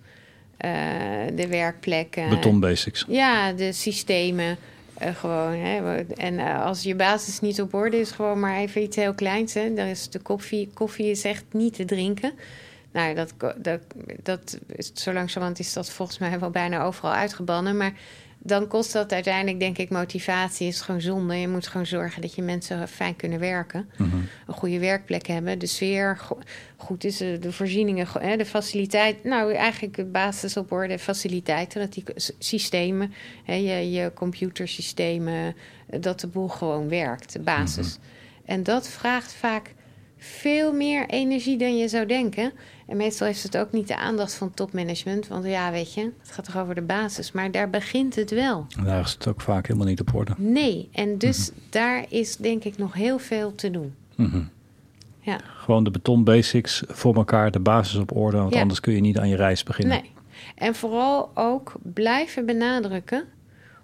de 1.35 1.47
werkplekken. 1.49 2.29
Betonbasics. 2.29 3.05
Ja, 3.07 3.51
de 3.51 3.71
systemen. 3.71 4.57
Uh, 5.01 5.15
gewoon, 5.15 5.53
hè. 5.53 6.01
En 6.01 6.39
als 6.39 6.83
je 6.83 6.95
basis 6.95 7.39
niet 7.39 7.61
op 7.61 7.73
orde 7.73 7.99
is, 7.99 8.11
gewoon 8.11 8.39
maar 8.39 8.57
even 8.57 8.81
iets 8.81 8.95
heel 8.95 9.13
kleins. 9.13 9.53
Hè. 9.53 9.73
Dan 9.73 9.85
is 9.85 10.09
de 10.09 10.19
koffie, 10.19 10.69
koffie 10.73 11.09
is 11.09 11.23
echt 11.23 11.43
niet 11.51 11.73
te 11.73 11.85
drinken. 11.85 12.33
Nou, 12.91 13.15
dat, 13.15 13.33
dat, 13.57 13.79
dat 14.23 14.59
is, 14.75 14.91
zo 14.93 15.13
langzamerhand 15.13 15.59
is 15.59 15.73
dat 15.73 15.89
volgens 15.89 16.17
mij 16.17 16.39
wel 16.39 16.49
bijna 16.49 16.83
overal 16.83 17.13
uitgebannen. 17.13 17.77
Maar 17.77 17.93
dan 18.45 18.67
kost 18.67 18.93
dat 18.93 19.11
uiteindelijk, 19.11 19.59
denk 19.59 19.77
ik, 19.77 19.89
motivatie. 19.89 20.67
Is 20.67 20.81
gewoon 20.81 21.01
zonde. 21.01 21.35
Je 21.35 21.47
moet 21.47 21.67
gewoon 21.67 21.85
zorgen 21.85 22.21
dat 22.21 22.35
je 22.35 22.41
mensen 22.41 22.87
fijn 22.87 23.15
kunnen 23.15 23.39
werken. 23.39 23.89
Mhm. 23.97 24.15
Een 24.47 24.53
goede 24.53 24.79
werkplek 24.79 25.27
hebben. 25.27 25.59
De 25.59 25.65
sfeer 25.65 26.21
goed 26.77 27.03
is. 27.03 27.17
De 27.17 27.51
voorzieningen, 27.51 28.07
de 28.37 28.45
faciliteit. 28.45 29.23
Nou, 29.23 29.53
eigenlijk 29.53 29.95
de 29.95 30.05
basis 30.05 30.57
op 30.57 30.71
orde. 30.71 30.99
Faciliteiten, 30.99 31.79
dat 31.79 31.93
die 31.93 32.03
systemen, 32.37 33.13
je, 33.45 33.91
je 33.91 34.11
computersystemen, 34.13 35.55
dat 35.99 36.19
de 36.19 36.27
boel 36.27 36.47
gewoon 36.47 36.89
werkt. 36.89 37.33
De 37.33 37.39
basis. 37.39 37.97
Mhm. 37.97 38.07
En 38.45 38.63
dat 38.63 38.87
vraagt 38.87 39.33
vaak 39.33 39.73
veel 40.17 40.73
meer 40.73 41.09
energie 41.09 41.57
dan 41.57 41.77
je 41.77 41.87
zou 41.87 42.05
denken. 42.05 42.51
En 42.87 42.97
meestal 42.97 43.27
heeft 43.27 43.43
het 43.43 43.57
ook 43.57 43.71
niet 43.71 43.87
de 43.87 43.97
aandacht 43.97 44.33
van 44.33 44.53
topmanagement. 44.53 45.27
Want 45.27 45.45
ja, 45.45 45.71
weet 45.71 45.93
je, 45.93 46.11
het 46.21 46.31
gaat 46.31 46.45
toch 46.45 46.57
over 46.57 46.75
de 46.75 46.81
basis. 46.81 47.31
Maar 47.31 47.51
daar 47.51 47.69
begint 47.69 48.15
het 48.15 48.31
wel. 48.31 48.65
En 48.77 48.83
daar 48.83 48.99
is 49.01 49.11
het 49.11 49.27
ook 49.27 49.41
vaak 49.41 49.67
helemaal 49.67 49.87
niet 49.87 49.99
op 50.01 50.13
orde. 50.13 50.33
Nee, 50.37 50.89
en 50.91 51.17
dus 51.17 51.51
daar 51.69 52.05
is 52.09 52.35
denk 52.37 52.63
ik 52.63 52.77
nog 52.77 52.93
heel 52.93 53.19
veel 53.19 53.55
te 53.55 53.71
doen. 53.71 53.95
Mhm. 54.15 54.41
Ja. 55.19 55.39
Gewoon 55.57 55.83
de 55.83 55.91
betonbasics 55.91 56.83
voor 56.87 57.15
elkaar, 57.15 57.51
de 57.51 57.59
basis 57.59 57.95
op 57.99 58.15
orde. 58.15 58.37
Want 58.37 58.53
Ja. 58.53 58.61
anders 58.61 58.79
kun 58.79 58.93
je 58.93 59.01
niet 59.01 59.17
aan 59.17 59.29
je 59.29 59.35
reis 59.35 59.63
beginnen. 59.63 60.01
Nee. 60.01 60.11
En 60.55 60.75
vooral 60.75 61.31
ook 61.33 61.73
blijven 61.81 62.45
benadrukken 62.45 63.23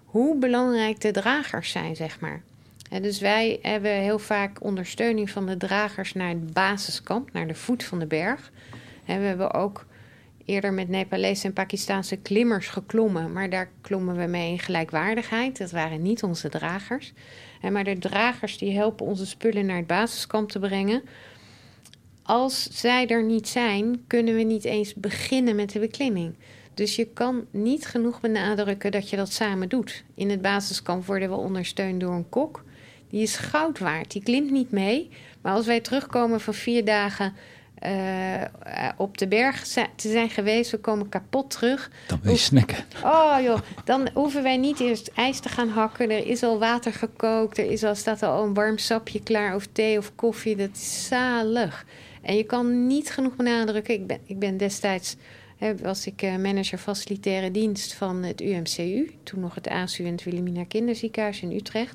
hoe 0.04 0.38
belangrijk 0.38 1.00
de 1.00 1.10
dragers 1.10 1.70
zijn, 1.70 1.96
zeg 1.96 2.20
maar. 2.20 2.42
En 2.90 3.02
dus 3.02 3.20
wij 3.20 3.58
hebben 3.62 3.90
heel 3.90 4.18
vaak 4.18 4.62
ondersteuning 4.64 5.30
van 5.30 5.46
de 5.46 5.56
dragers 5.56 6.12
naar 6.14 6.28
het 6.28 6.52
basiskamp, 6.52 7.32
naar 7.32 7.46
de 7.46 7.54
voet 7.54 7.84
van 7.84 7.98
de 7.98 8.06
berg. 8.06 8.50
We 9.18 9.26
hebben 9.26 9.54
ook 9.54 9.86
eerder 10.44 10.72
met 10.72 10.88
Nepalese 10.88 11.46
en 11.46 11.52
Pakistaanse 11.52 12.16
klimmers 12.16 12.68
geklommen, 12.68 13.32
maar 13.32 13.50
daar 13.50 13.70
klommen 13.80 14.16
we 14.16 14.26
mee 14.26 14.50
in 14.50 14.58
gelijkwaardigheid. 14.58 15.58
Dat 15.58 15.70
waren 15.70 16.02
niet 16.02 16.22
onze 16.22 16.48
dragers. 16.48 17.12
Maar 17.70 17.84
de 17.84 17.98
dragers 17.98 18.58
die 18.58 18.76
helpen 18.76 19.06
onze 19.06 19.26
spullen 19.26 19.66
naar 19.66 19.76
het 19.76 19.86
basiskamp 19.86 20.50
te 20.50 20.58
brengen. 20.58 21.02
Als 22.22 22.68
zij 22.70 23.06
er 23.06 23.24
niet 23.24 23.48
zijn, 23.48 24.04
kunnen 24.06 24.34
we 24.34 24.42
niet 24.42 24.64
eens 24.64 24.94
beginnen 24.94 25.56
met 25.56 25.72
de 25.72 25.78
beklimming. 25.78 26.34
Dus 26.74 26.96
je 26.96 27.06
kan 27.06 27.46
niet 27.50 27.86
genoeg 27.86 28.20
benadrukken 28.20 28.90
dat 28.90 29.10
je 29.10 29.16
dat 29.16 29.32
samen 29.32 29.68
doet. 29.68 30.04
In 30.14 30.30
het 30.30 30.42
basiskamp 30.42 31.06
worden 31.06 31.28
we 31.28 31.34
ondersteund 31.34 32.00
door 32.00 32.14
een 32.14 32.28
kok. 32.28 32.64
Die 33.08 33.22
is 33.22 33.36
goud 33.36 33.78
waard. 33.78 34.12
Die 34.12 34.22
klimt 34.22 34.50
niet 34.50 34.70
mee. 34.70 35.08
Maar 35.40 35.52
als 35.52 35.66
wij 35.66 35.80
terugkomen 35.80 36.40
van 36.40 36.54
vier 36.54 36.84
dagen 36.84 37.34
uh, 37.86 38.42
op 38.96 39.18
de 39.18 39.28
berg 39.28 39.66
te 39.66 39.88
zijn 40.10 40.30
geweest, 40.30 40.70
we 40.70 40.78
komen 40.78 41.08
kapot 41.08 41.50
terug. 41.50 41.90
Dan 42.06 42.18
wil 42.22 42.32
je 42.32 42.38
snacken. 42.38 42.84
Oh 43.04 43.36
joh, 43.42 43.58
dan 43.84 44.08
hoeven 44.14 44.42
wij 44.42 44.56
niet 44.56 44.80
eerst 44.80 45.10
ijs 45.14 45.40
te 45.40 45.48
gaan 45.48 45.68
hakken. 45.68 46.10
Er 46.10 46.26
is 46.26 46.42
al 46.42 46.58
water 46.58 46.92
gekookt. 46.92 47.58
Er 47.58 47.70
is 47.70 47.84
al, 47.84 47.94
staat 47.94 48.22
al 48.22 48.44
een 48.44 48.54
warm 48.54 48.78
sapje 48.78 49.22
klaar 49.22 49.54
of 49.54 49.66
thee 49.72 49.98
of 49.98 50.14
koffie. 50.14 50.56
Dat 50.56 50.70
is 50.72 51.06
zalig. 51.06 51.84
En 52.22 52.36
je 52.36 52.44
kan 52.44 52.86
niet 52.86 53.10
genoeg 53.10 53.36
benadrukken. 53.36 53.94
Ik 53.94 54.06
ben, 54.06 54.18
ik 54.24 54.38
ben 54.38 54.56
destijds 54.56 55.16
hè, 55.56 55.76
was 55.76 56.06
ik 56.06 56.22
uh, 56.22 56.36
manager 56.36 56.78
facilitaire 56.78 57.50
dienst 57.50 57.94
van 57.94 58.22
het 58.22 58.40
UMCU. 58.40 59.10
Toen 59.22 59.40
nog 59.40 59.54
het 59.54 59.68
ASU 59.68 60.04
en 60.04 60.12
het 60.12 60.24
Wilhelmina 60.24 60.64
Kinderziekenhuis 60.64 61.42
in 61.42 61.52
Utrecht. 61.52 61.94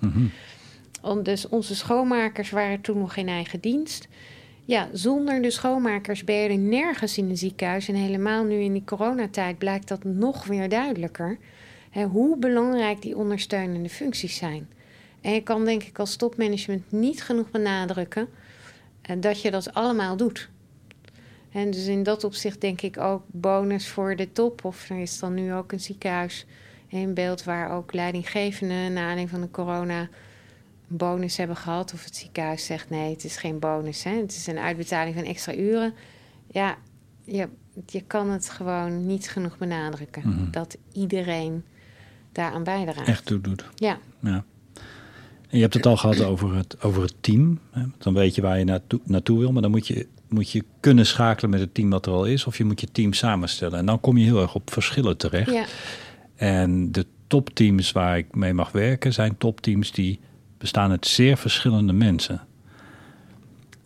Om, 1.01 1.23
dus 1.23 1.47
onze 1.47 1.75
schoonmakers 1.75 2.49
waren 2.49 2.81
toen 2.81 2.97
nog 2.97 3.15
in 3.15 3.27
eigen 3.27 3.59
dienst. 3.59 4.07
Ja, 4.68 4.89
zonder 4.91 5.41
de 5.41 5.51
schoonmakers 5.51 6.24
ben 6.24 6.36
je 6.36 6.49
er 6.49 6.57
nergens 6.57 7.18
in 7.18 7.30
een 7.30 7.38
ziekenhuis. 7.38 7.88
En 7.88 7.95
helemaal 7.95 8.43
nu 8.43 8.59
in 8.59 8.74
die 8.74 8.84
coronatijd 8.86 9.57
blijkt 9.57 9.88
dat 9.88 10.03
nog 10.03 10.45
weer 10.45 10.70
duidelijker. 10.70 11.38
Hè, 11.89 12.03
hoe 12.03 12.38
belangrijk 12.38 13.01
die 13.01 13.18
ondersteunende 13.18 13.89
functies 13.89 14.36
zijn. 14.36 14.70
En 15.22 15.34
je 15.34 15.43
kan 15.43 15.66
denk 15.66 15.84
ik 15.84 15.99
als 15.99 16.16
topmanagement 16.16 16.91
niet 16.91 17.24
genoeg 17.24 17.51
benadrukken 17.51 18.28
uh, 19.09 19.16
dat 19.20 19.41
je 19.41 19.51
dat 19.51 19.74
allemaal 19.74 20.18
doet. 20.18 20.49
En 21.51 21.72
dus 21.72 21.88
in 21.88 22.03
dat 22.03 22.24
opzicht 22.24 22.61
denk 22.61 22.82
ik 22.82 22.97
ook 22.97 23.24
bonus 23.28 23.88
voor 23.88 24.16
de 24.16 24.32
top. 24.32 24.66
Of 24.66 24.89
er 24.89 24.97
is 24.97 25.20
dan 25.20 25.34
nu 25.34 25.53
ook 25.53 25.72
een 25.72 25.80
ziekenhuis 25.80 26.45
in 26.88 27.13
beeld 27.13 27.43
waar 27.43 27.72
ook 27.72 27.93
leidinggevenden 27.93 28.93
na 28.93 28.99
aanleiding 28.99 29.30
van 29.30 29.41
de 29.41 29.51
corona 29.51 30.09
bonus 30.88 31.38
hebben 31.38 31.55
gehad. 31.55 31.93
Of 31.93 32.03
het 32.03 32.15
ziekenhuis 32.15 32.65
zegt 32.65 32.89
nee, 32.89 33.13
het 33.13 33.23
is 33.23 33.38
geen 33.38 33.59
bonus. 33.59 34.03
Hè? 34.03 34.11
Het 34.11 34.31
is 34.31 34.47
een 34.47 34.57
uitbetaling 34.57 35.15
van 35.15 35.23
extra 35.23 35.55
uren. 35.55 35.93
Ja, 36.51 36.77
je, 37.23 37.47
je 37.86 38.01
kan 38.01 38.29
het 38.29 38.49
gewoon 38.49 39.05
niet 39.05 39.29
genoeg 39.29 39.57
benadrukken. 39.57 40.29
Mhm. 40.29 40.51
Dat 40.51 40.77
iedereen 40.93 41.63
daaraan 42.31 42.63
bijdraagt. 42.63 43.07
Echt 43.07 43.25
toe 43.25 43.41
doet. 43.41 43.65
Ja. 43.75 43.97
ja. 44.19 44.43
En 45.49 45.57
je 45.57 45.61
hebt 45.61 45.73
het 45.73 45.86
al 45.86 45.97
gehad 45.97 46.23
over 46.23 46.55
het, 46.55 46.81
over 46.81 47.01
het 47.01 47.15
team. 47.19 47.59
Hè? 47.71 47.83
Dan 47.97 48.13
weet 48.13 48.36
je 48.36 48.41
waar 48.41 48.57
je 48.59 48.63
naartoe, 48.63 48.99
naartoe 49.03 49.39
wil. 49.39 49.51
Maar 49.51 49.61
dan 49.61 49.71
moet 49.71 49.88
je, 49.88 50.07
moet 50.27 50.51
je 50.51 50.63
kunnen 50.79 51.05
schakelen 51.05 51.49
met 51.51 51.59
het 51.59 51.73
team 51.73 51.89
wat 51.89 52.05
er 52.05 52.11
al 52.11 52.25
is. 52.25 52.45
Of 52.45 52.57
je 52.57 52.65
moet 52.65 52.81
je 52.81 52.91
team 52.91 53.13
samenstellen. 53.13 53.79
En 53.79 53.86
dan 53.86 53.99
kom 53.99 54.17
je 54.17 54.25
heel 54.25 54.41
erg 54.41 54.55
op 54.55 54.71
verschillen 54.71 55.17
terecht. 55.17 55.51
Ja. 55.51 55.65
En 56.36 56.91
de 56.91 57.05
topteams 57.27 57.91
waar 57.91 58.17
ik 58.17 58.36
mee 58.36 58.53
mag 58.53 58.71
werken 58.71 59.13
zijn 59.13 59.38
topteams 59.38 59.91
die 59.91 60.19
bestaan 60.66 60.91
uit 60.91 61.07
zeer 61.07 61.38
verschillende 61.38 61.93
mensen. 61.93 62.41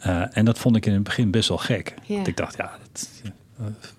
Uh, 0.06 0.38
en 0.38 0.46
dat 0.46 0.60
vond 0.60 0.76
ik 0.76 0.86
in 0.86 0.94
het 0.94 1.04
begin 1.04 1.32
best 1.32 1.50
wel 1.50 1.58
gek. 1.58 1.94
Want 2.08 2.28
ik 2.28 2.38
dacht, 2.38 2.58
ja, 2.58 2.78
dat, 2.92 3.10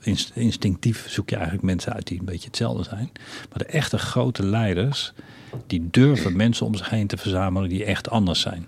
inst 0.01 0.31
instinctief 0.35 1.09
zoek 1.09 1.29
je 1.31 1.35
eigenlijk 1.35 1.65
mensen 1.65 1.93
uit 1.93 2.07
die 2.07 2.19
een 2.19 2.25
beetje 2.25 2.47
hetzelfde 2.47 2.83
zijn. 2.83 3.11
Maar 3.49 3.59
de 3.59 3.65
echte 3.65 3.99
grote 3.99 4.45
leiders, 4.47 5.13
die 5.67 5.89
durven 5.91 6.37
mensen 6.37 6.67
om 6.67 6.75
zich 6.75 6.91
heen 6.91 7.07
te 7.07 7.17
verzamelen 7.17 7.69
die 7.69 7.85
echt 7.85 8.11
anders 8.11 8.41
zijn. 8.41 8.67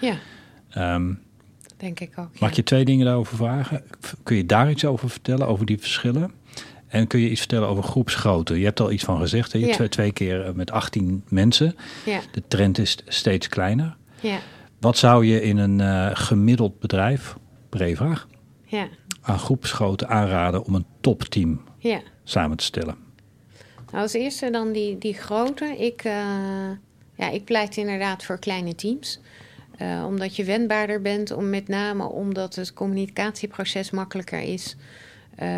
Ja, 0.00 0.16
Um, 0.76 1.20
denk 1.76 2.00
ik 2.00 2.18
ook. 2.18 2.40
mag 2.40 2.50
ja. 2.50 2.56
je 2.56 2.62
twee 2.62 2.84
dingen 2.84 3.06
daarover 3.06 3.36
vragen? 3.36 3.82
Kun 4.22 4.36
je 4.36 4.46
daar 4.46 4.70
iets 4.70 4.84
over 4.84 5.10
vertellen, 5.10 5.46
over 5.46 5.66
die 5.66 5.78
verschillen? 5.78 6.32
En 6.92 7.06
kun 7.06 7.20
je 7.20 7.30
iets 7.30 7.40
vertellen 7.40 7.68
over 7.68 7.82
groepsgrootte? 7.82 8.58
Je 8.58 8.64
hebt 8.64 8.80
al 8.80 8.92
iets 8.92 9.04
van 9.04 9.18
gezegd. 9.18 9.52
Hè? 9.52 9.58
Je 9.58 9.66
Ja. 9.66 9.74
twee, 9.74 9.88
twee 9.88 10.12
keer 10.12 10.44
eh, 10.46 10.52
met 10.52 10.70
18 10.70 11.24
mensen. 11.28 11.76
Ja, 12.04 12.20
De 12.32 12.42
trend 12.48 12.78
is 12.78 12.98
steeds 13.06 13.48
kleiner. 13.48 13.96
ja, 14.20 14.38
Wat 14.80 14.98
zou 14.98 15.26
je 15.26 15.42
in 15.42 15.56
een 15.58 15.78
uh, 15.78 16.10
gemiddeld 16.12 16.78
bedrijf, 16.80 17.36
brede 17.68 17.96
vraag, 17.96 18.28
ja, 18.66 18.88
aan 19.22 19.38
groepsgrootte 19.38 20.06
aanraden 20.06 20.64
om 20.64 20.74
een 20.74 20.86
topteam 21.00 21.60
ja. 21.78 22.00
samen 22.24 22.56
te 22.56 22.64
stellen? 22.64 22.96
Nou, 23.90 24.02
als 24.02 24.12
eerste 24.12 24.50
dan 24.50 24.72
die, 24.72 24.98
die 24.98 25.14
grote. 25.14 25.64
Ik, 25.78 26.04
uh, 26.04 26.12
ja, 27.16 27.30
ik 27.30 27.44
pleit 27.44 27.76
inderdaad 27.76 28.24
voor 28.24 28.38
kleine 28.38 28.74
teams. 28.74 29.20
Uh, 29.82 30.04
omdat 30.06 30.36
je 30.36 30.44
wendbaarder 30.44 31.02
bent, 31.02 31.32
om 31.32 31.50
met 31.50 31.68
name 31.68 32.04
omdat 32.04 32.54
het 32.54 32.72
communicatieproces 32.72 33.90
makkelijker 33.90 34.40
is. 34.40 34.76
Uh, 35.42 35.48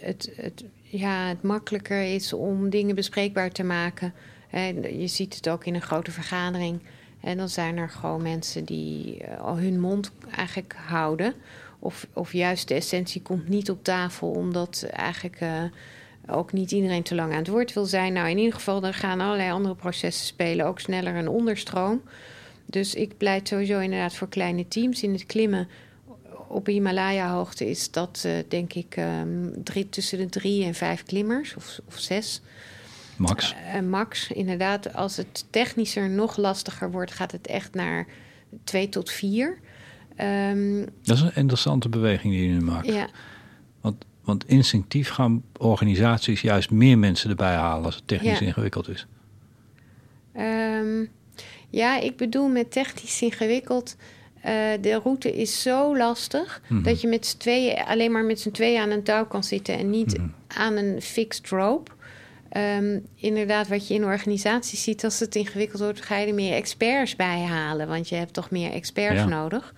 het, 0.00 0.32
het, 0.36 0.64
ja, 0.82 1.26
het 1.26 1.42
makkelijker 1.42 2.14
is 2.14 2.32
om 2.32 2.70
dingen 2.70 2.94
bespreekbaar 2.94 3.50
te 3.50 3.64
maken. 3.64 4.12
En 4.50 4.98
je 5.00 5.06
ziet 5.06 5.34
het 5.34 5.48
ook 5.48 5.66
in 5.66 5.74
een 5.74 5.82
grote 5.82 6.10
vergadering. 6.10 6.80
En 7.20 7.36
dan 7.36 7.48
zijn 7.48 7.76
er 7.76 7.88
gewoon 7.88 8.22
mensen 8.22 8.64
die 8.64 9.18
uh, 9.22 9.40
al 9.40 9.58
hun 9.58 9.80
mond 9.80 10.12
eigenlijk 10.36 10.74
houden. 10.86 11.34
Of, 11.78 12.06
of 12.12 12.32
juist 12.32 12.68
de 12.68 12.74
essentie 12.74 13.22
komt 13.22 13.48
niet 13.48 13.70
op 13.70 13.84
tafel, 13.84 14.30
omdat 14.30 14.86
eigenlijk 14.90 15.40
uh, 15.40 15.62
ook 16.26 16.52
niet 16.52 16.70
iedereen 16.70 17.02
te 17.02 17.14
lang 17.14 17.32
aan 17.32 17.38
het 17.38 17.48
woord 17.48 17.72
wil 17.72 17.84
zijn. 17.84 18.12
Nou, 18.12 18.28
in 18.28 18.38
ieder 18.38 18.54
geval, 18.54 18.84
er 18.84 18.94
gaan 18.94 19.20
allerlei 19.20 19.50
andere 19.50 19.74
processen 19.74 20.26
spelen, 20.26 20.66
ook 20.66 20.80
sneller 20.80 21.14
een 21.14 21.28
onderstroom. 21.28 22.02
Dus 22.66 22.94
ik 22.94 23.16
pleit 23.16 23.48
sowieso 23.48 23.78
inderdaad 23.78 24.14
voor 24.14 24.28
kleine 24.28 24.68
teams 24.68 25.02
in 25.02 25.12
het 25.12 25.26
klimmen. 25.26 25.68
Op 26.48 26.66
Himalaya-hoogte 26.66 27.70
is 27.70 27.90
dat, 27.90 28.22
uh, 28.26 28.32
denk 28.48 28.72
ik, 28.72 28.96
um, 28.96 29.52
drie, 29.64 29.88
tussen 29.88 30.18
de 30.18 30.28
drie 30.28 30.64
en 30.64 30.74
vijf 30.74 31.02
klimmers 31.02 31.54
of, 31.54 31.80
of 31.86 31.98
zes. 31.98 32.40
Max. 33.16 33.54
Uh, 33.74 33.80
max, 33.80 34.30
inderdaad. 34.30 34.94
Als 34.94 35.16
het 35.16 35.44
technischer 35.50 36.10
nog 36.10 36.36
lastiger 36.36 36.90
wordt, 36.90 37.12
gaat 37.12 37.32
het 37.32 37.46
echt 37.46 37.74
naar 37.74 38.06
twee 38.64 38.88
tot 38.88 39.10
vier. 39.10 39.58
Um, 40.20 40.86
dat 41.02 41.16
is 41.16 41.22
een 41.22 41.34
interessante 41.34 41.88
beweging 41.88 42.32
die 42.32 42.42
je 42.42 42.52
nu 42.52 42.60
maakt. 42.60 42.86
Ja. 42.86 43.08
Want, 43.80 44.04
want 44.24 44.48
instinctief 44.48 45.08
gaan 45.08 45.42
organisaties 45.58 46.40
juist 46.40 46.70
meer 46.70 46.98
mensen 46.98 47.30
erbij 47.30 47.54
halen 47.54 47.84
als 47.84 47.94
het 47.94 48.06
technisch 48.06 48.38
Ja. 48.38 48.46
ingewikkeld 48.46 48.88
is. 48.88 49.06
Ehm, 50.32 51.04
ja, 51.70 52.00
ik 52.00 52.16
bedoel 52.16 52.48
met 52.48 52.70
technisch 52.72 53.22
ingewikkeld. 53.22 53.96
Eh, 54.42 54.52
de 54.80 54.94
route 55.02 55.36
is 55.36 55.62
zo 55.62 55.96
lastig 55.96 56.62
Mhm. 56.68 56.82
dat 56.82 57.00
je 57.00 57.08
met 57.08 57.26
z'n 57.26 57.36
tweeën, 57.36 57.76
alleen 57.84 58.12
maar 58.12 58.24
met 58.24 58.40
z'n 58.40 58.50
tweeën 58.50 58.80
aan 58.80 58.90
een 58.90 59.02
touw 59.02 59.26
kan 59.26 59.44
zitten 59.44 59.78
en 59.78 59.90
niet 59.90 60.16
Mhm. 60.18 60.28
aan 60.48 60.76
een 60.76 61.02
fixed 61.02 61.48
rope. 61.48 61.90
Ehm, 62.48 62.98
inderdaad, 63.14 63.68
wat 63.68 63.88
je 63.88 63.94
in 63.94 64.04
organisaties 64.04 64.82
ziet, 64.82 65.04
als 65.04 65.20
het 65.20 65.34
ingewikkeld 65.34 65.82
wordt, 65.82 66.00
ga 66.02 66.16
je 66.18 66.26
er 66.26 66.34
meer 66.34 66.54
experts 66.54 67.16
bij 67.16 67.40
halen. 67.42 67.88
Want 67.88 68.08
je 68.08 68.14
hebt 68.14 68.32
toch 68.32 68.50
meer 68.50 68.72
experts 68.72 69.20
Ja. 69.20 69.24
nodig. 69.26 69.74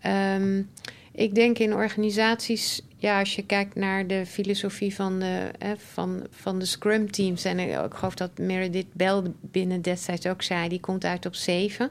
Ehm, 0.00 0.62
ik 1.12 1.34
denk 1.34 1.58
in 1.58 1.74
organisaties, 1.74 2.80
ja, 2.96 3.18
als 3.18 3.34
je 3.34 3.46
kijkt 3.46 3.74
naar 3.74 4.06
de 4.06 4.26
filosofie 4.26 4.94
van 4.94 5.18
de, 5.18 5.50
hè, 5.58 5.72
van, 5.76 6.26
van 6.30 6.58
de 6.58 6.64
Scrum 6.64 7.10
teams. 7.10 7.44
En 7.44 7.58
ik 7.58 7.68
ik 7.84 7.94
geloof 7.94 8.14
dat 8.14 8.38
Meredith 8.38 8.92
Bell 8.92 9.22
binnen 9.40 9.82
destijds 9.82 10.26
ook 10.26 10.42
zei, 10.42 10.68
die 10.68 10.80
komt 10.80 11.04
uit 11.04 11.26
op 11.26 11.34
zeven. 11.34 11.90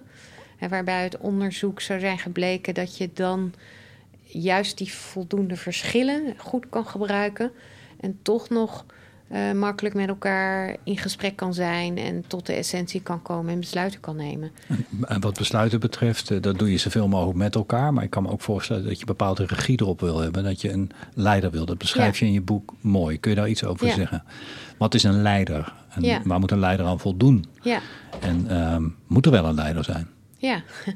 En 0.58 0.70
waarbij 0.70 1.00
uit 1.02 1.18
onderzoek 1.18 1.82
zou 1.82 2.00
zijn 2.00 2.20
gebleken 2.20 2.74
dat 2.74 2.98
je 2.98 3.10
dan 3.14 3.54
juist 4.24 4.78
die 4.78 4.94
voldoende 4.94 5.56
verschillen 5.56 6.34
goed 6.38 6.66
kan 6.70 6.86
gebruiken. 6.88 7.52
En 8.00 8.20
toch 8.22 8.50
nog 8.50 8.86
eh, 9.28 9.52
makkelijk 9.52 9.96
met 9.96 10.08
elkaar 10.08 10.76
in 10.84 10.98
gesprek 10.98 11.36
kan 11.36 11.54
zijn 11.54 11.98
en 11.98 12.24
tot 12.28 12.46
de 12.46 12.54
essentie 12.54 13.02
kan 13.02 13.22
komen 13.22 13.54
en 13.54 13.60
besluiten 13.60 14.00
kan 14.00 14.16
nemen. 14.16 14.52
En 15.08 15.22
wat 15.22 15.38
besluiten 15.38 15.80
betreft, 15.80 16.32
eh, 16.32 16.42
dat 16.42 16.60
doe 16.60 16.72
je 16.72 16.78
zoveel 16.78 17.08
mogelijk 17.08 17.38
met 17.38 17.56
elkaar. 17.56 17.94
Maar 17.94 18.04
ik 18.04 18.10
kan 18.10 18.24
me 18.24 18.30
ook 18.30 18.42
voorstellen 18.42 18.86
dat 18.86 19.00
je 19.00 19.06
bepaalde 19.06 19.46
regie 19.46 19.82
erop 19.82 20.00
wil 20.00 20.20
hebben. 20.20 20.44
Dat 20.44 20.62
je 20.62 20.72
een 20.72 20.92
leider 21.14 21.52
wil. 21.52 21.66
Dat 21.66 21.78
beschrijf 21.78 22.20
Ja. 22.20 22.26
je 22.26 22.32
in 22.32 22.40
je 22.40 22.46
boek 22.46 22.74
mooi. 22.82 23.20
Kun 23.20 23.32
je 23.32 23.38
daar 23.38 23.50
iets 23.50 23.64
over 23.64 23.88
Ja. 23.88 23.94
zeggen? 23.94 24.24
Wat 24.78 24.94
is 24.94 25.04
een 25.04 25.22
leider? 25.22 25.74
En 25.90 26.02
Ja. 26.04 26.22
waar 26.24 26.40
moet 26.40 26.52
een 26.52 26.60
leider 26.60 26.86
aan 26.86 27.00
voldoen? 27.00 27.46
Ja, 27.62 27.80
En 28.20 28.46
ehm, 28.50 28.84
moet 29.08 29.26
er 29.26 29.32
wel 29.32 29.46
een 29.46 29.56
leider 29.56 29.84
zijn? 29.84 30.08
Ja. 30.38 30.64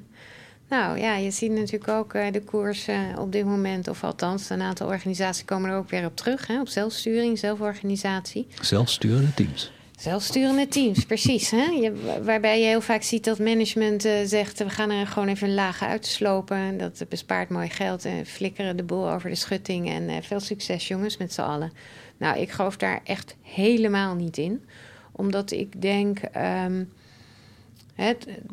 Nou 0.70 1.00
ja, 1.00 1.16
je 1.16 1.32
ziet 1.32 1.52
natuurlijk 1.52 1.88
ook 1.88 2.14
eh, 2.14 2.32
de 2.32 2.42
koers 2.42 2.88
eh, 2.88 3.00
op 3.18 3.32
dit 3.32 3.46
moment, 3.46 3.88
of 3.88 4.04
althans 4.04 4.50
een 4.50 4.62
aantal 4.62 4.88
organisaties 4.88 5.46
komen 5.46 5.70
er 5.70 5.78
ook 5.78 5.90
weer 5.90 6.06
op 6.06 6.16
terug, 6.16 6.48
hè, 6.48 6.60
op 6.60 6.68
zelfsturing, 6.68 7.40
zelforganisatie. 7.40 8.48
Zelfsturende 8.62 9.34
teams. 9.34 9.72
Zelfsturende 10.02 10.68
teams, 10.68 11.06
precies. 11.06 11.50
Hè? 11.50 11.64
Je, 11.64 12.20
waarbij 12.24 12.60
je 12.60 12.66
heel 12.66 12.82
vaak 12.82 13.02
ziet 13.04 13.24
dat 13.24 13.40
management 13.40 14.06
eh, 14.06 14.14
zegt... 14.26 14.60
we 14.60 14.70
gaan 14.70 14.90
er 14.90 15.08
gewoon 15.08 15.28
even 15.28 15.48
een 15.48 15.54
laag 15.54 15.84
uitslopen. 15.84 16.78
Dat 16.78 17.06
bespaart 17.10 17.50
mooi 17.50 17.70
geld 17.70 18.06
en 18.06 18.26
flikkeren 18.26 18.78
de 18.78 18.84
boel 18.84 19.12
over 19.12 19.30
de 19.30 19.36
schutting. 19.36 19.90
En 19.90 20.10
eh, 20.10 20.16
veel 20.22 20.40
succes 20.40 20.88
jongens 20.88 21.18
met 21.18 21.34
z'n 21.34 21.42
allen. 21.42 21.72
Nou, 22.18 22.40
ik 22.40 22.52
geloof 22.52 22.78
daar 22.78 23.02
echt 23.04 23.36
helemaal 23.42 24.16
niet 24.16 24.38
in. 24.38 24.66
Omdat 25.12 25.52
ik 25.52 25.82
denk... 25.82 26.20
ehm, 26.20 26.84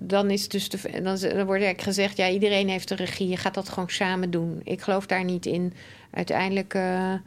dan, 0.01 0.31
is 0.31 0.49
dus 0.49 0.69
de, 0.69 0.79
dan, 0.93 1.03
dan 1.03 1.19
wordt 1.19 1.63
eigenlijk 1.63 1.83
gezegd... 1.83 2.17
ja, 2.17 2.29
iedereen 2.29 2.69
heeft 2.69 2.89
de 2.89 2.95
regie, 2.95 3.29
je 3.29 3.37
gaat 3.37 3.55
dat 3.55 3.69
gewoon 3.69 3.91
samen 3.91 4.31
doen. 4.31 4.61
Ik 4.65 4.81
geloof 4.81 5.07
daar 5.07 5.25
niet 5.25 5.47
in. 5.47 5.73
Uiteindelijk... 6.11 6.75
eh, 6.75 7.13
eh, 7.13 7.21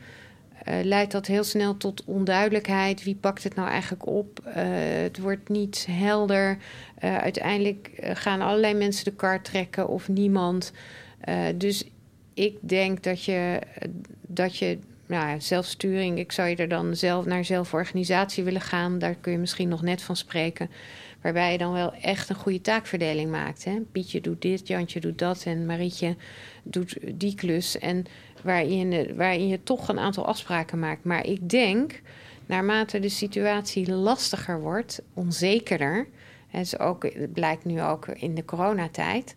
leidt 0.84 1.11
dat 1.11 1.26
heel 1.26 1.43
snel 1.43 1.77
tot 1.77 2.03
onduidelijkheid. 2.06 3.03
Wie 3.03 3.15
pakt 3.15 3.43
het 3.43 3.56
nou 3.56 3.69
eigenlijk 3.69 4.07
op? 4.07 4.39
Eh, 4.39 4.64
het 5.02 5.19
wordt 5.19 5.49
niet 5.49 5.88
helder. 5.91 6.57
Uiteindelijk 6.99 7.89
gaan 8.02 8.41
allerlei 8.41 8.73
mensen 8.73 9.06
de 9.06 9.11
kar 9.11 9.41
trekken 9.41 9.88
of 9.88 10.07
niemand. 10.07 10.72
Dus 11.56 11.84
ik 12.34 12.57
denk 12.60 13.03
dat 13.03 13.23
je, 13.23 13.60
dat 14.22 14.57
je 14.57 14.77
nou, 15.06 15.41
zelfsturing, 15.41 16.19
ik 16.19 16.31
zou 16.31 16.49
je 16.49 16.56
er 16.56 16.68
dan 16.68 16.95
zelf 16.95 17.26
naar 17.26 17.45
zelforganisatie 17.45 18.43
willen 18.43 18.61
gaan. 18.61 18.99
Daar 18.99 19.15
kun 19.15 19.31
je 19.31 19.38
misschien 19.38 19.69
nog 19.69 19.81
net 19.81 20.02
van 20.02 20.15
spreken. 20.15 20.69
Waarbij 21.22 21.52
je 21.52 21.57
dan 21.57 21.73
wel 21.73 21.93
echt 21.93 22.30
een 22.30 22.35
goede 22.35 22.61
taakverdeling 22.61 23.31
maakt. 23.31 23.64
Hè? 23.64 23.80
Pietje 23.91 24.22
doet 24.22 24.41
dit, 24.41 24.68
Jantje 24.68 24.99
doet 24.99 25.18
dat 25.18 25.43
en 25.45 25.65
Marietje 25.65 26.15
doet 26.64 26.98
die 27.14 27.35
klus. 27.35 27.80
En 27.80 28.06
waarin, 28.43 29.15
waarin 29.15 29.48
je 29.48 29.64
toch 29.64 29.88
een 29.88 29.99
aantal 29.99 30.26
afspraken 30.26 30.80
maakt. 30.80 31.03
Maar 31.03 31.26
ik 31.26 31.49
denk, 31.49 32.02
naarmate 32.45 32.99
de 32.99 33.10
situatie 33.10 33.91
lastiger 33.91 34.61
wordt, 34.61 35.02
onzekerder. 35.14 36.07
Ook, 36.77 37.03
het 37.03 37.34
blijkt 37.34 37.65
nu 37.65 37.81
ook 37.81 38.07
in 38.07 38.35
de 38.35 38.45
coronatijd. 38.45 39.35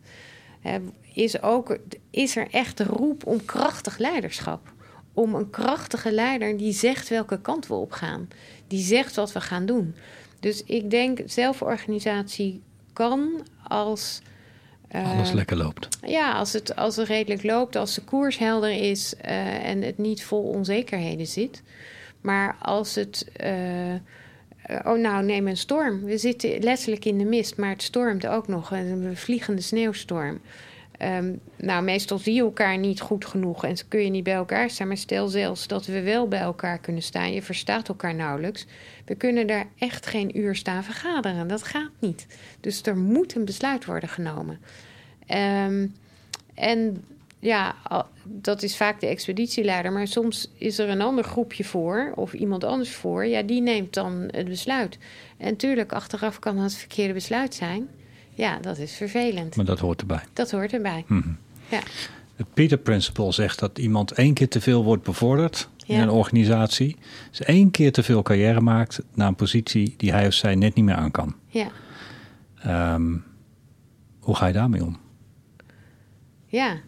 Is, 1.12 1.42
ook, 1.42 1.78
is 2.10 2.36
er 2.36 2.46
echt 2.50 2.76
de 2.76 2.84
roep 2.84 3.26
om 3.26 3.44
krachtig 3.44 3.98
leiderschap. 3.98 4.72
Om 5.12 5.34
een 5.34 5.50
krachtige 5.50 6.12
leider 6.12 6.56
die 6.56 6.72
zegt 6.72 7.08
welke 7.08 7.40
kant 7.40 7.66
we 7.66 7.74
op 7.74 7.92
gaan. 7.92 8.28
Die 8.66 8.84
zegt 8.84 9.14
wat 9.14 9.32
we 9.32 9.40
gaan 9.40 9.66
doen. 9.66 9.94
Dus 10.40 10.62
ik 10.64 10.90
denk, 10.90 11.20
zelforganisatie 11.26 12.62
kan 12.92 13.46
als. 13.68 14.20
eh, 14.88 15.10
Alles 15.12 15.32
lekker 15.32 15.56
loopt. 15.56 15.88
ja, 16.06 16.32
als 16.32 16.52
het, 16.52 16.76
als 16.76 16.96
het 16.96 17.08
redelijk 17.08 17.42
loopt, 17.42 17.76
als 17.76 17.94
de 17.94 18.00
koers 18.04 18.38
helder 18.38 18.70
is 18.90 19.14
eh, 19.16 19.68
en 19.68 19.82
het 19.82 19.98
niet 19.98 20.24
vol 20.24 20.42
onzekerheden 20.42 21.26
zit. 21.26 21.62
Maar 22.20 22.56
als 22.60 22.94
het. 22.94 23.28
eh, 23.32 23.94
oh, 24.84 24.98
nou, 24.98 25.24
neem 25.24 25.46
een 25.48 25.56
storm. 25.56 26.04
We 26.04 26.18
zitten 26.18 26.62
letterlijk 26.62 27.04
in 27.04 27.18
de 27.18 27.24
mist, 27.24 27.56
maar 27.56 27.70
het 27.70 27.82
stormt 27.82 28.26
ook 28.26 28.48
nog. 28.48 28.70
Een 28.70 29.16
vliegende 29.16 29.60
sneeuwstorm. 29.62 30.40
Ehm, 31.04 31.32
nou, 31.56 31.84
meestal 31.84 32.18
zie 32.18 32.34
je 32.34 32.40
elkaar 32.40 32.78
niet 32.78 33.00
goed 33.00 33.24
genoeg 33.24 33.64
en 33.64 33.76
kun 33.88 34.00
je 34.00 34.10
niet 34.10 34.24
bij 34.24 34.34
elkaar 34.34 34.70
staan. 34.70 34.88
Maar 34.88 34.96
stel 34.96 35.28
zelfs 35.28 35.66
dat 35.66 35.86
we 35.86 36.02
wel 36.02 36.28
bij 36.28 36.40
elkaar 36.40 36.78
kunnen 36.78 37.02
staan. 37.02 37.32
Je 37.32 37.42
verstaat 37.42 37.88
elkaar 37.88 38.14
nauwelijks. 38.14 38.66
We 39.04 39.14
kunnen 39.14 39.46
daar 39.46 39.66
echt 39.78 40.06
geen 40.06 40.38
uur 40.38 40.56
staan 40.56 40.84
vergaderen. 40.84 41.48
Dat 41.48 41.62
gaat 41.62 41.90
niet. 41.98 42.26
Dus 42.60 42.82
er 42.82 42.96
moet 42.96 43.34
een 43.34 43.44
besluit 43.44 43.84
worden 43.84 44.08
genomen. 44.08 44.60
Ehm, 45.26 45.86
en 46.54 47.04
ja, 47.38 47.74
dat 48.24 48.62
is 48.62 48.76
vaak 48.76 49.00
de 49.00 49.06
expeditieleider. 49.06 49.92
Maar 49.92 50.08
soms 50.08 50.50
is 50.58 50.78
er 50.78 50.88
een 50.88 51.02
ander 51.02 51.24
groepje 51.24 51.64
voor, 51.64 52.12
of 52.14 52.32
iemand 52.32 52.64
anders 52.64 52.90
voor. 52.90 53.26
Ja, 53.26 53.42
die 53.42 53.60
neemt 53.60 53.94
dan 53.94 54.28
het 54.30 54.48
besluit. 54.48 54.98
En 55.36 55.56
tuurlijk, 55.56 55.92
achteraf 55.92 56.38
kan 56.38 56.58
het 56.58 56.74
verkeerde 56.74 57.12
besluit 57.12 57.54
zijn. 57.54 57.88
Ja, 58.34 58.58
dat 58.58 58.78
is 58.78 58.92
vervelend. 58.92 59.56
Maar 59.56 59.64
dat 59.64 59.78
hoort 59.78 60.00
erbij. 60.00 60.22
Dat 60.32 60.50
hoort 60.50 60.72
erbij. 60.72 61.04
Mhm. 61.06 61.28
Ja. 61.68 61.80
Het 62.36 62.54
Peter 62.54 62.78
Principle 62.78 63.32
zegt 63.32 63.58
dat 63.58 63.78
iemand 63.78 64.12
één 64.12 64.34
keer 64.34 64.48
te 64.48 64.60
veel 64.60 64.84
wordt 64.84 65.02
bevorderd 65.02 65.68
in 65.86 66.00
een 66.00 66.10
organisatie. 66.10 66.96
Dus 67.30 67.42
één 67.42 67.70
keer 67.70 67.92
te 67.92 68.02
veel 68.02 68.22
carrière 68.22 68.60
maakt 68.60 69.02
naar 69.14 69.28
een 69.28 69.34
positie 69.34 69.94
die 69.96 70.12
hij 70.12 70.26
of 70.26 70.32
zij 70.32 70.54
net 70.54 70.74
niet 70.74 70.84
meer 70.84 70.94
aan 70.94 71.10
kan. 71.10 71.34
Ja. 71.46 71.68
Ehm, 72.62 73.16
hoe 74.20 74.34
ga 74.34 74.46
je 74.46 74.52
daarmee 74.52 74.84
om? 74.84 74.98
Ja, 76.46 76.80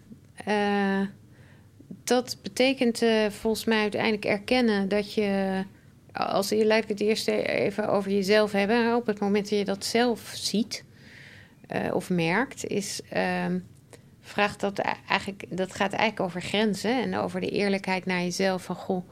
eh, 0.45 1.01
dat 2.05 2.39
betekent 2.43 3.03
eh, 3.03 3.31
volgens 3.31 3.65
mij 3.65 3.81
uiteindelijk 3.81 4.25
erkennen 4.25 4.89
dat 4.89 5.15
je, 5.15 5.63
als 6.13 6.49
je 6.49 6.67
laat 6.67 6.83
ik 6.83 6.89
het 6.89 7.01
eerst 7.01 7.29
even 7.29 7.89
over 7.89 8.11
jezelf 8.11 8.53
hebben, 8.53 8.97
op 8.97 9.07
het 9.07 9.21
moment 9.21 9.49
dat 9.49 9.59
je 9.59 9.65
dat 9.65 9.85
zelf 9.85 10.33
ziet 10.35 10.85
eh, 11.67 11.95
of 11.95 12.11
merkt, 12.11 12.67
is 12.67 13.01
ehm, 13.11 13.59
vraagt 14.21 14.61
dat 14.61 14.79
eigenlijk, 15.09 15.45
dat 15.49 15.75
gaat 15.75 15.93
eigenlijk 15.93 16.21
over 16.21 16.43
grenzen 16.43 17.03
en 17.03 17.17
over 17.17 17.41
de 17.41 17.49
eerlijkheid 17.51 18.07
naar 18.07 18.21
jezelf 18.21 18.63
van 18.65 18.77
goh. 18.77 19.09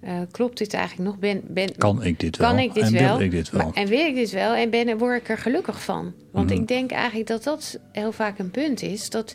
eh, 0.00 0.12
klopt 0.30 0.58
dit 0.58 0.74
eigenlijk 0.74 1.08
nog? 1.10 1.18
Ben, 1.18 1.40
ben, 1.48 1.76
Kan 1.76 2.02
ik 2.02 2.20
dit 2.20 2.36
wel? 2.36 2.48
kan 2.48 2.58
ik 2.58 2.74
dit 2.74 2.82
en 2.84 2.92
wel? 2.92 3.16
wil 3.16 3.26
ik 3.26 3.30
dit 3.30 3.50
wel? 3.50 3.64
Maar- 3.64 3.72
en 3.74 3.86
wil 3.88 4.06
ik 4.06 4.14
dit 4.14 4.30
wel? 4.30 4.54
En 4.54 4.70
ben, 4.70 4.98
word 4.98 5.20
ik 5.20 5.28
er 5.28 5.38
gelukkig 5.38 5.82
van? 5.84 6.12
Want 6.32 6.50
Mhm. 6.50 6.60
ik 6.60 6.68
denk 6.68 6.90
eigenlijk 6.90 7.28
dat 7.28 7.42
dat 7.44 7.78
heel 7.92 8.12
vaak 8.12 8.38
een 8.38 8.50
punt 8.50 8.82
is. 8.82 9.10
Dat 9.10 9.34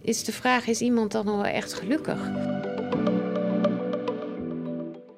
is 0.00 0.24
de 0.24 0.32
vraag, 0.32 0.66
is 0.66 0.80
iemand 0.80 1.12
dan 1.12 1.24
nog 1.24 1.34
wel 1.34 1.44
echt 1.44 1.74
gelukkig? 1.74 2.30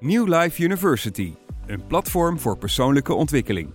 New 0.01 0.28
Life 0.28 0.62
University, 0.62 1.32
een 1.66 1.86
platform 1.86 2.39
voor 2.39 2.59
persoonlijke 2.59 3.15
ontwikkeling. 3.15 3.70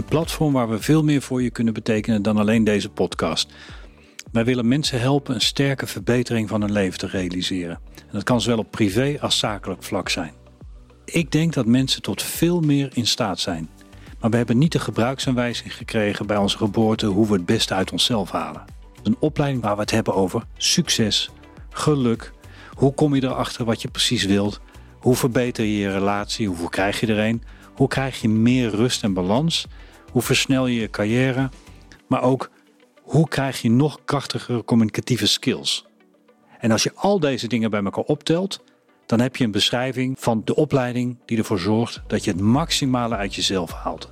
Een 0.00 0.06
platform 0.06 0.52
waar 0.52 0.68
we 0.68 0.80
veel 0.80 1.04
meer 1.04 1.22
voor 1.22 1.42
je 1.42 1.50
kunnen 1.50 1.74
betekenen 1.74 2.22
dan 2.22 2.36
alleen 2.36 2.64
deze 2.64 2.88
podcast. 2.88 3.52
Wij 4.32 4.44
willen 4.44 4.68
mensen 4.68 5.00
helpen 5.00 5.34
een 5.34 5.40
sterke 5.40 5.86
verbetering 5.86 6.48
van 6.48 6.60
hun 6.60 6.72
leven 6.72 6.98
te 6.98 7.06
realiseren. 7.06 7.80
En 7.96 8.12
dat 8.12 8.22
kan 8.22 8.40
zowel 8.40 8.58
op 8.58 8.70
privé 8.70 9.16
als 9.20 9.38
zakelijk 9.38 9.82
vlak 9.82 10.08
zijn. 10.08 10.32
Ik 11.04 11.32
denk 11.32 11.52
dat 11.52 11.66
mensen 11.66 12.02
tot 12.02 12.22
veel 12.22 12.60
meer 12.60 12.90
in 12.92 13.06
staat 13.06 13.40
zijn. 13.40 13.68
Maar 14.20 14.30
we 14.30 14.36
hebben 14.36 14.58
niet 14.58 14.72
de 14.72 14.78
gebruiksaanwijzing 14.78 15.76
gekregen 15.76 16.26
bij 16.26 16.36
onze 16.36 16.56
geboorte 16.56 17.06
hoe 17.06 17.26
we 17.26 17.32
het 17.32 17.46
beste 17.46 17.74
uit 17.74 17.92
onszelf 17.92 18.30
halen. 18.30 18.64
Een 19.02 19.16
opleiding 19.18 19.62
waar 19.62 19.74
we 19.74 19.80
het 19.80 19.90
hebben 19.90 20.14
over 20.14 20.42
succes, 20.56 21.30
geluk. 21.70 22.32
Hoe 22.74 22.94
kom 22.94 23.14
je 23.14 23.22
erachter 23.22 23.64
wat 23.64 23.82
je 23.82 23.88
precies 23.88 24.24
wilt? 24.24 24.60
Hoe 25.00 25.16
verbeter 25.16 25.64
je 25.64 25.76
je 25.76 25.92
relatie? 25.92 26.48
Hoe 26.48 26.70
krijg 26.70 27.00
je 27.00 27.06
er 27.06 27.18
een? 27.18 27.42
Hoe 27.74 27.88
krijg 27.88 28.20
je 28.20 28.28
meer 28.28 28.70
rust 28.70 29.02
en 29.02 29.12
balans? 29.12 29.66
Hoe 30.10 30.22
versnel 30.22 30.66
je 30.66 30.80
je 30.80 30.90
carrière? 30.90 31.50
Maar 32.06 32.22
ook 32.22 32.50
hoe 33.02 33.28
krijg 33.28 33.62
je 33.62 33.70
nog 33.70 34.00
krachtigere 34.04 34.64
communicatieve 34.64 35.26
skills? 35.26 35.86
En 36.58 36.70
als 36.70 36.82
je 36.82 36.92
al 36.94 37.20
deze 37.20 37.46
dingen 37.48 37.70
bij 37.70 37.82
elkaar 37.84 38.04
optelt, 38.04 38.64
dan 39.06 39.20
heb 39.20 39.36
je 39.36 39.44
een 39.44 39.50
beschrijving 39.50 40.16
van 40.18 40.42
de 40.44 40.54
opleiding 40.54 41.18
die 41.26 41.38
ervoor 41.38 41.58
zorgt 41.58 42.02
dat 42.06 42.24
je 42.24 42.30
het 42.30 42.40
maximale 42.40 43.16
uit 43.16 43.34
jezelf 43.34 43.72
haalt. 43.72 44.10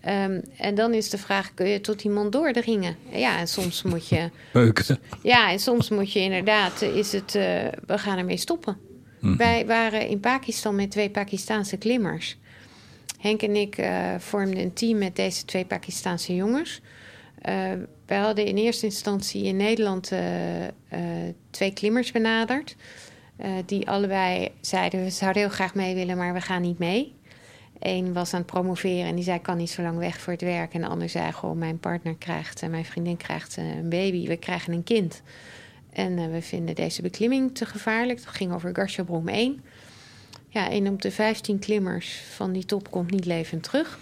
Um, 0.07 0.41
en 0.57 0.75
dan 0.75 0.93
is 0.93 1.09
de 1.09 1.17
vraag, 1.17 1.53
kun 1.53 1.67
je 1.67 1.81
tot 1.81 2.03
iemand 2.03 2.31
doordringen? 2.31 2.95
Ja, 3.11 3.37
en 3.37 3.47
soms 3.47 3.83
moet 3.83 4.07
je... 4.07 4.29
Beuken. 4.53 4.99
Ja, 5.23 5.51
en 5.51 5.59
soms 5.59 5.89
moet 5.89 6.13
je 6.13 6.19
inderdaad, 6.19 6.81
is 6.81 7.11
het, 7.11 7.35
uh, 7.35 7.43
we 7.85 7.97
gaan 7.97 8.17
ermee 8.17 8.37
stoppen. 8.37 8.77
Mm. 9.19 9.37
Wij 9.37 9.65
waren 9.65 10.07
in 10.07 10.19
Pakistan 10.19 10.75
met 10.75 10.91
twee 10.91 11.09
Pakistaanse 11.09 11.77
klimmers. 11.77 12.37
Henk 13.19 13.41
en 13.41 13.55
ik 13.55 13.77
uh, 13.77 14.15
vormden 14.17 14.59
een 14.59 14.73
team 14.73 14.97
met 14.97 15.15
deze 15.15 15.45
twee 15.45 15.65
Pakistaanse 15.65 16.35
jongens. 16.35 16.81
Uh, 17.49 17.71
wij 18.05 18.17
hadden 18.17 18.45
in 18.45 18.57
eerste 18.57 18.85
instantie 18.85 19.43
in 19.43 19.55
Nederland 19.55 20.11
twee 21.49 21.73
klimmers 21.73 22.11
benaderd. 22.11 22.75
die 23.65 23.89
allebei 23.89 24.51
zeiden, 24.61 25.03
we 25.03 25.09
zouden 25.09 25.41
heel 25.41 25.51
graag 25.51 25.75
mee 25.75 25.95
willen, 25.95 26.17
maar 26.17 26.33
we 26.33 26.41
gaan 26.41 26.61
niet 26.61 26.79
mee. 26.79 27.13
Eén 27.81 28.13
was 28.13 28.33
aan 28.33 28.39
het 28.39 28.49
promoveren 28.49 29.05
en 29.05 29.15
die 29.15 29.23
zei: 29.23 29.41
kan 29.41 29.57
niet 29.57 29.69
zo 29.69 29.81
lang 29.81 29.97
weg 29.97 30.19
voor 30.19 30.33
het 30.33 30.41
werk. 30.41 30.73
En 30.73 30.81
de 30.81 30.87
ander 30.87 31.09
zei: 31.09 31.31
Goh, 31.31 31.57
mijn 31.57 31.79
partner 31.79 32.15
krijgt, 32.15 32.61
en 32.61 32.71
mijn 32.71 32.85
vriendin 32.85 33.17
krijgt 33.17 33.57
eh, 33.57 33.75
een 33.75 33.89
baby. 33.89 34.27
We 34.27 34.37
krijgen 34.37 34.73
een 34.73 34.83
kind. 34.83 35.21
En 35.93 36.31
we 36.31 36.41
vinden 36.41 36.75
deze 36.75 37.01
beklimming 37.01 37.55
te 37.55 37.65
gevaarlijk. 37.65 38.23
Dat 38.23 38.33
ging 38.33 38.53
over 38.53 38.75
Garchabrom 38.75 39.27
1. 39.27 39.63
Ja, 40.47 40.71
een 40.71 40.87
op 40.87 41.01
de 41.01 41.11
15 41.11 41.59
klimmers 41.59 42.21
van 42.35 42.51
die 42.51 42.65
top 42.65 42.91
komt 42.91 43.11
niet 43.11 43.25
levend 43.25 43.63
terug. 43.63 43.99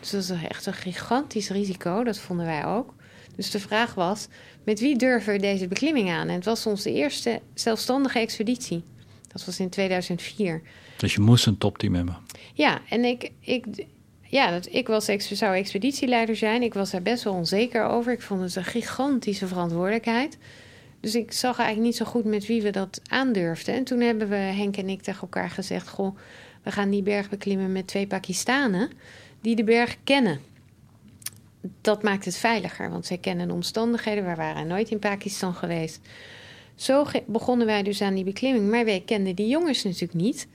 Dus 0.00 0.10
dat 0.10 0.22
is 0.22 0.30
echt 0.48 0.66
een 0.66 0.72
gigantisch 0.72 1.48
risico. 1.48 2.04
Dat 2.04 2.18
vonden 2.18 2.46
wij 2.46 2.64
ook. 2.64 2.94
Dus 3.36 3.50
de 3.50 3.60
vraag 3.60 3.94
was: 3.94 4.28
met 4.64 4.80
wie 4.80 4.96
durven 4.96 5.32
we 5.32 5.38
deze 5.38 5.68
beklimming 5.68 6.10
aan? 6.10 6.28
En 6.28 6.34
het 6.34 6.44
was 6.44 6.66
onze 6.66 6.92
eerste 6.92 7.40
zelfstandige 7.54 8.18
expeditie. 8.18 8.82
Dat 9.28 9.44
was 9.44 9.60
in 9.60 9.68
2004. 9.68 10.62
Dus 10.96 11.14
je 11.14 11.20
moest 11.20 11.46
een 11.46 11.58
topteam 11.58 11.94
hebben. 11.94 12.16
Ja, 12.54 12.80
en 12.88 13.04
ik, 13.04 13.30
ik, 13.40 13.66
ja, 14.22 14.50
dat, 14.50 14.68
ik 14.70 14.86
was, 14.86 15.04
zou 15.18 15.56
expeditieleider 15.56 16.36
zijn. 16.36 16.62
Ik 16.62 16.74
was 16.74 16.90
daar 16.90 17.02
best 17.02 17.24
wel 17.24 17.32
onzeker 17.32 17.84
over. 17.84 18.12
Ik 18.12 18.22
vond 18.22 18.40
het 18.40 18.56
een 18.56 18.64
gigantische 18.64 19.46
verantwoordelijkheid. 19.46 20.38
Dus 21.00 21.14
ik 21.14 21.32
zag 21.32 21.58
eigenlijk 21.58 21.86
niet 21.86 21.96
zo 21.96 22.04
goed 22.04 22.24
met 22.24 22.46
wie 22.46 22.62
we 22.62 22.70
dat 22.70 23.00
aandurfden. 23.08 23.74
En 23.74 23.84
toen 23.84 24.00
hebben 24.00 24.28
we, 24.28 24.36
Henk 24.36 24.76
en 24.76 24.88
ik, 24.88 25.02
tegen 25.02 25.20
elkaar 25.20 25.50
gezegd: 25.50 25.88
Goh, 25.88 26.16
we 26.62 26.72
gaan 26.72 26.90
die 26.90 27.02
berg 27.02 27.28
beklimmen 27.28 27.72
met 27.72 27.86
twee 27.86 28.06
Pakistanen 28.06 28.90
die 29.40 29.56
de 29.56 29.64
berg 29.64 29.96
kennen. 30.04 30.40
Dat 31.80 32.02
maakt 32.02 32.24
het 32.24 32.36
veiliger, 32.36 32.90
want 32.90 33.06
zij 33.06 33.18
kennen 33.18 33.48
de 33.48 33.54
omstandigheden. 33.54 34.26
We 34.26 34.34
waren 34.34 34.66
nooit 34.66 34.90
in 34.90 34.98
Pakistan 34.98 35.54
geweest. 35.54 36.00
Zo 36.74 37.04
begonnen 37.26 37.66
wij 37.66 37.82
dus 37.82 38.02
aan 38.02 38.14
die 38.14 38.24
beklimming. 38.24 38.70
Maar 38.70 38.84
wij 38.84 39.02
kenden 39.06 39.34
die 39.34 39.48
jongens 39.48 39.82
natuurlijk 39.82 40.14
niet. 40.14 40.48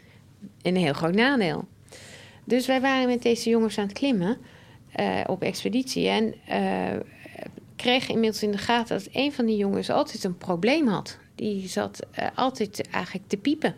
Een 0.61 0.75
heel 0.75 0.93
groot 0.93 1.15
nadeel. 1.15 1.67
Dus 2.43 2.67
wij 2.67 2.81
waren 2.81 3.07
met 3.07 3.21
deze 3.21 3.49
jongens 3.49 3.77
aan 3.77 3.87
het 3.87 3.97
klimmen 3.97 4.37
uh, 4.99 5.21
op 5.27 5.41
expeditie. 5.41 6.07
En 6.07 6.33
uh, 6.49 6.99
kregen 7.75 8.13
inmiddels 8.13 8.43
in 8.43 8.51
de 8.51 8.57
gaten 8.57 8.97
dat 8.97 9.07
een 9.11 9.33
van 9.33 9.45
die 9.45 9.57
jongens 9.57 9.89
altijd 9.89 10.23
een 10.23 10.37
probleem 10.37 10.87
had. 10.87 11.17
Die 11.35 11.67
zat 11.67 11.99
uh, 12.19 12.27
altijd 12.35 12.87
eigenlijk 12.91 13.27
te 13.27 13.37
piepen. 13.37 13.75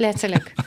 Letterlijk. 0.00 0.52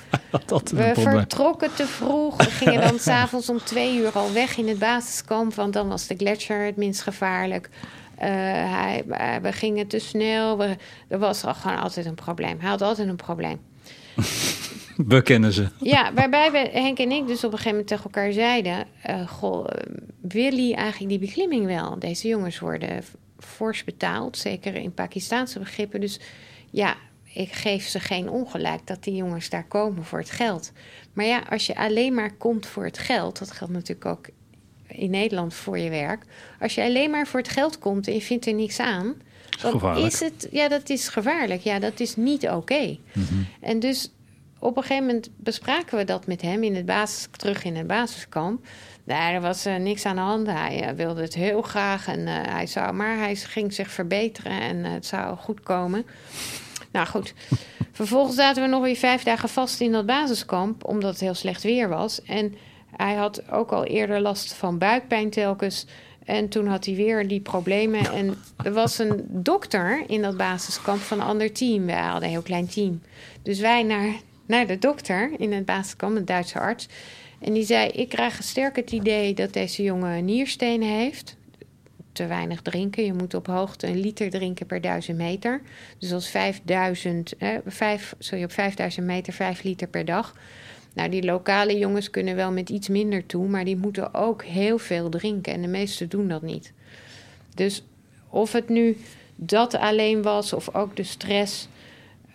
We 0.72 0.92
vertrokken 0.94 1.76
te 1.76 1.86
vroeg. 1.88 2.38
We 2.38 2.52
gingen 2.52 2.82
dan 2.82 3.00
s'avonds 3.10 3.50
om 3.50 3.58
twee 3.58 3.98
uur 3.98 4.12
al 4.12 4.34
weg 4.34 4.58
in 4.58 4.68
het 4.68 4.80
basiskamp. 4.80 5.54
Want 5.54 5.74
dan 5.74 5.88
was 5.88 6.08
de 6.08 6.16
gletsjer 6.16 6.66
het 6.66 6.76
minst 6.76 7.02
gevaarlijk. 7.02 7.70
hij, 8.16 9.04
we 9.42 9.52
gingen 9.52 9.88
te 9.88 10.00
snel. 10.00 10.58
We, 10.58 10.76
er 11.08 11.20
was 11.20 11.44
al 11.44 11.54
gewoon 11.54 11.80
altijd 11.80 12.06
een 12.06 12.16
probleem. 12.16 12.60
Hij 12.60 12.70
had 12.70 12.82
altijd 12.82 13.08
een 13.08 13.16
probleem. 13.16 13.60
We 15.08 15.22
kennen 15.22 15.54
ze. 15.54 15.68
Ja, 15.80 16.14
waarbij 16.14 16.52
we, 16.52 16.58
Henk 16.58 17.00
en 17.00 17.12
ik 17.12 17.28
dus 17.28 17.44
op 17.44 17.52
een 17.52 17.58
gegeven 17.58 17.70
moment 17.70 17.88
tegen 17.88 18.04
elkaar 18.04 18.32
zeiden... 18.32 18.86
Uh, 19.10 19.28
goh, 19.28 19.66
wil 20.22 20.52
hij 20.52 20.74
eigenlijk 20.76 21.10
die 21.10 21.20
beklimming 21.20 21.66
wel? 21.66 22.00
Deze 22.00 22.28
jongens 22.28 22.60
worden 22.60 23.04
fors 23.40 23.84
betaald, 23.84 24.38
zeker 24.38 24.76
in 24.76 24.94
Pakistaanse 24.94 25.60
begrippen. 25.60 26.02
Dus 26.02 26.20
ja, 26.70 26.96
ik 27.34 27.52
geef 27.52 27.88
ze 27.88 28.00
geen 28.00 28.30
ongelijk 28.30 28.88
dat 28.88 29.04
die 29.04 29.16
jongens 29.16 29.50
daar 29.50 29.68
komen 29.68 30.06
voor 30.06 30.20
het 30.20 30.32
geld. 30.32 30.72
Maar 31.14 31.26
ja, 31.26 31.44
als 31.50 31.66
je 31.66 31.76
alleen 31.76 32.14
maar 32.14 32.34
komt 32.34 32.66
voor 32.66 32.86
het 32.86 32.98
geld... 32.98 33.40
dat 33.40 33.52
geldt 33.52 33.74
natuurlijk 33.74 34.06
ook 34.06 34.28
in 34.88 35.10
Nederland 35.10 35.54
voor 35.54 35.78
je 35.78 35.90
werk... 35.90 36.24
als 36.60 36.76
je 36.76 36.84
alleen 36.84 37.10
maar 37.10 37.28
voor 37.28 37.40
het 37.40 37.50
geld 37.50 37.80
komt 37.80 38.08
en 38.08 38.14
je 38.14 38.22
vindt 38.22 38.46
er 38.46 38.54
niks 38.54 38.80
aan... 38.80 39.16
Dan 39.62 39.98
is 39.98 40.20
het, 40.20 40.48
ja, 40.52 40.68
dat 40.68 40.90
is 40.90 41.08
gevaarlijk. 41.08 41.62
Ja, 41.62 41.80
dat 41.80 42.00
is 42.00 42.16
niet 42.16 42.44
oké. 42.44 42.56
Okay. 42.56 43.00
Mm 43.14 43.26
-hmm. 43.26 43.48
En 43.62 43.80
dus 43.80 44.12
op 44.60 44.78
een 44.78 44.84
gegeven 44.84 45.06
moment 45.06 45.30
bespraken 45.38 45.98
we 45.98 46.04
dat 46.04 46.28
met 46.28 46.42
hem 46.42 46.64
in 46.64 46.76
het 46.76 46.86
basis, 46.86 47.28
terug 47.32 47.64
in 47.64 47.76
het 47.76 47.88
basiskamp. 47.88 48.66
Nou, 49.04 49.34
er 49.34 49.42
was 49.42 49.66
uh, 49.66 49.76
niks 49.76 50.06
aan 50.06 50.16
de 50.16 50.22
hand. 50.22 50.48
Hij 50.48 50.90
uh, 50.90 50.96
wilde 50.96 51.22
het 51.22 51.34
heel 51.34 51.62
graag 51.62 52.08
en 52.08 52.20
uh, 52.20 52.28
hij 52.28 52.68
zou, 52.68 52.94
maar 52.94 53.18
hij 53.18 53.36
ging 53.36 53.74
zich 53.74 53.90
verbeteren 53.90 54.60
en 54.60 54.84
het 54.84 55.06
zou 55.06 55.38
goed 55.38 55.60
komen. 55.60 56.06
Nou 56.94 57.07
goed, 57.07 57.34
vervolgens 57.91 58.36
zaten 58.36 58.64
we 58.64 58.70
nog 58.70 58.84
weer 58.84 58.95
vijf 58.95 59.24
dagen 59.24 59.49
vast 59.49 59.82
in 59.82 59.91
dat 59.91 60.06
basiskamp, 60.06 60.86
omdat 60.86 61.11
het 61.11 61.20
heel 61.20 61.34
slecht 61.34 61.64
weer 61.64 61.90
was. 61.90 62.22
En 62.22 62.56
hij 62.95 63.14
had 63.14 63.52
ook 63.52 63.72
al 63.72 63.84
eerder 63.84 64.20
last 64.20 64.53
van 64.53 64.78
buikpijn 64.78 65.30
telkens. 65.30 65.86
En 66.26 66.49
toen 66.49 66.68
had 66.68 66.86
hij 66.86 66.95
weer 66.95 67.28
die 67.28 67.40
problemen. 67.40 68.11
En 68.11 68.36
er 68.64 68.74
was 68.74 68.99
een 68.99 69.26
dokter 69.28 70.03
in 70.07 70.22
dat 70.22 70.38
basiskamp 70.38 71.02
van 71.02 71.20
een 71.20 71.26
ander 71.26 71.52
team. 71.52 71.86
Wij 71.86 72.02
hadden 72.02 72.24
een 72.24 72.30
heel 72.30 72.41
klein 72.41 72.68
team. 72.68 73.02
Dus 73.41 73.60
wij 73.60 73.84
naar 73.84 74.14
naar 74.45 74.68
de 74.68 74.80
dokter 74.80 75.32
in 75.38 75.53
het 75.53 75.65
basiskamp, 75.65 76.15
een 76.15 76.26
Duitse 76.26 76.60
arts. 76.60 76.88
En 77.40 77.53
die 77.53 77.65
zei: 77.65 77.90
Ik 77.90 78.10
krijg 78.10 78.44
sterk 78.44 78.76
het 78.76 78.91
idee 78.91 79.34
dat 79.34 79.53
deze 79.53 79.84
jongen 79.84 80.26
nierstenen 80.26 80.88
heeft. 80.88 81.36
Te 82.14 82.27
weinig 82.27 82.61
drinken. 82.61 83.06
Je 83.06 83.14
moet 83.14 83.34
op 83.34 83.48
hoogte 83.48 83.88
een 83.88 83.99
liter 83.99 84.30
drinken 84.30 84.65
per 84.65 84.81
duizend 84.81 85.18
meter. 85.18 85.61
Dus 85.98 86.11
als 86.11 86.30
5000, 86.30 87.38
eh, 87.38 87.49
5, 87.65 88.15
sorry, 88.19 88.44
op 88.44 88.52
5000 88.52 89.06
meter 89.06 89.34
5 89.34 89.64
liter 89.64 89.88
per 89.88 90.06
dag. 90.06 90.35
Nou, 90.94 91.10
die 91.10 91.23
lokale 91.23 91.77
jongens 91.77 92.10
kunnen 92.10 92.35
wel 92.35 92.52
met 92.52 92.69
iets 92.69 92.88
minder 92.88 93.26
toe, 93.26 93.48
maar 93.48 93.65
die 93.65 93.77
moeten 93.77 94.14
ook 94.14 94.44
heel 94.44 94.77
veel 94.77 95.10
drinken. 95.10 95.53
En 95.53 95.61
de 95.61 95.68
meesten 95.68 96.10
doen 96.10 96.27
dat 96.27 96.41
niet. 96.41 96.73
Dus 97.56 97.84
of 98.30 98.52
het 98.52 98.69
nu 98.69 98.98
dat 99.35 99.76
alleen 99.76 100.22
was, 100.22 100.53
of 100.53 100.76
ook 100.76 100.95
de 100.95 101.03
stress. 101.03 101.68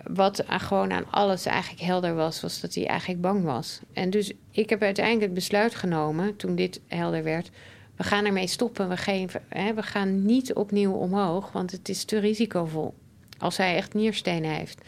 Wat 0.02 0.44
gewoon 0.46 0.92
aan 0.92 1.10
alles 1.10 1.46
eigenlijk 1.46 1.82
helder 1.82 2.14
was, 2.14 2.40
was 2.40 2.60
dat 2.60 2.74
hij 2.74 2.86
eigenlijk 2.86 3.20
bang 3.20 3.44
was. 3.44 3.80
En 3.92 4.10
dus 4.10 4.32
ik 4.50 4.70
heb 4.70 4.82
uiteindelijk 4.82 5.24
het 5.24 5.34
besluit 5.34 5.74
genomen, 5.74 6.36
toen 6.36 6.54
dit 6.54 6.80
helder 6.86 7.22
werd. 7.22 7.50
We 7.98 8.04
gaan 8.04 8.24
ermee 8.24 8.46
stoppen. 8.46 8.88
We, 8.88 8.96
geven, 8.96 9.42
hè, 9.48 9.74
we 9.74 9.82
gaan 9.82 10.24
niet 10.24 10.54
opnieuw 10.54 10.92
omhoog, 10.92 11.52
want 11.52 11.70
het 11.70 11.88
is 11.88 12.04
te 12.04 12.18
risicovol. 12.18 12.94
Als 13.38 13.56
hij 13.56 13.76
echt 13.76 13.94
nierstenen 13.94 14.50
heeft. 14.50 14.80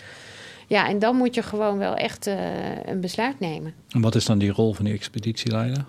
Ja, 0.66 0.88
en 0.88 0.98
dan 0.98 1.16
moet 1.16 1.34
je 1.34 1.42
gewoon 1.42 1.78
wel 1.78 1.94
echt 1.94 2.26
uh, 2.26 2.34
een 2.84 3.00
besluit 3.00 3.40
nemen. 3.40 3.74
En 3.88 4.00
wat 4.00 4.14
is 4.14 4.24
dan 4.24 4.38
die 4.38 4.50
rol 4.50 4.74
van 4.74 4.84
die 4.84 4.94
expeditieleider? 4.94 5.86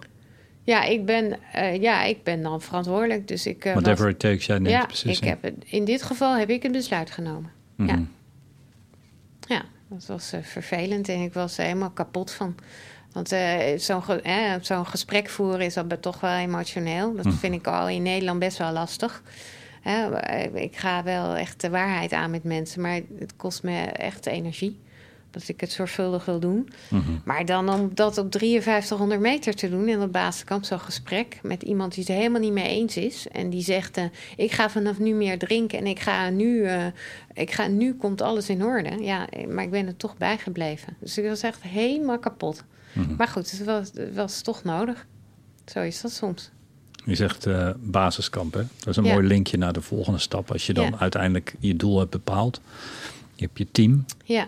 Ja, 0.64 0.84
ik 0.84 1.06
ben, 1.06 1.38
uh, 1.56 1.82
ja, 1.82 2.04
ik 2.04 2.24
ben 2.24 2.42
dan 2.42 2.62
verantwoordelijk. 2.62 3.28
Dus 3.28 3.46
ik, 3.46 3.66
uh, 3.66 3.72
Whatever 3.72 4.06
was, 4.06 4.14
it 4.14 4.20
takes, 4.20 4.46
jij 4.46 4.60
neemt 4.60 4.76
ja, 4.76 4.86
beslissing. 4.86 5.32
Ik 5.32 5.38
heb 5.42 5.54
in 5.66 5.86
dit 5.86 6.04
geval 6.04 6.36
heb 6.36 6.50
ik 6.50 6.64
een 6.64 6.72
besluit 6.72 7.12
genomen. 7.12 7.52
Mm 7.76 7.90
-hmm. 7.90 8.10
Ja. 9.48 9.56
ja, 9.56 9.66
dat 9.88 10.06
was 10.06 10.34
vervelend 10.42 11.10
en 11.10 11.20
ik 11.20 11.34
was 11.34 11.58
er 11.58 11.64
helemaal 11.64 11.92
kapot 11.92 12.32
van. 12.32 12.56
Want 13.14 13.36
zo'n 13.76 14.04
ge 14.04 14.58
zo'n 14.62 14.86
gesprek 14.86 15.30
voeren 15.30 15.66
is 15.66 15.74
dat 15.74 16.02
toch 16.02 16.20
wel 16.20 16.36
emotioneel. 16.36 17.16
Dat 17.16 17.26
hm. 17.26 17.32
vind 17.32 17.54
ik 17.54 17.68
al 17.68 17.90
in 17.90 18.02
Nederland 18.02 18.40
best 18.40 18.58
wel 18.58 18.72
lastig. 18.72 19.24
ik 20.54 20.76
ga 20.76 21.04
wel 21.04 21.36
echt 21.36 21.62
de 21.62 21.70
waarheid 21.70 22.14
aan 22.14 22.32
met 22.32 22.44
mensen, 22.44 22.82
maar 22.82 23.00
het 23.20 23.36
kost 23.36 23.64
me 23.64 23.82
echt 23.82 24.26
energie. 24.26 24.80
Dat 25.32 25.48
ik 25.48 25.62
het 25.62 25.72
zorgvuldig 25.72 26.26
wil 26.26 26.40
doen. 26.40 26.70
Mm 26.90 27.02
-hmm. 27.02 27.22
Maar 27.26 27.46
dan 27.46 27.70
om 27.70 27.92
dat 27.94 28.18
op 28.18 28.38
5300 28.38 29.22
meter 29.22 29.56
te 29.56 29.70
doen 29.70 29.88
in 29.88 30.00
het 30.00 30.12
basiskamp, 30.12 30.64
zo'n 30.64 30.80
gesprek 30.80 31.40
met 31.44 31.64
iemand 31.64 31.94
die 31.94 32.04
het 32.04 32.14
helemaal 32.14 32.42
niet 32.42 32.52
mee 32.52 32.68
eens 32.68 32.98
is. 32.98 33.28
En 33.28 33.50
die 33.50 33.64
zegt: 33.64 33.98
uh, 33.98 34.04
Ik 34.36 34.52
ga 34.52 34.70
vanaf 34.70 35.00
nu 35.00 35.14
meer 35.14 35.40
drinken 35.40 35.80
en 35.80 35.88
ik 35.88 36.00
ga 36.00 36.30
nu, 36.30 36.58
uh, 36.58 36.86
ik 37.34 37.52
ga, 37.52 37.68
nu 37.68 37.94
komt 37.94 38.22
alles 38.22 38.50
in 38.50 38.64
orde. 38.64 39.04
Ja, 39.04 39.28
maar 39.50 39.64
ik 39.64 39.72
ben 39.72 39.88
er 39.88 39.98
toch 39.98 40.18
bijgebleven. 40.18 40.96
Dus 41.00 41.18
ik 41.18 41.26
was 41.26 41.42
echt 41.42 41.62
helemaal 41.62 42.20
kapot. 42.20 42.64
Mm 42.94 43.04
-hmm. 43.04 43.16
Maar 43.16 43.28
goed, 43.28 43.52
het 43.52 43.64
was, 43.64 43.90
het 43.94 44.16
was 44.16 44.42
toch 44.42 44.64
nodig. 44.64 45.06
Zo 45.66 45.80
is 45.80 46.02
dat 46.02 46.12
soms. 46.12 46.52
Je 47.06 47.16
zegt 47.16 47.48
uh, 47.48 47.70
basiskamp, 47.80 48.54
hè? 48.54 48.64
Dat 48.78 48.88
is 48.88 48.96
een 48.96 49.04
ja. 49.04 49.14
mooi 49.14 49.28
linkje 49.28 49.58
naar 49.58 49.74
de 49.74 49.82
volgende 49.82 50.20
stap. 50.20 50.52
Als 50.52 50.66
je 50.66 50.74
dan 50.74 50.86
ja. 50.86 51.00
uiteindelijk 51.00 51.56
je 51.60 51.76
doel 51.76 52.00
hebt 52.00 52.12
bepaald. 52.12 52.62
Je 53.36 53.46
hebt 53.46 53.58
je 53.58 53.68
team. 53.72 54.06
Ja. 54.24 54.48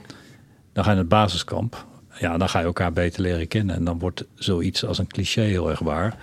Dan 0.74 0.84
ga 0.84 0.90
je 0.90 0.96
naar 0.96 1.06
het 1.06 1.08
basiskamp. 1.08 1.86
Ja, 2.20 2.38
dan 2.38 2.50
ga 2.50 2.60
je 2.60 2.66
elkaar 2.66 2.94
beter 2.94 3.22
leren 3.22 3.48
kennen. 3.48 3.76
En 3.76 3.84
dan 3.84 4.00
wordt 4.00 4.26
zoiets 4.36 4.86
als 4.86 4.98
een 4.98 5.08
cliché 5.08 5.42
heel 5.42 5.70
erg 5.70 5.80
waar. 5.80 6.18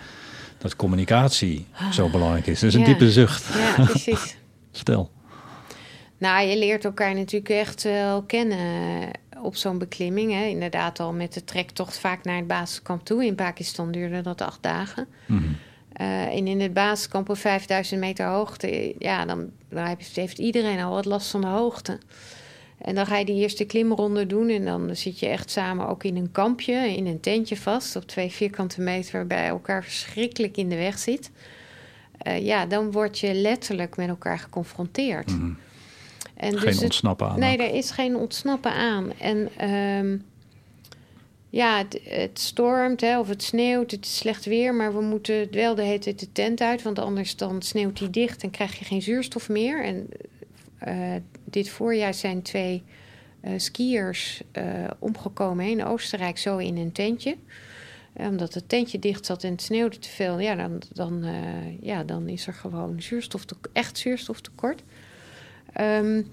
Dat 0.59 0.77
communicatie 0.77 1.67
ah. 1.73 1.91
zo 1.91 2.09
belangrijk 2.09 2.47
is. 2.47 2.61
Dus 2.61 2.75
een 2.75 2.85
diepe 2.85 3.13
zucht. 3.13 3.55
Ja, 3.55 3.85
precies. 3.85 4.37
Stel. 4.73 5.11
Nou, 6.19 6.47
je 6.47 6.59
leert 6.59 6.85
elkaar 6.85 7.15
natuurlijk 7.15 7.51
echt 7.51 7.83
wel 7.83 8.23
kennen 8.23 9.11
op 9.43 9.57
zo'n 9.57 9.79
beklimming. 9.79 10.33
Hè. 10.33 10.45
Inderdaad 10.45 11.01
al 11.01 11.13
met 11.13 11.35
de 11.35 11.45
trektocht 11.45 11.99
vaak 11.99 12.25
naar 12.25 12.37
het 12.37 12.47
basiskamp 12.47 13.05
toe. 13.05 13.25
In 13.25 13.35
Pakistan 13.35 13.91
duurde 13.91 14.21
dat 14.21 14.41
acht 14.41 14.63
dagen. 14.63 15.07
Mhm. 15.27 15.43
Mm 15.43 15.57
uh, 16.01 16.37
en 16.37 16.47
in 16.47 16.61
het 16.61 16.73
basiskamp 16.73 17.29
op 17.29 17.39
5000 17.39 18.01
meter 18.01 18.27
hoogte... 18.27 18.95
ja, 18.99 19.25
dan, 19.25 19.51
dan 19.69 19.97
heeft 20.15 20.39
iedereen 20.39 20.81
al 20.81 20.91
wat 20.91 21.05
last 21.05 21.31
van 21.31 21.41
de 21.41 21.47
hoogte. 21.47 21.99
En 22.81 22.95
dan 22.95 23.07
ga 23.07 23.17
je 23.17 23.25
die 23.25 23.41
eerste 23.41 23.65
klimronde 23.65 24.27
doen 24.27 24.49
en 24.49 24.65
dan 24.65 24.97
zit 24.97 25.19
je 25.19 25.27
echt 25.27 25.51
samen 25.51 25.89
ook 25.89 26.05
in 26.05 26.17
een 26.17 26.33
kampje, 26.33 26.95
in 26.97 27.07
een 27.07 27.21
tentje 27.21 27.57
vast, 27.57 27.97
op 27.97 28.07
twee 28.07 28.31
vierkante 28.31 28.81
meter, 28.81 29.13
waarbij 29.13 29.47
elkaar 29.47 29.85
verschrikkelijk 29.85 30.57
in 30.57 30.69
de 30.69 30.77
weg 30.77 30.99
zit. 30.99 31.31
Uh, 32.27 32.45
ja, 32.45 32.67
dan 32.67 32.93
word 32.93 33.19
je 33.19 33.35
letterlijk 33.35 33.97
met 33.97 34.09
elkaar 34.09 34.39
geconfronteerd. 34.39 35.31
Mm. 35.31 35.59
En 36.35 36.59
geen 36.59 36.71
dus 36.71 36.83
ontsnappen 36.83 37.27
het, 37.27 37.35
aan. 37.35 37.41
Nee, 37.41 37.57
er 37.59 37.75
is 37.75 37.91
geen 37.91 38.17
ontsnappen 38.17 38.73
aan. 38.73 39.13
En 39.19 39.69
um, 39.71 40.25
ja, 41.51 41.79
het, 41.79 42.01
het 42.05 42.39
stormt 42.39 43.01
hè, 43.01 43.19
of 43.19 43.29
het 43.29 43.43
sneeuwt, 43.43 43.91
het 43.91 44.05
is 44.05 44.17
slecht 44.17 44.45
weer, 44.45 44.75
maar 44.75 44.95
we 44.95 45.01
moeten 45.01 45.49
wel 45.51 45.75
de 45.75 45.83
hele 45.83 45.99
tijd 45.99 46.21
de 46.21 46.33
tent 46.33 46.61
uit, 46.61 46.83
want 46.83 46.99
anders 46.99 47.37
dan 47.37 47.63
sneeuwt 47.63 47.99
die 47.99 48.11
dicht 48.11 48.43
en 48.43 48.51
krijg 48.51 48.79
je 48.79 48.85
geen 48.85 49.03
zuurstof 49.03 49.49
meer. 49.49 49.85
En 49.85 50.09
dit 51.45 51.69
voorjaar 51.69 52.15
zijn 52.15 52.43
twee 52.43 52.83
uh, 53.45 53.53
skiers 53.57 54.43
uh, 54.53 54.65
omgekomen 54.99 55.67
in 55.67 55.85
Oostenrijk, 55.85 56.39
zo 56.39 56.57
in 56.57 56.77
een 56.77 56.93
tentje. 56.93 57.37
Omdat 58.15 58.55
het 58.55 58.69
tentje 58.69 58.99
dicht 58.99 59.27
zat 59.27 59.45
en 59.45 59.51
het 59.51 59.63
sneeuwde 59.63 59.99
te 59.99 60.09
veel, 60.09 60.39
ja, 60.39 60.55
dan, 60.55 60.83
dan, 60.93 61.25
ja, 61.81 62.05
dan 62.05 62.29
is 62.29 62.47
er 62.47 62.55
gewoon 62.55 63.03
zuurstof 63.03 63.45
echt 63.73 63.99
zuurstoftekort. 63.99 64.83
Um, 65.81 66.31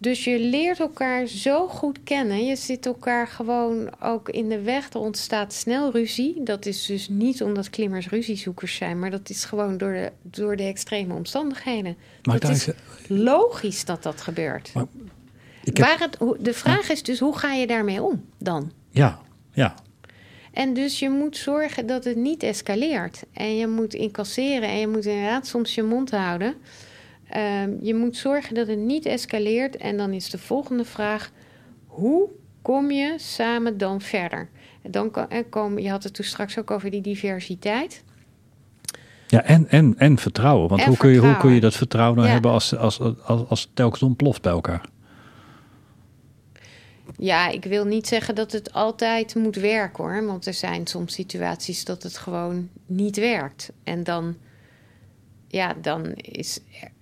dus 0.00 0.24
je 0.24 0.38
leert 0.38 0.80
elkaar 0.80 1.26
zo 1.26 1.68
goed 1.68 2.02
kennen. 2.04 2.44
Je 2.44 2.56
zit 2.56 2.86
elkaar 2.86 3.26
gewoon 3.26 3.90
ook 4.00 4.28
in 4.28 4.48
de 4.48 4.60
weg. 4.60 4.92
Er 4.92 5.00
ontstaat 5.00 5.52
snel 5.52 5.92
ruzie. 5.92 6.42
Dat 6.42 6.66
is 6.66 6.86
dus 6.86 7.08
niet 7.08 7.42
omdat 7.42 7.70
klimmers 7.70 8.08
ruziezoekers 8.08 8.74
zijn, 8.74 8.98
maar 8.98 9.10
dat 9.10 9.30
is 9.30 9.44
gewoon 9.44 9.78
door 9.78 9.92
de, 9.92 10.12
door 10.22 10.56
de 10.56 10.62
extreme 10.62 11.14
omstandigheden. 11.14 11.96
Maar 12.22 12.34
het 12.34 12.48
is 12.48 12.68
logisch 13.06 13.84
dat 13.84 14.02
dat 14.02 14.20
gebeurt. 14.20 14.70
Maar 14.74 14.86
heb... 15.64 15.78
Waar 15.78 15.98
het, 15.98 16.44
de 16.44 16.54
vraag 16.54 16.90
is 16.90 17.02
dus, 17.02 17.18
hoe 17.18 17.38
ga 17.38 17.52
je 17.52 17.66
daarmee 17.66 18.02
om 18.02 18.24
dan? 18.38 18.72
Ja, 18.90 19.20
ja. 19.52 19.74
En 20.52 20.74
dus 20.74 20.98
je 20.98 21.10
moet 21.10 21.36
zorgen 21.36 21.86
dat 21.86 22.04
het 22.04 22.16
niet 22.16 22.42
escaleert. 22.42 23.22
En 23.32 23.56
je 23.56 23.66
moet 23.66 23.94
incasseren 23.94 24.68
en 24.68 24.78
je 24.78 24.88
moet 24.88 25.06
inderdaad 25.06 25.46
soms 25.46 25.74
je 25.74 25.82
mond 25.82 26.10
houden. 26.10 26.54
Um, 27.36 27.78
je 27.80 27.94
moet 27.94 28.16
zorgen 28.16 28.54
dat 28.54 28.66
het 28.66 28.78
niet 28.78 29.06
escaleert. 29.06 29.76
En 29.76 29.96
dan 29.96 30.12
is 30.12 30.30
de 30.30 30.38
volgende 30.38 30.84
vraag: 30.84 31.30
hoe 31.86 32.28
kom 32.62 32.90
je 32.90 33.14
samen 33.16 33.78
dan 33.78 34.00
verder? 34.00 34.48
Dan 34.82 35.14
en 35.28 35.48
komen, 35.48 35.82
je 35.82 35.90
had 35.90 36.02
het 36.02 36.14
toen 36.14 36.24
straks 36.24 36.58
ook 36.58 36.70
over 36.70 36.90
die 36.90 37.00
diversiteit. 37.00 38.04
Ja, 39.26 39.42
en, 39.42 39.68
en, 39.68 39.94
en 39.98 40.18
vertrouwen. 40.18 40.68
Want 40.68 40.80
En 40.80 40.88
hoe, 40.88 40.96
kun 40.96 41.10
je, 41.10 41.18
hoe 41.18 41.36
kun 41.36 41.52
je 41.52 41.60
dat 41.60 41.74
vertrouwen 41.74 42.16
nou 42.16 42.26
Ja. 42.26 42.32
hebben 42.32 42.50
als, 42.50 42.76
als, 42.76 43.00
als, 43.00 43.22
als, 43.22 43.48
als 43.48 43.60
het 43.60 43.70
telkens 43.74 44.02
ontploft 44.02 44.42
bij 44.42 44.52
elkaar? 44.52 44.88
Ja, 47.16 47.48
ik 47.48 47.64
wil 47.64 47.84
niet 47.84 48.06
zeggen 48.06 48.34
dat 48.34 48.52
het 48.52 48.72
altijd 48.72 49.34
moet 49.34 49.56
werken 49.56 50.04
hoor. 50.04 50.26
Want 50.26 50.46
er 50.46 50.54
zijn 50.54 50.86
soms 50.86 51.14
situaties 51.14 51.84
dat 51.84 52.02
het 52.02 52.16
gewoon 52.16 52.68
niet 52.86 53.16
werkt. 53.16 53.72
En 53.84 54.04
dan, 54.04 54.36
ja, 55.48 55.74
dan 55.82 56.06
is, 56.14 56.60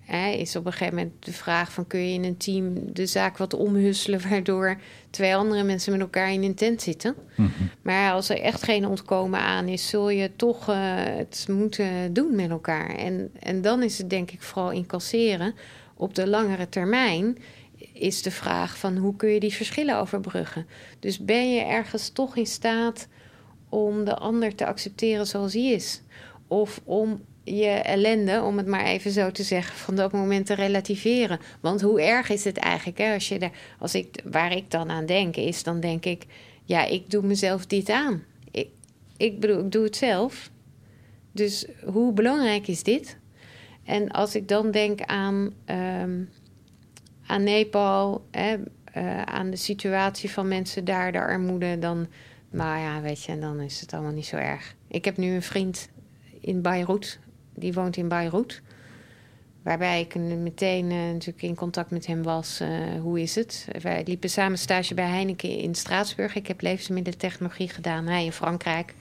hè, 0.08 0.30
is 0.30 0.56
op 0.56 0.66
een 0.66 0.72
gegeven 0.72 0.94
moment 0.94 1.24
de 1.24 1.32
vraag 1.32 1.72
van... 1.72 1.86
kun 1.86 2.00
je 2.00 2.12
in 2.12 2.24
een 2.24 2.36
team 2.36 2.92
de 2.92 3.06
zaak 3.06 3.36
wat 3.36 3.54
omhusselen... 3.54 4.20
waardoor 4.28 4.80
twee 5.10 5.36
andere 5.36 5.62
mensen 5.62 5.92
met 5.92 6.00
elkaar 6.00 6.32
in 6.32 6.42
een 6.42 6.54
tent 6.54 6.82
zitten. 6.82 7.14
Mhm. 7.36 7.50
Maar 7.82 8.12
als 8.12 8.28
er 8.28 8.40
echt 8.40 8.62
geen 8.62 8.86
ontkomen 8.86 9.40
aan 9.40 9.68
is... 9.68 9.88
zul 9.88 10.10
je 10.10 10.30
toch 10.36 10.68
eh, 10.68 10.76
het 10.94 11.46
moeten 11.50 12.12
doen 12.12 12.34
met 12.34 12.50
elkaar. 12.50 12.94
En, 12.94 13.30
en 13.40 13.62
dan 13.62 13.82
is 13.82 13.98
het 13.98 14.10
denk 14.10 14.30
ik 14.30 14.42
vooral 14.42 14.70
incasseren. 14.70 15.54
Op 15.94 16.14
de 16.14 16.28
langere 16.28 16.68
termijn 16.68 17.38
is 17.92 18.22
de 18.22 18.30
vraag 18.30 18.78
van 18.78 18.96
hoe 18.96 19.16
kun 19.16 19.28
je 19.28 19.40
die 19.40 19.54
verschillen 19.54 19.98
overbruggen. 19.98 20.66
Dus 20.98 21.18
ben 21.18 21.54
je 21.54 21.60
ergens 21.60 22.08
toch 22.08 22.36
in 22.36 22.46
staat 22.46 23.08
om 23.68 24.04
de 24.04 24.16
ander 24.16 24.54
te 24.54 24.66
accepteren 24.66 25.26
zoals 25.26 25.52
hij 25.52 25.62
is? 25.62 26.02
Of 26.46 26.80
om 26.84 27.20
je 27.56 27.68
ellende, 27.68 28.42
om 28.42 28.56
het 28.56 28.66
maar 28.66 28.84
even 28.84 29.10
zo 29.10 29.30
te 29.30 29.42
zeggen, 29.42 29.76
van 29.76 29.96
dat 29.96 30.12
moment 30.12 30.46
te 30.46 30.54
relativeren. 30.54 31.40
Want 31.60 31.80
hoe 31.80 32.02
erg 32.02 32.30
is 32.30 32.44
het 32.44 32.56
eigenlijk? 32.56 32.98
Hè? 32.98 33.14
Als 33.14 33.28
je 33.28 33.38
daar, 33.38 33.52
als 33.78 33.94
ik, 33.94 34.22
waar 34.24 34.52
ik 34.52 34.70
dan 34.70 34.90
aan 34.90 35.06
denk, 35.06 35.36
is 35.36 35.62
dan 35.62 35.80
denk 35.80 36.04
ik, 36.04 36.26
ja, 36.64 36.84
ik 36.84 37.10
doe 37.10 37.22
mezelf 37.22 37.66
dit 37.66 37.90
aan. 37.90 38.24
Ik, 38.50 38.68
ik 39.16 39.40
bedoel, 39.40 39.64
ik 39.64 39.72
doe 39.72 39.84
het 39.84 39.96
zelf. 39.96 40.50
Dus 41.32 41.66
hoe 41.84 42.12
belangrijk 42.12 42.68
is 42.68 42.82
dit? 42.82 43.16
En 43.84 44.10
als 44.10 44.34
ik 44.34 44.48
dan 44.48 44.70
denk 44.70 45.00
aan, 45.00 45.52
um, 45.66 46.30
aan 47.26 47.42
Nepal, 47.42 48.24
hè, 48.30 48.56
uh, 48.96 49.22
aan 49.22 49.50
de 49.50 49.56
situatie 49.56 50.30
van 50.30 50.48
mensen 50.48 50.84
daar, 50.84 51.12
de 51.12 51.20
armoede, 51.20 51.78
dan, 51.78 52.06
nou 52.50 52.78
ja, 52.78 53.00
weet 53.00 53.22
je, 53.22 53.38
dan 53.38 53.60
is 53.60 53.80
het 53.80 53.92
allemaal 53.92 54.12
niet 54.12 54.26
zo 54.26 54.36
erg. 54.36 54.74
Ik 54.88 55.04
heb 55.04 55.16
nu 55.16 55.34
een 55.34 55.42
vriend 55.42 55.88
in 56.40 56.62
Beirut, 56.62 57.18
die 57.58 57.72
woont 57.72 57.96
in 57.96 58.08
Beirut. 58.08 58.62
Waarbij 59.62 60.00
ik 60.00 60.14
meteen 60.14 60.90
uh, 60.90 60.96
natuurlijk 60.96 61.42
in 61.42 61.54
contact 61.54 61.90
met 61.90 62.06
hem 62.06 62.22
was. 62.22 62.60
Uh, 62.60 62.68
hoe 63.00 63.20
is 63.20 63.34
het? 63.34 63.68
Wij 63.82 64.02
liepen 64.06 64.30
samen 64.30 64.58
stage 64.58 64.94
bij 64.94 65.08
Heineken 65.08 65.58
in 65.58 65.74
Straatsburg. 65.74 66.34
Ik 66.34 66.46
heb 66.46 66.60
levensmiddeltechnologie 66.60 67.68
gedaan. 67.68 68.06
Hij 68.06 68.24
in 68.24 68.32
Frankrijk. 68.32 68.94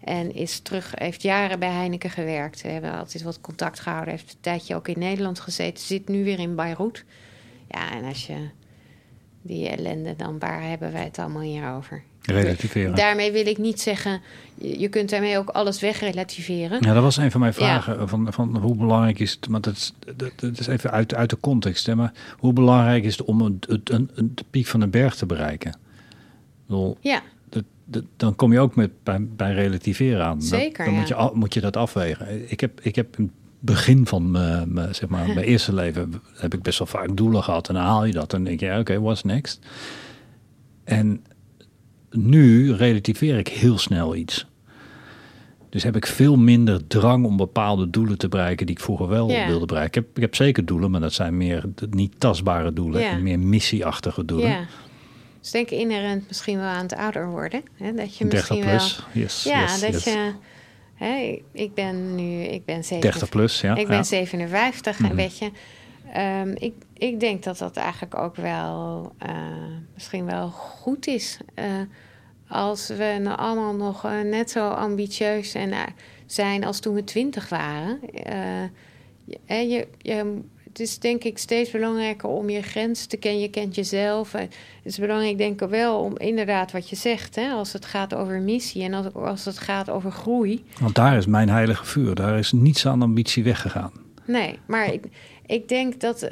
En 0.00 0.34
is 0.34 0.58
terug, 0.58 0.92
heeft 0.94 1.22
jaren 1.22 1.58
bij 1.58 1.70
Heineken 1.70 2.10
gewerkt. 2.10 2.62
We 2.62 2.68
hebben 2.68 2.92
altijd 2.92 3.22
wat 3.22 3.40
contact 3.40 3.80
gehouden. 3.80 4.10
Heeft 4.10 4.32
een 4.32 4.40
tijdje 4.40 4.74
ook 4.74 4.88
in 4.88 4.98
Nederland 4.98 5.40
gezeten. 5.40 5.84
Zit 5.84 6.08
nu 6.08 6.24
weer 6.24 6.38
in 6.38 6.54
Beirut. 6.54 7.04
Ja, 7.68 7.92
en 7.92 8.04
als 8.04 8.26
je 8.26 8.48
die 9.42 9.68
ellende, 9.68 10.16
dan 10.16 10.38
waar 10.38 10.62
hebben 10.62 10.92
wij 10.92 11.04
het 11.04 11.18
allemaal 11.18 11.42
hier 11.42 11.70
over? 11.70 12.02
Relativeren. 12.26 12.94
Daarmee 12.94 13.32
wil 13.32 13.46
ik 13.46 13.58
niet 13.58 13.80
zeggen, 13.80 14.20
je 14.54 14.88
kunt 14.88 15.10
daarmee 15.10 15.38
ook 15.38 15.48
alles 15.48 15.80
wegrelativeren. 15.80 16.78
Ja, 16.80 16.94
dat 16.94 17.02
was 17.02 17.16
een 17.16 17.30
van 17.30 17.40
mijn 17.40 17.54
vragen. 17.54 18.08
Van, 18.08 18.32
van 18.32 18.56
hoe 18.56 18.76
belangrijk 18.76 19.18
is 19.18 19.32
het, 19.32 19.48
maar 19.48 19.60
dat 19.60 19.76
is, 19.76 19.92
dat, 20.16 20.58
is 20.58 20.66
even 20.66 20.90
uit, 20.90 21.14
uit 21.14 21.30
de 21.30 21.40
context. 21.40 21.86
Hè, 21.86 21.94
maar 21.94 22.12
hoe 22.38 22.52
belangrijk 22.52 23.04
is 23.04 23.16
het 23.16 23.26
om 23.26 23.40
een, 23.40 23.58
een, 23.68 24.10
een, 24.14 24.32
de 24.34 24.44
piek 24.50 24.66
van 24.66 24.80
een 24.80 24.90
berg 24.90 25.14
te 25.14 25.26
bereiken? 25.26 25.78
Bedoel, 26.66 26.96
ja. 27.00 27.22
Dat, 27.88 28.04
dan 28.16 28.36
kom 28.36 28.52
je 28.52 28.60
ook 28.60 28.74
met, 28.74 28.90
bij, 29.02 29.26
bij 29.36 29.54
relativeren 29.54 30.24
aan. 30.24 30.42
Zeker, 30.42 30.84
Dan, 30.84 30.94
moet, 30.94 31.08
je, 31.08 31.30
moet 31.32 31.54
je 31.54 31.60
dat 31.60 31.76
afwegen. 31.76 32.50
Ik 32.50 32.60
heb, 32.60 32.80
ik 32.80 32.96
heb 32.96 33.18
een 33.18 33.32
begin 33.60 34.06
van 34.06 34.30
mijn, 34.30 34.94
zeg 34.94 35.08
maar, 35.08 35.26
mijn 35.26 35.46
eerste 35.52 35.74
leven 35.74 36.22
heb 36.34 36.54
ik 36.54 36.62
best 36.62 36.78
wel 36.78 36.86
vaak 36.86 37.16
doelen 37.16 37.42
gehad. 37.42 37.68
En 37.68 37.74
dan 37.74 37.82
haal 37.82 38.04
je 38.04 38.12
dat 38.12 38.32
en 38.32 38.44
denk 38.44 38.60
je, 38.60 38.70
oké, 38.70 38.78
okay, 38.78 38.98
what's 38.98 39.22
next? 39.22 39.66
En 40.84 41.24
nu 42.10 42.72
relativeer 42.72 43.38
ik 43.38 43.48
heel 43.48 43.78
snel 43.78 44.14
iets. 44.14 44.46
Dus 45.68 45.82
heb 45.82 45.96
ik 45.96 46.06
veel 46.06 46.36
minder 46.36 46.86
drang 46.86 47.24
om 47.24 47.36
bepaalde 47.36 47.90
doelen 47.90 48.18
te 48.18 48.28
bereiken 48.28 48.66
die 48.66 48.76
ik 48.76 48.82
vroeger 48.82 49.08
wel 49.08 49.26
wilde 49.26 49.66
bereiken. 49.66 50.00
Ik 50.00 50.06
heb, 50.06 50.16
ik 50.16 50.22
heb 50.22 50.34
zeker 50.34 50.64
doelen, 50.64 50.90
maar 50.90 51.00
dat 51.00 51.12
zijn 51.12 51.36
meer 51.36 51.64
niet 51.90 52.12
tastbare 52.18 52.72
doelen 52.72 53.08
en 53.08 53.22
meer 53.22 53.38
missieachtige 53.38 54.24
doelen. 54.24 54.48
Ja. 54.48 54.66
Dus 55.40 55.50
denk 55.50 55.70
inherent 55.70 56.28
misschien 56.28 56.58
wel 56.58 56.66
aan 56.66 56.82
het 56.82 56.94
ouder 56.94 57.30
worden. 57.30 57.62
Hè? 57.74 57.94
Dat 57.94 58.16
je 58.16 58.24
misschien 58.24 58.60
plus, 58.60 59.02
wel, 59.12 59.22
yes, 59.22 59.42
Ja, 59.42 59.78
dat 59.78 60.04
je... 60.04 60.32
Hè, 60.94 61.40
ik 61.52 61.74
ben 61.74 62.14
nu, 62.14 62.42
ik 62.42 62.64
ben 62.64 62.82
30 63.00 63.28
plus, 63.28 63.60
ja. 63.60 63.76
Ik 63.76 63.88
ben 63.88 64.04
57 64.04 64.98
en 64.98 65.04
mhm. 65.04 65.14
weet 65.14 65.38
je, 65.38 65.50
um, 66.16 66.54
ik, 66.54 66.74
ik 66.92 67.20
denk 67.20 67.42
dat 67.42 67.58
dat 67.58 67.76
eigenlijk 67.76 68.18
ook 68.18 68.36
wel 68.36 69.12
uh, 69.26 69.30
misschien 69.94 70.26
wel 70.26 70.48
goed 70.48 71.06
is. 71.06 71.38
Uh, 71.58 71.64
als 72.48 72.88
we 72.88 73.18
nou 73.22 73.38
allemaal 73.38 73.74
nog 73.74 74.04
uh, 74.04 74.20
net 74.20 74.50
zo 74.50 74.68
ambitieus 74.68 75.54
en, 75.54 75.72
zijn 76.26 76.64
als 76.64 76.80
toen 76.80 76.94
we 76.94 77.04
20 77.04 77.48
waren. 77.48 78.00
je, 79.24 79.68
je, 79.68 79.88
je 79.98 80.42
het 80.76 80.86
is 80.86 80.98
denk 80.98 81.24
ik 81.24 81.38
steeds 81.38 81.70
belangrijker 81.70 82.28
om 82.28 82.50
je 82.50 82.62
grens 82.62 83.06
te 83.06 83.16
kennen. 83.16 83.40
Je 83.40 83.50
kent 83.50 83.74
jezelf. 83.74 84.32
Het 84.32 84.54
is 84.82 84.98
belangrijk 84.98 85.38
denk 85.38 85.60
ik 85.62 85.68
wel 85.68 85.98
om 85.98 86.18
inderdaad 86.18 86.72
wat 86.72 86.88
je 86.88 86.96
zegt. 86.96 87.34
Hè, 87.34 87.50
als 87.50 87.72
het 87.72 87.86
gaat 87.86 88.14
over 88.14 88.40
missie 88.40 88.82
en 88.82 88.94
als, 88.94 89.14
als 89.14 89.44
het 89.44 89.58
gaat 89.58 89.90
over 89.90 90.12
groei. 90.12 90.64
Want 90.80 90.94
daar 90.94 91.16
is 91.16 91.26
mijn 91.26 91.48
heilige 91.48 91.84
vuur. 91.84 92.14
Daar 92.14 92.38
is 92.38 92.52
niets 92.52 92.86
aan 92.86 93.02
ambitie 93.02 93.44
weggegaan. 93.44 93.92
Nee, 94.26 94.58
maar 94.66 94.92
ik, 94.92 95.04
ik 95.46 95.68
denk 95.68 96.00
dat 96.00 96.22
uh, 96.22 96.30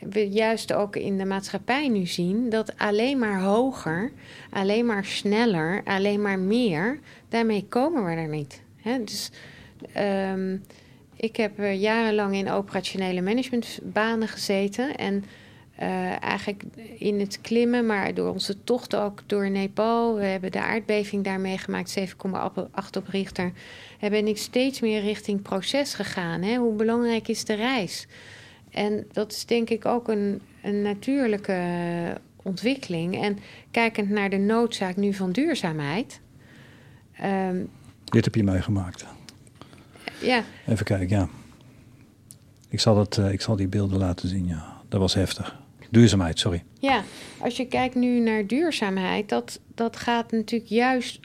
we 0.00 0.28
juist 0.28 0.72
ook 0.72 0.96
in 0.96 1.18
de 1.18 1.24
maatschappij 1.24 1.88
nu 1.88 2.06
zien... 2.06 2.50
dat 2.50 2.78
alleen 2.78 3.18
maar 3.18 3.40
hoger, 3.40 4.12
alleen 4.50 4.86
maar 4.86 5.04
sneller, 5.04 5.82
alleen 5.84 6.22
maar 6.22 6.38
meer... 6.38 6.98
daarmee 7.28 7.66
komen 7.68 8.04
we 8.04 8.10
er 8.10 8.28
niet. 8.28 8.62
Hè? 8.76 9.04
Dus... 9.04 9.30
Um, 9.96 10.62
ik 11.16 11.36
heb 11.36 11.58
uh, 11.58 11.80
jarenlang 11.80 12.34
in 12.34 12.50
operationele 12.50 13.20
managementbanen 13.20 14.28
gezeten. 14.28 14.96
En 14.96 15.24
uh, 15.80 16.22
eigenlijk 16.22 16.62
in 16.98 17.20
het 17.20 17.40
klimmen, 17.40 17.86
maar 17.86 18.14
door 18.14 18.32
onze 18.32 18.64
tocht 18.64 18.96
ook 18.96 19.22
door 19.26 19.50
Nepal. 19.50 20.14
We 20.14 20.24
hebben 20.24 20.52
de 20.52 20.60
aardbeving 20.60 21.24
daar 21.24 21.40
meegemaakt, 21.40 21.98
7,8 21.98 22.04
op 22.96 23.08
Richter. 23.08 23.52
Ben 24.10 24.26
ik 24.26 24.38
steeds 24.38 24.80
meer 24.80 25.00
richting 25.00 25.42
proces 25.42 25.94
gegaan. 25.94 26.42
Hè? 26.42 26.56
Hoe 26.56 26.74
belangrijk 26.74 27.28
is 27.28 27.44
de 27.44 27.54
reis? 27.54 28.06
En 28.70 29.06
dat 29.12 29.32
is 29.32 29.46
denk 29.46 29.70
ik 29.70 29.84
ook 29.84 30.08
een, 30.08 30.40
een 30.62 30.82
natuurlijke 30.82 31.60
ontwikkeling. 32.42 33.22
En 33.22 33.38
kijkend 33.70 34.10
naar 34.10 34.30
de 34.30 34.36
noodzaak 34.36 34.96
nu 34.96 35.14
van 35.14 35.32
duurzaamheid. 35.32 36.20
Um, 37.22 37.70
Dit 38.04 38.24
heb 38.24 38.34
je 38.34 38.44
meegemaakt. 38.44 39.04
Ja. 40.20 40.44
Even 40.66 40.84
kijken, 40.84 41.08
ja. 41.08 41.28
Ik 42.68 42.80
zal, 42.80 42.94
dat, 42.94 43.16
uh, 43.16 43.32
ik 43.32 43.40
zal 43.40 43.56
die 43.56 43.68
beelden 43.68 43.98
laten 43.98 44.28
zien, 44.28 44.46
ja. 44.46 44.82
Dat 44.88 45.00
was 45.00 45.14
heftig. 45.14 45.62
Duurzaamheid, 45.90 46.38
sorry. 46.38 46.62
Ja, 46.78 47.02
als 47.38 47.56
je 47.56 47.66
kijkt 47.66 47.94
nu 47.94 48.20
naar 48.20 48.46
duurzaamheid, 48.46 49.28
dat, 49.28 49.60
dat 49.74 49.96
gaat 49.96 50.30
natuurlijk 50.30 50.70
juist 50.70 51.20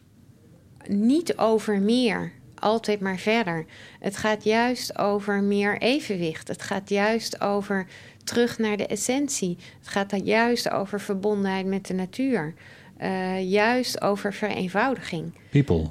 niet 0.88 1.38
over 1.38 1.80
meer, 1.82 2.32
altijd 2.60 3.00
maar 3.00 3.18
verder. 3.18 3.66
Het 4.00 4.18
gaat 4.18 4.44
juist 4.44 4.98
over 4.98 5.44
meer 5.44 5.78
evenwicht. 5.78 6.48
Het 6.48 6.62
gaat 6.62 6.90
juist 6.90 7.42
over 7.42 7.88
terug 8.24 8.58
naar 8.58 8.78
de 8.78 8.88
essentie. 8.88 9.58
Het 9.80 9.88
gaat 9.88 10.22
juist 10.24 10.70
over 10.70 11.02
verbondenheid 11.02 11.66
met 11.66 11.86
de 11.86 11.94
natuur. 11.94 12.54
Uh, 13.02 13.52
juist 13.52 14.02
over 14.02 14.34
vereenvoudiging. 14.34 15.34
People, 15.50 15.90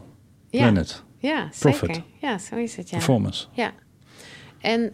planet. 0.50 1.02
Ja, 1.18 1.48
zeker. 1.52 2.02
Ja, 2.20 2.38
zo 2.38 2.56
is 2.56 2.76
het. 2.76 2.90
Ja. 2.90 2.96
Performance. 2.96 3.46
Ja. 3.52 3.72
En 4.60 4.80
uh, 4.82 4.92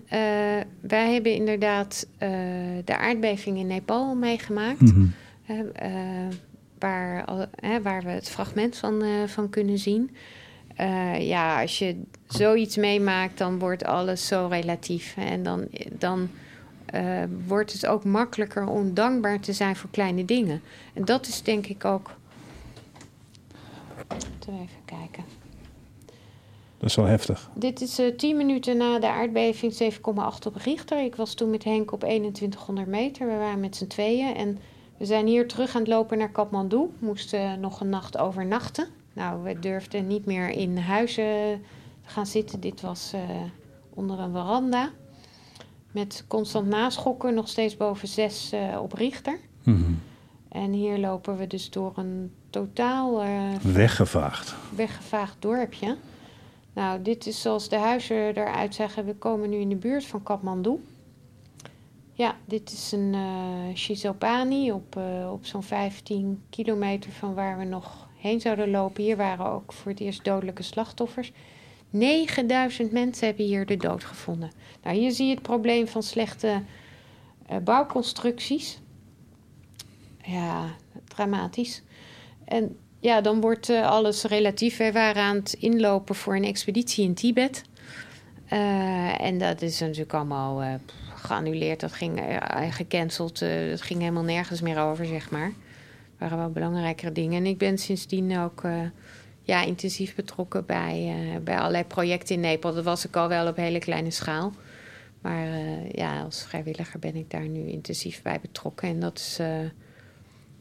wij 0.81 1.13
hebben 1.13 1.35
inderdaad 1.35 2.07
uh, 2.13 2.29
de 2.85 2.97
aardbeving 2.97 3.59
in 3.59 3.67
Nepal 3.67 4.15
meegemaakt. 4.15 4.81
Mm 4.81 5.13
-hmm. 5.47 5.71
uh, 5.83 6.35
waar, 6.79 7.25
waar 7.83 8.03
we 8.03 8.11
het 8.11 8.31
fragment 8.31 8.77
van, 8.77 9.03
van 9.27 9.51
kunnen 9.51 9.79
zien. 9.79 10.11
Ja, 11.19 11.61
als 11.61 11.79
je 11.79 12.03
zoiets 12.27 12.77
meemaakt, 12.77 13.39
dan 13.39 13.59
wordt 13.59 13.85
alles 13.85 14.27
zo 14.27 14.47
relatief. 14.51 15.15
En 15.17 15.43
dan, 15.43 15.69
dan 15.99 16.31
wordt 17.47 17.73
het 17.73 17.87
ook 17.87 18.05
makkelijker 18.05 18.67
om 18.67 18.95
dankbaar 18.95 19.41
te 19.41 19.53
zijn 19.53 19.77
voor 19.77 19.91
kleine 19.91 20.25
dingen. 20.25 20.63
En 20.95 21.05
dat 21.05 21.27
is 21.27 21.43
denk 21.43 21.67
ik 21.67 21.85
ook. 21.85 22.11
Even 24.49 24.85
kijken. 24.85 25.25
Dat 26.85 26.93
is 26.93 26.99
wel 26.99 27.07
heftig. 27.07 27.51
Dit 27.55 27.81
is 27.81 28.01
uh, 28.01 28.17
tien 28.17 28.37
minuten 28.37 28.77
na 28.77 28.99
de 28.99 29.09
aardbeving, 29.09 29.73
7,8 29.83 29.91
op 30.47 30.57
Richter. 30.57 31.05
Ik 31.05 31.17
was 31.17 31.35
toen 31.35 31.51
met 31.51 31.65
Henk 31.65 31.93
op 31.93 32.01
2100 32.01 32.89
meter. 32.89 33.27
We 33.27 33.37
waren 33.37 33.61
met 33.61 33.77
z'n 33.77 33.87
tweeën. 33.87 34.35
En 34.35 34.59
we 34.97 35.05
zijn 35.05 35.27
hier 35.27 35.49
terug 35.49 35.75
aan 35.75 35.81
het 35.81 35.91
lopen 35.91 36.19
naar 36.19 36.31
Kathmandu. 36.31 36.91
Moesten 36.99 37.61
nog 37.61 37.81
een 37.81 37.89
nacht 37.89 38.19
overnachten. 38.19 38.87
Nou, 39.15 39.43
we 39.43 39.59
durfden 39.59 40.07
niet 40.07 40.25
meer 40.25 40.49
in 40.51 40.79
huizen 40.79 41.63
gaan 42.03 42.27
zitten. 42.27 42.61
Dit 42.61 42.81
was 42.81 43.13
uh, 43.15 43.21
onder 43.91 44.19
een 44.19 44.31
veranda. 44.31 44.91
Met 45.93 46.25
constant 46.29 46.67
naschokken, 46.67 47.35
nog 47.35 47.49
steeds 47.49 47.77
boven 47.77 48.09
6 48.09 48.53
uh, 48.53 48.81
op 48.83 48.93
Richter. 48.93 49.39
Mm 49.63 49.77
-hmm. 49.77 50.01
En 50.49 50.73
hier 50.73 50.99
lopen 50.99 51.37
we 51.37 51.47
dus 51.47 51.71
door 51.71 51.93
een 51.97 52.33
totaal... 52.51 53.23
weggevaagd. 53.63 54.55
Weggevaagd 54.77 55.37
dorpje. 55.39 55.97
Nou, 56.73 57.03
dit 57.03 57.27
is 57.27 57.41
zoals 57.41 57.69
de 57.69 57.77
huizen 57.77 58.17
eruit 58.17 58.75
zeggen. 58.75 59.05
We 59.05 59.15
komen 59.15 59.51
nu 59.51 59.57
in 59.57 59.69
de 59.69 59.77
buurt 59.77 60.05
van 60.05 60.23
Kathmandu. 60.23 60.85
Ja, 62.13 62.37
dit 62.45 62.73
is 62.73 62.93
een 62.93 63.13
uh, 63.15 63.75
Shizopani 63.75 64.73
op, 64.73 64.99
op 65.31 65.47
zo'n 65.47 65.63
15 65.63 66.43
kilometer 66.51 67.11
van 67.11 67.35
waar 67.35 67.59
we 67.59 67.65
nog 67.65 68.09
heen 68.25 68.41
zouden 68.41 68.71
lopen. 68.71 69.03
Hier 69.03 69.17
waren 69.17 69.47
ook 69.47 69.73
voor 69.73 69.91
het 69.91 70.01
eerst 70.01 70.25
dodelijke 70.25 70.63
slachtoffers. 70.63 71.33
9000 71.91 72.93
mensen 72.93 73.27
hebben 73.27 73.45
hier 73.45 73.67
de 73.67 73.77
dood 73.77 74.05
gevonden. 74.05 74.51
Nou, 74.83 74.97
hier 74.97 75.11
zie 75.11 75.27
je 75.27 75.35
het 75.35 75.43
probleem 75.43 75.89
van 75.89 76.03
slechte 76.03 76.63
uh, 77.51 77.57
bouwconstructies. 77.57 78.79
Ja, 80.23 80.65
dramatisch. 81.05 81.83
En 82.45 82.77
ja, 83.01 83.21
dan 83.21 83.41
wordt 83.41 83.69
uh, 83.69 83.87
alles 83.91 84.23
relatief. 84.25 84.77
Wij 84.77 84.93
waren 84.93 85.23
aan 85.23 85.37
het 85.37 85.53
inlopen 85.53 86.15
voor 86.15 86.37
een 86.37 86.45
expeditie 86.45 87.05
in 87.05 87.15
Tibet. 87.15 87.65
Uh, 88.53 89.21
en 89.21 89.39
dat 89.39 89.63
is 89.63 89.81
natuurlijk 89.81 90.15
allemaal 90.15 90.81
geannuleerd. 91.15 91.81
Dat 91.81 91.93
ging 91.93 92.21
gecanceld. 92.71 93.39
dat 93.71 93.83
ging 93.83 94.01
helemaal 94.01 94.23
nergens 94.23 94.61
meer 94.61 94.81
over, 94.81 95.07
zeg 95.07 95.31
maar. 95.31 95.53
Waren 96.25 96.39
wel 96.39 96.51
belangrijkere 96.51 97.13
dingen. 97.13 97.39
En 97.39 97.47
ik 97.47 97.59
ben 97.59 97.79
sindsdien 97.79 98.39
ook 98.39 98.63
ja, 99.43 99.63
intensief 99.63 100.15
betrokken 100.15 100.67
bij, 100.67 101.15
bij 101.43 101.59
allerlei 101.59 101.85
projecten 101.85 102.35
in 102.35 102.41
Nepal. 102.41 102.75
Dat 102.75 102.85
was 102.85 103.07
ik 103.07 103.17
al 103.17 103.29
wel 103.29 103.49
op 103.49 103.57
hele 103.57 103.79
kleine 103.79 104.11
schaal. 104.11 104.53
Maar 105.21 105.47
ja, 105.93 106.23
als 106.23 106.43
vrijwilliger 106.43 106.99
ben 106.99 107.17
ik 107.17 107.31
daar 107.31 107.49
nu 107.49 107.67
intensief 107.67 108.23
bij 108.23 108.41
betrokken. 108.41 108.89
En 108.89 109.01
dat 109.01 109.19
is 109.19 109.41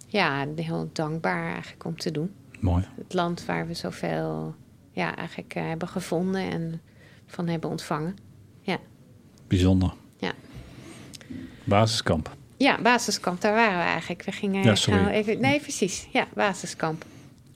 ja, 0.07 0.47
heel 0.55 0.89
dankbaar 0.93 1.51
eigenlijk 1.53 1.85
om 1.85 1.97
te 1.97 2.11
doen. 2.11 2.31
Mooi. 2.59 2.85
Het 2.95 3.13
land 3.13 3.45
waar 3.45 3.67
we 3.67 3.73
zoveel 3.73 4.55
ja, 4.91 5.15
eigenlijk 5.15 5.55
uh, 5.55 5.63
hebben 5.67 5.87
gevonden 5.87 6.41
en 6.41 6.81
van 7.25 7.47
hebben 7.47 7.69
ontvangen. 7.69 8.15
Ja. 8.61 8.77
Bijzonder. 9.47 9.93
Ja. 10.17 10.33
Basiskamp. 11.63 12.35
Ja, 12.63 12.81
basiskamp, 12.81 13.41
daar 13.41 13.53
waren 13.53 13.77
we 13.77 13.83
eigenlijk. 13.83 14.23
We 14.23 14.31
gingen 14.31 14.63
ja, 14.63 14.75
sorry. 14.75 15.07
even. 15.07 15.41
Nee, 15.41 15.59
precies. 15.59 16.07
Ja, 16.11 16.27
basiskamp. 16.33 17.05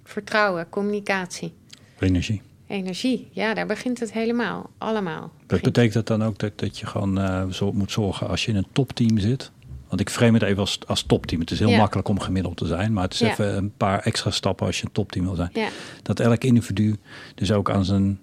Vertrouwen, 0.04 0.70
communicatie. 0.70 1.54
Energie. 2.00 2.42
Energie, 2.68 3.28
ja, 3.32 3.54
daar 3.54 3.66
begint 3.66 4.00
het 4.00 4.12
helemaal. 4.14 4.70
Allemaal. 4.78 5.22
Dat 5.22 5.32
Begint- 5.48 5.64
betekent 5.64 5.94
dat 5.94 6.08
dan 6.08 6.24
ook 6.24 6.38
dat, 6.38 6.60
dat 6.60 6.80
je 6.80 6.86
gewoon 6.86 7.20
eh, 7.20 7.72
moet 7.74 7.92
zorgen 7.92 8.28
als 8.28 8.46
je 8.46 8.52
in 8.52 8.58
een 8.58 8.68
topteam 8.72 9.18
zit? 9.18 9.52
Want 9.88 10.02
ik 10.02 10.10
frame 10.10 10.34
het 10.34 10.42
even 10.48 10.60
als, 10.60 10.80
als 10.88 11.04
topteam. 11.04 11.40
Het 11.42 11.52
is 11.52 11.60
heel 11.60 11.70
Ja. 11.70 11.78
makkelijk 11.78 12.08
om 12.08 12.20
gemiddeld 12.20 12.58
te 12.58 12.66
zijn. 12.66 12.94
Maar 12.94 13.04
het 13.04 13.14
is 13.14 13.20
Ja. 13.20 13.30
even 13.30 13.58
een 13.58 13.74
paar 13.78 14.00
extra 14.00 14.32
stappen 14.32 14.66
als 14.66 14.80
je 14.80 14.86
een 14.86 14.92
topteam 14.92 15.26
wil 15.26 15.36
zijn. 15.36 15.50
Ja, 15.54 15.68
Dat 16.04 16.20
elk 16.20 16.44
individu 16.44 16.96
dus 17.36 17.52
ook 17.52 17.70
aan 17.70 17.86
zijn 17.86 18.22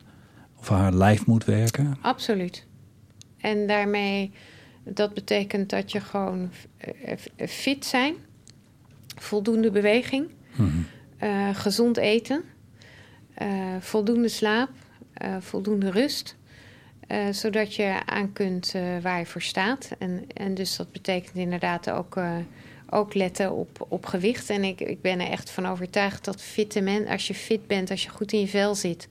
of 0.59 0.69
haar 0.69 0.93
lijf 0.93 1.27
moet 1.27 1.44
werken. 1.44 1.97
absoluut. 2.01 2.66
En 3.39 3.66
daarmee, 3.66 4.32
dat 4.85 5.15
betekent 5.15 5.70
dat 5.70 5.93
je 5.93 6.01
gewoon 6.01 6.51
eh, 6.78 7.12
eh, 7.36 7.48
fit 7.48 7.85
zijn, 7.86 8.15
voldoende 9.16 9.70
beweging, 9.70 10.27
Mhm. 10.56 10.69
eh, 11.19 11.48
gezond 11.55 11.97
eten, 11.97 12.43
voldoende 13.81 14.28
slaap, 14.28 14.70
voldoende 15.40 15.90
rust. 15.90 16.36
zodat 17.31 17.74
je 17.74 18.01
aan 18.06 18.32
kunt 18.32 18.74
waar 19.02 19.19
je 19.19 19.27
voor 19.27 19.43
staat. 19.43 19.90
En, 19.98 20.24
en 20.35 20.55
dus 20.55 20.77
dat 20.77 20.93
betekent 20.93 21.36
inderdaad 21.36 21.90
ook, 21.90 22.19
ook 22.90 23.15
letten 23.15 23.52
op, 23.52 23.86
op 23.89 24.06
gewicht. 24.06 24.51
En 24.51 24.65
ik, 24.65 24.81
ik 24.81 25.01
ben 25.01 25.20
er 25.20 25.31
echt 25.31 25.51
van 25.51 25.66
overtuigd 25.66 26.24
dat 26.24 26.43
fitte 26.43 26.81
men, 26.81 27.06
als 27.06 27.27
je 27.27 27.35
fit 27.35 27.66
bent, 27.66 27.90
als 27.90 28.02
je 28.02 28.09
goed 28.09 28.32
in 28.32 28.40
je 28.40 28.48
vel 28.48 28.74
zit, 28.74 29.09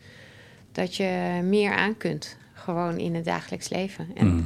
dat 0.71 0.95
je 0.95 1.39
meer 1.43 1.73
aan 1.73 1.97
kunt. 1.97 2.37
Gewoon 2.53 2.97
in 2.97 3.15
het 3.15 3.25
dagelijks 3.25 3.69
leven. 3.69 4.07
En 4.15 4.27
Mhm. 4.27 4.43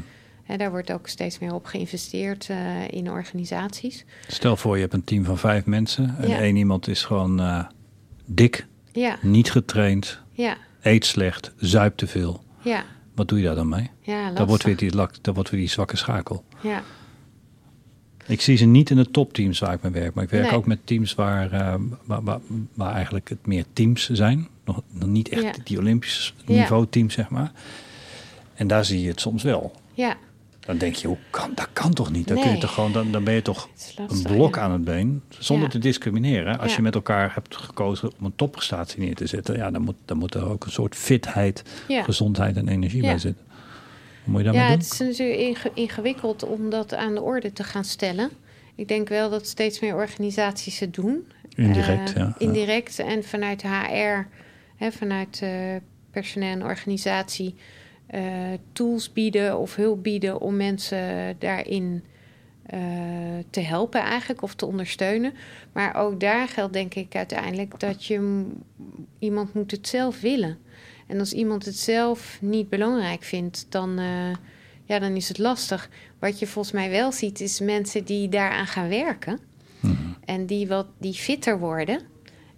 Daar 0.58 0.70
wordt 0.72 0.92
ook 0.92 1.08
steeds 1.08 1.40
meer 1.40 1.54
op 1.54 1.66
geïnvesteerd 1.66 2.50
eh, 2.50 2.88
in 2.90 3.10
organisaties. 3.12 4.06
Stel 4.28 4.58
voor 4.58 4.76
je 4.76 4.82
hebt 4.82 4.94
een 4.94 5.04
team 5.04 5.24
van 5.24 5.38
vijf 5.38 5.66
mensen. 5.66 6.16
En 6.20 6.30
Ja. 6.30 6.38
één 6.40 6.56
iemand 6.56 6.88
is 6.88 7.04
gewoon 7.04 7.40
eh, 7.40 7.64
dik, 8.26 8.68
Ja, 8.92 9.18
niet 9.22 9.52
getraind, 9.52 10.20
ja, 10.32 10.58
eet 10.82 11.06
slecht, 11.06 11.52
zuipt 11.58 11.98
te 11.98 12.08
veel. 12.08 12.44
ja. 12.62 12.84
Wat 13.16 13.28
doe 13.28 13.38
je 13.38 13.44
daar 13.46 13.56
dan 13.56 13.70
mee? 13.70 13.90
Ja. 14.02 14.32
Dat 14.32 14.48
wordt, 14.48 14.64
weer 14.64 14.76
die, 14.78 14.92
wordt 15.34 15.50
weer 15.50 15.60
die 15.60 15.70
zwakke 15.70 15.98
schakel. 15.98 16.44
Ja, 16.62 16.84
Ik 18.26 18.42
zie 18.42 18.58
ze 18.58 18.66
niet 18.66 18.90
in 18.90 18.96
de 18.96 19.12
topteams 19.12 19.60
waar 19.60 19.74
ik 19.74 19.82
mee 19.82 19.92
werk. 19.92 20.14
Maar 20.14 20.24
ik 20.24 20.30
werk 20.30 20.44
Nee. 20.50 20.54
ook 20.56 20.66
met 20.66 20.80
teams 20.84 21.16
waar, 21.16 21.52
eh, 21.52 21.76
waar, 22.06 22.24
waar, 22.24 22.40
waar 22.74 22.94
eigenlijk 22.94 23.30
het 23.30 23.46
meer 23.46 23.66
teams 23.74 24.10
zijn. 24.10 24.48
Nog, 24.66 24.82
nog 24.92 25.10
niet 25.10 25.30
echt 25.30 25.42
Ja. 25.44 25.52
die 25.64 25.78
Olympisch 25.78 26.34
niveau 26.46 26.88
teams, 26.90 27.14
zeg 27.14 27.30
maar. 27.30 27.52
En 28.54 28.68
daar 28.68 28.86
zie 28.86 29.02
je 29.02 29.08
het 29.08 29.20
soms 29.22 29.44
wel. 29.44 29.72
ja. 29.94 30.16
Dan 30.68 30.78
denk 30.78 30.96
je, 30.96 31.08
hoe 31.08 31.18
kan, 31.30 31.52
dat 31.56 31.70
kan 31.74 31.94
toch 31.94 32.12
niet? 32.12 32.28
Dan, 32.28 32.42
kun 32.42 32.52
je 32.52 32.58
toch 32.58 32.74
gewoon, 32.74 32.92
dan, 32.92 33.12
dan 33.12 33.24
ben 33.24 33.34
je 33.34 33.42
toch 33.42 33.70
een 34.08 34.22
blok 34.24 34.58
aan 34.58 34.72
het 34.72 34.84
been. 34.84 35.22
Zonder 35.30 35.66
Ja. 35.66 35.72
te 35.72 35.80
discrimineren. 35.80 36.60
Als 36.60 36.70
Ja. 36.70 36.76
je 36.78 36.82
met 36.84 36.96
elkaar 36.96 37.34
hebt 37.34 37.56
gekozen 37.56 38.12
om 38.20 38.26
een 38.26 38.36
topprestatie 38.36 39.00
neer 39.00 39.16
te 39.16 39.28
zetten. 39.28 39.56
Ja, 39.58 39.72
dan 39.72 39.82
moet, 39.82 39.96
dan 40.06 40.18
moet 40.18 40.34
er 40.34 40.50
ook 40.50 40.66
een 40.66 40.72
soort 40.72 40.96
fitheid, 40.96 41.64
Ja. 41.88 42.04
gezondheid 42.04 42.56
en 42.58 42.68
energie 42.68 43.02
bij 43.02 43.18
zitten. 43.18 43.46
Hoe 44.24 44.32
moet 44.34 44.38
je 44.38 44.44
daarmee 44.44 44.62
Ja, 44.64 44.70
doen? 44.70 44.78
het 44.78 44.92
is 44.94 45.00
natuurlijk 45.00 45.40
inge- 45.40 45.72
ingewikkeld 45.74 46.44
om 46.44 46.70
dat 46.70 46.94
aan 46.94 47.14
de 47.14 47.22
orde 47.22 47.54
te 47.54 47.64
gaan 47.64 47.84
stellen. 47.86 48.30
Ik 48.76 48.88
denk 48.88 49.10
wel 49.10 49.30
dat 49.30 49.48
steeds 49.48 49.80
meer 49.80 49.96
organisaties 49.96 50.80
het 50.80 50.94
doen. 50.94 51.28
Indirect, 51.56 52.10
Eh, 52.14 52.16
ja. 52.16 52.36
Indirect 52.38 53.00
en 53.00 53.24
vanuit 53.24 53.62
HR, 53.62 54.28
hè, 54.76 54.92
vanuit 54.92 55.40
eh, 55.44 55.50
personeel 56.12 56.52
en 56.52 56.64
organisatie, 56.64 57.56
eh, 58.08 58.22
tools 58.74 59.14
bieden 59.14 59.58
of 59.58 59.76
hulp 59.76 60.04
bieden 60.04 60.42
om 60.42 60.56
mensen 60.56 61.36
daarin 61.40 62.04
eh, 62.66 62.80
te 63.50 63.60
helpen 63.60 64.02
eigenlijk 64.02 64.42
of 64.42 64.56
te 64.56 64.66
ondersteunen. 64.66 65.34
Maar 65.74 65.96
ook 65.96 66.20
daar 66.20 66.48
geldt 66.48 66.74
denk 66.74 66.94
ik 66.94 67.16
uiteindelijk 67.16 67.80
dat 67.80 68.06
je 68.06 68.46
iemand 69.20 69.54
moet 69.54 69.72
het 69.72 69.88
zelf 69.88 70.22
willen. 70.22 70.58
En 71.08 71.20
als 71.20 71.34
iemand 71.34 71.66
het 71.66 71.78
zelf 71.78 72.38
niet 72.42 72.70
belangrijk 72.70 73.24
vindt, 73.24 73.66
dan, 73.70 74.00
eh, 74.00 74.36
ja, 74.84 75.00
dan 75.00 75.16
is 75.16 75.28
het 75.28 75.38
lastig. 75.38 75.90
Wat 76.20 76.40
je 76.40 76.48
volgens 76.48 76.74
mij 76.74 76.90
wel 76.90 77.12
ziet, 77.12 77.42
is 77.42 77.60
mensen 77.60 78.06
die 78.06 78.30
daaraan 78.30 78.68
gaan 78.68 78.90
werken. 78.90 79.40
En 80.26 80.46
die, 80.46 80.68
wat, 80.68 80.88
die 80.98 81.14
fitter 81.14 81.60
worden, 81.60 82.00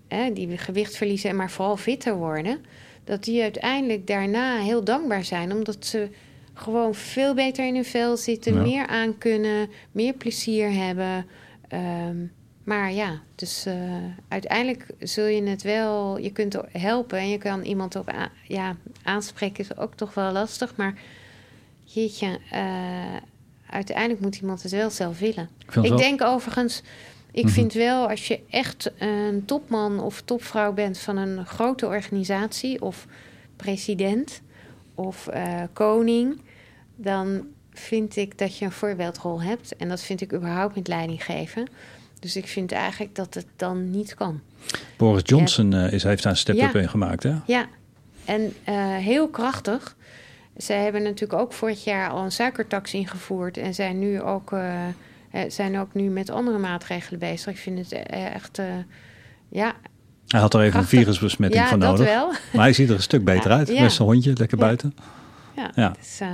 hè, 0.07 0.33
die 0.33 0.57
gewicht 0.57 0.97
verliezen, 0.97 1.35
maar 1.35 1.51
vooral 1.51 1.77
fitter 1.77 2.15
worden. 2.15 2.65
Dat 3.09 3.23
die 3.23 3.41
uiteindelijk 3.41 4.07
daarna 4.07 4.57
heel 4.57 4.83
dankbaar 4.83 5.23
zijn, 5.23 5.51
omdat 5.51 5.85
ze 5.85 6.09
gewoon 6.53 6.95
veel 6.95 7.33
beter 7.33 7.65
in 7.67 7.75
hun 7.75 7.85
vel 7.85 8.17
zitten, 8.17 8.53
Ja. 8.53 8.61
meer 8.61 8.87
aan 8.87 9.17
kunnen, 9.17 9.69
meer 9.91 10.13
plezier 10.13 10.71
hebben. 10.71 11.25
Ehm, 11.67 12.17
maar 12.63 12.91
ja, 12.91 13.21
dus 13.35 13.65
eh, 13.65 13.73
uiteindelijk 14.27 14.85
zul 14.99 15.25
je 15.25 15.43
het 15.43 15.61
wel, 15.61 16.17
je 16.17 16.31
kunt 16.31 16.57
helpen 16.71 17.17
en 17.17 17.29
je 17.29 17.37
kan 17.37 17.61
iemand 17.63 17.95
op 17.95 18.11
ja, 18.47 18.75
aanspreken, 19.03 19.63
is 19.63 19.77
ook 19.77 19.95
toch 19.95 20.13
wel 20.13 20.31
lastig. 20.31 20.75
Maar 20.75 20.93
jeetje, 21.83 22.39
eh, 22.51 23.15
uiteindelijk 23.69 24.21
moet 24.21 24.35
iemand 24.35 24.63
het 24.63 24.71
wel 24.71 24.89
zelf 24.89 25.19
willen. 25.19 25.49
Ik 25.67 25.75
Ik 25.75 25.97
denk 25.97 26.21
overigens, 26.21 26.81
ik 27.39 27.45
Mhm. 27.45 27.53
vind 27.53 27.73
wel 27.73 28.09
als 28.09 28.27
je 28.27 28.39
echt 28.49 28.91
een 28.99 29.45
topman 29.45 29.99
of 29.99 30.21
topvrouw 30.21 30.73
bent 30.73 30.97
van 30.97 31.17
een 31.17 31.45
grote 31.45 31.85
organisatie 31.87 32.81
of 32.81 33.05
president 33.55 34.41
of 34.95 35.27
eh, 35.27 35.61
koning, 35.73 36.41
dan 36.95 37.47
vind 37.73 38.15
ik 38.15 38.37
dat 38.37 38.57
je 38.57 38.65
een 38.65 38.71
voorbeeldrol 38.71 39.41
hebt. 39.41 39.75
En 39.75 39.89
dat 39.89 40.01
vind 40.01 40.21
ik 40.21 40.33
überhaupt 40.33 40.75
met 40.75 40.87
leiding 40.87 41.23
geven. 41.25 41.67
Dus 42.19 42.35
ik 42.35 42.47
vind 42.47 42.71
eigenlijk 42.71 43.15
dat 43.15 43.33
het 43.33 43.45
dan 43.55 43.91
niet 43.91 44.13
kan. 44.13 44.39
Boris 44.97 45.21
Johnson 45.25 45.73
eh, 45.73 45.93
is, 45.93 46.03
heeft 46.03 46.23
daar 46.23 46.31
een 46.31 46.37
step-up 46.37 46.73
Ja. 46.73 46.79
in 46.79 46.89
gemaakt, 46.89 47.23
hè? 47.23 47.35
Ja, 47.45 47.65
en 48.25 48.53
eh, 48.63 48.75
heel 48.95 49.27
krachtig. 49.29 49.95
Ze 50.57 50.73
hebben 50.73 51.03
natuurlijk 51.03 51.39
ook 51.41 51.53
vorig 51.53 51.83
jaar 51.83 52.09
al 52.09 52.23
een 52.23 52.31
suikertax 52.31 52.93
ingevoerd 52.93 53.57
en 53.57 53.73
zijn 53.73 53.99
nu 53.99 54.21
ook, 54.21 54.53
zijn 55.47 55.77
ook 55.79 55.93
nu 55.93 56.09
met 56.09 56.29
andere 56.29 56.57
maatregelen 56.57 57.19
bezig. 57.19 57.47
Ik 57.53 57.57
vind 57.59 57.77
het 57.77 57.91
eh, 57.91 58.25
echt, 58.35 58.59
eh, 58.59 58.65
ja, 59.49 59.75
Hij 60.27 60.39
had 60.39 60.53
er 60.53 60.61
even 60.61 60.79
een 60.79 60.85
virusbesmetting 60.85 61.63
ja 61.63 61.69
van 61.69 61.79
dat 61.79 61.89
nodig. 61.89 62.05
wel. 62.13 62.27
Maar 62.27 62.61
hij 62.63 62.73
ziet 62.73 62.89
er 62.89 62.95
een 62.95 63.01
stuk 63.01 63.23
beter 63.33 63.51
Ja, 63.51 63.57
uit. 63.57 63.67
ja. 63.67 63.81
Met 63.81 63.91
zijn 63.91 64.07
hondje, 64.07 64.33
lekker 64.37 64.57
buiten. 64.57 64.95
Ja, 65.55 65.71
Ja. 65.75 65.89
Dus, 65.99 66.19
eh, 66.19 66.27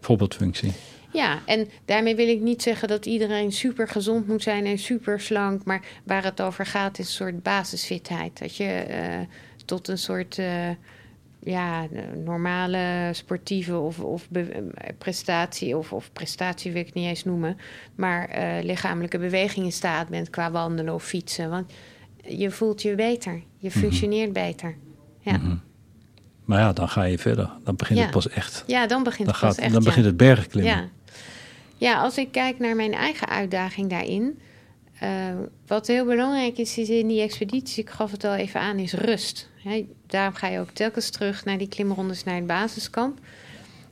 Voorbeeldfunctie. 0.00 0.72
ja, 1.12 1.38
en 1.46 1.68
daarmee 1.84 2.16
wil 2.16 2.28
ik 2.28 2.40
niet 2.40 2.62
zeggen 2.62 2.88
dat 2.88 3.06
iedereen 3.06 3.52
super 3.52 3.88
gezond 3.88 4.26
moet 4.28 4.42
zijn 4.42 4.66
en 4.66 4.78
super 4.78 5.20
slank. 5.20 5.64
Maar 5.64 5.80
waar 6.04 6.24
het 6.24 6.40
over 6.40 6.66
gaat 6.66 6.98
is 6.98 7.06
een 7.06 7.12
soort 7.12 7.42
basisfitheid. 7.42 8.38
Dat 8.38 8.56
je 8.56 8.64
eh, 8.64 9.18
tot 9.64 9.88
een 9.88 9.98
soort 9.98 10.38
eh, 10.38 10.68
ja, 11.50 11.86
normale 12.24 13.08
sportieve 13.12 13.76
of, 13.78 14.00
of 14.00 14.28
eh, 14.32 14.44
prestatie, 14.98 15.76
of, 15.76 15.92
of 15.92 16.12
prestatie 16.12 16.72
wil 16.72 16.80
ik 16.80 16.86
het 16.86 16.94
niet 16.94 17.06
eens 17.08 17.24
noemen. 17.24 17.56
Maar 17.94 18.28
eh, 18.28 18.64
lichamelijke 18.64 19.18
beweging 19.18 19.64
in 19.64 19.72
staat 19.72 20.08
bent 20.08 20.30
qua 20.30 20.50
wandelen 20.50 20.94
of 20.94 21.04
fietsen. 21.04 21.50
Want 21.50 21.72
je 22.24 22.50
voelt 22.50 22.82
je 22.82 22.94
beter. 22.94 23.42
Je 23.58 23.70
functioneert 23.70 24.32
beter. 24.32 24.76
Ja. 25.20 25.32
Mhm. 25.36 25.56
Maar 26.44 26.60
ja, 26.60 26.72
dan 26.72 26.88
ga 26.88 27.02
je 27.02 27.18
verder. 27.18 27.50
Dan 27.64 27.76
begint 27.76 27.98
Ja. 27.98 28.04
het 28.04 28.14
pas 28.14 28.28
echt. 28.28 28.64
ja, 28.66 28.86
dan 28.86 29.02
begint 29.02 29.26
Dan, 29.28 29.34
het 29.36 29.44
pas 29.44 29.54
gaat, 29.54 29.64
echt. 29.64 29.72
dan 29.72 29.82
ja. 29.82 29.88
begint 29.88 30.06
het 30.06 30.16
bergklimmen. 30.16 30.72
Ja. 30.72 30.88
ja, 31.76 32.00
als 32.02 32.18
ik 32.18 32.32
kijk 32.32 32.58
naar 32.58 32.76
mijn 32.76 32.92
eigen 32.94 33.28
uitdaging 33.28 33.90
daarin. 33.90 34.38
Eh, 35.00 35.08
wat 35.66 35.86
heel 35.86 36.04
belangrijk 36.04 36.58
is, 36.58 36.78
is 36.78 36.88
in 36.88 37.06
die 37.08 37.20
expeditie, 37.22 37.82
ik 37.82 37.90
gaf 37.90 38.10
het 38.10 38.24
al 38.24 38.34
even 38.34 38.60
aan, 38.60 38.78
is 38.78 38.92
rust. 38.92 39.48
Daarom 40.06 40.34
ga 40.34 40.46
je 40.48 40.60
ook 40.60 40.70
telkens 40.70 41.10
terug 41.10 41.44
naar 41.44 41.58
die 41.58 41.68
klimrondes 41.68 42.24
naar 42.24 42.34
het 42.34 42.46
basiskamp. 42.46 43.18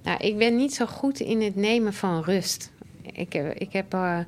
Nou, 0.03 0.19
ik 0.21 0.39
ben 0.39 0.57
niet 0.57 0.75
zo 0.75 0.87
goed 0.87 1.21
in 1.21 1.41
het 1.43 1.57
nemen 1.57 1.93
van 1.95 2.23
rust. 2.23 2.71
Ik 3.13 3.33
heb, 3.33 3.55
ik 3.55 3.73
heb 3.73 3.95
eh, 3.95 4.19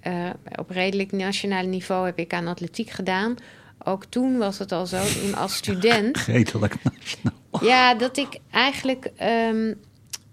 eh, 0.00 0.30
op 0.58 0.70
redelijk 0.70 1.12
nationaal 1.12 1.66
niveau 1.66 2.06
heb 2.06 2.18
ik 2.18 2.32
aan 2.32 2.46
atletiek 2.46 2.90
gedaan. 2.90 3.34
Ook 3.84 4.04
toen 4.04 4.38
was 4.38 4.58
het 4.58 4.72
al 4.72 4.86
zo, 4.86 5.02
in- 5.24 5.34
als 5.36 5.54
student. 5.56 6.16
Redelijk. 6.26 6.74
Ja, 7.60 7.94
dat 7.94 8.16
ik 8.16 8.38
eigenlijk 8.50 9.10
ehm, 9.16 9.74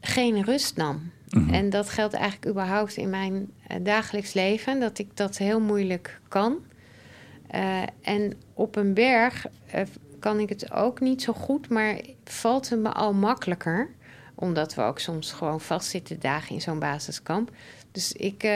geen 0.02 0.44
rust 0.44 0.76
nam. 0.76 1.12
Mhm. 1.30 1.54
En 1.54 1.70
dat 1.70 1.90
geldt 1.90 2.14
eigenlijk 2.14 2.52
überhaupt 2.52 2.98
in 2.98 3.10
mijn 3.10 3.52
eh, 3.68 3.78
dagelijks 3.82 4.34
leven, 4.34 4.80
dat 4.80 5.00
ik 5.00 5.18
dat 5.18 5.38
heel 5.38 5.60
moeilijk 5.60 6.20
kan. 6.28 6.58
Eh, 7.48 7.82
en 8.02 8.34
op 8.54 8.76
een 8.76 8.94
berg 8.94 9.46
eh, 9.66 9.82
kan 10.20 10.40
ik 10.40 10.50
het 10.50 10.72
ook 10.72 11.00
niet 11.00 11.22
zo 11.22 11.34
goed, 11.34 11.70
maar 11.70 12.02
valt 12.24 12.70
het 12.70 12.80
me 12.80 12.90
al 12.90 13.14
makkelijker. 13.14 13.90
Omdat 14.36 14.76
we 14.76 14.82
ook 14.82 15.00
soms 15.00 15.32
gewoon 15.32 15.62
vastzitten 15.62 16.20
dagen 16.20 16.56
in 16.56 16.62
zo'n 16.62 16.80
basiskamp. 16.80 17.52
Dus 17.92 18.14
ik, 18.14 18.48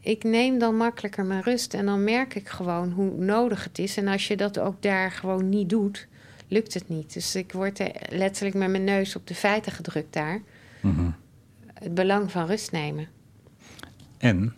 ik 0.00 0.24
neem 0.24 0.58
dan 0.58 0.76
makkelijker 0.76 1.24
mijn 1.24 1.42
rust 1.42 1.74
en 1.74 1.86
dan 1.86 2.04
merk 2.04 2.34
ik 2.34 2.48
gewoon 2.48 2.90
hoe 2.90 3.10
nodig 3.10 3.64
het 3.64 3.78
is. 3.78 3.96
En 3.96 4.08
als 4.08 4.28
je 4.28 4.36
dat 4.36 4.58
ook 4.58 4.82
daar 4.82 5.10
gewoon 5.10 5.48
niet 5.48 5.68
doet, 5.68 6.08
lukt 6.48 6.74
het 6.74 6.88
niet. 6.88 7.12
Dus 7.12 7.34
ik 7.34 7.52
word 7.52 7.78
er 7.78 7.92
letterlijk 8.08 8.56
met 8.56 8.70
mijn 8.70 8.84
neus 8.84 9.16
op 9.16 9.26
de 9.26 9.34
feiten 9.34 9.72
gedrukt 9.72 10.12
daar. 10.12 10.40
Mhm. 10.80 11.10
Het 11.80 11.94
belang 11.94 12.30
van 12.30 12.46
rust 12.46 12.72
nemen. 12.72 13.08
En 14.18 14.54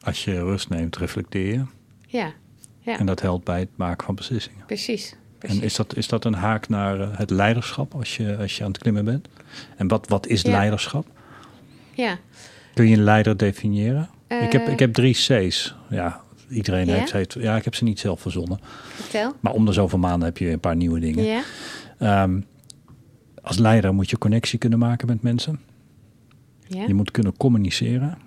als 0.00 0.24
je 0.24 0.32
rust 0.42 0.68
neemt, 0.68 0.96
reflecteer 0.96 1.52
je. 1.52 1.64
Ja, 2.06 2.32
ja 2.80 2.98
En 2.98 3.06
dat 3.06 3.20
helpt 3.20 3.44
bij 3.44 3.58
het 3.60 3.68
maken 3.76 4.06
van 4.06 4.14
beslissingen. 4.14 4.66
precies. 4.66 5.14
En 5.38 5.62
is 5.62 5.74
dat, 5.76 5.96
is 5.96 6.08
dat 6.08 6.24
een 6.24 6.34
haak 6.34 6.68
naar 6.68 7.00
eh, 7.00 7.08
het 7.18 7.30
leiderschap 7.30 7.94
als 7.94 8.16
je, 8.16 8.36
als 8.36 8.56
je 8.56 8.64
aan 8.64 8.70
het 8.70 8.78
klimmen 8.78 9.04
bent? 9.04 9.28
En 9.76 9.88
wat, 9.88 10.08
wat 10.08 10.26
is 10.26 10.42
Ja. 10.42 10.50
leiderschap? 10.50 11.06
Ja, 11.94 12.18
Kun 12.74 12.88
je 12.88 12.96
een 12.96 13.02
leider 13.02 13.36
definiëren? 13.36 14.08
ik, 14.28 14.52
heb, 14.52 14.66
Eh. 14.66 14.72
ik 14.72 14.78
heb 14.78 14.92
drie 14.94 15.12
C's. 15.14 15.74
Ja, 15.90 16.20
iedereen 16.50 16.88
heeft, 16.88 17.12
heeft... 17.12 17.32
Ja, 17.32 17.56
ik 17.56 17.64
heb 17.64 17.74
ze 17.74 17.84
niet 17.84 17.98
zelf 18.00 18.20
verzonnen. 18.20 18.58
vertel. 18.94 19.32
Maar 19.40 19.52
om 19.52 19.66
de 19.66 19.72
zoveel 19.72 19.98
maanden 19.98 20.28
heb 20.28 20.38
je 20.38 20.50
een 20.50 20.60
paar 20.60 20.76
nieuwe 20.76 21.00
dingen. 21.00 21.24
Ja, 21.24 21.42
Ehm, 21.98 22.40
als 23.42 23.58
leider 23.58 23.94
moet 23.94 24.10
je 24.10 24.18
connectie 24.18 24.58
kunnen 24.58 24.78
maken 24.78 25.06
met 25.06 25.22
mensen. 25.22 25.60
Ja. 26.68 26.84
Je 26.86 26.94
moet 26.94 27.10
kunnen 27.10 27.36
communiceren. 27.36 28.18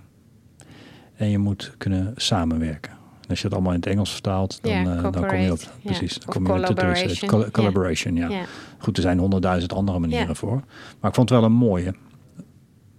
En 1.15 1.30
je 1.30 1.38
moet 1.38 1.73
kunnen 1.77 2.13
samenwerken. 2.15 2.91
En 2.91 3.27
als 3.30 3.39
je 3.39 3.45
het 3.45 3.53
allemaal 3.53 3.73
in 3.73 3.80
het 3.80 3.89
Engels 3.89 4.11
vertaalt, 4.11 4.59
dan, 4.61 4.72
Ja, 4.72 4.95
eh, 4.95 5.11
dan 5.11 5.27
kom 5.27 5.38
je 5.38 5.51
op... 5.51 5.59
Precies, 5.84 6.13
dan 6.13 6.27
Of 6.27 6.34
kom 6.34 6.45
je 6.45 6.53
op 6.53 6.65
de 6.65 6.73
drie 6.73 6.91
C's. 6.91 7.19
collaboration, 7.19 7.30
Col- 7.30 7.43
ja. 7.43 7.49
collaboration, 7.51 8.15
ja. 8.15 8.30
ja. 8.30 8.45
Goed, 8.77 8.97
er 8.97 9.03
zijn 9.03 9.18
honderdduizend 9.19 9.73
andere 9.73 9.99
manieren 9.99 10.35
voor. 10.35 10.63
Maar 10.99 11.09
ik 11.09 11.15
vond 11.15 11.30
het 11.30 11.39
wel 11.39 11.47
een 11.47 11.55
mooie. 11.55 11.93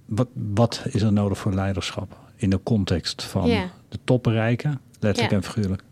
Wat, 0.07 0.29
wat 0.55 0.83
is 0.91 1.03
er 1.03 1.13
nodig 1.13 1.39
voor 1.39 1.53
leiderschap? 1.55 2.19
In 2.37 2.51
de 2.51 2.61
context 2.63 3.23
van 3.23 3.49
de 3.89 3.99
top 4.05 4.23
bereiken, 4.23 4.81
letterlijk 5.01 5.35
en 5.35 5.43
figuurlijk. 5.43 5.83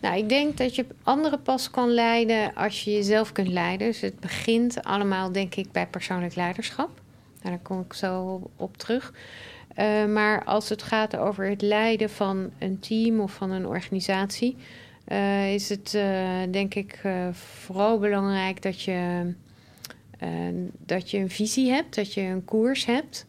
Nou, 0.00 0.16
ik 0.16 0.28
denk 0.28 0.56
dat 0.56 0.74
je 0.74 0.86
anderen 1.02 1.42
pas 1.42 1.70
kan 1.70 1.88
leiden 1.90 2.54
als 2.54 2.84
je 2.84 2.90
jezelf 2.90 3.32
kunt 3.32 3.48
leiden. 3.48 3.86
Dus 3.86 4.00
het 4.00 4.20
begint 4.20 4.82
allemaal, 4.82 5.32
denk 5.32 5.54
ik, 5.54 5.72
bij 5.72 5.86
persoonlijk 5.86 6.34
leiderschap. 6.34 7.02
Nou, 7.44 7.56
daar 7.56 7.64
kom 7.64 7.80
ik 7.80 7.92
zo 7.92 8.40
op 8.56 8.76
terug. 8.76 9.12
Eh, 9.74 10.04
maar 10.04 10.44
als 10.44 10.68
het 10.68 10.82
gaat 10.82 11.16
over 11.16 11.48
het 11.48 11.62
leiden 11.62 12.10
van 12.10 12.50
een 12.58 12.78
team 12.78 13.20
of 13.20 13.32
van 13.32 13.50
een 13.50 13.66
organisatie, 13.66 14.56
eh, 15.04 15.54
is 15.54 15.68
het 15.68 15.94
eh, 15.94 16.40
denk 16.50 16.74
ik 16.74 17.00
vooral 17.32 17.98
belangrijk 17.98 18.62
dat 18.62 18.82
je, 18.82 19.32
dat 20.78 21.10
je 21.10 21.18
een 21.18 21.30
visie 21.30 21.70
hebt, 21.70 21.94
dat 21.94 22.14
je 22.14 22.20
een 22.20 22.44
koers 22.44 22.84
hebt. 22.84 23.26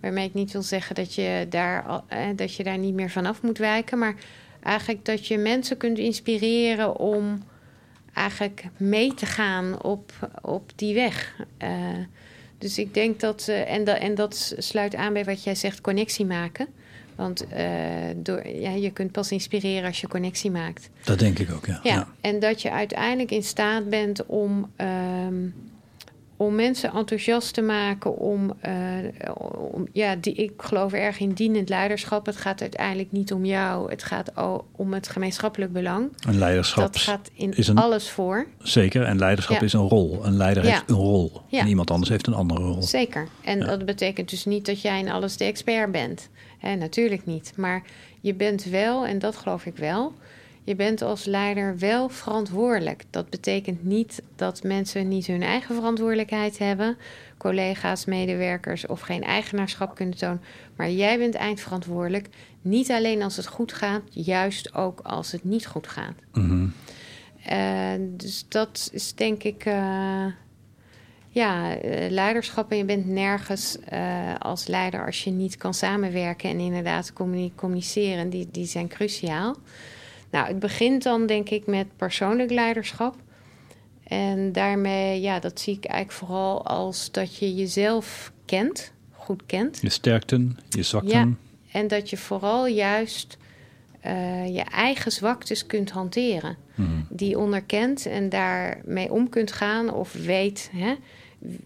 Waarmee 0.00 0.26
ik 0.26 0.34
niet 0.34 0.52
wil 0.52 0.62
zeggen 0.62 0.94
dat 0.94 1.14
je 1.14 1.46
daar, 1.48 2.02
dat 2.36 2.54
je 2.54 2.64
daar 2.64 2.78
niet 2.78 2.94
meer 2.94 3.10
vanaf 3.10 3.42
moet 3.42 3.58
wijken, 3.58 3.98
maar 3.98 4.14
eigenlijk 4.62 5.04
dat 5.04 5.26
je 5.26 5.38
mensen 5.38 5.76
kunt 5.76 5.98
inspireren 5.98 6.98
om 6.98 7.42
eigenlijk 8.14 8.64
mee 8.76 9.14
te 9.14 9.26
gaan 9.26 9.82
op, 9.82 10.12
op 10.42 10.72
die 10.76 10.94
weg. 10.94 11.36
Eh, 11.58 11.68
dus 12.64 12.78
ik 12.78 12.94
denk 12.94 13.20
dat, 13.20 13.48
eh, 13.48 13.70
en, 13.70 13.84
dat, 13.84 13.98
en 13.98 14.14
dat 14.14 14.54
sluit 14.58 14.94
aan 14.94 15.12
bij 15.12 15.24
wat 15.24 15.44
jij 15.44 15.54
zegt, 15.54 15.80
connectie 15.80 16.24
maken. 16.26 16.66
Want 17.14 17.46
eh, 17.46 17.66
door, 18.16 18.46
ja, 18.48 18.70
je 18.70 18.90
kunt 18.90 19.12
pas 19.12 19.30
inspireren 19.30 19.88
als 19.88 20.00
je 20.00 20.08
connectie 20.08 20.50
maakt. 20.50 20.88
Dat 21.04 21.18
denk 21.18 21.38
ik 21.38 21.52
ook, 21.52 21.66
ja. 21.66 21.80
Ja, 21.82 22.08
en 22.20 22.38
dat 22.38 22.62
je 22.62 22.70
uiteindelijk 22.70 23.30
in 23.30 23.42
staat 23.42 23.88
bent 23.88 24.26
om, 24.26 24.70
ehm, 24.76 25.34
om 26.44 26.54
mensen 26.54 26.92
enthousiast 26.92 27.54
te 27.54 27.62
maken. 27.62 28.16
Om, 28.16 28.52
eh, 28.60 28.74
om, 29.72 29.86
ja, 29.92 30.16
die, 30.16 30.34
ik 30.34 30.52
geloof 30.56 30.92
erg 30.92 31.18
in 31.18 31.32
dienend 31.32 31.68
leiderschap. 31.68 32.26
Het 32.26 32.36
gaat 32.36 32.60
uiteindelijk 32.60 33.12
niet 33.12 33.32
om 33.32 33.44
jou, 33.44 33.90
het 33.90 34.02
gaat 34.02 34.32
om 34.76 34.92
het 34.92 35.08
gemeenschappelijk 35.08 35.72
belang. 35.72 36.08
En 36.28 36.38
leiderschap, 36.38 36.82
Dat 36.92 36.96
gaat 36.96 37.30
in 37.34 37.52
is 37.56 37.68
een- 37.68 37.76
alles 37.78 38.10
voor. 38.10 38.46
zeker. 38.58 39.02
En 39.02 39.18
leiderschap 39.18 39.56
Ja. 39.56 39.62
is 39.62 39.72
een 39.72 39.88
rol. 39.88 40.24
Een 40.24 40.36
leider 40.36 40.64
Ja. 40.64 40.70
heeft 40.70 40.90
een 40.90 40.94
rol. 40.96 41.32
Ja. 41.48 41.60
En 41.60 41.68
iemand 41.68 41.90
anders 41.90 42.10
heeft 42.10 42.26
een 42.26 42.34
andere 42.34 42.62
rol. 42.62 42.82
Zeker. 42.82 43.28
En 43.44 43.60
dat 43.60 43.84
betekent 43.84 44.30
dus 44.30 44.44
niet 44.44 44.66
dat 44.66 44.80
jij 44.82 44.98
in 44.98 45.10
alles 45.10 45.36
de 45.36 45.44
expert 45.44 45.92
bent. 45.92 46.28
Hè, 46.58 46.74
natuurlijk 46.74 47.26
niet. 47.26 47.52
Maar 47.56 47.82
je 48.20 48.34
bent 48.34 48.64
wel, 48.64 49.06
en 49.06 49.18
dat 49.18 49.36
geloof 49.36 49.66
ik 49.66 49.76
wel, 49.76 50.12
je 50.64 50.74
bent 50.74 51.02
als 51.02 51.24
leider 51.24 51.78
wel 51.78 52.08
verantwoordelijk. 52.08 53.04
Dat 53.10 53.30
betekent 53.30 53.84
niet 53.84 54.22
dat 54.36 54.62
mensen 54.62 55.08
niet 55.08 55.26
hun 55.26 55.42
eigen 55.42 55.74
verantwoordelijkheid 55.74 56.58
hebben, 56.58 56.96
collega's, 57.38 58.04
medewerkers 58.04 58.86
of 58.86 59.00
geen 59.00 59.22
eigenaarschap 59.22 59.94
kunnen 59.94 60.16
tonen. 60.16 60.40
Maar 60.76 60.90
jij 60.90 61.18
bent 61.18 61.34
eindverantwoordelijk. 61.34 62.28
Niet 62.62 62.90
alleen 62.90 63.22
als 63.22 63.36
het 63.36 63.46
goed 63.46 63.72
gaat, 63.72 64.02
juist 64.10 64.74
ook 64.74 65.00
als 65.00 65.32
het 65.32 65.44
niet 65.44 65.66
goed 65.66 65.86
gaat. 65.88 66.14
Mhm. 66.32 66.66
Eh, 67.44 67.92
dus 68.10 68.44
dat 68.48 68.88
is 68.92 69.14
denk 69.14 69.42
ik. 69.42 69.64
eh, 69.64 70.26
ja, 71.28 71.76
eh, 71.76 72.10
leiderschap. 72.10 72.70
En 72.70 72.76
je 72.76 72.84
bent 72.84 73.06
nergens 73.06 73.78
als 74.38 74.66
leider 74.66 75.06
als 75.06 75.24
je 75.24 75.30
niet 75.30 75.56
kan 75.56 75.74
samenwerken 75.74 76.50
en 76.50 76.58
inderdaad 76.58 77.12
communi- 77.12 77.52
communiceren. 77.54 78.30
Die, 78.30 78.48
die 78.50 78.66
zijn 78.66 78.88
cruciaal. 78.88 79.56
Nou, 80.34 80.46
het 80.46 80.58
begint 80.58 81.02
dan 81.02 81.26
denk 81.26 81.48
ik 81.48 81.66
met 81.66 81.86
persoonlijk 81.96 82.50
leiderschap. 82.50 83.16
En 84.04 84.52
daarmee, 84.52 85.20
ja, 85.20 85.38
dat 85.38 85.60
zie 85.60 85.76
ik 85.76 85.84
eigenlijk 85.84 86.18
vooral 86.18 86.66
als 86.66 87.10
dat 87.10 87.36
je 87.36 87.54
jezelf 87.54 88.32
kent, 88.44 88.92
goed 89.12 89.42
kent. 89.46 89.78
Je 89.82 89.88
sterkten, 89.88 90.58
je 90.68 90.82
zwakten. 90.82 91.10
Ja, 91.10 91.28
en 91.78 91.88
dat 91.88 92.10
je 92.10 92.16
vooral 92.16 92.66
juist 92.66 93.36
eh, 94.00 94.54
je 94.54 94.62
eigen 94.62 95.12
zwaktes 95.12 95.66
kunt 95.66 95.90
hanteren. 95.90 96.56
Mhm. 96.74 96.90
Die 97.08 97.38
onderkent 97.38 98.06
en 98.06 98.28
daarmee 98.28 99.12
om 99.12 99.28
kunt 99.28 99.52
gaan 99.52 99.92
of 99.92 100.12
weet 100.12 100.70
hè, 100.72 100.94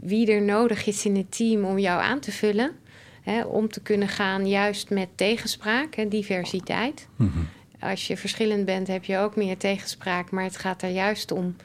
wie 0.00 0.32
er 0.32 0.42
nodig 0.42 0.86
is 0.86 1.04
in 1.04 1.16
het 1.16 1.36
team 1.36 1.64
om 1.64 1.78
jou 1.78 2.02
aan 2.02 2.20
te 2.20 2.32
vullen. 2.32 2.70
Hè, 3.22 3.42
om 3.42 3.68
te 3.68 3.80
kunnen 3.80 4.08
gaan 4.08 4.48
juist 4.48 4.90
met 4.90 5.08
tegenspraak 5.14 5.94
en 5.94 6.08
diversiteit. 6.08 7.08
Mhm. 7.16 7.38
Als 7.80 8.06
je 8.06 8.16
verschillend 8.16 8.64
bent 8.64 8.86
heb 8.86 9.04
je 9.04 9.18
ook 9.18 9.36
meer 9.36 9.56
tegenspraak, 9.56 10.30
maar 10.30 10.44
het 10.44 10.56
gaat 10.56 10.82
er 10.82 10.90
juist 10.90 11.30
om 11.30 11.56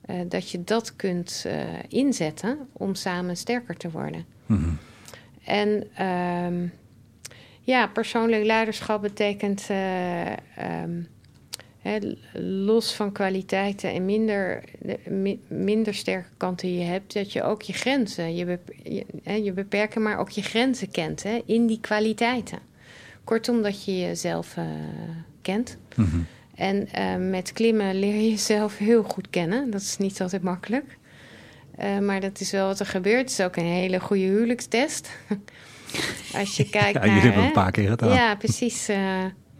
eh, 0.00 0.16
dat 0.28 0.50
je 0.50 0.64
dat 0.64 0.96
kunt 0.96 1.44
eh, 1.46 1.62
inzetten 1.88 2.58
om 2.72 2.94
samen 2.94 3.36
sterker 3.36 3.76
te 3.76 3.90
worden. 3.90 4.24
Mhm. 4.46 4.70
En 5.44 5.86
ehm, 5.94 6.66
ja, 7.60 7.86
persoonlijk 7.86 8.44
leiderschap 8.44 9.02
betekent 9.02 9.66
eh, 9.70 10.32
ehm, 10.32 11.02
los 12.42 12.94
van 12.94 13.12
kwaliteiten 13.12 13.92
en 13.92 14.04
minder, 14.04 14.62
de, 14.80 14.98
mi- 15.10 15.40
minder 15.48 15.94
sterke 15.94 16.28
kanten 16.36 16.68
die 16.68 16.78
je 16.78 16.84
hebt, 16.84 17.14
dat 17.14 17.32
je 17.32 17.42
ook 17.42 17.62
je 17.62 17.72
grenzen, 17.72 18.34
je, 18.36 18.44
bep- 18.44 18.74
je, 19.24 19.52
beperken, 19.52 20.02
maar 20.02 20.18
ook 20.18 20.30
je 20.30 20.42
grenzen 20.42 20.90
kent 20.90 21.24
in 21.46 21.66
die 21.66 21.80
kwaliteiten. 21.80 22.58
Kortom, 23.24 23.62
dat 23.62 23.84
je 23.84 23.98
jezelf 23.98 24.56
eh, 24.56 24.64
kent. 25.42 25.76
Mhm. 25.96 26.16
En 26.54 26.88
eh, 26.88 27.16
met 27.16 27.52
klimmen 27.52 27.98
leer 27.98 28.14
je 28.14 28.30
jezelf 28.30 28.78
heel 28.78 29.02
goed 29.02 29.30
kennen. 29.30 29.70
Dat 29.70 29.80
is 29.80 29.96
niet 29.96 30.20
altijd 30.20 30.42
makkelijk. 30.42 30.98
Eh, 31.76 31.98
maar 31.98 32.20
dat 32.20 32.40
is 32.40 32.50
wel 32.50 32.66
wat 32.66 32.80
er 32.80 32.86
gebeurt. 32.86 33.20
Het 33.20 33.30
is 33.30 33.40
ook 33.40 33.56
een 33.56 33.64
hele 33.64 34.00
goede 34.00 34.22
huwelijkstest. 34.22 35.10
Als 36.40 36.56
je 36.56 36.68
kijkt 36.68 36.92
Ja, 36.92 36.98
naar... 36.98 37.08
jullie 37.08 37.22
hebben 37.22 37.44
een 37.44 37.52
paar 37.52 37.70
keer 37.70 37.88
gedaan. 37.88 38.12
Ja, 38.12 38.34
precies. 38.36 38.88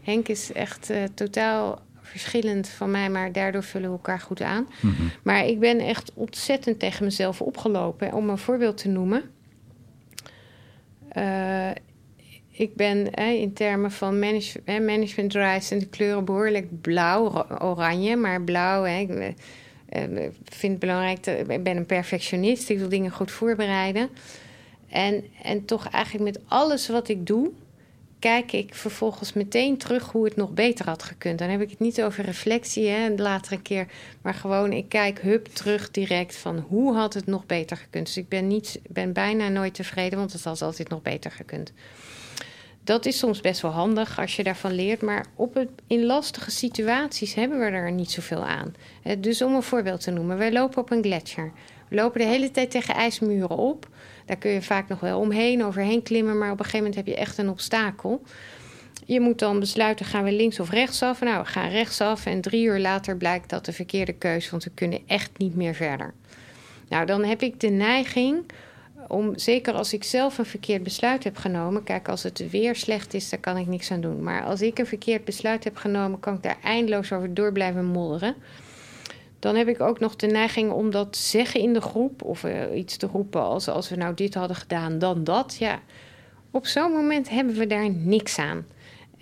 Henk 0.01 0.27
is 0.27 0.51
echt 0.51 0.93
totaal 1.13 1.81
verschillend 2.01 2.69
van 2.69 2.91
mij, 2.91 3.09
maar 3.09 3.31
daardoor 3.31 3.63
vullen 3.63 3.89
we 3.89 3.95
elkaar 3.95 4.19
goed 4.19 4.41
aan. 4.41 4.67
Mhm. 4.81 5.03
Maar 5.23 5.45
ik 5.45 5.59
ben 5.59 5.79
echt 5.79 6.11
ontzettend 6.13 6.79
tegen 6.79 7.03
mezelf 7.03 7.41
opgelopen. 7.41 8.13
Om 8.13 8.29
een 8.29 8.37
voorbeeld 8.37 8.77
te 8.77 8.87
noemen. 8.87 9.23
Ik 12.57 12.75
ben 12.75 13.11
in 13.13 13.53
termen 13.53 13.91
van 13.91 14.19
manage, 14.19 14.61
management 14.65 15.31
drives 15.31 15.71
en 15.71 15.79
de 15.79 15.87
kleuren 15.87 16.25
behoorlijk 16.25 16.81
blauw, 16.81 17.45
oranje. 17.59 18.15
Maar 18.15 18.41
blauw, 18.41 18.85
ik 18.85 19.09
eh, 19.09 19.27
eh, 20.03 20.31
vind 20.43 20.71
het 20.71 20.79
belangrijk. 20.79 21.25
ik 21.27 21.63
ben 21.63 21.77
een 21.77 21.85
perfectionist. 21.85 22.69
Ik 22.69 22.77
wil 22.77 22.89
dingen 22.89 23.11
goed 23.11 23.31
voorbereiden. 23.31 24.09
En, 24.89 25.23
en 25.43 25.65
toch 25.65 25.89
eigenlijk 25.89 26.23
met 26.25 26.43
alles 26.47 26.87
wat 26.87 27.07
ik 27.07 27.27
doe, 27.27 27.51
kijk 28.19 28.51
ik 28.51 28.75
vervolgens 28.75 29.33
meteen 29.33 29.77
terug 29.77 30.11
hoe 30.11 30.25
het 30.25 30.35
nog 30.35 30.53
beter 30.53 30.85
had 30.85 31.03
gekund. 31.03 31.39
Dan 31.39 31.49
heb 31.49 31.61
ik 31.61 31.69
het 31.69 31.79
niet 31.79 32.03
over 32.03 32.25
reflectie 32.25 32.87
hè, 32.87 33.09
later 33.15 33.53
een 33.53 33.61
keer, 33.61 33.87
maar 34.21 34.33
gewoon 34.33 34.71
ik 34.71 34.89
kijk 34.89 35.19
hup 35.19 35.45
terug 35.45 35.91
direct 35.91 36.35
van 36.35 36.65
hoe 36.67 36.95
had 36.95 37.13
het 37.13 37.25
nog 37.25 37.45
beter 37.45 37.77
gekund. 37.77 38.05
Dus 38.05 38.17
ik 38.17 38.29
ben, 38.29 38.47
niet, 38.47 38.79
ben 38.89 39.13
bijna 39.13 39.49
nooit 39.49 39.73
tevreden, 39.73 40.19
want 40.19 40.33
het 40.33 40.43
had 40.43 40.61
altijd 40.61 40.89
nog 40.89 41.01
beter 41.01 41.31
gekund. 41.31 41.73
Dat 42.85 43.05
is 43.05 43.17
soms 43.17 43.41
best 43.41 43.61
wel 43.61 43.71
handig 43.71 44.19
als 44.19 44.35
je 44.35 44.43
daarvan 44.43 44.71
leert, 44.71 45.01
maar 45.01 45.25
op 45.35 45.65
in 45.87 46.05
lastige 46.05 46.51
situaties 46.51 47.33
hebben 47.33 47.59
we 47.59 47.65
er 47.65 47.91
niet 47.91 48.11
zoveel 48.11 48.45
aan. 48.45 48.75
Dus 49.17 49.41
om 49.41 49.55
een 49.55 49.63
voorbeeld 49.63 50.01
te 50.01 50.11
noemen, 50.11 50.37
wij 50.37 50.51
lopen 50.51 50.77
op 50.77 50.91
een 50.91 51.03
gletsjer. 51.03 51.51
We 51.87 51.95
lopen 51.95 52.19
de 52.19 52.27
hele 52.27 52.51
tijd 52.51 52.71
tegen 52.71 52.93
ijsmuren 52.93 53.57
op. 53.57 53.87
Daar 54.25 54.37
kun 54.37 54.51
je 54.51 54.61
vaak 54.61 54.87
nog 54.87 54.99
wel 54.99 55.19
omheen, 55.19 55.63
overheen 55.63 56.03
klimmen, 56.03 56.37
maar 56.37 56.51
op 56.51 56.59
een 56.59 56.65
gegeven 56.65 56.85
moment 56.85 56.95
heb 57.05 57.15
je 57.15 57.21
echt 57.21 57.37
een 57.37 57.49
obstakel. 57.49 58.21
Je 59.05 59.19
moet 59.19 59.39
dan 59.39 59.59
besluiten, 59.59 60.05
gaan 60.05 60.23
we 60.23 60.31
links 60.31 60.59
of 60.59 60.69
rechtsaf? 60.69 61.21
Nou, 61.21 61.43
we 61.43 61.49
gaan 61.49 61.69
rechtsaf 61.69 62.25
en 62.25 62.41
drie 62.41 62.65
uur 62.65 62.79
later 62.79 63.17
blijkt 63.17 63.49
dat 63.49 63.65
de 63.65 63.73
verkeerde 63.73 64.13
keuze, 64.13 64.49
want 64.51 64.63
we 64.63 64.71
kunnen 64.73 64.99
echt 65.07 65.37
niet 65.37 65.55
meer 65.55 65.73
verder. 65.73 66.13
Nou, 66.89 67.05
dan 67.05 67.23
heb 67.23 67.41
ik 67.41 67.59
de 67.59 67.69
neiging 67.69 68.45
om, 69.07 69.37
zeker 69.37 69.73
als 69.73 69.93
ik 69.93 70.03
zelf 70.03 70.37
een 70.37 70.45
verkeerd 70.45 70.83
besluit 70.83 71.23
heb 71.23 71.37
genomen, 71.37 71.83
kijk, 71.83 72.09
als 72.09 72.23
het 72.23 72.49
weer 72.49 72.75
slecht 72.75 73.13
is, 73.13 73.29
daar 73.29 73.39
kan 73.39 73.57
ik 73.57 73.67
niks 73.67 73.91
aan 73.91 74.01
doen. 74.01 74.23
Maar 74.23 74.43
als 74.43 74.61
ik 74.61 74.79
een 74.79 74.85
verkeerd 74.85 75.25
besluit 75.25 75.63
heb 75.63 75.75
genomen, 75.75 76.19
kan 76.19 76.33
ik 76.33 76.43
daar 76.43 76.57
eindeloos 76.63 77.11
over 77.11 77.33
door 77.33 77.51
blijven 77.51 77.85
modderen. 77.85 78.35
dan 79.39 79.55
heb 79.55 79.67
ik 79.67 79.81
ook 79.81 79.99
nog 79.99 80.15
de 80.15 80.27
neiging 80.27 80.71
om 80.71 80.91
dat 80.91 81.13
te 81.13 81.19
zeggen 81.19 81.59
in 81.59 81.73
de 81.73 81.81
groep. 81.81 82.23
Of 82.23 82.43
uh, 82.43 82.77
iets 82.77 82.97
te 82.97 83.07
roepen 83.07 83.41
als 83.41 83.67
als 83.67 83.89
we 83.89 83.95
nou 83.95 84.13
dit 84.13 84.33
hadden 84.33 84.55
gedaan, 84.57 84.99
dan 84.99 85.23
dat. 85.23 85.55
Ja, 85.59 85.79
op 86.51 86.65
zo'n 86.65 86.91
moment 86.91 87.29
hebben 87.29 87.55
we 87.55 87.67
daar 87.67 87.89
niks 87.89 88.37
aan. 88.37 88.65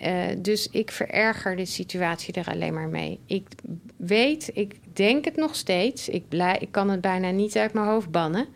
Uh, 0.00 0.24
dus 0.38 0.68
ik 0.70 0.90
vererger 0.90 1.56
de 1.56 1.64
situatie 1.64 2.34
er 2.34 2.48
alleen 2.48 2.74
maar 2.74 2.88
mee. 2.88 3.18
Ik 3.26 3.48
weet, 3.96 4.50
ik 4.54 4.74
denk 4.92 5.24
het 5.24 5.36
nog 5.36 5.54
steeds. 5.54 6.08
Ik, 6.08 6.28
blij, 6.28 6.56
ik 6.60 6.68
kan 6.70 6.90
het 6.90 7.00
bijna 7.00 7.30
niet 7.30 7.56
uit 7.56 7.72
mijn 7.72 7.86
hoofd 7.86 8.10
bannen. 8.10 8.46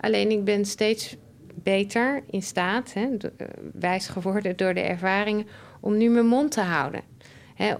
Alleen 0.00 0.30
ik 0.30 0.44
ben 0.44 0.64
steeds 0.64 1.16
beter 1.54 2.22
in 2.30 2.42
staat, 2.42 2.92
hè, 2.92 3.08
wijs 3.72 4.08
geworden 4.08 4.56
door 4.56 4.74
de 4.74 4.80
ervaringen, 4.80 5.46
om 5.80 5.96
nu 5.96 6.08
mijn 6.08 6.26
mond 6.26 6.50
te 6.50 6.60
houden 6.60 7.02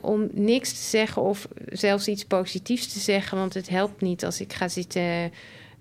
om 0.01 0.29
niks 0.33 0.71
te 0.73 0.89
zeggen 0.89 1.23
of 1.23 1.49
zelfs 1.69 2.09
iets 2.09 2.25
positiefs 2.25 2.93
te 2.93 2.99
zeggen, 2.99 3.39
want 3.39 3.55
het 3.55 3.69
helpt 3.69 4.01
niet 4.01 4.25
als 4.25 4.41
ik 4.41 4.53
ga 4.53 4.69
zitten 4.69 5.33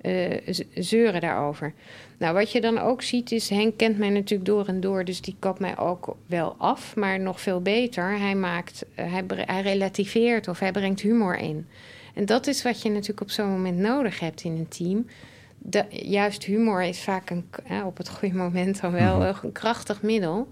uh, 0.02 0.34
zeuren 0.76 1.22
daarover. 1.22 1.74
Nou, 2.18 2.34
wat 2.34 2.52
je 2.52 2.62
dan 2.62 2.78
ook 2.78 3.02
ziet 3.02 3.32
is, 3.32 3.50
Henk 3.50 3.78
kent 3.78 3.98
mij 3.98 4.10
natuurlijk 4.10 4.50
door 4.50 4.68
en 4.68 4.80
door, 4.80 5.06
dus 5.06 5.22
die 5.22 5.36
kapt 5.40 5.60
mij 5.60 5.78
ook 5.78 6.16
wel 6.26 6.56
af, 6.58 6.96
maar 6.96 7.20
nog 7.20 7.42
veel 7.42 7.62
beter, 7.62 8.20
hij 8.20 8.36
maakt, 8.36 8.86
uh, 9.00 9.14
hij, 9.14 9.24
hij 9.28 9.62
relativeert 9.62 10.48
of 10.48 10.60
hij 10.60 10.72
brengt 10.72 11.02
humor 11.02 11.38
in. 11.38 11.68
En 12.14 12.26
dat 12.26 12.48
is 12.48 12.64
wat 12.64 12.82
je 12.82 12.90
natuurlijk 12.90 13.22
op 13.22 13.30
zo'n 13.30 13.50
moment 13.50 13.78
nodig 13.78 14.20
hebt 14.20 14.44
in 14.44 14.52
een 14.52 14.68
team. 14.68 15.06
De, 15.70 15.86
juist 15.90 16.44
humor 16.44 16.84
is 16.84 17.02
vaak 17.02 17.30
een, 17.30 17.46
op 17.86 17.98
het 17.98 18.10
goede 18.10 18.36
moment 18.36 18.82
dan 18.82 18.92
wel 18.92 19.18
mhm. 19.18 19.46
een 19.46 19.52
krachtig 19.52 20.02
middel. 20.02 20.48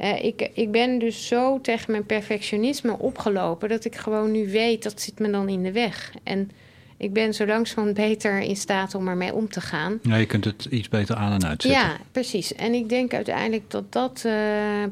Uh, 0.00 0.24
ik, 0.24 0.50
ik 0.54 0.70
ben 0.70 0.98
dus 0.98 1.26
zo 1.26 1.60
tegen 1.60 1.90
mijn 1.90 2.06
perfectionisme 2.06 2.98
opgelopen 2.98 3.68
dat 3.68 3.84
ik 3.84 3.96
gewoon 3.96 4.30
nu 4.30 4.50
weet 4.50 4.82
dat 4.82 5.00
zit 5.00 5.18
me 5.18 5.30
dan 5.30 5.48
in 5.48 5.62
de 5.62 5.72
weg. 5.72 6.12
En 6.22 6.50
ik 6.96 7.12
ben 7.12 7.34
zo 7.34 7.46
langzamerhand 7.46 7.96
beter 7.96 8.40
in 8.40 8.56
staat 8.56 8.94
om 8.94 9.08
ermee 9.08 9.34
om 9.34 9.48
te 9.48 9.60
gaan. 9.60 9.98
Ja, 10.02 10.16
je 10.16 10.26
kunt 10.26 10.44
het 10.44 10.64
iets 10.64 10.88
beter 10.88 11.16
aan 11.16 11.32
en 11.32 11.46
uitzetten. 11.46 11.80
Ja, 11.80 11.96
precies. 12.12 12.54
En 12.54 12.72
ik 12.74 12.88
denk 12.88 13.14
uiteindelijk 13.14 13.70
dat 13.70 13.92
dat 13.92 14.22
uh, 14.26 14.32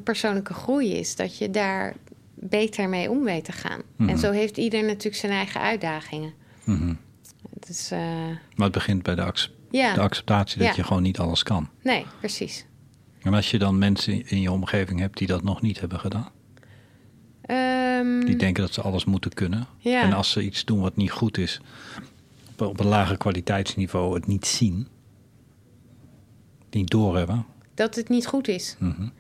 persoonlijke 0.04 0.54
groei 0.54 0.92
is. 0.92 1.16
Dat 1.16 1.38
je 1.38 1.50
daar 1.50 1.94
beter 2.34 2.88
mee 2.88 3.10
om 3.10 3.24
weet 3.24 3.44
te 3.44 3.52
gaan. 3.52 3.80
En 3.98 4.04
mhm. 4.04 4.16
zo 4.16 4.30
heeft 4.30 4.56
ieder 4.56 4.84
natuurlijk 4.84 5.16
zijn 5.16 5.32
eigen 5.32 5.60
uitdagingen. 5.60 6.32
Mm 6.64 6.98
dus, 7.66 7.92
uh, 7.92 7.98
maar 8.54 8.66
het 8.66 8.72
begint 8.72 9.02
bij 9.02 9.14
de, 9.14 9.32
ja. 9.70 9.94
de 9.94 10.00
acceptatie 10.00 10.62
dat 10.62 10.76
je 10.76 10.84
gewoon 10.84 11.02
niet 11.02 11.18
alles 11.18 11.42
kan. 11.42 11.68
Nee, 11.82 12.06
precies. 12.18 12.66
En 13.22 13.34
als 13.34 13.50
je 13.50 13.58
dan 13.58 13.78
mensen 13.78 14.28
in 14.28 14.40
je 14.40 14.52
omgeving 14.52 15.00
hebt 15.00 15.18
die 15.18 15.26
dat 15.26 15.42
nog 15.42 15.62
niet 15.62 15.80
hebben 15.80 16.00
gedaan? 16.00 16.30
Um, 17.50 18.24
die 18.24 18.36
denken 18.36 18.62
dat 18.62 18.74
ze 18.74 18.82
alles 18.82 19.04
moeten 19.04 19.30
kunnen. 19.30 19.66
Ja. 19.78 20.02
En 20.02 20.12
als 20.12 20.30
ze 20.30 20.42
iets 20.42 20.64
doen 20.64 20.80
wat 20.80 20.96
niet 20.96 21.10
goed 21.10 21.38
is, 21.38 21.60
op, 22.50 22.60
op 22.60 22.80
een 22.80 22.86
lager 22.86 23.16
kwaliteitsniveau 23.16 24.14
het 24.14 24.26
niet 24.26 24.46
zien, 24.46 24.88
niet 26.70 26.90
doorhebben. 26.90 27.46
Dat 27.74 27.94
het 27.94 28.08
niet 28.08 28.26
goed 28.26 28.48
is. 28.48 28.76
Mm 28.78 28.94
-hmm. 28.96 29.12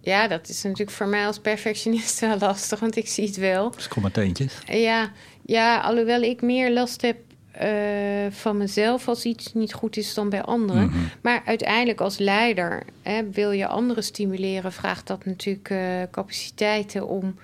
Ja, 0.00 0.28
dat 0.28 0.48
is 0.48 0.62
natuurlijk 0.62 0.90
voor 0.90 1.08
mij 1.08 1.26
als 1.26 1.38
perfectionist 1.38 2.20
wel 2.28 2.38
lastig, 2.38 2.80
want 2.80 2.96
ik 2.96 3.08
zie 3.08 3.26
het 3.26 3.36
wel. 3.36 3.70
Dus 3.70 3.88
kom 3.88 4.02
maar 4.02 4.10
teentjes. 4.10 4.58
Ja, 4.66 5.12
ja, 5.50 5.80
alhoewel 5.80 6.22
ik 6.22 6.42
meer 6.42 6.72
last 6.72 7.02
heb 7.02 7.16
uh, 7.62 8.30
van 8.30 8.56
mezelf 8.56 9.08
als 9.08 9.24
iets 9.24 9.52
niet 9.52 9.72
goed 9.72 9.96
is 9.96 10.14
dan 10.14 10.28
bij 10.28 10.42
anderen. 10.42 10.86
Mhm. 10.86 10.98
Maar 11.22 11.42
uiteindelijk 11.44 12.00
als 12.00 12.18
leider 12.18 12.82
hè, 13.02 13.30
wil 13.30 13.50
je 13.50 13.66
anderen 13.66 14.04
stimuleren, 14.04 14.72
vraagt 14.72 15.06
dat 15.06 15.24
natuurlijk 15.24 15.70
uh, 15.70 16.02
capaciteiten 16.10 17.08
om 17.08 17.34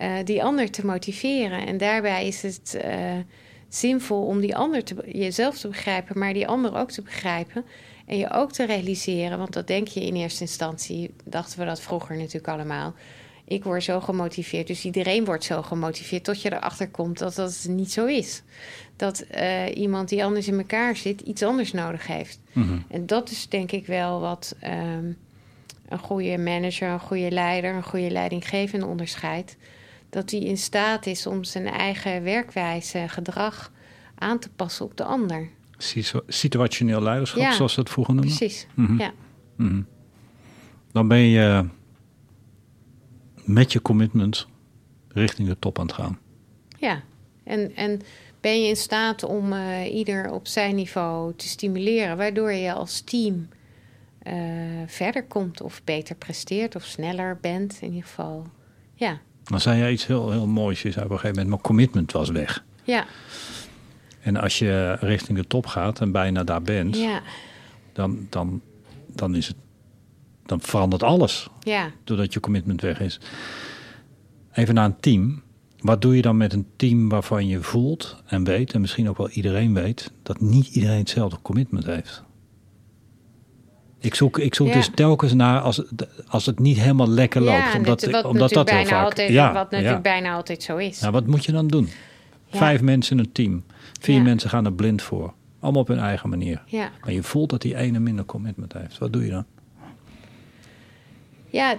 uh, 0.00 0.12
die 0.24 0.44
ander 0.44 0.70
te 0.70 0.86
motiveren. 0.86 1.66
En 1.66 1.78
daarbij 1.78 2.26
is 2.26 2.42
het 2.42 2.78
zinvol 3.68 4.26
om 4.26 4.40
die 4.40 4.56
ander 4.56 4.84
te, 4.84 4.94
jezelf 5.06 5.58
te 5.58 5.68
begrijpen, 5.68 6.18
maar 6.18 6.32
die 6.32 6.48
ander 6.48 6.76
ook 6.76 6.90
te 6.90 7.02
begrijpen. 7.02 7.64
En 8.06 8.18
je 8.18 8.30
ook 8.30 8.52
te 8.52 8.66
realiseren, 8.66 9.38
want 9.38 9.52
dat 9.52 9.66
denk 9.66 9.88
je 9.88 10.04
in 10.04 10.14
eerste 10.14 10.40
instantie, 10.40 11.14
dachten 11.24 11.58
we 11.58 11.64
dat 11.64 11.80
vroeger 11.80 12.16
natuurlijk 12.16 12.48
allemaal 12.48 12.94
ik 13.48 13.64
word 13.64 13.84
zo 13.84 14.00
gemotiveerd. 14.00 14.66
Dus 14.66 14.84
iedereen 14.84 15.24
wordt 15.24 15.44
zo 15.44 15.62
gemotiveerd 15.62 16.24
tot 16.24 16.42
je 16.42 16.52
erachter 16.52 16.88
komt 16.88 17.18
dat 17.18 17.34
dat 17.34 17.66
niet 17.68 17.92
zo 17.92 18.06
is. 18.06 18.42
Dat 18.96 19.24
uh, 19.34 19.76
iemand 19.76 20.08
die 20.08 20.24
anders 20.24 20.48
in 20.48 20.58
elkaar 20.58 20.96
zit 20.96 21.20
iets 21.20 21.42
anders 21.42 21.72
nodig 21.72 22.06
heeft. 22.06 22.40
Mhm. 22.52 22.78
En 22.88 23.06
dat 23.06 23.30
is 23.30 23.48
denk 23.48 23.72
ik 23.72 23.86
wel 23.86 24.20
wat 24.20 24.56
um, 24.64 25.16
een 25.88 25.98
goede 25.98 26.38
manager, 26.38 26.88
een 26.88 27.00
goede 27.00 27.30
leider, 27.30 27.74
een 27.74 27.82
goede 27.82 28.10
leidinggevende 28.10 28.86
onderscheidt. 28.86 29.56
Dat 30.10 30.30
hij 30.30 30.40
in 30.40 30.58
staat 30.58 31.06
is 31.06 31.26
om 31.26 31.44
zijn 31.44 31.66
eigen 31.66 32.22
werkwijze, 32.22 33.04
gedrag 33.08 33.72
aan 34.14 34.38
te 34.38 34.48
passen 34.56 34.84
op 34.84 34.96
de 34.96 35.04
ander. 35.04 35.48
Situationeel 36.28 37.02
leiderschap, 37.02 37.42
ja, 37.42 37.52
zoals 37.52 37.74
dat 37.74 37.90
vroeger 37.90 38.14
noemden? 38.14 38.36
Precies, 38.36 38.66
mm 38.74 38.98
ja. 38.98 39.12
Mm 39.56 39.86
Dan 40.92 41.08
ben 41.08 41.18
je 41.18 41.64
met 43.46 43.72
je 43.72 43.82
commitment 43.82 44.46
richting 45.08 45.48
de 45.48 45.58
top 45.58 45.78
aan 45.78 45.86
het 45.86 45.94
gaan. 45.94 46.18
Ja, 46.78 47.02
en, 47.44 47.76
en 47.76 48.00
ben 48.40 48.62
je 48.62 48.68
in 48.68 48.76
staat 48.76 49.22
om 49.22 49.52
uh, 49.52 49.94
ieder 49.94 50.30
op 50.30 50.46
zijn 50.46 50.74
niveau 50.74 51.32
te 51.36 51.48
stimuleren, 51.48 52.16
waardoor 52.16 52.52
je 52.52 52.72
als 52.72 53.00
team 53.00 53.48
uh, 54.26 54.32
verder 54.86 55.24
komt 55.24 55.60
of 55.60 55.80
beter 55.84 56.16
presteert 56.16 56.76
of 56.76 56.84
sneller 56.84 57.38
bent 57.40 57.78
in 57.80 57.88
ieder 57.88 58.08
geval. 58.08 58.46
Ja. 58.94 59.20
Dan 59.44 59.60
zei 59.60 59.78
jij 59.78 59.92
iets 59.92 60.06
heel, 60.06 60.30
heel 60.30 60.46
moois. 60.46 60.82
Je 60.82 60.90
zei 60.90 61.04
op 61.04 61.10
een 61.10 61.18
gegeven 61.18 61.42
moment, 61.42 61.48
mijn 61.48 61.76
commitment 61.76 62.12
was 62.12 62.30
weg. 62.30 62.64
Ja. 62.84 63.04
En 64.20 64.36
als 64.36 64.58
je 64.58 64.96
richting 65.00 65.38
de 65.38 65.46
top 65.46 65.66
gaat 65.66 66.00
en 66.00 66.12
bijna 66.12 66.44
daar 66.44 66.62
bent, 66.62 66.96
ja. 66.96 67.22
dan, 67.92 68.26
dan, 68.30 68.60
dan 69.06 69.34
is 69.34 69.46
het 69.46 69.56
dan 70.46 70.60
verandert 70.60 71.02
alles. 71.02 71.48
Ja. 71.60 71.90
Doordat 72.04 72.32
je 72.32 72.40
commitment 72.40 72.80
weg 72.80 73.00
is. 73.00 73.20
Even 74.52 74.74
naar 74.74 74.84
een 74.84 75.00
team. 75.00 75.42
Wat 75.80 76.02
doe 76.02 76.16
je 76.16 76.22
dan 76.22 76.36
met 76.36 76.52
een 76.52 76.66
team 76.76 77.08
waarvan 77.08 77.46
je 77.46 77.62
voelt 77.62 78.22
en 78.26 78.44
weet, 78.44 78.72
en 78.72 78.80
misschien 78.80 79.08
ook 79.08 79.16
wel 79.16 79.28
iedereen 79.28 79.74
weet, 79.74 80.12
dat 80.22 80.40
niet 80.40 80.66
iedereen 80.66 80.98
hetzelfde 80.98 81.38
commitment 81.42 81.86
heeft? 81.86 82.22
Ik 83.98 84.14
zoek, 84.14 84.38
ik 84.38 84.54
zoek 84.54 84.72
dus 84.72 84.90
telkens 84.94 85.32
naar 85.32 85.60
als, 85.60 85.82
als 86.26 86.46
het 86.46 86.58
niet 86.58 86.78
helemaal 86.78 87.08
lekker 87.08 87.40
loopt. 87.40 87.72
Ja, 87.72 87.76
omdat, 87.76 88.04
wat 88.04 88.24
omdat 88.24 88.50
dat 88.50 88.66
bijna 88.66 88.88
vaak, 88.88 89.04
altijd, 89.04 89.30
ja, 89.30 89.52
wat 89.52 89.70
natuurlijk 89.70 90.02
bijna 90.02 90.34
altijd 90.34 90.62
zo 90.62 90.76
is. 90.76 91.00
Nou, 91.00 91.12
wat 91.12 91.26
moet 91.26 91.44
je 91.44 91.52
dan 91.52 91.66
doen? 91.66 91.88
Vijf 92.50 92.80
mensen 92.80 93.18
in 93.18 93.24
een 93.24 93.32
team. 93.32 93.64
Vier 94.00 94.22
mensen 94.22 94.50
gaan 94.50 94.64
er 94.64 94.72
blind 94.72 95.02
voor. 95.02 95.34
Allemaal 95.60 95.80
op 95.80 95.88
hun 95.88 95.98
eigen 95.98 96.28
manier. 96.28 96.62
Maar 97.00 97.12
je 97.12 97.22
voelt 97.22 97.50
dat 97.50 97.62
die 97.62 97.76
ene 97.76 97.98
minder 97.98 98.24
commitment 98.24 98.72
heeft. 98.72 98.98
Wat 98.98 99.12
doe 99.12 99.24
je 99.24 99.30
dan? 99.30 99.44
Ja, 101.48 101.76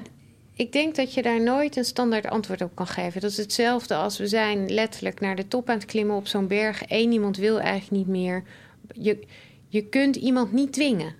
ik 0.53 0.71
denk 0.71 0.95
dat 0.95 1.13
je 1.13 1.21
daar 1.21 1.41
nooit 1.41 1.75
een 1.75 1.85
standaard 1.85 2.27
antwoord 2.27 2.61
op 2.61 2.71
kan 2.75 2.87
geven. 2.87 3.21
Dat 3.21 3.31
is 3.31 3.37
hetzelfde 3.37 3.95
als 3.95 4.17
we 4.17 4.27
zijn 4.27 4.73
letterlijk 4.73 5.19
naar 5.19 5.35
de 5.35 5.47
top 5.47 5.69
aan 5.69 5.77
het 5.77 5.85
klimmen 5.85 6.15
op 6.15 6.27
zo'n 6.27 6.47
berg. 6.47 6.83
Eén 6.87 7.11
iemand 7.11 7.37
wil 7.37 7.59
eigenlijk 7.59 7.91
niet 7.91 8.07
meer. 8.07 8.43
Je, 8.93 9.19
je 9.67 9.85
kunt 9.85 10.15
iemand 10.15 10.51
niet 10.51 10.73
dwingen. 10.73 11.15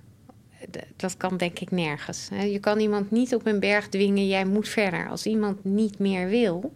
Dat 0.95 1.17
kan 1.17 1.37
denk 1.37 1.59
ik 1.59 1.71
nergens. 1.71 2.29
Je 2.41 2.59
kan 2.59 2.79
iemand 2.79 3.11
niet 3.11 3.35
op 3.35 3.45
een 3.45 3.59
berg 3.59 3.89
dwingen, 3.89 4.27
jij 4.27 4.45
moet 4.45 4.69
verder. 4.69 5.09
Als 5.09 5.25
iemand 5.25 5.63
niet 5.63 5.99
meer 5.99 6.27
wil, 6.27 6.73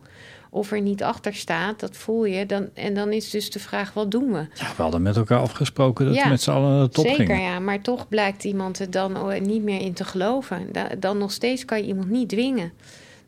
of 0.53 0.71
er 0.71 0.81
niet 0.81 1.03
achter 1.03 1.33
staat, 1.33 1.79
dat 1.79 1.97
voel 1.97 2.25
je. 2.25 2.45
Dan, 2.45 2.69
en 2.73 2.93
dan 2.93 3.11
is 3.11 3.29
dus 3.29 3.51
de 3.51 3.59
vraag, 3.59 3.93
wat 3.93 4.11
doen 4.11 4.31
we? 4.31 4.47
Ja, 4.53 4.75
we 4.75 4.81
hadden 4.81 5.01
met 5.01 5.15
elkaar 5.15 5.39
afgesproken 5.39 6.05
dat 6.05 6.23
we 6.23 6.29
met 6.29 6.41
z'n 6.41 6.51
allen 6.51 6.71
naar 6.71 6.83
de 6.83 6.89
top 6.89 7.05
zeker, 7.05 7.25
gingen. 7.25 7.41
ja. 7.41 7.59
Maar 7.59 7.81
toch 7.81 8.07
blijkt 8.07 8.43
iemand 8.43 8.79
er 8.79 8.91
dan 8.91 9.17
oh, 9.17 9.39
niet 9.39 9.63
meer 9.63 9.81
in 9.81 9.93
te 9.93 10.03
geloven. 10.03 10.69
Dan 10.99 11.17
nog 11.17 11.31
steeds 11.31 11.65
kan 11.65 11.77
je 11.77 11.87
iemand 11.87 12.09
niet 12.09 12.29
dwingen. 12.29 12.71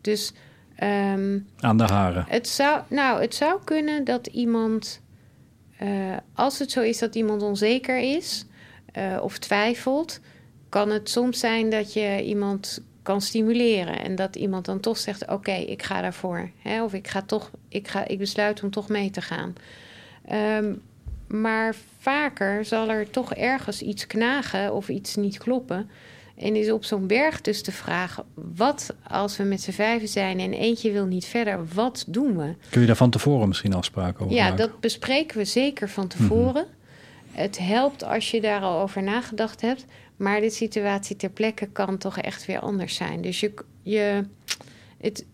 Dus... 0.02 0.34
Ehm, 0.76 1.40
Aan 1.60 1.78
de 1.78 1.84
haren. 1.84 2.26
Het 2.28 2.48
zou, 2.48 2.82
nou, 2.90 3.22
het 3.22 3.36
zou 3.36 3.60
kunnen 3.64 4.04
dat 4.04 4.28
iemand... 4.28 5.02
Uh, 5.82 5.90
als 6.34 6.60
het 6.60 6.72
zo 6.72 6.82
is 6.82 7.00
dat 7.00 7.16
iemand 7.16 7.42
onzeker 7.42 8.00
is 8.00 8.46
uh, 8.98 9.18
of 9.22 9.38
twijfelt... 9.38 10.20
kan 10.70 10.90
het 10.90 11.10
soms 11.10 11.40
zijn 11.40 11.70
dat 11.70 11.94
je 11.94 12.24
iemand 12.24 12.84
kan 13.04 13.22
stimuleren. 13.22 14.04
En 14.04 14.16
dat 14.16 14.36
iemand 14.36 14.66
dan 14.66 14.80
toch 14.80 14.98
zegt: 14.98 15.28
Oké, 15.28 15.52
ik 15.52 15.84
ga 15.84 16.02
daarvoor. 16.02 16.50
Hè? 16.62 16.84
Of 16.84 16.94
ik 16.94 17.08
ga 17.08 17.22
toch, 17.22 17.52
ik, 17.70 17.88
ga, 17.88 18.08
ik 18.08 18.18
besluit 18.18 18.64
om 18.64 18.72
toch 18.72 18.90
mee 18.90 19.10
te 19.10 19.22
gaan. 19.22 19.56
Um, 20.58 20.82
maar 21.28 21.76
vaker 22.00 22.66
zal 22.66 22.90
er 22.90 23.10
toch 23.10 23.34
ergens 23.34 23.82
iets 23.82 24.08
knagen 24.08 24.74
of 24.74 24.90
iets 24.90 25.16
niet 25.16 25.38
kloppen. 25.38 25.90
En 26.38 26.56
is 26.56 26.72
op 26.72 26.84
zo'n 26.84 27.08
berg 27.08 27.42
dus 27.42 27.64
de 27.64 27.72
vraag: 27.72 28.24
wat 28.34 28.96
als 29.08 29.38
we 29.38 29.44
met 29.44 29.62
z'n 29.62 29.72
vijven 29.72 30.08
zijn 30.08 30.40
en 30.40 30.54
eentje 30.54 30.92
wil 30.92 31.06
niet 31.06 31.26
verder, 31.26 31.66
wat 31.74 32.04
doen 32.08 32.38
we? 32.38 32.56
Kun 32.70 32.82
je 32.82 32.88
daar 32.88 32.96
van 32.96 33.10
tevoren 33.10 33.48
misschien 33.48 33.74
afspraken 33.74 34.26
over? 34.26 34.36
Ja, 34.38 34.44
maken? 34.50 34.58
dat 34.58 34.80
bespreken 34.80 35.38
we 35.38 35.46
zeker 35.46 35.90
van 35.90 36.08
tevoren. 36.08 36.66
Het 37.32 37.58
helpt 37.58 38.04
als 38.04 38.32
je 38.32 38.42
daar 38.42 38.62
al 38.62 38.82
over 38.82 39.04
nagedacht 39.04 39.62
hebt. 39.62 39.86
Maar 40.24 40.42
de 40.42 40.50
situatie 40.50 41.16
ter 41.16 41.30
plekke 41.30 41.68
kan 41.68 41.98
toch 41.98 42.18
echt 42.18 42.46
weer 42.46 42.60
anders 42.60 42.96
zijn. 42.96 43.22
Dus 43.22 43.40
je, 43.40 43.54
je, 43.82 44.26
het, 44.98 45.26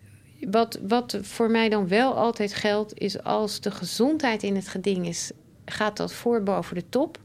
wat, 0.47 0.79
wat 0.87 1.17
voor 1.21 1.49
mij 1.49 1.69
dan 1.69 1.87
wel 1.87 2.13
altijd 2.13 2.53
geldt, 2.53 2.99
is 2.99 3.23
als 3.23 3.61
de 3.61 3.71
gezondheid 3.71 4.43
in 4.43 4.55
het 4.55 4.67
geding 4.67 5.07
is, 5.07 5.31
gaat 5.65 5.97
dat 5.97 6.13
voor 6.13 6.43
boven 6.43 6.75
de 6.75 6.83
top. 6.89 7.19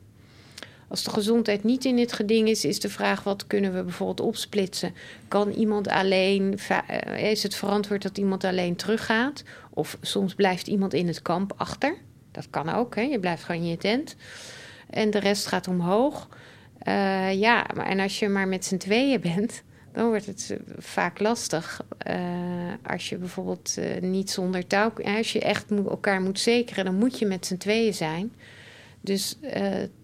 Als 0.88 1.02
de 1.04 1.10
gezondheid 1.10 1.64
niet 1.64 1.84
in 1.84 1.98
het 1.98 2.12
geding 2.12 2.48
is, 2.48 2.64
is 2.64 2.80
de 2.80 2.88
vraag: 2.88 3.22
wat 3.22 3.46
kunnen 3.46 3.74
we 3.74 3.82
bijvoorbeeld 3.82 4.28
opsplitsen? 4.28 4.94
Kan 5.28 5.50
iemand 5.50 5.88
alleen, 5.88 6.58
eh, 6.68 7.30
is 7.30 7.42
het 7.42 7.54
verantwoord 7.54 8.02
dat 8.02 8.18
iemand 8.18 8.44
alleen 8.44 8.76
teruggaat? 8.76 9.42
Of 9.70 9.98
soms 10.00 10.34
blijft 10.34 10.66
iemand 10.66 10.94
in 10.94 11.06
het 11.06 11.22
kamp 11.22 11.52
achter. 11.56 11.96
Dat 12.30 12.46
kan 12.50 12.68
ook, 12.68 12.94
hè? 12.94 13.02
je 13.02 13.20
blijft 13.20 13.44
gewoon 13.44 13.60
in 13.60 13.68
je 13.68 13.76
tent. 13.76 14.16
En 14.90 15.10
de 15.10 15.18
rest 15.18 15.46
gaat 15.46 15.68
omhoog. 15.68 16.28
Uh, 16.88 17.34
ja, 17.40 17.66
en 17.66 18.00
als 18.00 18.18
je 18.18 18.28
maar 18.28 18.48
met 18.48 18.64
z'n 18.64 18.76
tweeën 18.76 19.20
bent, 19.20 19.62
dan 19.92 20.06
wordt 20.06 20.26
het 20.26 20.50
eh, 20.50 20.58
vaak 20.78 21.20
lastig. 21.20 21.80
Uh, 22.08 22.16
als 22.86 23.08
je 23.08 23.16
bijvoorbeeld 23.16 23.76
uh, 23.78 24.00
niet 24.00 24.30
zonder 24.30 24.66
touw... 24.66 24.92
Als 25.04 25.32
je 25.32 25.40
echt 25.40 25.70
moet, 25.70 25.86
elkaar 25.86 26.20
moet 26.20 26.40
zekeren, 26.40 26.84
dan 26.84 26.94
moet 26.94 27.18
je 27.18 27.26
met 27.26 27.46
z'n 27.46 27.56
tweeën 27.56 27.94
zijn. 27.94 28.32
Dus 29.00 29.38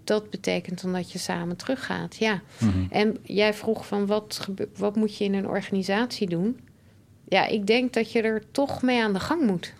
dat 0.05 0.31
betekent 0.31 0.82
dan 0.82 0.93
dat 0.93 1.12
je 1.12 1.19
samen 1.19 1.57
teruggaat, 1.57 2.16
ja. 2.16 2.40
Mm 2.59 2.70
-hmm. 2.70 2.86
En 2.90 3.16
jij 3.23 3.55
vroeg 3.55 3.86
van 3.86 4.07
wat, 4.07 4.48
wat 4.77 4.97
moet 4.97 5.16
je 5.16 5.24
in 5.24 5.35
een 5.35 5.48
organisatie 5.48 6.28
doen? 6.28 6.61
Ja, 7.28 7.47
ik 7.47 7.66
denk 7.66 7.93
dat 7.93 8.12
je 8.12 8.23
er 8.23 8.43
toch 8.51 8.82
mee 8.82 9.02
aan 9.02 9.12
de 9.12 9.20
gang 9.20 9.47
moet. 9.47 9.74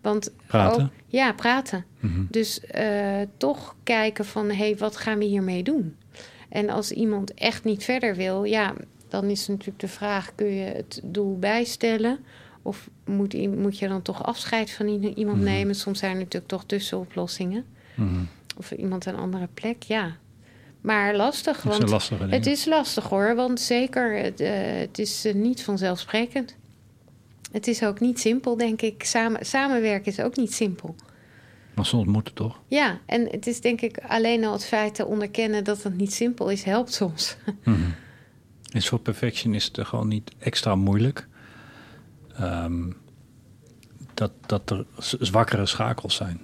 Want 0.00 0.32
praten? 0.46 0.82
Ook, 0.82 0.90
ja, 1.06 1.32
praten. 1.32 1.84
Mm 2.00 2.14
-hmm. 2.14 2.26
Dus 2.30 2.60
toch 3.36 3.76
kijken 3.82 4.24
van, 4.24 4.48
hé, 4.48 4.54
hey, 4.54 4.76
wat 4.76 4.96
gaan 4.96 5.18
we 5.18 5.24
hiermee 5.24 5.62
doen? 5.62 5.96
En 6.52 6.70
als 6.70 6.90
iemand 6.90 7.34
echt 7.34 7.64
niet 7.64 7.84
verder 7.84 8.16
wil, 8.16 8.44
ja, 8.44 8.74
dan 9.08 9.24
is 9.24 9.48
natuurlijk 9.48 9.80
de 9.80 9.88
vraag: 9.88 10.34
kun 10.34 10.54
je 10.54 10.64
het 10.64 11.00
doel 11.04 11.38
bijstellen? 11.38 12.18
Of 12.62 12.90
moet, 13.04 13.56
moet 13.56 13.78
je 13.78 13.88
dan 13.88 14.02
toch 14.02 14.24
afscheid 14.24 14.70
van 14.70 14.86
iemand 14.88 15.16
mm 15.16 15.26
-hmm. 15.26 15.42
nemen? 15.42 15.74
Soms 15.74 15.98
zijn 15.98 16.12
er 16.12 16.18
natuurlijk 16.18 16.50
toch 16.50 16.64
tussenoplossingen. 16.64 17.64
Mm 17.94 18.08
-hmm. 18.08 18.28
Of 18.56 18.70
iemand 18.70 19.06
een 19.06 19.16
andere 19.16 19.48
plek, 19.54 19.82
ja. 19.82 20.16
Maar 20.80 21.16
lastig, 21.16 21.62
want 21.62 22.10
het 22.30 22.46
is 22.46 22.64
lastig 22.64 23.04
hoor. 23.08 23.34
Want 23.34 23.60
zeker, 23.60 24.16
het, 24.16 24.40
uh, 24.40 24.50
het 24.54 24.98
is 24.98 25.26
uh, 25.26 25.34
niet 25.34 25.62
vanzelfsprekend. 25.62 26.56
Het 27.52 27.66
is 27.66 27.84
ook 27.84 28.00
niet 28.00 28.20
simpel, 28.20 28.56
denk 28.56 28.82
ik. 28.82 29.04
Samen, 29.04 29.46
samenwerken 29.46 30.12
is 30.12 30.20
ook 30.20 30.36
niet 30.36 30.54
simpel. 30.54 30.94
Maar 31.74 31.86
soms 31.86 32.06
moet 32.06 32.26
het 32.26 32.36
toch? 32.36 32.60
Ja, 32.66 32.98
en 33.06 33.28
het 33.30 33.46
is 33.46 33.60
denk 33.60 33.80
ik 33.80 33.98
alleen 33.98 34.44
al 34.44 34.52
het 34.52 34.64
feit 34.64 34.94
te 34.94 35.06
onderkennen 35.06 35.64
dat 35.64 35.82
het 35.82 35.96
niet 35.96 36.14
simpel 36.14 36.50
is, 36.50 36.62
helpt 36.62 36.92
soms. 36.92 37.36
Mm 37.64 37.74
-hmm. 37.74 37.94
Is 38.72 38.88
voor 38.88 38.98
perfectionisten 38.98 39.86
gewoon 39.86 40.08
niet 40.08 40.32
extra 40.38 40.74
moeilijk. 40.74 41.28
Um, 42.40 42.96
dat, 44.14 44.32
dat 44.46 44.70
er 44.70 44.84
zwakkere 44.98 45.66
schakels 45.66 46.14
zijn. 46.14 46.40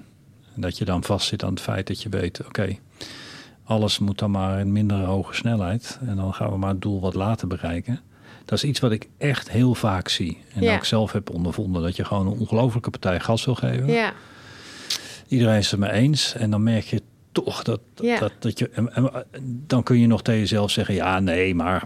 En 0.55 0.61
dat 0.61 0.79
je 0.79 0.85
dan 0.85 1.05
vastzit 1.05 1.43
aan 1.43 1.51
het 1.51 1.61
feit 1.61 1.87
dat 1.87 2.03
je 2.03 2.09
weet, 2.09 2.39
oké, 2.41 2.49
okay, 2.49 2.81
alles 3.65 3.99
moet 3.99 4.19
dan 4.19 4.31
maar 4.31 4.61
in 4.61 4.73
minder 4.73 4.97
hoge 4.97 5.35
snelheid. 5.35 5.99
En 6.07 6.17
dan 6.17 6.35
gaan 6.35 6.51
we 6.51 6.57
maar 6.57 6.71
het 6.71 6.83
doel 6.83 7.01
wat 7.01 7.15
later 7.15 7.49
bereiken. 7.49 8.01
Dat 8.45 8.59
is 8.59 8.65
iets 8.65 8.81
wat 8.81 8.91
ik 8.91 9.09
echt 9.19 9.51
heel 9.51 9.75
vaak 9.75 10.09
zie. 10.09 10.43
En 10.55 10.63
ja. 10.63 10.75
ook 10.75 10.85
zelf 10.85 11.13
heb 11.13 11.31
ondervonden. 11.31 11.83
Dat 11.83 11.97
je 11.97 12.05
gewoon 12.05 12.27
een 12.27 12.39
ongelofelijke 12.39 12.91
partij 12.91 13.21
gas 13.21 13.45
wil 13.45 13.55
geven. 13.55 13.87
Ja. 13.87 14.13
Iedereen 15.29 15.59
is 15.59 15.71
het 15.71 15.81
er 15.81 15.87
mee 15.87 15.91
eens. 16.01 16.35
En 16.35 16.51
dan 16.51 16.63
merk 16.63 16.85
je 16.85 17.03
toch 17.33 17.63
dat, 17.63 17.81
Ja. 17.95 18.19
dat, 18.19 18.33
dat 18.39 18.59
je. 18.59 18.71
en- 18.71 18.93
en 18.95 19.11
dan 19.67 19.83
kun 19.83 19.99
je 20.01 20.07
nog 20.07 20.23
tegen 20.23 20.41
jezelf 20.41 20.71
zeggen: 20.71 20.95
ja, 20.95 21.21
nee, 21.21 21.55
maar 21.55 21.85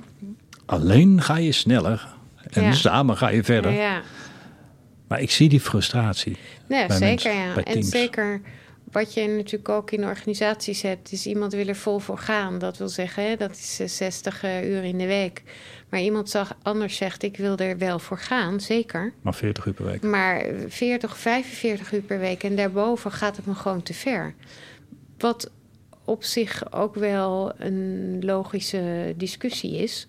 alleen 0.66 1.22
ga 1.22 1.36
je 1.36 1.52
sneller. 1.52 2.08
En 2.50 2.62
Ja. 2.62 2.72
samen 2.72 3.16
ga 3.16 3.28
je 3.28 3.44
verder. 3.44 3.72
Ja, 3.72 4.02
Maar 5.08 5.20
ik 5.20 5.30
zie 5.30 5.48
die 5.48 5.60
frustratie. 5.60 6.36
nee, 6.68 6.86
bij 6.86 6.96
zeker 6.96 7.08
mensen, 7.08 7.34
ja. 7.34 7.54
bij 7.54 7.64
En 7.64 7.82
zeker 7.82 8.40
wat 8.92 9.14
je 9.14 9.28
natuurlijk 9.28 9.68
ook 9.68 9.90
in 9.90 10.04
organisaties 10.04 10.82
hebt, 10.82 11.12
is 11.12 11.26
iemand 11.26 11.52
wil 11.52 11.66
er 11.66 11.76
vol 11.76 11.98
voor 11.98 12.18
gaan. 12.18 12.58
Dat 12.58 12.76
wil 12.76 12.88
zeggen, 12.88 13.24
hè, 13.24 13.36
dat 13.36 13.50
is 13.50 13.80
eh, 13.80 13.88
60 13.88 14.42
eh, 14.42 14.68
uur 14.70 14.84
in 14.84 14.98
de 14.98 15.06
week. 15.06 15.42
Maar 15.88 16.00
iemand 16.00 16.30
zag, 16.30 16.56
anders 16.62 16.96
zegt, 16.96 17.22
ik 17.22 17.36
wil 17.36 17.56
er 17.56 17.78
wel 17.78 17.98
voor 17.98 18.18
gaan, 18.18 18.60
zeker. 18.60 19.12
Maar 19.22 19.34
40 19.34 19.66
uur 19.66 19.72
per 19.72 19.84
week. 19.84 20.02
Maar 20.02 20.44
40, 20.68 21.16
45 21.16 21.92
uur 21.92 22.00
per 22.00 22.18
week 22.18 22.42
en 22.42 22.56
daarboven 22.56 23.12
gaat 23.12 23.36
het 23.36 23.46
me 23.46 23.54
gewoon 23.54 23.82
te 23.82 23.94
ver. 23.94 24.34
Wat 25.18 25.50
op 26.04 26.24
zich 26.24 26.72
ook 26.72 26.94
wel 26.94 27.52
een 27.58 28.18
logische 28.24 29.14
discussie 29.16 29.76
is. 29.76 30.06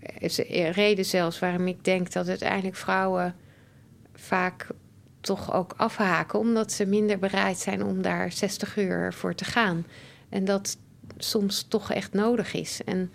Er 0.00 0.22
is 0.22 0.38
reden 0.72 1.04
zelfs 1.04 1.38
waarom 1.38 1.66
ik 1.66 1.84
denk 1.84 2.12
dat 2.12 2.28
uiteindelijk 2.28 2.76
vrouwen 2.76 3.34
vaak 4.14 4.66
toch 5.26 5.52
ook 5.52 5.74
afhaken, 5.76 6.38
omdat 6.38 6.72
ze 6.72 6.86
minder 6.86 7.18
bereid 7.18 7.58
zijn 7.58 7.84
om 7.84 8.02
daar 8.02 8.32
60 8.32 8.76
uur 8.76 9.12
voor 9.12 9.34
te 9.34 9.44
gaan. 9.44 9.86
En 10.28 10.44
dat 10.44 10.76
soms 11.18 11.64
toch 11.68 11.92
echt 11.92 12.12
nodig 12.12 12.54
is. 12.54 12.80
En 12.84 13.10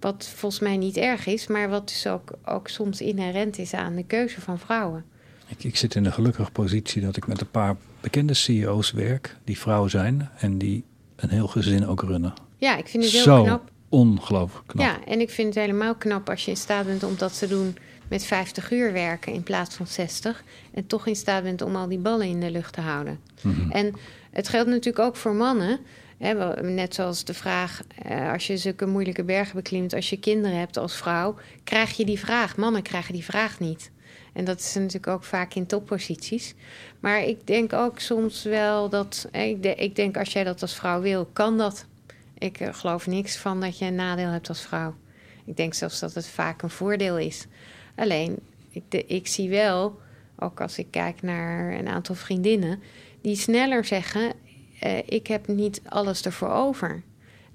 wat 0.00 0.28
volgens 0.34 0.60
mij 0.60 0.76
niet 0.76 0.96
erg 0.96 1.26
is, 1.26 1.46
maar 1.46 1.68
wat 1.68 1.88
dus 1.88 2.06
ook, 2.06 2.30
ook 2.44 2.68
soms 2.68 3.00
inherent 3.00 3.58
is 3.58 3.74
aan 3.74 3.94
de 3.94 4.04
keuze 4.04 4.40
van 4.40 4.58
vrouwen. 4.58 5.04
Ik, 5.48 5.64
ik 5.64 5.76
zit 5.76 5.94
in 5.94 6.02
de 6.02 6.12
gelukkige 6.12 6.50
positie 6.50 7.02
dat 7.02 7.16
ik 7.16 7.26
met 7.26 7.40
een 7.40 7.50
paar 7.50 7.76
bekende 8.00 8.34
CEO's 8.34 8.90
werk, 8.92 9.36
die 9.44 9.58
vrouwen 9.58 9.90
zijn 9.90 10.30
en 10.38 10.58
die 10.58 10.84
een 11.16 11.28
heel 11.28 11.46
gezin 11.48 11.86
ook 11.86 12.02
runnen. 12.02 12.34
Ja, 12.56 12.76
ik 12.76 12.88
vind 12.88 13.02
het 13.04 13.12
heel 13.12 13.22
Zo 13.22 13.42
knap. 13.42 13.70
ongelooflijk 13.88 14.66
knap. 14.66 14.84
Ja, 14.84 15.04
en 15.04 15.20
ik 15.20 15.30
vind 15.30 15.54
het 15.54 15.64
helemaal 15.64 15.94
knap 15.94 16.30
als 16.30 16.44
je 16.44 16.50
in 16.50 16.56
staat 16.56 16.86
bent 16.86 17.02
om 17.02 17.16
dat 17.16 17.38
te 17.38 17.46
doen 17.48 17.76
met 18.08 18.24
50 18.24 18.70
uur 18.70 18.92
werken 18.92 19.32
in 19.32 19.42
plaats 19.42 19.74
van 19.74 19.86
60. 19.86 20.44
En 20.74 20.86
toch 20.86 21.06
in 21.06 21.16
staat 21.16 21.42
bent 21.42 21.62
om 21.62 21.76
al 21.76 21.88
die 21.88 21.98
ballen 21.98 22.26
in 22.26 22.40
de 22.40 22.50
lucht 22.50 22.72
te 22.72 22.80
houden. 22.80 23.20
Mhm. 23.40 23.70
En 23.70 23.94
het 24.30 24.48
geldt 24.48 24.68
natuurlijk 24.68 25.04
ook 25.04 25.16
voor 25.16 25.34
mannen. 25.34 25.78
Hè, 26.18 26.62
net 26.62 26.94
zoals 26.94 27.24
de 27.24 27.34
vraag, 27.34 27.82
eh, 28.02 28.32
als 28.32 28.46
je 28.46 28.56
zulke 28.56 28.86
moeilijke 28.86 29.24
bergen 29.24 29.54
beklimt, 29.54 29.94
als 29.94 30.10
je 30.10 30.18
kinderen 30.18 30.58
hebt 30.58 30.76
als 30.76 30.96
vrouw, 30.96 31.34
krijg 31.64 31.96
je 31.96 32.04
die 32.04 32.18
vraag. 32.18 32.56
Mannen 32.56 32.82
krijgen 32.82 33.12
die 33.12 33.24
vraag 33.24 33.60
niet. 33.60 33.90
En 34.32 34.44
dat 34.44 34.58
is 34.58 34.74
natuurlijk 34.74 35.06
ook 35.06 35.24
vaak 35.24 35.54
in 35.54 35.66
topposities. 35.66 36.54
Maar 37.00 37.22
ik 37.22 37.46
denk 37.46 37.72
ook 37.72 37.98
soms 37.98 38.42
wel 38.42 38.88
dat, 38.88 39.28
ik 39.76 39.96
denk 39.96 40.16
als 40.16 40.32
jij 40.32 40.44
dat 40.44 40.62
als 40.62 40.74
vrouw 40.74 41.00
wil, 41.00 41.28
kan 41.32 41.58
dat. 41.58 41.86
Ik 42.38 42.60
eh, 42.60 42.74
geloof 42.74 43.06
niks 43.06 43.36
van 43.36 43.60
dat 43.60 43.78
je 43.78 43.84
een 43.84 43.94
nadeel 43.94 44.28
hebt 44.28 44.48
als 44.48 44.60
vrouw. 44.60 44.94
Ik 45.44 45.56
denk 45.56 45.74
zelfs 45.74 45.98
dat 45.98 46.14
het 46.14 46.26
vaak 46.26 46.62
een 46.62 46.70
voordeel 46.70 47.18
is. 47.18 47.46
Alleen, 47.96 48.38
ik, 48.70 48.82
de, 48.88 49.06
ik 49.06 49.26
zie 49.26 49.48
wel, 49.50 50.00
ook 50.38 50.60
als 50.60 50.78
ik 50.78 50.86
kijk 50.90 51.22
naar 51.22 51.72
een 51.78 51.88
aantal 51.88 52.14
vriendinnen, 52.14 52.80
die 53.20 53.36
sneller 53.36 53.84
zeggen: 53.84 54.32
eh, 54.80 54.98
Ik 55.06 55.26
heb 55.26 55.46
niet 55.48 55.80
alles 55.88 56.22
ervoor 56.22 56.50
over. 56.50 57.02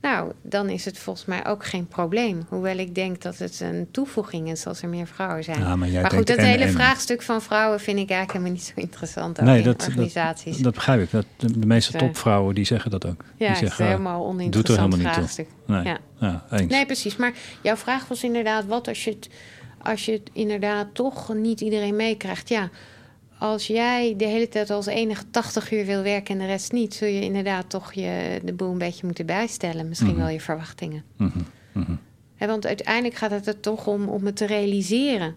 Nou, 0.01 0.31
dan 0.41 0.69
is 0.69 0.85
het 0.85 0.97
volgens 0.97 1.26
mij 1.26 1.45
ook 1.45 1.65
geen 1.65 1.88
probleem. 1.88 2.45
Hoewel 2.49 2.77
ik 2.77 2.95
denk 2.95 3.22
dat 3.22 3.38
het 3.38 3.59
een 3.59 3.88
toevoeging 3.91 4.51
is 4.51 4.65
als 4.65 4.81
er 4.81 4.89
meer 4.89 5.07
vrouwen 5.07 5.43
zijn. 5.43 5.59
Ja, 5.59 5.76
maar 5.76 6.11
goed, 6.11 6.27
dat 6.27 6.38
en- 6.38 6.45
hele 6.45 6.63
en. 6.63 6.72
vraagstuk 6.72 7.22
van 7.22 7.41
vrouwen 7.41 7.80
vind 7.80 7.99
ik 7.99 8.09
eigenlijk 8.09 8.31
helemaal 8.31 8.51
niet 8.51 8.63
zo 8.63 8.72
interessant 8.76 9.41
Nee, 9.41 9.63
dat, 9.63 9.80
dat, 9.80 9.88
organisaties. 9.88 10.57
dat 10.57 10.73
begrijp 10.73 11.01
ik. 11.01 11.11
Dat, 11.11 11.26
de, 11.38 11.65
meeste 11.68 11.97
topvrouwen 11.97 12.55
die 12.55 12.65
zeggen 12.65 12.91
dat 12.91 13.05
ook. 13.05 13.23
ja, 13.23 13.34
die 13.38 13.47
het 13.47 13.55
is 13.55 13.68
zeggen, 13.68 13.85
helemaal 13.85 14.19
doet 14.19 14.27
er 14.27 14.34
oninteressant 14.34 14.93
helemaal 14.95 15.19
niet 15.22 15.35
toe. 15.35 15.45
Nee, 15.65 15.84
Ja. 15.84 15.97
ja. 16.19 16.45
eens. 16.51 16.72
Nee, 16.72 16.85
precies. 16.85 17.15
Maar 17.15 17.34
jouw 17.61 17.76
vraag 17.76 18.07
was 18.07 18.23
inderdaad: 18.23 18.65
wat 18.65 18.88
als 18.88 19.03
je 19.03 19.09
het, 19.09 19.30
als 19.84 20.06
je 20.06 20.12
het 20.12 20.30
inderdaad 20.34 20.88
toch 20.94 21.34
niet 21.34 21.62
iedereen 21.62 21.95
meekrijgt? 21.95 22.49
Ja, 22.49 22.70
als 23.40 23.68
jij 23.68 24.14
de 24.18 24.26
hele 24.26 24.48
tijd 24.49 24.70
als 24.70 24.86
enige 24.86 25.30
80 25.30 25.72
uur 25.72 25.86
wil 25.86 26.02
werken 26.02 26.34
en 26.34 26.40
de 26.40 26.45
rest 26.45 26.72
niet, 26.72 26.94
zul 26.94 27.08
je 27.08 27.22
inderdaad 27.22 27.70
toch 27.70 27.94
je, 27.94 28.41
de 28.44 28.53
boel 28.53 28.72
een 28.72 28.78
beetje 28.78 29.06
moeten 29.06 29.26
bijstellen. 29.26 29.88
Misschien 29.90 30.10
Mhm. 30.12 30.20
wel 30.20 30.30
je 30.30 30.41
verwachtingen. 30.41 31.03
Mhm, 31.18 31.40
mhm. 31.72 31.95
Want 32.38 32.66
uiteindelijk 32.66 33.16
gaat 33.16 33.32
het 33.32 33.48
er 33.48 33.60
toch 33.60 33.88
om 33.88 34.10
om 34.10 34.26
het 34.26 34.36
te 34.36 34.45
realiseren. 34.45 35.36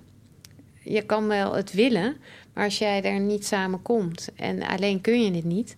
Je 0.83 1.03
kan 1.03 1.27
wel 1.27 1.55
het 1.55 1.73
willen, 1.73 2.17
maar 2.55 2.65
als 2.65 2.79
jij 2.79 3.03
er 3.03 3.21
niet 3.21 3.47
samen 3.47 3.83
komt 3.83 4.29
en 4.37 4.63
alleen 4.63 5.01
kun 5.01 5.23
je 5.23 5.31
het 5.35 5.45
niet, 5.45 5.77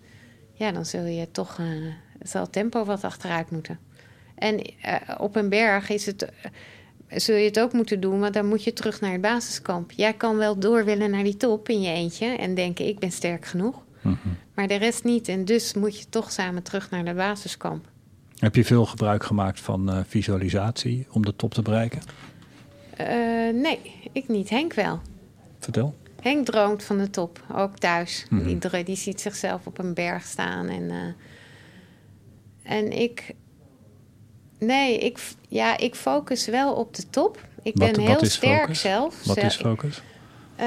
ja, 0.52 0.72
dan 0.72 0.86
zul 0.86 1.05
je 1.05 1.30
toch, 1.30 1.59
eh, 1.59 1.66
zal 2.22 2.43
het 2.43 2.52
tempo 2.52 2.84
wat 2.84 3.05
achteruit 3.05 3.51
moeten. 3.51 3.78
En 4.34 4.62
eh, 4.80 4.97
op 5.18 5.36
een 5.36 5.48
berg 5.48 5.88
is 5.90 6.06
het, 6.06 6.28
zul 7.08 7.36
je 7.36 7.44
het 7.44 7.60
ook 7.60 7.72
moeten 7.72 8.00
doen, 8.00 8.20
want 8.20 8.34
dan 8.34 8.46
moet 8.46 8.64
je 8.64 8.72
terug 8.72 9.00
naar 9.00 9.12
het 9.12 9.20
basiskamp. 9.20 9.90
Jij 9.92 10.12
kan 10.12 10.36
wel 10.36 10.58
door 10.58 10.84
willen 10.84 11.10
naar 11.10 11.24
die 11.24 11.36
top 11.36 11.68
in 11.68 11.80
je 11.80 11.90
eentje 11.92 12.26
en 12.26 12.54
denken: 12.54 12.86
ik 12.88 12.98
ben 12.98 13.10
sterk 13.12 13.44
genoeg, 13.44 13.84
Mhm. 14.00 14.16
maar 14.54 14.68
de 14.68 14.74
rest 14.74 15.04
niet. 15.04 15.28
En 15.28 15.44
dus 15.44 15.74
moet 15.74 15.98
je 15.98 16.08
toch 16.08 16.32
samen 16.32 16.62
terug 16.62 16.90
naar 16.90 17.06
het 17.06 17.16
basiskamp. 17.16 17.88
Heb 18.38 18.54
je 18.54 18.64
veel 18.64 18.86
gebruik 18.86 19.24
gemaakt 19.24 19.60
van 19.60 19.90
eh, 19.90 19.98
visualisatie 20.06 21.06
om 21.10 21.24
de 21.24 21.36
top 21.36 21.54
te 21.54 21.62
bereiken? 21.62 22.00
Eh, 22.96 23.06
nee, 23.54 23.78
ik 24.12 24.28
niet. 24.28 24.48
Henk 24.48 24.72
wel. 24.74 25.00
Vertel. 25.58 25.94
Henk 26.20 26.46
droomt 26.46 26.82
van 26.82 26.98
de 26.98 27.10
top, 27.10 27.44
ook 27.54 27.78
thuis. 27.78 28.26
Mhm. 28.30 28.44
die, 28.46 28.58
dro- 28.58 28.82
die 28.82 28.96
ziet 28.96 29.20
zichzelf 29.20 29.66
op 29.66 29.78
een 29.78 29.94
berg 29.94 30.24
staan. 30.24 30.68
En, 30.68 30.90
eh, 30.90 30.98
en 32.76 32.92
ik... 33.00 33.34
Nee, 34.58 34.98
ik, 34.98 35.18
ja, 35.48 35.76
ik 35.78 35.94
focus 35.94 36.46
wel 36.46 36.74
op 36.74 36.94
de 36.94 37.10
top. 37.10 37.40
Ik 37.62 37.72
Wat- 37.76 37.92
ben 37.92 38.00
heel 38.06 38.20
is 38.20 38.32
sterk 38.34 38.60
focus? 38.60 38.80
zelf. 38.80 39.24
Wat 39.24 39.36
is 39.36 39.56
focus? 39.56 40.02
Eh, 40.56 40.66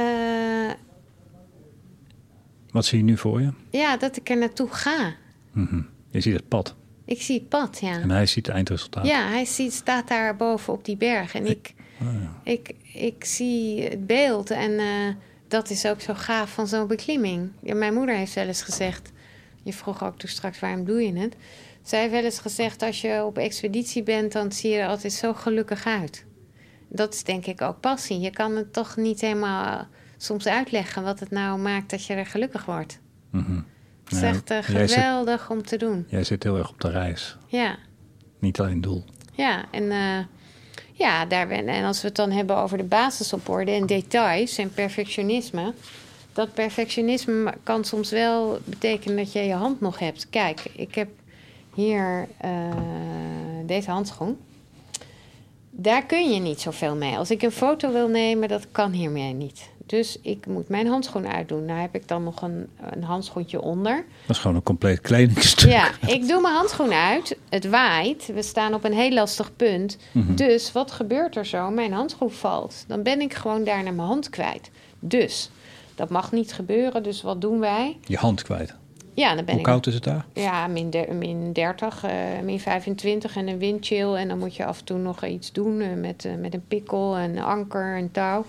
Wat 2.72 2.86
zie 2.86 2.98
je 2.98 3.04
nu 3.04 3.18
voor 3.18 3.42
je? 3.42 3.52
ja, 3.70 3.98
dat 3.98 4.18
ik 4.18 4.30
er 4.30 4.38
naartoe 4.38 4.70
ga. 4.72 5.14
Mhm. 5.52 5.82
Je 6.10 6.22
ziet 6.22 6.34
het 6.34 6.48
pad. 6.48 6.76
Ik 7.06 7.22
zie 7.22 7.40
het 7.40 7.50
pad, 7.50 7.78
ja. 7.82 8.00
En 8.02 8.10
hij 8.12 8.26
ziet 8.26 8.46
het 8.46 8.56
eindresultaat. 8.56 9.06
Ja, 9.06 9.28
hij 9.28 9.46
ziet, 9.46 9.74
staat 9.74 10.08
daar 10.08 10.36
boven 10.36 10.74
op 10.74 10.86
die 10.86 10.98
berg. 10.98 11.34
En 11.34 11.46
ik, 11.46 11.74
Ah, 12.02 12.08
ja. 12.14 12.52
ik, 12.52 12.74
ik 12.94 13.26
zie 13.26 13.84
het 13.84 14.08
beeld. 14.08 14.50
En 14.52 14.80
eh, 14.80 14.86
dat 15.48 15.70
is 15.70 15.86
ook 15.86 16.02
zo 16.02 16.14
gaaf 16.14 16.54
van 16.54 16.68
zo'n 16.68 16.88
beklimming. 16.88 17.50
Ja, 17.64 17.76
mijn 17.76 17.94
moeder 17.94 18.16
heeft 18.16 18.34
wel 18.34 18.48
eens 18.48 18.62
gezegd... 18.62 19.12
Je 19.64 19.74
vroeg 19.74 20.04
ook 20.04 20.20
toen 20.20 20.30
straks, 20.30 20.60
waarom 20.60 20.86
doe 20.86 21.02
je 21.02 21.20
het? 21.20 21.36
Zij 21.90 22.00
heeft 22.00 22.12
wel 22.12 22.24
eens 22.24 22.40
gezegd, 22.40 22.82
als 22.82 23.02
je 23.02 23.24
op 23.26 23.38
expeditie 23.38 24.04
bent... 24.04 24.32
dan 24.32 24.52
zie 24.52 24.70
je 24.72 24.78
er 24.78 24.88
altijd 24.88 25.14
zo 25.14 25.34
gelukkig 25.34 25.86
uit. 25.86 26.26
Dat 26.90 27.14
is 27.14 27.24
denk 27.24 27.46
ik 27.46 27.62
ook 27.62 27.80
passie. 27.80 28.20
Je 28.20 28.30
kan 28.30 28.56
het 28.56 28.74
toch 28.74 28.96
niet 28.96 29.22
helemaal 29.22 29.88
soms 30.18 30.46
uitleggen... 30.48 31.04
wat 31.04 31.20
het 31.20 31.32
nou 31.32 31.60
maakt 31.60 31.90
dat 31.90 32.06
je 32.06 32.14
er 32.14 32.26
gelukkig 32.26 32.66
wordt. 32.66 33.00
Mhm. 33.32 33.56
Het 34.04 34.14
is 34.14 34.20
Ja, 34.20 34.28
echt 34.28 34.50
eh, 34.52 34.58
zit- 34.64 34.92
geweldig 34.92 35.50
om 35.50 35.64
te 35.64 35.78
doen. 35.78 36.06
Jij 36.10 36.24
zit 36.24 36.44
heel 36.44 36.58
erg 36.58 36.70
op 36.70 36.82
de 36.82 36.90
reis. 36.90 37.38
Ja. 37.48 37.78
Niet 38.40 38.60
alleen 38.60 38.82
doel. 38.82 39.04
Ja, 39.34 39.66
en, 39.72 39.92
eh, 39.92 40.18
ja, 40.94 41.26
daar 41.26 41.48
ben, 41.48 41.68
en 41.68 41.84
als 41.84 42.02
we 42.02 42.08
het 42.08 42.16
dan 42.16 42.32
hebben 42.32 42.56
over 42.58 42.78
de 42.78 42.84
basis 42.84 43.34
op 43.34 43.50
orde 43.50 43.72
en 43.72 43.86
details 43.86 44.58
en 44.58 44.74
perfectionisme. 44.74 45.74
Dat 46.34 46.54
perfectionisme 46.54 47.54
kan 47.64 47.84
soms 47.84 48.12
wel 48.12 48.60
betekenen 48.64 49.18
dat 49.18 49.32
je 49.32 49.40
je 49.40 49.54
hand 49.54 49.82
nog 49.82 50.00
hebt. 50.00 50.30
Kijk, 50.30 50.64
ik 50.76 50.96
heb 50.96 51.10
hier 51.80 52.28
eh, 52.38 52.52
deze 53.66 53.92
handschoen. 53.92 54.38
Daar 55.70 56.06
kun 56.06 56.30
je 56.30 56.40
niet 56.40 56.62
zoveel 56.62 56.96
mee. 56.96 57.18
Als 57.18 57.32
ik 57.32 57.42
een 57.42 57.52
foto 57.52 57.92
wil 57.92 58.08
nemen, 58.08 58.48
dat 58.48 58.68
kan 58.72 58.92
hiermee 58.92 59.34
niet. 59.34 59.70
Dus 59.86 60.20
ik 60.22 60.46
moet 60.48 60.70
mijn 60.70 60.88
handschoen 60.88 61.28
uitdoen. 61.28 61.66
Nou 61.66 61.80
heb 61.80 61.96
ik 61.96 62.08
dan 62.08 62.24
nog 62.24 62.42
een, 62.42 62.68
een 62.92 63.04
handschoentje 63.04 63.62
onder. 63.62 64.06
Dat 64.26 64.36
is 64.36 64.42
gewoon 64.42 64.56
een 64.56 64.64
compleet 64.64 65.02
kledingstuk. 65.02 65.70
Ja, 65.70 65.92
ik 66.08 66.28
doe 66.28 66.42
mijn 66.42 66.54
handschoen 66.54 66.92
uit. 66.92 67.38
Het 67.50 67.70
waait. 67.70 68.32
We 68.34 68.42
staan 68.42 68.74
op 68.74 68.84
een 68.84 68.94
heel 68.94 69.12
lastig 69.12 69.56
punt. 69.56 69.98
Mhm. 70.12 70.36
Dus 70.36 70.72
wat 70.72 70.92
gebeurt 70.92 71.36
er 71.36 71.46
zo? 71.46 71.70
Mijn 71.70 71.94
handschoen 71.94 72.32
valt. 72.32 72.84
Dan 72.88 73.04
ben 73.04 73.22
ik 73.22 73.34
gewoon 73.34 73.64
daarna 73.64 73.92
mijn 73.92 74.08
hand 74.08 74.30
kwijt. 74.30 74.72
Dus 75.00 75.50
dat 75.96 76.10
mag 76.10 76.32
niet 76.32 76.54
gebeuren. 76.54 77.04
Dus 77.04 77.22
wat 77.22 77.42
doen 77.42 77.60
wij? 77.60 77.98
Je 78.06 78.18
hand 78.18 78.42
kwijt. 78.42 78.76
Ja, 79.14 79.36
dan 79.36 79.46
ben 79.46 79.54
Hoe 79.54 79.58
ik. 79.64 79.64
koud 79.70 79.88
is 79.88 79.94
het 79.94 80.04
daar? 80.04 80.26
Ja, 80.34 80.68
min, 80.68 80.90
der- 80.90 81.16
min 81.16 81.54
30, 81.54 82.04
eh, 82.04 82.12
min 82.44 82.60
25 82.60 83.36
en 83.36 83.48
een 83.48 83.58
windchill. 83.58 84.14
En 84.14 84.28
dan 84.28 84.38
moet 84.40 84.56
je 84.56 84.66
af 84.66 84.80
en 84.80 84.86
toe 84.86 84.98
nog 84.98 85.26
iets 85.26 85.52
doen 85.52 85.82
eh, 85.82 85.94
met, 85.94 86.26
eh, 86.26 86.36
met 86.36 86.54
een 86.54 86.64
pikkel, 86.68 87.18
een 87.18 87.40
anker, 87.40 87.98
een 87.98 88.12
touw. 88.12 88.46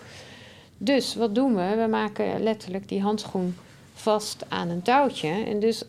Dus 0.78 1.14
wat 1.14 1.34
doen 1.34 1.54
we? 1.54 1.74
We 1.82 1.86
maken 1.90 2.42
letterlijk 2.42 2.88
die 2.88 3.00
handschoen 3.02 3.56
vast 3.94 4.44
aan 4.48 4.68
een 4.68 4.82
touwtje. 4.82 5.28
En 5.28 5.60
dus 5.60 5.84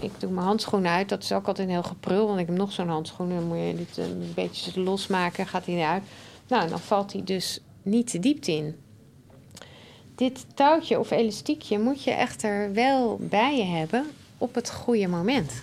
ik 0.00 0.10
doe 0.18 0.30
mijn 0.30 0.46
handschoen 0.46 0.86
uit. 0.86 1.08
Dat 1.08 1.22
is 1.22 1.32
ook 1.32 1.46
altijd 1.46 1.66
een 1.68 1.74
heel 1.74 1.82
geprul, 1.82 2.26
want 2.26 2.40
ik 2.40 2.46
heb 2.46 2.56
nog 2.56 2.72
zo'n 2.72 2.88
handschoen. 2.88 3.28
Dan 3.28 3.46
moet 3.46 3.58
je 3.58 3.74
dit 3.76 3.96
een 3.96 4.32
beetje 4.34 4.80
losmaken, 4.80 5.46
gaat 5.46 5.66
hij 5.66 5.74
eruit. 5.74 6.02
Nou, 6.48 6.68
dan 6.68 6.78
valt 6.80 7.12
hij 7.12 7.22
dus 7.24 7.60
niet 7.82 8.12
de 8.12 8.18
diepte 8.18 8.52
in. 8.52 8.76
Dit 10.14 10.46
touwtje 10.54 10.98
of 10.98 11.10
elastiekje 11.10 11.78
moet 11.78 12.04
je 12.04 12.10
echter 12.10 12.72
wel 12.72 13.16
bij 13.20 13.56
je 13.56 13.64
hebben 13.64 14.06
op 14.38 14.54
het 14.54 14.70
goede 14.70 15.08
moment. 15.08 15.62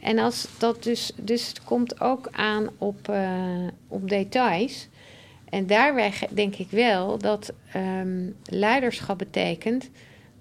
En 0.00 0.18
als 0.18 0.48
dat 0.58 0.82
dus, 0.82 1.12
dus 1.16 1.48
het 1.48 1.64
komt 1.64 2.00
ook 2.00 2.28
aan 2.30 2.68
op, 2.78 3.08
eh, 3.08 3.66
op 3.88 4.08
details. 4.08 4.88
En 5.44 5.66
daarbij 5.66 6.12
denk 6.30 6.54
ik 6.56 6.70
wel 6.70 7.18
dat 7.18 7.52
ehm, 7.72 8.30
leiderschap 8.44 9.18
betekent 9.18 9.90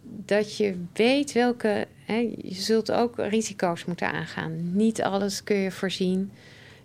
dat 0.04 0.58
je 0.58 0.84
weet 0.94 1.32
welke. 1.32 1.88
Hè, 2.06 2.34
je 2.42 2.54
zult 2.54 2.92
ook 2.92 3.18
risico's 3.18 3.86
moeten 3.86 4.12
aangaan. 4.12 4.76
Niet 4.76 5.02
alles 5.02 5.44
kun 5.44 5.56
je 5.56 5.72
voorzien. 5.72 6.32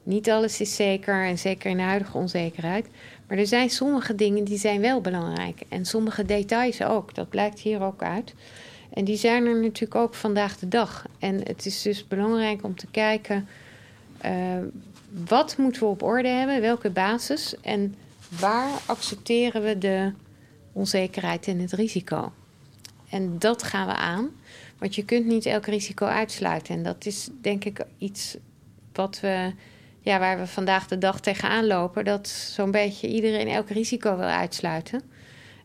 Niet 0.03 0.31
alles 0.31 0.61
is 0.61 0.77
zeker. 0.77 1.25
En 1.25 1.39
zeker 1.39 1.71
in 1.71 1.77
de 1.77 1.83
huidige 1.83 2.17
onzekerheid. 2.17 2.87
Maar 3.29 3.39
er 3.39 3.47
zijn 3.47 3.71
sommige 3.71 4.15
dingen 4.15 4.45
die 4.45 4.59
zijn 4.59 4.81
wel 4.81 5.01
belangrijk. 5.01 5.61
En 5.69 5.85
sommige 5.85 6.25
details 6.25 6.83
ook. 6.83 7.15
Dat 7.15 7.29
blijkt 7.29 7.61
hier 7.61 7.83
ook 7.83 8.03
uit. 8.03 8.35
En 8.93 9.05
die 9.05 9.17
zijn 9.17 9.47
er 9.47 9.61
natuurlijk 9.61 9.95
ook 9.95 10.15
vandaag 10.15 10.59
de 10.59 10.69
dag. 10.69 11.07
En 11.19 11.41
het 11.47 11.67
is 11.67 11.83
dus 11.83 12.07
belangrijk 12.07 12.65
om 12.65 12.77
te 12.77 12.87
kijken. 12.91 13.49
eh, 14.19 14.33
wat 15.27 15.57
moeten 15.57 15.83
we 15.83 15.89
op 15.89 16.03
orde 16.03 16.29
hebben? 16.29 16.61
Welke 16.61 16.91
basis? 16.91 17.55
En 17.61 17.95
waar 18.41 18.71
accepteren 18.87 19.63
we 19.63 19.79
de 19.79 20.13
onzekerheid 20.73 21.47
en 21.47 21.59
het 21.59 21.73
risico? 21.73 22.33
En 23.09 23.39
dat 23.39 23.63
gaan 23.63 23.87
we 23.87 23.95
aan. 23.95 24.31
Want 24.79 24.95
je 24.95 25.05
kunt 25.05 25.27
niet 25.27 25.47
elk 25.47 25.67
risico 25.67 26.07
uitsluiten. 26.07 26.75
En 26.75 26.83
dat 26.83 27.07
is 27.07 27.29
denk 27.41 27.65
ik 27.65 27.85
iets 27.99 28.37
wat 28.93 29.21
we, 29.21 29.53
ja, 30.01 30.19
waar 30.19 30.39
we 30.39 30.47
vandaag 30.47 30.87
de 30.87 30.99
dag 30.99 31.21
tegenaan 31.21 31.67
lopen. 31.67 32.05
Dat 32.05 32.29
zo'n 32.29 32.71
beetje 32.71 33.09
iedereen 33.09 33.49
elk 33.49 33.69
risico 33.71 34.17
wil 34.17 34.27
uitsluiten. 34.27 35.03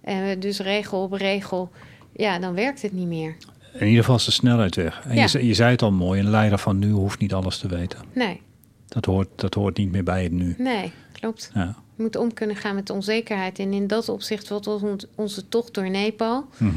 En 0.01 0.27
we 0.27 0.37
dus 0.37 0.59
regel 0.59 1.01
op 1.03 1.11
regel, 1.13 1.71
ja, 2.13 2.39
dan 2.39 2.53
werkt 2.53 2.81
het 2.81 2.91
niet 2.93 3.07
meer. 3.07 3.35
In 3.73 3.85
ieder 3.87 3.99
geval 3.99 4.15
is 4.15 4.25
de 4.25 4.31
snelheid 4.31 4.75
weg. 4.75 5.01
En 5.07 5.15
Ja. 5.15 5.27
je, 5.31 5.45
je 5.47 5.53
zei 5.53 5.71
het 5.71 5.81
al 5.81 5.91
mooi, 5.91 6.19
een 6.19 6.29
leider 6.29 6.57
van 6.57 6.79
nu 6.79 6.91
hoeft 6.91 7.19
niet 7.19 7.33
alles 7.33 7.57
te 7.57 7.67
weten. 7.67 7.99
Nee, 8.13 8.41
Dat 8.87 9.05
hoort, 9.05 9.27
dat 9.35 9.53
hoort 9.53 9.77
niet 9.77 9.91
meer 9.91 10.03
bij 10.03 10.23
het 10.23 10.31
nu. 10.31 10.55
nee, 10.57 10.91
klopt. 11.11 11.51
Ja. 11.53 11.75
Je 11.95 12.01
moet 12.03 12.15
om 12.15 12.33
kunnen 12.33 12.55
gaan 12.55 12.75
met 12.75 12.87
de 12.87 12.93
onzekerheid. 12.93 13.59
En 13.59 13.73
in 13.73 13.87
dat 13.87 14.09
opzicht 14.09 14.47
wat 14.49 14.65
was 14.65 14.81
onze 15.15 15.47
tocht 15.49 15.73
door 15.73 15.89
Nepal. 15.89 16.45
Mhm. 16.57 16.71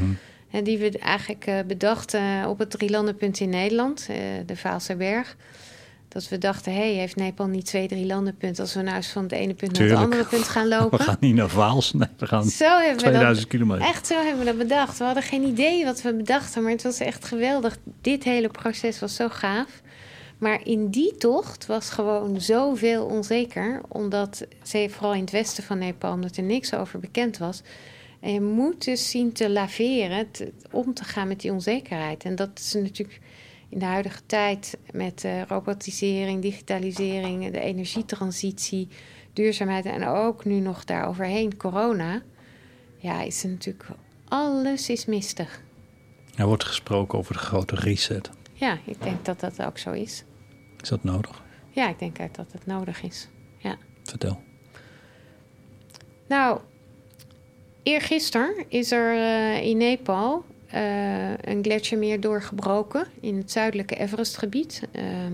En 0.51 0.63
die 0.63 0.77
we 0.77 0.99
eigenlijk 0.99 1.45
eh, 1.45 1.59
bedachten 1.67 2.47
op 2.47 2.59
het 2.59 2.69
drielandenpunt 2.71 3.39
in 3.39 3.49
Nederland, 3.49 4.07
eh, 4.09 4.15
de 4.45 4.55
Vaalse 4.55 4.95
Berg. 4.95 5.35
Dat 6.17 6.29
we 6.29 6.37
dachten, 6.37 6.71
hé, 6.73 6.79
hey, 6.79 6.93
heeft 6.93 7.15
Nepal 7.15 7.47
niet 7.47 7.65
twee 7.65 7.87
drielandenpunten... 7.87 8.63
als 8.63 8.73
we 8.73 8.81
nou 8.81 8.95
eens 8.95 9.07
van 9.07 9.23
het 9.23 9.31
ene 9.31 9.53
punt 9.53 9.79
naar 9.79 9.87
het 9.87 9.97
andere 9.97 10.23
punt 10.25 10.43
gaan 10.43 10.63
We 10.69 10.75
lopen? 10.75 10.99
gaan 10.99 11.17
niet 11.19 11.35
naar 11.35 11.49
Vaals, 11.49 11.93
nee, 11.93 12.07
we 12.17 12.25
gaan 12.27 12.43
Zo 12.45 12.65
hebben 12.65 12.87
we 12.95 13.01
dat 13.01 13.09
2000 13.11 13.47
kilometer. 13.47 13.87
Echt 13.87 14.07
zo 14.07 14.15
hebben 14.15 14.39
we 14.39 14.45
dat 14.45 14.57
bedacht. 14.57 14.97
We 14.97 15.03
hadden 15.03 15.23
geen 15.23 15.43
idee 15.43 15.85
wat 15.85 16.01
we 16.01 16.13
bedachten, 16.13 16.61
maar 16.63 16.71
het 16.71 16.83
was 16.83 16.99
echt 16.99 17.25
geweldig. 17.25 17.77
Dit 18.01 18.23
hele 18.23 18.49
proces 18.49 18.99
was 18.99 19.15
zo 19.15 19.29
gaaf. 19.29 19.81
Maar 20.37 20.59
in 20.63 20.89
die 20.89 21.15
tocht 21.17 21.65
was 21.65 21.89
gewoon 21.89 22.41
zoveel 22.41 23.05
onzeker, 23.05 23.81
omdat, 23.87 24.45
ze- 24.63 24.87
vooral 24.89 25.13
in 25.13 25.21
het 25.21 25.31
westen 25.31 25.63
van 25.63 25.77
Nepal, 25.77 26.13
omdat 26.13 26.37
er 26.37 26.43
niks 26.43 26.73
over 26.73 26.99
bekend 26.99 27.37
was. 27.37 27.61
En 28.19 28.33
je 28.33 28.41
moet 28.41 28.85
dus 28.85 29.09
zien 29.09 29.31
te 29.33 29.49
laveren, 29.49 30.31
te- 30.31 30.51
om 30.71 30.93
te 30.93 31.03
gaan 31.03 31.27
met 31.27 31.39
die 31.41 31.51
onzekerheid. 31.51 32.23
En 32.23 32.35
dat 32.35 32.49
is 32.55 32.73
natuurlijk 32.73 33.19
in 33.69 33.79
de 33.79 33.85
huidige 33.85 34.25
tijd 34.25 34.77
met 34.91 35.23
eh, 35.23 35.41
robotisering, 35.41 36.41
digitalisering, 36.41 37.51
de 37.51 37.59
energietransitie, 37.59 38.87
duurzaamheid 39.33 39.85
en 39.85 40.07
ook 40.07 40.45
nu 40.45 40.59
nog 40.59 40.85
daaroverheen 40.85 41.57
corona. 41.57 42.21
Ja, 42.97 43.21
is 43.21 43.43
er 43.43 43.49
natuurlijk 43.49 43.85
alles 44.27 44.89
is 44.89 45.05
mistig. 45.05 45.61
Er 46.35 46.45
wordt 46.45 46.63
gesproken 46.63 47.17
over 47.17 47.33
de 47.33 47.39
grote 47.39 47.75
reset. 47.75 48.29
Ja, 48.53 48.77
ik 48.85 49.01
denk 49.01 49.25
dat 49.25 49.39
dat 49.39 49.63
ook 49.63 49.77
zo 49.77 49.91
is. 49.91 50.23
Is 50.81 50.89
dat 50.89 51.03
nodig? 51.03 51.41
Ja, 51.69 51.89
ik 51.89 51.99
denk 51.99 52.17
dat 52.17 52.51
het 52.51 52.65
nodig 52.65 53.03
is. 53.03 53.27
Ja. 53.57 53.77
Vertel. 54.03 54.41
Nou, 56.27 56.59
eergisteren 57.83 58.65
is 58.67 58.91
er 58.91 59.15
eh, 59.15 59.63
in 59.63 59.77
Nepal 59.77 60.45
een 61.41 61.63
gletsjermeer 61.63 62.19
doorgebroken 62.19 63.07
in 63.19 63.37
het 63.37 63.51
zuidelijke 63.51 63.95
Everestgebied. 63.95 64.81
ehm, 64.91 65.33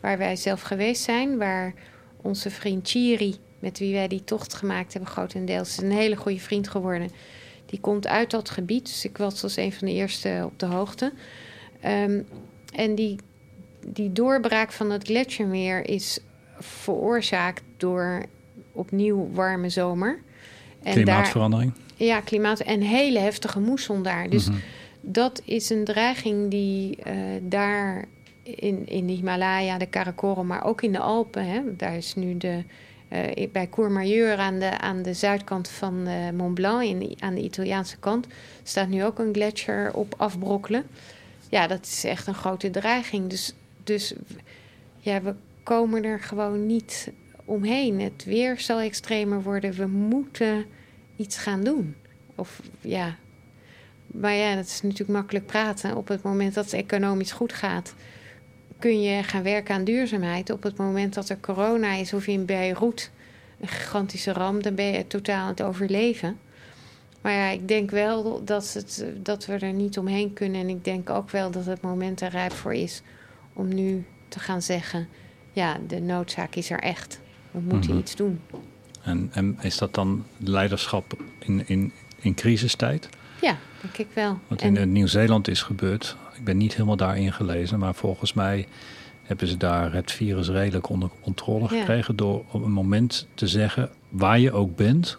waar 0.00 0.18
wij 0.18 0.36
zelf 0.36 0.60
geweest 0.60 1.02
zijn, 1.02 1.38
waar 1.38 1.74
onze 2.22 2.50
vriend 2.50 2.88
Chiri, 2.88 3.36
met 3.58 3.78
wie 3.78 3.94
wij 3.94 4.08
die 4.08 4.24
tocht 4.24 4.54
gemaakt 4.54 4.92
hebben, 4.92 5.10
grotendeels 5.10 5.68
is 5.68 5.82
een 5.82 5.90
hele 5.90 6.16
goede 6.16 6.40
vriend 6.40 6.68
geworden. 6.68 7.10
Die 7.66 7.80
komt 7.80 8.06
uit 8.06 8.30
dat 8.30 8.50
gebied, 8.50 8.84
dus 8.84 9.04
ik 9.04 9.18
was 9.18 9.42
als 9.42 9.56
een 9.56 9.72
van 9.72 9.88
de 9.88 9.94
eerste 9.94 10.42
op 10.44 10.58
de 10.58 10.66
hoogte. 10.66 11.12
Ehm, 11.80 12.22
en 12.74 12.94
die, 12.94 13.16
die 13.86 14.12
doorbraak 14.12 14.72
van 14.72 14.90
het 14.90 15.04
gletsjermeer 15.04 15.88
is 15.88 16.18
veroorzaakt 16.58 17.62
door 17.76 18.22
opnieuw 18.72 19.30
warme 19.32 19.68
zomer. 19.68 20.22
En 20.82 20.92
Klimaatverandering. 20.92 21.72
Daar, 21.74 21.89
ja, 22.06 22.20
klimaat 22.20 22.60
en 22.60 22.80
hele 22.80 23.18
heftige 23.18 23.60
moesson 23.60 24.02
daar. 24.02 24.30
Dus 24.30 24.48
Mhm. 24.48 24.58
dat 25.00 25.42
is 25.44 25.70
een 25.70 25.84
dreiging 25.84 26.50
die 26.50 26.96
eh, 26.96 27.14
daar 27.42 28.04
in, 28.42 28.86
in 28.86 29.06
de 29.06 29.12
Himalaya, 29.12 29.78
de 29.78 29.86
Karakorum, 29.86 30.46
maar 30.46 30.64
ook 30.64 30.82
in 30.82 30.92
de 30.92 30.98
Alpen. 30.98 31.46
Hè, 31.46 31.76
daar 31.76 31.96
is 31.96 32.14
nu 32.14 32.36
de, 32.36 32.64
eh, 33.08 33.48
bij 33.52 33.68
Courmayeur 33.68 34.36
aan 34.36 34.58
de, 34.58 34.78
aan 34.78 35.02
de 35.02 35.14
zuidkant 35.14 35.68
van 35.68 36.06
eh, 36.06 36.30
Mont 36.34 36.54
Blanc, 36.54 36.82
in, 36.82 37.16
aan 37.18 37.34
de 37.34 37.42
Italiaanse 37.42 37.96
kant, 37.98 38.26
staat 38.62 38.88
nu 38.88 39.04
ook 39.04 39.18
een 39.18 39.34
gletsjer 39.34 39.94
op 39.94 40.14
afbrokkelen. 40.16 40.84
Ja, 41.48 41.66
dat 41.66 41.86
is 41.86 42.04
echt 42.04 42.26
een 42.26 42.34
grote 42.34 42.70
dreiging. 42.70 43.28
Dus, 43.30 43.54
dus 43.84 44.14
ja, 44.98 45.22
we 45.22 45.34
komen 45.62 46.04
er 46.04 46.20
gewoon 46.20 46.66
niet 46.66 47.10
omheen. 47.44 48.00
Het 48.00 48.24
weer 48.24 48.60
zal 48.60 48.80
extremer 48.80 49.42
worden. 49.42 49.72
We 49.72 49.86
moeten 49.86 50.64
iets 51.20 51.36
gaan 51.38 51.64
doen. 51.64 51.94
Of 52.34 52.60
ja. 52.80 53.16
Maar 54.06 54.34
ja, 54.34 54.54
dat 54.54 54.64
is 54.66 54.82
natuurlijk 54.82 55.10
makkelijk 55.10 55.46
praten. 55.46 55.96
Op 55.96 56.08
het 56.08 56.22
moment 56.22 56.54
dat 56.54 56.64
het 56.64 56.74
economisch 56.74 57.32
goed 57.32 57.52
gaat, 57.52 57.94
kun 58.78 59.02
je 59.02 59.22
gaan 59.22 59.42
werken 59.42 59.74
aan 59.74 59.84
duurzaamheid. 59.84 60.50
Op 60.50 60.62
het 60.62 60.76
moment 60.76 61.14
dat 61.14 61.28
er 61.28 61.40
corona 61.40 61.92
is 61.94 62.12
of 62.12 62.26
in 62.26 62.44
Beirut 62.44 63.10
een 63.60 63.68
gigantische 63.68 64.32
ramp, 64.32 64.62
dan 64.62 64.74
ben 64.74 64.84
je 64.84 65.06
totaal 65.06 65.42
aan 65.42 65.48
het 65.48 65.62
overleven. 65.62 66.38
Maar 67.20 67.32
ja, 67.32 67.48
ik 67.48 67.68
denk 67.68 67.90
wel 67.90 68.44
dat, 68.44 68.72
het, 68.72 69.04
dat 69.16 69.46
we 69.46 69.52
er 69.52 69.72
niet 69.72 69.98
omheen 69.98 70.32
kunnen. 70.32 70.60
En 70.60 70.68
ik 70.68 70.84
denk 70.84 71.10
ook 71.10 71.30
wel 71.30 71.50
dat 71.50 71.66
het 71.66 71.80
moment 71.80 72.20
er 72.20 72.30
rijp 72.30 72.52
voor 72.52 72.74
is 72.74 73.02
om 73.52 73.74
nu 73.74 74.04
te 74.28 74.38
gaan 74.38 74.62
zeggen: 74.62 75.08
ja, 75.52 75.78
de 75.86 76.00
noodzaak 76.00 76.54
is 76.54 76.70
er 76.70 76.80
echt. 76.80 77.20
We 77.50 77.60
moeten 77.60 77.90
Mhm. 77.90 77.98
iets 78.00 78.16
doen. 78.16 78.40
En, 79.02 79.30
en 79.32 79.58
is 79.60 79.78
dat 79.78 79.94
dan 79.94 80.24
leiderschap 80.36 81.12
in, 81.38 81.62
in, 81.68 81.92
in 82.20 82.34
crisistijd? 82.34 83.08
Ja, 83.40 83.56
denk 83.82 83.96
ik 83.96 84.06
wel. 84.14 84.38
Wat 84.48 84.62
En- 84.62 84.76
in 84.76 84.92
Nieuw-Zeeland 84.92 85.48
is 85.48 85.62
gebeurd, 85.62 86.16
ik 86.36 86.44
ben 86.44 86.56
niet 86.56 86.72
helemaal 86.72 86.96
daarin 86.96 87.32
gelezen, 87.32 87.78
maar 87.78 87.94
volgens 87.94 88.32
mij 88.32 88.66
hebben 89.22 89.48
ze 89.48 89.56
daar 89.56 89.92
het 89.92 90.12
virus 90.12 90.48
redelijk 90.48 90.88
onder 90.88 91.10
controle 91.20 91.60
Ja. 91.74 91.78
gekregen 91.80 92.16
door 92.16 92.44
op 92.50 92.64
een 92.64 92.72
moment 92.72 93.26
te 93.34 93.48
zeggen, 93.48 93.90
waar 94.08 94.38
je 94.38 94.52
ook 94.52 94.76
bent, 94.76 95.18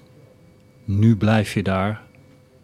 nu 0.86 1.16
blijf 1.16 1.54
je 1.54 1.64
daar 1.64 2.02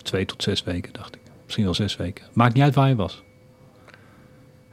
twee 0.04 0.26
tot 0.26 0.44
zes 0.44 0.64
weken, 0.64 0.94
dacht 0.94 1.16
ik. 1.16 1.22
Misschien 1.44 1.64
wel 1.66 1.74
zes 1.74 1.96
weken. 1.96 2.26
Maakt 2.34 2.54
niet 2.54 2.64
uit 2.64 2.76
waar 2.76 2.90
je 2.90 2.96
was. 2.96 3.24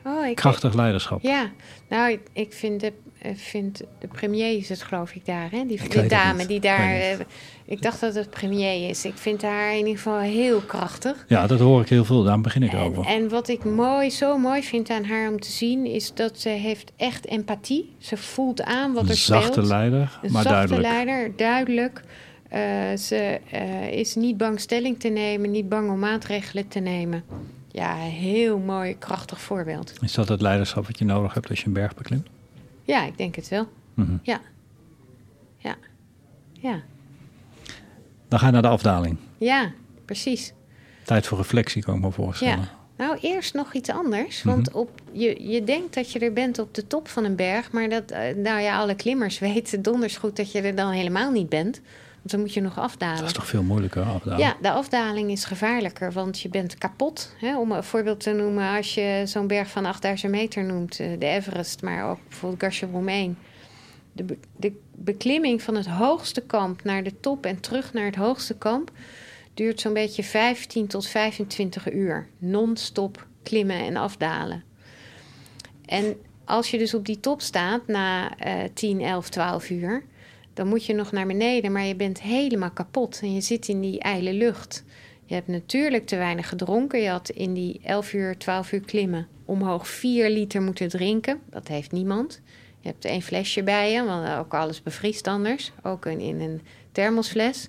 oh, 0.05 0.27
ik, 0.27 0.37
Krachtig 0.37 0.75
leiderschap. 0.75 1.23
Ja, 1.23 1.51
nou, 1.89 2.11
ik, 2.13 2.21
ik 2.33 2.53
vind 2.53 2.81
de, 2.81 2.93
eh, 3.25 3.31
vind 3.35 3.83
de 3.99 4.07
premier 4.07 4.57
is 4.57 4.69
het, 4.69 4.83
geloof 4.83 5.15
ik, 5.15 5.27
daar. 5.27 5.51
Hè? 5.51 5.65
Die, 5.67 5.83
Ik 5.83 5.93
het 5.93 6.11
dame 6.11 6.47
die 6.47 6.61
daar. 6.61 6.91
eh, 6.95 7.19
ik 7.67 7.83
dacht 7.83 8.01
dat 8.01 8.15
het 8.15 8.31
premier 8.31 8.89
is. 8.89 9.05
Ik 9.05 9.17
vind 9.17 9.43
haar 9.43 9.71
in 9.73 9.79
ieder 9.79 9.97
geval 9.97 10.19
heel 10.19 10.61
krachtig. 10.61 11.25
Ja, 11.29 11.47
dat 11.47 11.59
hoor 11.61 11.81
ik 11.81 11.89
heel 11.89 12.05
veel, 12.05 12.23
daarom 12.23 12.43
begin 12.43 12.63
ik 12.63 12.73
En, 12.73 12.79
over. 12.79 13.07
en 13.07 13.29
wat 13.29 13.49
ik 13.49 13.65
mooi, 13.65 14.11
zo 14.11 14.39
mooi 14.39 14.63
vind 14.63 14.91
aan 14.91 15.05
haar 15.05 15.29
om 15.31 15.41
te 15.41 15.51
zien, 15.51 15.87
is 15.87 16.15
dat 16.15 16.39
ze 16.41 16.49
heeft 16.49 16.93
echt 16.97 17.27
empathie. 17.27 17.95
Ze 17.99 18.17
voelt 18.17 18.63
aan 18.63 18.93
wat 18.93 19.03
Een 19.03 19.09
er 19.09 19.17
zachte 19.17 19.53
speelt. 19.53 19.67
leider, 19.67 20.19
Een 20.23 20.33
maar 20.33 20.43
zachte 20.43 20.49
duidelijk. 20.69 20.83
leider, 21.07 21.37
duidelijk. 21.37 22.03
Eh, 22.49 22.61
ze 22.99 23.41
is 23.91 24.15
niet 24.15 24.37
bang 24.37 24.61
stelling 24.61 25.01
te 25.01 25.09
nemen, 25.09 25.51
niet 25.51 25.69
bang 25.69 25.91
om 25.91 25.99
maatregelen 25.99 26.69
te 26.69 26.79
nemen. 26.81 27.25
Ja, 27.71 27.95
heel 27.97 28.59
mooi, 28.59 28.99
krachtig 28.99 29.41
voorbeeld. 29.41 29.93
Is 30.01 30.13
dat 30.13 30.29
het 30.29 30.41
leiderschap 30.41 30.87
wat 30.87 30.99
je 30.99 31.05
nodig 31.05 31.35
hebt 31.35 31.49
als 31.49 31.61
je 31.61 31.67
een 31.67 31.73
berg 31.73 31.95
beklimt? 31.95 32.27
Ja, 32.85 33.05
ik 33.05 33.19
denk 33.19 33.35
het 33.35 33.49
wel. 33.49 33.69
Mhm. 33.95 34.17
Ja. 34.23 34.41
Ja. 35.59 35.77
Ja. 36.53 36.83
Dan 38.29 38.39
ga 38.39 38.47
je 38.47 38.53
naar 38.53 38.63
de 38.63 38.69
afdaling. 38.69 39.17
Ja, 39.39 39.73
precies. 40.05 40.53
Tijd 41.05 41.27
voor 41.27 41.39
reflectie, 41.39 41.83
kan 41.83 41.95
ik 41.95 42.01
me 42.01 42.11
voorstellen. 42.11 42.59
Ja. 42.59 42.83
Nou, 42.97 43.19
eerst 43.21 43.55
nog 43.55 43.75
iets 43.75 43.89
anders. 43.91 44.43
Want 44.43 44.69
Mhm. 44.69 44.79
op, 44.79 44.91
je, 45.13 45.49
je 45.51 45.65
denkt 45.65 45.95
dat 45.95 46.13
je 46.13 46.19
er 46.19 46.33
bent 46.33 46.59
op 46.59 46.75
de 46.75 46.87
top 46.87 47.09
van 47.09 47.25
een 47.25 47.37
berg. 47.37 47.73
Maar 47.73 47.89
dat, 47.89 48.11
eh, 48.11 48.35
nou 48.37 48.61
ja, 48.61 48.79
alle 48.79 48.95
klimmers 48.95 49.39
weten 49.49 49.83
donders 49.83 50.17
goed 50.17 50.37
dat 50.37 50.53
je 50.53 50.61
er 50.61 50.75
dan 50.75 50.91
helemaal 50.91 51.31
niet 51.31 51.49
bent. 51.49 51.81
Want 52.25 52.37
dan 52.37 52.41
moet 52.41 52.55
je 52.55 52.61
nog 52.61 52.79
afdalen. 52.79 53.17
Dat 53.19 53.27
is 53.27 53.33
toch 53.33 53.47
veel 53.47 53.63
moeilijker 53.63 54.03
afdaling? 54.03 54.43
Ja, 54.43 54.57
de 54.63 54.71
afdaling 54.71 55.31
is 55.31 55.45
gevaarlijker, 55.45 56.13
want 56.13 56.41
je 56.41 56.49
bent 56.49 56.79
kapot. 56.79 57.35
Hè? 57.39 57.59
Om 57.59 57.73
een 57.73 57.85
voorbeeld 57.85 58.21
te 58.21 58.33
noemen, 58.33 58.77
als 58.77 58.95
je 58.95 59.23
zo'n 59.25 59.47
berg 59.47 59.69
van 59.71 59.85
8000 59.87 60.33
meter 60.33 60.65
noemt, 60.65 61.01
eh, 61.01 61.07
de 61.19 61.27
Everest, 61.27 61.83
maar 61.83 62.11
ook 62.11 62.19
bijvoorbeeld 62.29 62.63
Gasherbrum 62.63 63.09
1. 63.09 63.39
De, 64.13 64.23
be- 64.25 64.39
de 64.57 64.73
beklimming 64.95 65.63
van 65.63 65.75
het 65.75 65.87
hoogste 65.87 66.41
kamp 66.41 66.85
naar 66.85 67.03
de 67.03 67.21
top 67.21 67.47
en 67.47 67.61
terug 67.61 67.93
naar 67.93 68.05
het 68.05 68.17
hoogste 68.17 68.55
kamp 68.57 68.91
duurt 69.55 69.81
zo'n 69.81 69.93
beetje 69.93 70.25
15 70.25 70.87
tot 70.87 71.07
25 71.07 71.93
uur. 71.93 72.27
Non-stop 72.39 73.27
klimmen 73.43 73.77
en 73.81 73.97
afdalen. 73.97 74.63
En 75.87 76.17
als 76.45 76.71
je 76.71 76.79
dus 76.79 76.95
op 76.95 77.07
die 77.07 77.21
top 77.21 77.41
staat 77.41 77.87
na 77.87 78.37
eh 78.39 78.55
10, 78.75 79.01
11, 79.01 79.29
12 79.29 79.71
uur, 79.71 80.05
dan 80.55 80.69
moet 80.69 80.87
je 80.87 80.95
nog 80.95 81.13
naar 81.13 81.27
beneden, 81.27 81.73
maar 81.73 81.85
je 81.85 81.97
bent 81.97 82.21
helemaal 82.23 82.71
kapot 82.71 83.21
en 83.23 83.35
je 83.35 83.41
zit 83.41 83.69
in 83.69 83.81
die 83.81 84.01
ijle 84.01 84.33
lucht. 84.33 84.85
Je 85.25 85.35
hebt 85.35 85.49
natuurlijk 85.49 86.07
te 86.07 86.17
weinig 86.17 86.49
gedronken. 86.49 87.01
Je 87.01 87.09
had 87.09 87.29
in 87.29 87.55
die 87.55 87.81
11 87.83 88.13
uur, 88.13 88.39
12 88.39 88.73
uur 88.73 88.81
klimmen 88.81 89.29
omhoog 89.45 89.89
4 89.89 90.31
liter 90.31 90.63
moeten 90.63 90.89
drinken. 90.89 91.41
Dat 91.51 91.69
heeft 91.69 91.93
niemand. 91.93 92.41
Je 92.81 92.89
hebt 92.89 93.05
één 93.05 93.23
flesje 93.23 93.63
bij 93.63 93.93
je, 93.93 94.05
want 94.05 94.29
ook 94.39 94.55
alles 94.55 94.83
bevriest 94.83 95.27
anders. 95.27 95.73
Ook 95.83 96.07
in, 96.07 96.41
een 96.41 96.63
thermosfles. 96.93 97.69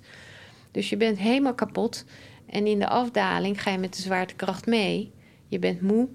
Dus 0.70 0.88
je 0.88 0.96
bent 0.96 1.18
helemaal 1.18 1.54
kapot. 1.54 2.04
En 2.46 2.66
in 2.66 2.78
de 2.78 2.88
afdaling 2.88 3.62
ga 3.62 3.70
je 3.70 3.78
met 3.78 3.96
de 3.96 4.02
zwaartekracht 4.02 4.66
mee. 4.66 5.12
Je 5.48 5.58
bent 5.58 5.80
moe. 5.80 6.08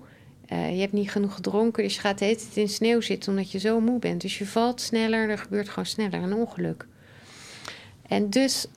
Eh, 0.51 0.73
je 0.73 0.79
hebt 0.79 0.93
niet 0.93 1.11
genoeg 1.11 1.33
gedronken, 1.33 1.83
dus 1.83 1.95
je 1.95 1.99
gaat 2.01 2.19
de 2.19 2.37
in 2.53 2.69
sneeuw 2.69 3.01
zitten 3.01 3.31
omdat 3.31 3.51
je 3.51 3.59
zo 3.59 3.79
moe 3.79 3.99
bent. 3.99 4.21
Dus 4.21 4.37
je 4.37 4.45
valt 4.45 4.81
sneller, 4.81 5.29
er 5.29 5.37
gebeurt 5.37 5.69
gewoon 5.69 5.85
sneller 5.85 6.21
een 6.21 6.33
ongeluk. 6.33 6.87
En 8.07 8.29
dus 8.29 8.67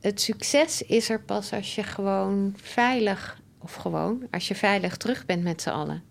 het 0.00 0.20
succes 0.20 0.82
is 0.82 1.08
er 1.08 1.20
pas 1.20 1.52
als 1.52 1.74
je 1.74 1.82
gewoon 1.82 2.54
veilig, 2.56 3.40
of 3.58 3.74
gewoon, 3.74 4.26
als 4.30 4.48
je 4.48 4.54
veilig 4.54 4.96
terug 4.96 5.26
bent 5.26 5.42
met 5.42 5.62
z'n 5.62 5.68
allen. 5.68 6.02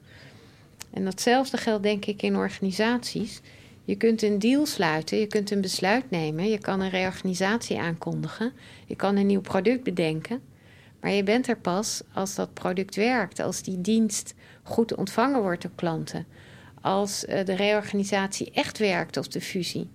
En 0.94 1.04
datzelfde 1.04 1.58
geldt 1.58 1.84
denk 1.84 2.06
ik 2.06 2.22
in 2.22 2.36
organisaties. 2.36 3.42
Je 3.86 3.96
kunt 3.96 4.22
een 4.22 4.40
deal 4.40 4.66
sluiten, 4.66 5.18
je 5.18 5.28
kunt 5.28 5.52
een 5.52 5.62
besluit 5.62 6.10
nemen, 6.10 6.50
je 6.50 6.60
kan 6.60 6.80
een 6.80 6.90
reorganisatie 6.90 7.80
aankondigen, 7.80 8.52
je 8.86 8.96
kan 8.96 9.16
een 9.16 9.28
nieuw 9.28 9.42
product 9.42 9.84
bedenken. 9.84 10.42
Maar 11.00 11.12
je 11.12 11.24
bent 11.24 11.48
er 11.48 11.58
pas 11.58 12.02
als 12.14 12.36
dat 12.36 12.54
product 12.54 12.96
werkt, 12.96 13.40
als 13.40 13.62
die 13.62 13.82
dienst 13.82 14.34
goed 14.64 14.96
ontvangen 14.96 15.42
wordt 15.42 15.62
door 15.62 15.72
klanten, 15.76 16.26
als 16.82 17.26
eh, 17.26 17.46
de 17.46 17.56
reorganisatie 17.56 18.52
echt 18.52 18.78
werkt 18.78 19.18
of 19.18 19.28
de 19.28 19.42
fusie. 19.42 19.90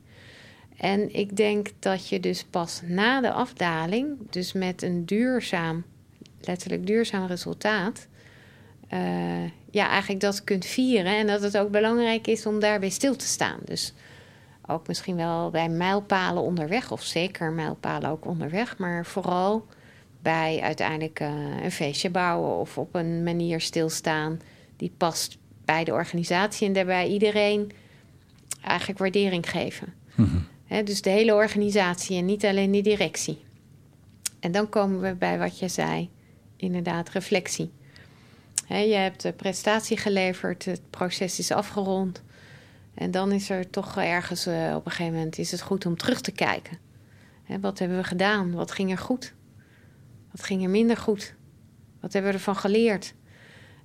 En 0.77 1.15
ik 1.15 1.37
denk 1.37 1.69
dat 1.79 2.09
je 2.09 2.21
dus 2.21 2.45
pas 2.45 2.81
na 2.85 3.21
de 3.21 3.33
afdaling, 3.33 4.17
dus 4.31 4.53
met 4.53 4.83
een 4.83 5.07
duurzaam, 5.07 5.85
letterlijk 6.41 6.87
duurzaam 6.87 7.27
resultaat, 7.27 8.07
eh, 8.89 9.45
ja, 9.71 9.89
eigenlijk 9.89 10.21
dat 10.21 10.45
kunt 10.45 10.67
vieren. 10.67 11.17
En 11.17 11.27
dat 11.27 11.43
het 11.43 11.59
ook 11.59 11.71
belangrijk 11.71 12.27
is 12.27 12.47
om 12.47 12.61
daarbij 12.61 12.89
stil 12.89 13.17
te 13.17 13.27
staan. 13.27 13.59
Dus 13.65 13.95
ook 14.67 14.87
misschien 14.87 15.17
wel 15.17 15.51
bij 15.51 15.69
mijlpalen 15.69 16.43
onderweg, 16.43 16.93
of 16.93 17.03
zeker 17.03 17.53
mijlpalen 17.53 18.11
ook 18.11 18.27
onderweg, 18.27 18.79
maar 18.79 19.07
vooral 19.07 19.67
bij 20.23 20.61
uiteindelijk 20.63 21.21
eh, 21.21 21.63
een 21.63 21.73
feestje 21.73 22.11
bouwen 22.11 22.57
of 22.57 22.79
op 22.79 22.95
een 22.95 23.23
manier 23.23 23.61
stilstaan 23.61 24.41
die 24.79 24.93
past 24.97 25.39
bij 25.65 25.85
de 25.85 25.93
organisatie 25.93 26.67
en 26.67 26.73
daarbij 26.73 27.09
iedereen 27.09 27.73
eigenlijk 28.63 28.99
waardering 28.99 29.51
geven. 29.51 29.95
Mhm. 30.15 30.85
Dus 30.85 31.03
de 31.03 31.11
hele 31.11 31.35
organisatie 31.35 32.17
en 32.17 32.25
niet 32.25 32.45
alleen 32.45 32.73
de 32.73 32.81
directie. 32.81 33.45
En 34.41 34.53
dan 34.53 34.69
komen 34.69 35.01
we 35.01 35.15
bij 35.15 35.39
wat 35.39 35.59
je 35.59 35.69
zei, 35.69 36.11
inderdaad, 36.57 37.09
reflectie. 37.09 37.71
Je 38.69 38.75
hebt 38.75 39.23
de 39.23 39.33
prestatie 39.33 39.97
geleverd, 39.97 40.65
het 40.65 40.91
proces 40.91 41.39
is 41.39 41.51
afgerond. 41.51 42.23
En 42.95 43.11
dan 43.11 43.33
is 43.33 43.51
er 43.51 43.71
toch 43.71 43.97
ergens 43.97 44.47
eh, 44.47 44.73
op 44.77 44.85
een 44.87 44.91
gegeven 44.91 45.15
moment 45.15 45.39
is 45.39 45.51
het 45.51 45.61
goed 45.61 45.87
om 45.87 45.97
terug 45.97 46.21
te 46.21 46.33
kijken. 46.33 46.79
Wat 47.61 47.79
hebben 47.79 47.97
we 47.97 48.05
gedaan? 48.05 48.53
Wat 48.53 48.71
ging 48.71 48.91
er 48.91 48.99
goed? 48.99 49.35
Wat 50.31 50.43
ging 50.43 50.63
er 50.63 50.71
minder 50.71 50.97
goed? 50.97 51.35
Wat 52.01 52.13
hebben 52.13 52.31
we 52.31 52.37
ervan 52.37 52.57
geleerd? 52.57 53.15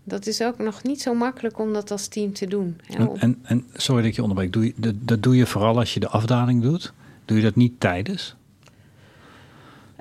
Dat 0.04 0.28
is 0.28 0.42
ook 0.42 0.58
nog 0.58 0.84
niet 0.84 1.02
zo 1.02 1.14
makkelijk 1.14 1.60
om 1.60 1.74
dat 1.74 1.92
als 1.92 2.08
team 2.08 2.34
te 2.34 2.48
doen. 2.48 2.80
En, 2.88 3.10
en, 3.20 3.40
en 3.44 3.66
sorry 3.74 4.02
dat 4.02 4.10
ik 4.10 4.16
je 4.16 4.22
onderbreek. 4.22 4.54
Doe 4.54 4.66
je, 4.66 4.74
dat, 4.76 4.94
dat 5.00 5.24
doe 5.24 5.36
je 5.36 5.46
vooral 5.46 5.78
als 5.78 5.94
je 5.94 6.00
de 6.00 6.08
afdaling 6.08 6.62
doet? 6.62 6.94
Doe 7.26 7.38
je 7.38 7.44
dat 7.44 7.56
niet 7.56 7.80
tijdens? 7.80 8.36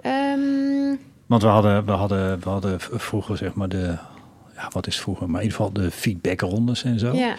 Ehm, 0.02 0.96
Want 1.26 1.42
we 1.42 1.48
hadden, 1.48 1.84
we 1.84 1.90
hadden, 1.92 2.40
we 2.40 2.48
hadden 2.48 2.80
vroeger 2.80 3.36
zeg 3.36 3.54
maar 3.54 3.68
de... 3.68 3.96
Ja, 4.54 4.68
wat 4.72 4.86
is 4.86 5.00
vroeger? 5.00 5.30
Maar 5.30 5.40
in 5.42 5.46
ieder 5.46 5.58
geval 5.58 5.72
de 5.82 5.90
feedbackrondes 5.90 6.84
en 6.84 6.98
zo. 6.98 7.12
ja, 7.12 7.34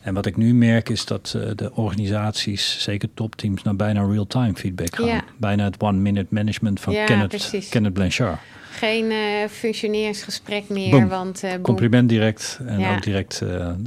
En 0.00 0.14
wat 0.14 0.26
ik 0.26 0.36
nu 0.36 0.54
merk 0.54 0.88
is 0.88 1.04
dat 1.04 1.34
eh, 1.36 1.50
de 1.56 1.74
organisaties, 1.74 2.82
zeker 2.82 3.08
topteams, 3.14 3.62
naar 3.62 3.76
bijna 3.76 4.02
real-time 4.06 4.54
feedback 4.54 4.94
gaan. 4.96 5.06
Ja. 5.06 5.24
Bijna 5.36 5.64
het 5.64 5.80
one-minute 5.82 6.26
management 6.34 6.80
van 6.80 6.92
Ja, 6.92 7.04
Kenneth, 7.04 7.28
precies. 7.28 7.68
Kenneth 7.68 7.92
Blanchard. 7.92 8.38
geen 8.72 9.10
eh 9.10 9.48
functioneringsgesprek 9.50 10.68
meer, 10.68 10.90
Boom. 10.90 11.08
want... 11.08 11.42
eh. 11.42 11.52
Compliment 11.62 12.08
direct 12.08 12.58
en 12.66 12.78
Ja. 12.78 12.94
ook 12.94 13.02
direct 13.02 13.38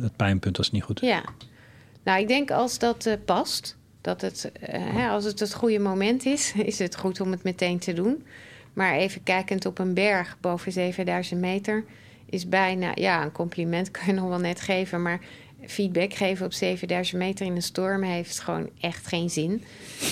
het 0.02 0.16
pijnpunt 0.16 0.58
als 0.58 0.66
het 0.66 0.76
niet 0.76 0.84
goed 0.84 1.02
is. 1.02 1.08
Ja. 1.10 1.24
Nou, 2.04 2.20
ik 2.22 2.28
denk 2.28 2.52
als 2.52 2.80
dat 2.80 3.18
past, 3.26 3.78
dat 4.02 4.22
het, 4.22 4.52
hè, 4.70 5.08
als 5.10 5.24
het 5.26 5.40
het 5.40 5.54
goede 5.54 5.80
moment 5.80 6.26
is, 6.26 6.54
is 6.72 6.80
het 6.80 6.96
goed 6.96 7.22
om 7.22 7.32
het 7.32 7.44
meteen 7.44 7.80
te 7.80 7.94
doen. 7.94 8.24
Maar 8.74 8.94
even 8.96 9.24
kijkend 9.24 9.66
op 9.66 9.80
een 9.80 9.94
berg 9.94 10.38
boven 10.42 10.72
7000 10.72 11.40
meter 11.42 11.84
is 12.26 12.48
bijna, 12.50 12.92
ja, 12.96 13.24
een 13.24 13.32
compliment 13.32 13.92
kan 13.96 14.04
je 14.06 14.14
nog 14.14 14.28
wel 14.30 14.40
net 14.40 14.62
geven, 14.62 15.02
maar 15.02 15.20
feedback 15.68 16.14
geven 16.14 16.46
op 16.46 16.54
7000 16.54 17.18
meter 17.18 17.46
in 17.46 17.56
een 17.56 17.62
storm 17.62 18.04
heeft 18.04 18.40
gewoon 18.40 18.70
echt 18.80 19.08
geen 19.08 19.30
zin. 19.30 19.64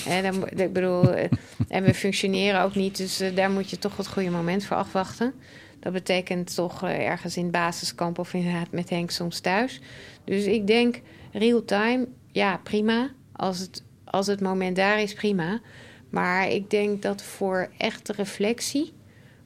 Eh, 0.08 0.22
dan, 0.22 0.50
ik 0.50 0.74
bedoel, 0.74 1.14
eh, 1.14 1.30
en 1.68 1.84
we 1.84 1.94
functioneren 1.94 2.62
ook 2.62 2.76
niet, 2.76 2.98
dus 2.98 3.20
eh, 3.20 3.36
daar 3.36 3.52
moet 3.52 3.70
je 3.70 3.78
toch 3.78 3.98
het 3.98 4.08
goede 4.08 4.30
moment 4.30 4.66
voor 4.66 4.78
afwachten. 4.78 5.34
Dat 5.82 5.94
betekent 5.94 6.56
toch 6.56 6.84
eh, 6.84 7.08
ergens 7.08 7.38
in 7.38 7.44
het 7.44 7.52
basiskamp 7.52 8.20
of 8.20 8.34
inderdaad 8.34 8.72
met 8.72 8.90
Henk 8.90 9.12
soms 9.12 9.40
thuis. 9.40 9.80
Dus 10.24 10.46
ik 10.46 10.68
denk 10.68 11.02
real 11.32 11.66
time, 11.66 12.08
ja, 12.32 12.58
prima. 12.64 13.10
Als 13.32 13.60
het, 13.60 13.84
als 14.04 14.28
het 14.28 14.42
moment 14.42 14.76
daar 14.76 15.02
is, 15.02 15.14
prima. 15.14 15.62
Maar 16.10 16.50
ik 16.50 16.70
denk 16.70 17.02
dat 17.02 17.24
voor 17.24 17.70
echte 17.78 18.14
reflectie, 18.14 18.94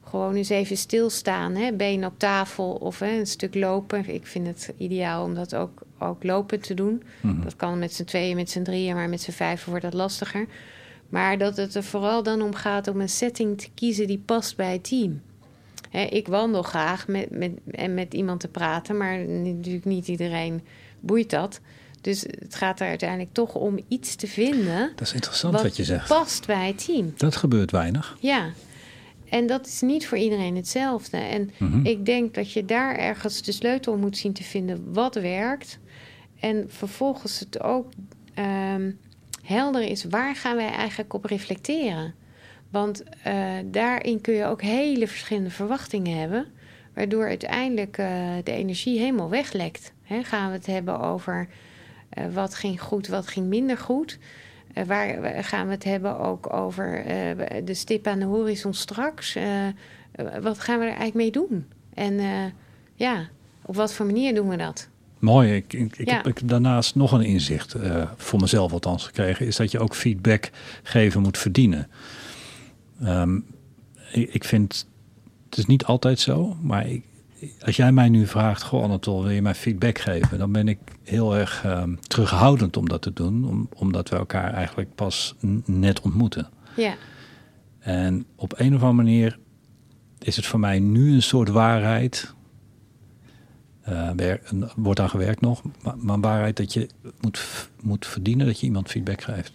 gewoon 0.04 0.36
eens 0.36 0.50
even 0.50 0.78
stilstaan, 0.78 1.56
hè, 1.56 1.74
been 1.74 2.06
op 2.06 2.20
tafel 2.20 2.74
of 2.74 3.00
hè, 3.00 3.18
een 3.20 3.28
stuk 3.28 3.56
lopen. 3.56 4.10
Ik 4.10 4.28
vind 4.28 4.48
het 4.48 4.74
ideaal 4.78 5.24
om 5.24 5.34
dat 5.34 5.56
ook, 5.56 5.82
ook 6.00 6.24
lopen 6.24 6.60
te 6.62 6.74
doen. 6.74 7.04
Mhm. 7.22 7.42
Dat 7.44 7.56
kan 7.56 7.80
met 7.80 7.94
z'n 7.94 8.04
tweeën, 8.04 8.36
met 8.36 8.50
z'n 8.50 8.62
drieën, 8.64 8.96
maar 8.96 9.10
met 9.10 9.22
z'n 9.22 9.32
vijven 9.32 9.70
wordt 9.70 9.84
dat 9.84 9.94
lastiger. 9.94 10.46
Maar 11.10 11.38
dat 11.38 11.58
het 11.58 11.76
er 11.76 11.84
vooral 11.84 12.24
dan 12.24 12.42
om 12.42 12.54
gaat 12.54 12.88
om 12.88 13.02
een 13.02 13.10
setting 13.10 13.58
te 13.62 13.68
kiezen 13.74 14.08
die 14.08 14.22
past 14.26 14.56
bij 14.56 14.72
het 14.74 14.84
team. 14.90 15.22
Ik 16.10 16.28
wandel 16.28 16.62
graag 16.64 17.08
met, 17.08 17.30
met, 17.32 17.52
en 17.72 17.94
met 17.94 18.14
iemand 18.14 18.40
te 18.40 18.48
praten, 18.48 18.98
maar 18.98 19.18
natuurlijk 19.20 19.86
niet 19.86 20.08
iedereen 20.08 20.62
boeit 21.00 21.30
dat. 21.30 21.60
Dus 22.02 22.22
het 22.40 22.56
gaat 22.56 22.80
er 22.80 22.88
uiteindelijk 22.88 23.34
toch 23.34 23.56
om 23.56 23.80
iets 23.88 24.16
te 24.16 24.28
vinden 24.28 24.92
Dat 24.96 25.08
is 25.08 25.14
interessant 25.14 25.62
wat, 25.62 25.76
je 25.78 25.84
zegt. 25.84 26.08
past 26.08 26.46
bij 26.48 26.68
het 26.68 26.86
team. 26.86 27.14
Dat 27.18 27.36
gebeurt 27.36 27.72
weinig. 27.72 28.18
Ja, 28.20 28.50
en 29.30 29.48
dat 29.48 29.68
is 29.68 29.82
niet 29.82 30.08
voor 30.08 30.18
iedereen 30.18 30.56
hetzelfde. 30.56 31.18
En 31.18 31.50
Mhm. 31.58 31.86
ik 31.86 32.06
denk 32.06 32.34
dat 32.34 32.52
je 32.52 32.66
daar 32.66 32.96
ergens 32.96 33.42
de 33.42 33.52
sleutel 33.52 33.98
moet 33.98 34.18
zien 34.18 34.34
te 34.34 34.44
vinden 34.44 34.94
wat 34.94 35.16
werkt. 35.16 35.80
En 36.40 36.66
vervolgens 36.68 37.40
het 37.40 37.62
ook 37.62 37.92
ehm, 38.34 38.92
helder 39.44 39.82
is 39.82 40.04
waar 40.04 40.36
gaan 40.36 40.56
wij 40.56 40.70
eigenlijk 40.70 41.14
op 41.14 41.26
reflecteren. 41.26 42.14
Want 42.70 43.04
eh, 43.24 43.54
daarin 43.66 44.22
kun 44.22 44.34
je 44.34 44.46
ook 44.46 44.62
hele 44.62 45.08
verschillende 45.08 45.50
verwachtingen 45.50 46.18
hebben. 46.18 46.46
Waardoor 46.94 47.28
uiteindelijk 47.28 47.98
eh, 47.98 48.08
de 48.44 48.52
energie 48.52 49.00
helemaal 49.00 49.30
weglekt. 49.30 49.94
Gaan 50.04 50.48
we 50.50 50.56
het 50.56 50.66
hebben 50.66 51.00
over 51.00 51.48
eh, 52.10 52.26
wat 52.34 52.56
ging 52.56 52.82
goed, 52.82 53.08
wat 53.08 53.28
ging 53.28 53.48
minder 53.48 53.78
goed. 53.78 54.18
Waar 54.88 55.44
gaan 55.44 55.66
we 55.66 55.74
het 55.74 55.84
hebben 55.84 56.20
ook 56.20 56.54
over 56.54 57.04
de 57.64 57.74
stip 57.74 58.08
aan 58.08 58.20
de 58.20 58.26
horizon 58.26 58.74
straks? 58.74 59.38
Wat 60.42 60.60
gaan 60.60 60.80
we 60.80 60.86
er 60.86 60.96
eigenlijk 60.96 61.14
mee 61.14 61.32
doen? 61.32 61.68
En 61.94 62.20
ja, 62.96 63.30
op 63.66 63.76
wat 63.76 63.94
voor 63.94 64.06
manier 64.06 64.36
doen 64.36 64.50
we 64.50 64.56
dat? 64.56 64.90
Mooi. 65.20 65.56
Ik, 65.56 65.74
ik, 65.74 65.98
ik 65.98 66.10
Ja. 66.10 66.16
heb 66.16 66.28
ik 66.28 66.48
daarnaast 66.50 66.96
nog 66.96 67.12
een 67.12 67.22
inzicht, 67.22 67.74
eh, 67.74 68.04
voor 68.18 68.40
mezelf 68.40 68.72
althans, 68.72 69.06
gekregen. 69.06 69.46
Is 69.46 69.56
dat 69.56 69.72
je 69.72 69.80
ook 69.80 69.96
feedback 69.96 70.52
geven 70.84 71.22
moet 71.22 71.38
verdienen. 71.38 71.88
Ehm, 73.02 73.40
ik, 74.12 74.44
vind, 74.44 74.88
het 75.50 75.58
is 75.58 75.66
niet 75.66 75.86
altijd 75.86 76.20
zo, 76.20 76.58
maar 76.62 76.88
ik, 76.88 77.04
als 77.62 77.76
jij 77.76 77.92
mij 77.92 78.10
nu 78.10 78.28
vraagt, 78.28 78.64
goh 78.64 78.84
Anatol, 78.84 79.22
wil 79.24 79.32
je 79.32 79.42
mij 79.42 79.56
feedback 79.56 80.00
geven? 80.00 80.38
Dan 80.38 80.52
ben 80.52 80.68
ik 80.68 80.78
heel 81.04 81.36
erg 81.36 81.62
ehm, 81.66 81.96
terughoudend 82.08 82.78
om 82.78 82.88
dat 82.90 83.02
te 83.02 83.14
doen, 83.14 83.46
om, 83.48 83.70
omdat 83.74 84.10
we 84.10 84.16
elkaar 84.16 84.54
eigenlijk 84.54 84.96
pas 84.96 85.36
net 85.66 86.02
ontmoeten. 86.02 86.50
Ja, 86.76 86.96
En 87.80 88.26
op 88.36 88.54
een 88.60 88.76
of 88.76 88.82
andere 88.82 89.04
manier 89.04 89.40
is 90.20 90.36
het 90.36 90.46
voor 90.46 90.60
mij 90.60 90.80
nu 90.80 91.14
een 91.14 91.22
soort 91.24 91.50
waarheid. 91.50 92.34
Eh, 93.86 94.34
wordt 94.76 95.00
aan 95.00 95.10
gewerkt 95.10 95.42
nog, 95.42 95.62
maar, 95.98 96.20
waarheid 96.20 96.58
dat 96.58 96.74
je 96.74 96.90
moet, 97.22 97.70
moet 97.82 98.06
verdienen 98.06 98.46
dat 98.46 98.60
je 98.60 98.66
iemand 98.66 98.90
feedback 98.90 99.22
geeft. 99.22 99.52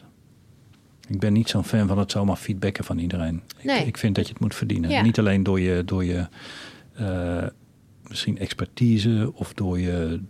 Ik 1.08 1.20
ben 1.20 1.32
niet 1.32 1.48
zo'n 1.48 1.64
fan 1.64 1.88
van 1.88 1.98
het 1.98 2.10
zomaar 2.10 2.36
feedbacken 2.36 2.84
van 2.84 2.98
iedereen. 2.98 3.42
Nee. 3.62 3.80
Ik, 3.80 3.86
ik 3.86 3.96
vind 3.96 4.14
dat 4.14 4.26
je 4.26 4.32
het 4.32 4.42
moet 4.42 4.54
verdienen. 4.54 4.90
Ja. 4.90 5.02
Niet 5.02 5.18
alleen 5.18 5.42
door 5.42 5.60
je, 5.60 5.84
door 5.84 6.04
je 6.04 6.26
eh, 6.92 7.46
misschien 8.08 8.38
expertise 8.38 9.32
of 9.34 9.54
door 9.54 9.78
je 9.78 10.20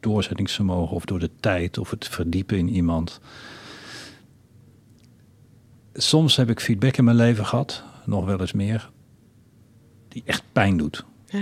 doorzettingsvermogen 0.00 0.96
of 0.96 1.04
door 1.04 1.18
de 1.18 1.30
tijd 1.40 1.78
of 1.78 1.90
het 1.90 2.08
verdiepen 2.08 2.58
in 2.58 2.68
iemand. 2.68 3.20
Soms 5.92 6.36
heb 6.36 6.50
ik 6.50 6.60
feedback 6.60 6.96
in 6.96 7.04
mijn 7.04 7.16
leven 7.16 7.46
gehad, 7.46 7.82
nog 8.04 8.24
wel 8.24 8.40
eens 8.40 8.52
meer, 8.52 8.90
die 10.08 10.22
echt 10.26 10.42
pijn 10.52 10.76
doet. 10.76 11.04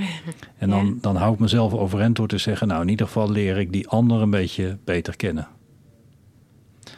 En 0.59 0.71
dan, 0.71 0.87
Ja. 0.87 0.93
dan 1.01 1.17
hou 1.17 1.33
ik 1.35 1.39
mezelf 1.39 1.73
overeind 1.75 2.17
door 2.17 2.29
te 2.29 2.39
zeggen, 2.39 2.69
nou 2.69 2.83
in 2.83 2.89
ieder 2.89 3.07
geval 3.07 3.31
leer 3.31 3.59
ik 3.59 3.73
die 3.73 3.89
ander 3.89 4.21
een 4.23 4.31
beetje 4.31 4.79
beter 4.85 5.17
kennen. 5.17 5.49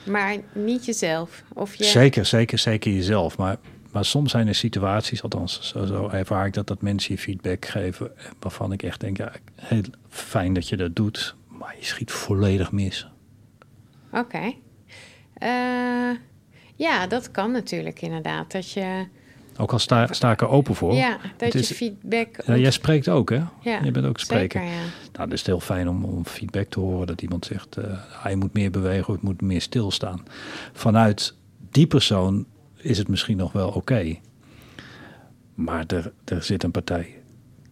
maar 0.06 0.36
niet 0.52 0.84
jezelf. 0.84 1.42
Of 1.54 1.74
je, 1.74 1.84
Zeker, 1.84 2.24
zeker, 2.26 2.58
zeker 2.58 2.92
jezelf. 2.92 3.38
Maar, 3.38 3.56
maar 3.92 4.04
soms 4.04 4.30
zijn 4.30 4.48
er 4.48 4.54
situaties, 4.54 5.22
althans 5.22 5.60
zo, 5.62 5.84
zo 5.84 6.08
ervaar 6.08 6.46
ik 6.46 6.52
dat, 6.54 6.66
dat 6.66 6.82
mensen 6.82 7.14
je 7.14 7.20
feedback 7.20 7.66
geven, 7.66 8.10
waarvan 8.40 8.72
ik 8.72 8.82
echt 8.82 9.00
denk, 9.00 9.16
ja, 9.16 9.32
heel 9.54 9.82
fijn 10.08 10.52
dat 10.52 10.68
je 10.68 10.76
dat 10.76 10.96
doet, 10.96 11.34
maar 11.48 11.74
je 11.78 11.84
schiet 11.84 12.10
volledig 12.12 12.72
mis. 12.72 13.08
Oké. 14.12 14.52
Eh, 15.34 16.10
ja, 16.74 17.06
dat 17.06 17.30
kan 17.30 17.50
natuurlijk 17.52 18.02
inderdaad. 18.02 18.52
Dat 18.52 18.70
je, 18.70 19.06
Ook 19.60 19.72
al 19.72 19.78
sta, 19.78 20.06
sta 20.12 20.30
ik 20.30 20.40
er 20.40 20.48
open 20.48 20.74
voor. 20.74 20.94
ja, 20.94 21.10
dat 21.10 21.20
Het 21.38 21.52
je 21.52 21.58
is- 21.58 21.72
feedback... 21.72 22.28
Ja, 22.46 22.56
jij 22.56 22.70
spreekt 22.70 23.08
ook, 23.08 23.30
hè? 23.30 23.42
Ja, 23.60 23.80
je 23.84 23.90
bent 23.90 24.06
ook 24.06 24.18
spreker. 24.18 24.60
Zeker, 24.60 24.74
ja. 24.76 24.82
Nou, 25.12 25.24
het 25.24 25.32
is 25.32 25.46
heel 25.46 25.60
fijn 25.60 25.88
om, 25.88 26.04
om 26.04 26.26
feedback 26.26 26.68
te 26.68 26.80
horen 26.80 27.06
dat 27.06 27.22
iemand 27.22 27.44
zegt, 27.46 27.76
eh 27.76 27.84
hij 28.08 28.34
moet 28.34 28.52
meer 28.52 28.70
bewegen 28.70 29.08
of 29.08 29.14
ik 29.16 29.22
moet 29.22 29.40
meer 29.40 29.60
stilstaan. 29.60 30.22
Vanuit 30.72 31.34
die 31.70 31.86
persoon 31.86 32.46
is 32.76 32.98
het 32.98 33.08
misschien 33.08 33.36
nog 33.36 33.52
wel 33.52 33.68
oké. 33.68 34.16
Maar 35.54 35.84
er, 35.86 36.12
er 36.24 36.42
zit 36.42 36.62
een 36.62 36.70
partij 36.70 37.14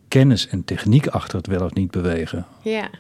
kennis 0.09 0.49
en 0.49 0.65
techniek 0.65 1.07
achter 1.07 1.37
het 1.37 1.47
wel 1.47 1.65
of 1.65 1.75
niet 1.75 1.91
bewegen. 1.91 2.47
Ja, 2.63 2.91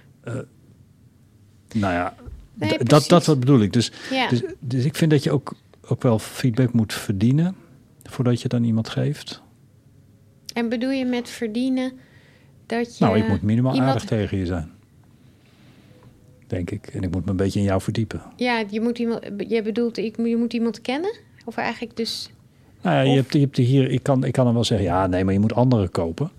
Nou 1.75 1.93
ja, 1.93 2.15
Nee, 2.55 2.79
dat, 2.79 3.09
dat 3.09 3.27
wat 3.27 3.41
bedoel 3.41 3.61
ik. 3.61 3.73
Dus, 3.73 3.93
ja. 4.11 4.29
dus, 4.29 4.43
dus 4.61 4.85
ik 4.85 4.97
vind 4.97 5.11
dat 5.11 5.23
je 5.23 5.31
ook, 5.33 5.55
ook 5.89 6.03
wel 6.03 6.19
feedback 6.19 6.73
moet 6.73 6.93
verdienen 6.93 7.57
voordat 8.11 8.37
je 8.37 8.43
het 8.43 8.55
aan 8.55 8.65
iemand 8.65 8.89
geeft. 8.89 9.43
En 10.55 10.69
bedoel 10.69 10.91
je 10.91 11.05
met 11.05 11.29
verdienen 11.31 11.93
dat 12.67 12.99
je... 12.99 13.05
Nou, 13.05 13.19
ik 13.19 13.29
moet 13.29 13.43
minimaal 13.43 13.73
iemand- 13.75 13.91
aardig 13.91 14.05
tegen 14.09 14.39
je 14.39 14.47
zijn. 14.47 14.71
Denk 16.47 16.71
ik. 16.71 16.87
En 16.87 17.03
ik 17.03 17.11
moet 17.11 17.25
me 17.25 17.31
een 17.31 17.37
beetje 17.37 17.59
in 17.59 17.65
jou 17.65 17.81
verdiepen. 17.81 18.23
Ja, 18.37 18.65
je, 18.71 18.81
moet 18.81 18.99
iemand, 18.99 19.21
je 19.49 19.63
bedoelt, 19.63 19.97
ik, 19.97 20.17
je 20.17 20.37
moet 20.37 20.53
iemand 20.53 20.81
kennen? 20.81 21.17
Of 21.45 21.57
eigenlijk 21.57 21.97
dus... 21.97 22.31
Nou 22.83 22.97
ja, 22.97 23.03
je 23.03 23.17
hebt, 23.17 23.33
je 23.33 23.39
hebt 23.39 23.57
hier, 23.57 23.91
ik 23.91 24.03
kan, 24.03 24.25
ik 24.25 24.33
kan 24.33 24.45
dan 24.45 24.55
wel 24.55 24.65
zeggen, 24.65 24.87
ja, 24.87 25.07
nee, 25.07 25.25
maar 25.25 25.33
je 25.33 25.41
moet 25.41 25.55
andere 25.55 25.89
kopen. 25.89 26.31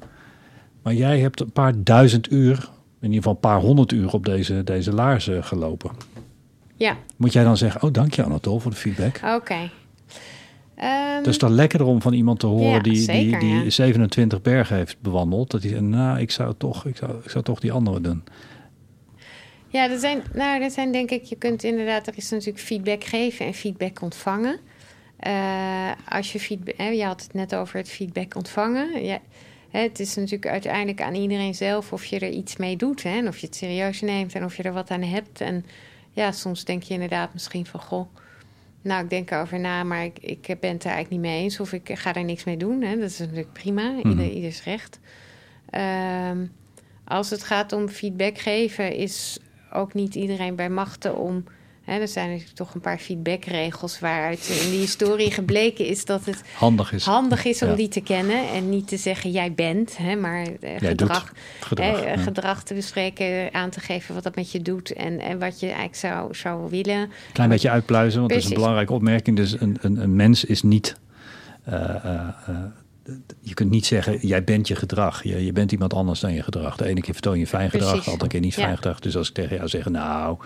Maar 0.81 0.94
jij 0.94 1.19
hebt 1.19 1.39
een 1.39 1.52
paar 1.52 1.73
duizend 1.84 2.31
uur, 2.31 2.69
in 2.99 3.07
ieder 3.14 3.15
geval 3.18 3.34
een 3.34 3.39
paar 3.39 3.60
honderd 3.60 3.91
uur 3.91 4.14
op 4.14 4.26
deze, 4.26 4.64
deze 4.64 4.94
laarzen 4.94 5.44
gelopen. 5.44 5.91
Ja, 6.76 6.98
Moet 7.15 7.34
jij 7.34 7.44
dan 7.44 7.57
zeggen, 7.57 7.81
oh, 7.84 7.94
dank 7.94 8.14
je 8.14 8.23
Anatol 8.23 8.60
voor 8.60 8.72
de 8.72 8.77
feedback. 8.77 9.19
oké. 9.35 9.69
Ehm, 10.77 11.15
Het 11.15 11.27
is 11.27 11.37
toch 11.37 11.49
lekkerder 11.49 11.87
om 11.87 12.01
van 12.01 12.13
iemand 12.13 12.39
te 12.39 12.45
horen 12.45 12.69
Ja, 12.69 12.79
die, 12.79 12.95
zeker, 12.95 13.39
die, 13.39 13.49
die 13.49 13.63
ja. 13.63 13.69
27 13.69 14.41
bergen 14.41 14.75
heeft 14.75 15.01
bewandeld. 15.01 15.51
Dat 15.51 15.61
hij 15.61 15.69
zegt, 15.69 15.81
nou, 15.81 16.19
ik 16.19 16.31
zou 16.31 16.53
toch, 16.57 16.85
ik 16.85 16.97
zou, 16.97 17.11
ik 17.23 17.29
zou 17.29 17.43
toch 17.43 17.59
die 17.59 17.71
andere 17.71 18.01
doen. 18.01 18.23
Ja, 19.67 19.89
er 19.89 19.99
zijn, 19.99 20.23
nou, 20.33 20.63
er 20.63 20.71
zijn 20.71 20.91
denk 20.91 21.11
ik, 21.11 21.23
je 21.23 21.35
kunt 21.35 21.63
inderdaad, 21.63 22.07
er 22.07 22.13
is 22.17 22.29
natuurlijk 22.29 22.59
feedback 22.59 23.03
geven 23.03 23.45
en 23.45 23.53
feedback 23.53 24.01
ontvangen. 24.01 24.59
Eh, 25.17 25.91
als 26.09 26.31
je 26.31 26.39
feedback, 26.39 26.77
hè, 26.77 26.87
je 26.87 27.03
had 27.03 27.21
het 27.21 27.33
net 27.33 27.55
over 27.55 27.77
het 27.77 27.89
feedback 27.89 28.35
ontvangen. 28.35 29.03
Ja, 29.05 29.19
het 29.69 29.99
is 29.99 30.15
natuurlijk 30.15 30.47
uiteindelijk 30.47 31.01
aan 31.01 31.15
iedereen 31.15 31.55
zelf 31.55 31.93
of 31.93 32.05
je 32.05 32.19
er 32.19 32.29
iets 32.29 32.55
mee 32.55 32.75
doet. 32.75 33.03
Hè, 33.03 33.17
en 33.17 33.27
of 33.27 33.37
je 33.37 33.45
het 33.45 33.55
serieus 33.55 34.01
neemt 34.01 34.33
en 34.33 34.43
of 34.43 34.57
je 34.57 34.63
er 34.63 34.73
wat 34.73 34.89
aan 34.89 35.01
hebt. 35.01 35.41
En 35.41 35.65
ja, 36.11 36.31
soms 36.31 36.63
denk 36.63 36.83
je 36.83 36.93
inderdaad 36.93 37.33
misschien 37.33 37.65
van, 37.65 37.79
goh, 37.79 38.07
nou, 38.81 39.03
ik 39.03 39.09
denk 39.09 39.31
erover 39.31 39.59
na, 39.59 39.83
maar 39.83 40.03
ik, 40.03 40.17
ik 40.19 40.41
ben 40.59 40.71
het 40.71 40.83
er 40.83 40.91
eigenlijk 40.91 41.09
niet 41.09 41.19
mee 41.31 41.41
eens. 41.43 41.59
Of 41.59 41.73
ik 41.73 41.89
ga 41.93 42.13
er 42.13 42.23
niks 42.23 42.43
mee 42.43 42.57
doen. 42.57 42.81
Hè. 42.81 42.95
Dat 42.95 43.09
is 43.09 43.19
natuurlijk 43.19 43.53
prima, 43.53 43.95
Ieder, 43.97 44.11
Mhm. 44.13 44.21
ieders 44.21 44.63
recht. 44.63 44.99
Ehm, 45.69 46.45
als 47.03 47.29
het 47.29 47.43
gaat 47.43 47.71
om 47.73 47.89
feedback 47.89 48.37
geven, 48.37 48.95
is 48.95 49.39
ook 49.73 49.93
niet 49.93 50.15
iedereen 50.15 50.55
bij 50.55 50.69
machten 50.69 51.17
om. 51.17 51.43
Hè, 51.88 51.99
er 51.99 52.07
zijn 52.07 52.30
natuurlijk 52.30 52.55
toch 52.55 52.73
een 52.73 52.81
paar 52.81 52.97
feedbackregels 52.97 53.99
waaruit 53.99 54.59
in 54.64 54.69
die 54.69 54.80
historie 54.80 55.31
gebleken 55.31 55.85
is 55.85 56.05
dat 56.05 56.26
het 56.26 56.43
Handig 56.53 56.91
is. 56.93 57.05
handig 57.05 57.45
is 57.45 57.61
om 57.61 57.69
Ja. 57.69 57.76
die 57.76 57.88
te 57.88 58.01
kennen 58.01 58.49
en 58.49 58.69
niet 58.69 58.88
te 58.88 58.97
zeggen 58.97 59.31
jij 59.31 59.53
bent, 59.53 59.97
hè, 59.97 60.15
maar 60.15 60.45
eh, 60.61 60.77
gedrag, 60.77 61.34
gedrag. 61.59 61.99
hè, 62.03 62.11
ja. 62.11 62.18
gedrag 62.18 62.64
te 62.64 62.73
bespreken, 62.73 63.53
aan 63.53 63.69
te 63.69 63.80
geven 63.80 64.14
wat 64.14 64.23
dat 64.23 64.35
met 64.35 64.51
je 64.51 64.61
doet 64.61 64.93
en, 64.93 65.19
en 65.19 65.39
wat 65.39 65.59
je 65.59 65.65
eigenlijk 65.65 65.95
zou, 65.95 66.35
zou 66.35 66.69
willen. 66.69 67.11
Klein 67.31 67.49
beetje 67.49 67.69
uitpluizen, 67.69 68.19
want 68.19 68.31
dat 68.31 68.41
is 68.41 68.47
een 68.47 68.53
belangrijke 68.53 68.93
opmerking. 68.93 69.38
Dus 69.38 69.59
een, 69.61 69.77
een, 69.81 70.01
een 70.01 70.15
mens 70.15 70.45
is 70.45 70.61
niet 70.61 70.97
eh, 71.64 71.73
eh, 71.73 72.27
eh, 72.47 72.55
je 73.41 73.53
kunt 73.53 73.69
niet 73.69 73.85
zeggen, 73.85 74.27
jij 74.27 74.43
bent 74.43 74.67
je 74.67 74.75
gedrag. 74.75 75.23
Je, 75.23 75.45
je 75.45 75.51
bent 75.51 75.71
iemand 75.71 75.93
anders 75.93 76.19
dan 76.19 76.34
je 76.34 76.43
gedrag. 76.43 76.77
De 76.77 76.85
ene 76.85 77.01
keer 77.01 77.13
vertoon 77.13 77.39
je 77.39 77.47
fijn 77.47 77.69
gedrag, 77.69 78.03
de 78.03 78.11
andere 78.11 78.29
keer 78.29 78.39
niet 78.39 78.53
fijn 78.53 78.75
gedrag. 78.75 78.99
Dus 78.99 79.17
als 79.17 79.27
ik 79.27 79.34
tegen 79.34 79.55
jou 79.55 79.67
zeg, 79.67 79.89
nou... 79.89 80.38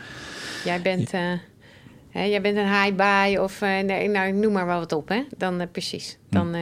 Jij 0.63 0.81
bent, 0.81 1.13
uh, 1.13 1.31
hè, 2.09 2.23
jij 2.23 2.41
bent 2.41 2.57
een 2.57 2.67
high 2.67 2.95
bye 2.95 3.41
of 3.41 3.61
uh, 3.61 3.79
nee, 3.79 4.07
nou, 4.07 4.31
noem 4.31 4.53
maar 4.53 4.65
wel 4.65 4.79
wat 4.79 4.91
op. 4.91 5.09
Hè? 5.09 5.23
Dan 5.37 5.61
uh, 5.61 5.67
precies. 5.71 6.17
Hm. 6.29 6.35
Dan, 6.35 6.55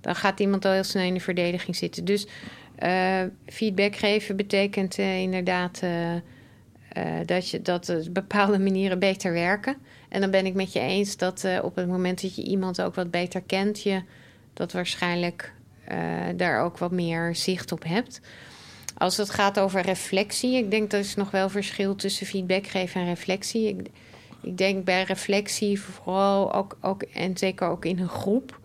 dan 0.00 0.14
gaat 0.14 0.40
iemand 0.40 0.64
al 0.64 0.72
heel 0.72 0.84
snel 0.84 1.04
in 1.04 1.14
de 1.14 1.20
verdediging 1.20 1.76
zitten. 1.76 2.04
Dus 2.04 2.26
feedback 3.46 3.96
geven 3.96 4.36
betekent 4.36 4.98
inderdaad... 4.98 5.80
dat, 7.24 7.50
je, 7.50 7.62
dat 7.62 8.08
bepaalde 8.10 8.58
manieren 8.58 8.98
beter 8.98 9.32
werken. 9.32 9.76
En 10.08 10.20
dan 10.20 10.30
ben 10.30 10.46
ik 10.46 10.54
met 10.54 10.72
je 10.72 10.80
eens 10.80 11.16
dat 11.16 11.46
op 11.62 11.76
het 11.76 11.88
moment 11.88 12.22
dat 12.22 12.36
je 12.36 12.42
iemand 12.42 12.82
ook 12.82 12.94
wat 12.94 13.10
beter 13.10 13.42
kent, 13.42 13.82
je 13.82 14.02
dat 14.54 14.72
waarschijnlijk 14.72 15.52
uh, 15.92 15.98
daar 16.36 16.64
ook 16.64 16.78
wat 16.78 16.90
meer 16.90 17.36
zicht 17.36 17.72
op 17.72 17.84
hebt. 17.84 18.20
Als 18.94 19.16
het 19.16 19.30
gaat 19.30 19.58
over 19.58 19.80
reflectie, 19.80 20.56
ik 20.56 20.70
denk 20.70 20.90
dat 20.90 21.04
is 21.04 21.14
nog 21.14 21.30
wel 21.30 21.48
verschil 21.48 21.94
tussen 21.94 22.26
feedback 22.26 22.66
geven 22.66 23.00
en 23.00 23.06
reflectie. 23.06 23.68
Ik, 23.68 23.86
ik 24.40 24.58
denk 24.58 24.84
bij 24.84 25.02
reflectie 25.02 25.80
vooral 25.80 26.52
ook, 26.52 26.76
ook, 26.80 27.02
en 27.02 27.36
zeker 27.36 27.68
ook 27.68 27.84
in 27.84 27.98
een 27.98 28.08
groep, 28.08 28.60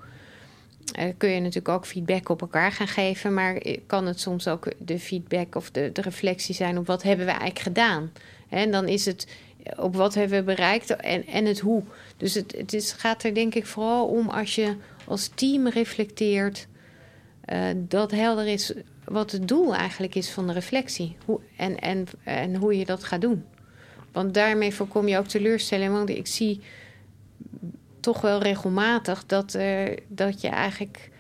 uh, 1.00 1.06
kun 1.18 1.30
je 1.30 1.40
natuurlijk 1.40 1.70
ook 1.70 1.86
feedback 1.86 2.30
op 2.30 2.42
elkaar 2.42 2.72
gaan 2.72 2.88
geven, 2.88 3.34
maar 3.34 3.62
kan 3.86 4.06
het 4.06 4.20
soms 4.20 4.48
ook 4.48 4.72
de 4.78 5.00
feedback 5.00 5.56
of 5.56 5.72
de, 5.72 5.92
de 5.92 6.02
reflectie 6.02 6.56
zijn 6.56 6.78
op 6.78 6.88
wat 6.88 7.04
hebben 7.04 7.26
we 7.26 7.32
eigenlijk 7.32 7.60
gedaan. 7.60 8.12
En 8.50 8.72
dan 8.72 8.88
is 8.88 9.06
het 9.06 9.28
op 9.78 9.96
wat 9.96 10.14
hebben 10.14 10.38
we 10.38 10.44
bereikt 10.44 10.96
en, 10.96 11.28
en 11.28 11.46
het 11.46 11.60
hoe. 11.60 11.84
Dus 12.18 12.34
het, 12.34 12.56
het 12.58 12.74
is, 12.74 12.92
gaat 12.92 13.24
er 13.24 13.34
denk 13.34 13.56
ik 13.56 13.66
vooral 13.66 14.08
om 14.08 14.30
als 14.30 14.56
je 14.56 14.76
als 15.10 15.28
team 15.36 15.68
reflecteert, 15.68 16.68
uh, 17.54 17.66
dat 17.76 18.12
helder 18.12 18.48
is 18.48 18.74
wat 19.06 19.32
het 19.32 19.48
doel 19.48 19.76
eigenlijk 19.76 20.16
is 20.16 20.30
van 20.30 20.48
de 20.48 20.54
reflectie 20.54 21.16
hoe, 21.26 21.40
en, 21.58 21.80
en, 21.80 22.06
en 22.24 22.56
hoe 22.56 22.78
je 22.78 22.86
dat 22.86 23.04
gaat 23.04 23.22
doen. 23.22 23.44
Want 24.12 24.34
daarmee 24.34 24.74
voorkom 24.74 25.08
je 25.08 25.18
ook 25.18 25.28
teleurstelling. 25.28 25.92
Want 25.92 26.10
ik 26.10 26.28
zie 26.28 26.62
toch 28.00 28.22
wel 28.22 28.42
regelmatig 28.42 29.26
dat, 29.26 29.56
uh, 29.56 29.98
dat 30.08 30.42
je 30.42 30.48
eigenlijk 30.48 31.12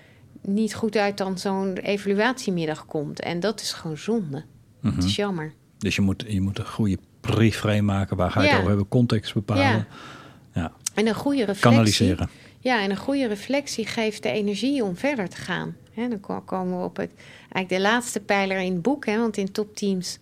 niet 0.41 0.75
goed 0.75 0.95
uit 0.95 1.17
dan 1.17 1.37
zo'n 1.37 1.77
evaluatiemiddag 1.77 2.85
komt. 2.85 3.19
En 3.19 3.39
dat 3.39 3.61
is 3.61 3.73
gewoon 3.73 3.97
zonde. 3.97 4.43
Mm 4.81 4.95
Het 4.95 5.03
is 5.03 5.15
jammer. 5.15 5.53
Dus 5.77 5.95
je 5.95 6.01
moet, 6.01 6.23
je 6.27 6.41
moet 6.41 6.59
een 6.59 6.67
goede 6.67 6.97
briefframe 7.21 7.81
maken. 7.81 8.17
Waar 8.17 8.31
ga 8.31 8.41
je 8.41 8.47
het 8.47 8.57
over 8.57 8.67
hebben? 8.67 8.87
Context 8.87 9.33
bepalen. 9.33 9.63
Ja. 9.63 9.87
ja. 10.53 10.71
En 10.93 11.07
een 11.07 11.15
goede 11.15 11.39
reflectie. 11.39 11.69
Kanaliseren. 11.69 12.29
Ja, 12.61 12.81
en 12.81 12.89
een 12.89 12.97
goede 12.97 13.27
reflectie 13.27 13.85
geeft 13.85 14.23
de 14.23 14.31
energie 14.31 14.83
om 14.83 14.97
verder 14.97 15.29
te 15.29 15.37
gaan. 15.37 15.75
dan 15.95 16.45
komen 16.45 16.77
we 16.79 16.83
op 16.83 16.97
het, 16.97 17.11
eigenlijk 17.41 17.69
de 17.69 17.79
laatste 17.79 18.19
pijler 18.19 18.59
in 18.59 18.73
het 18.73 18.81
boek. 18.81 19.05
want 19.05 19.37
in 19.37 19.51
topteams 19.51 20.17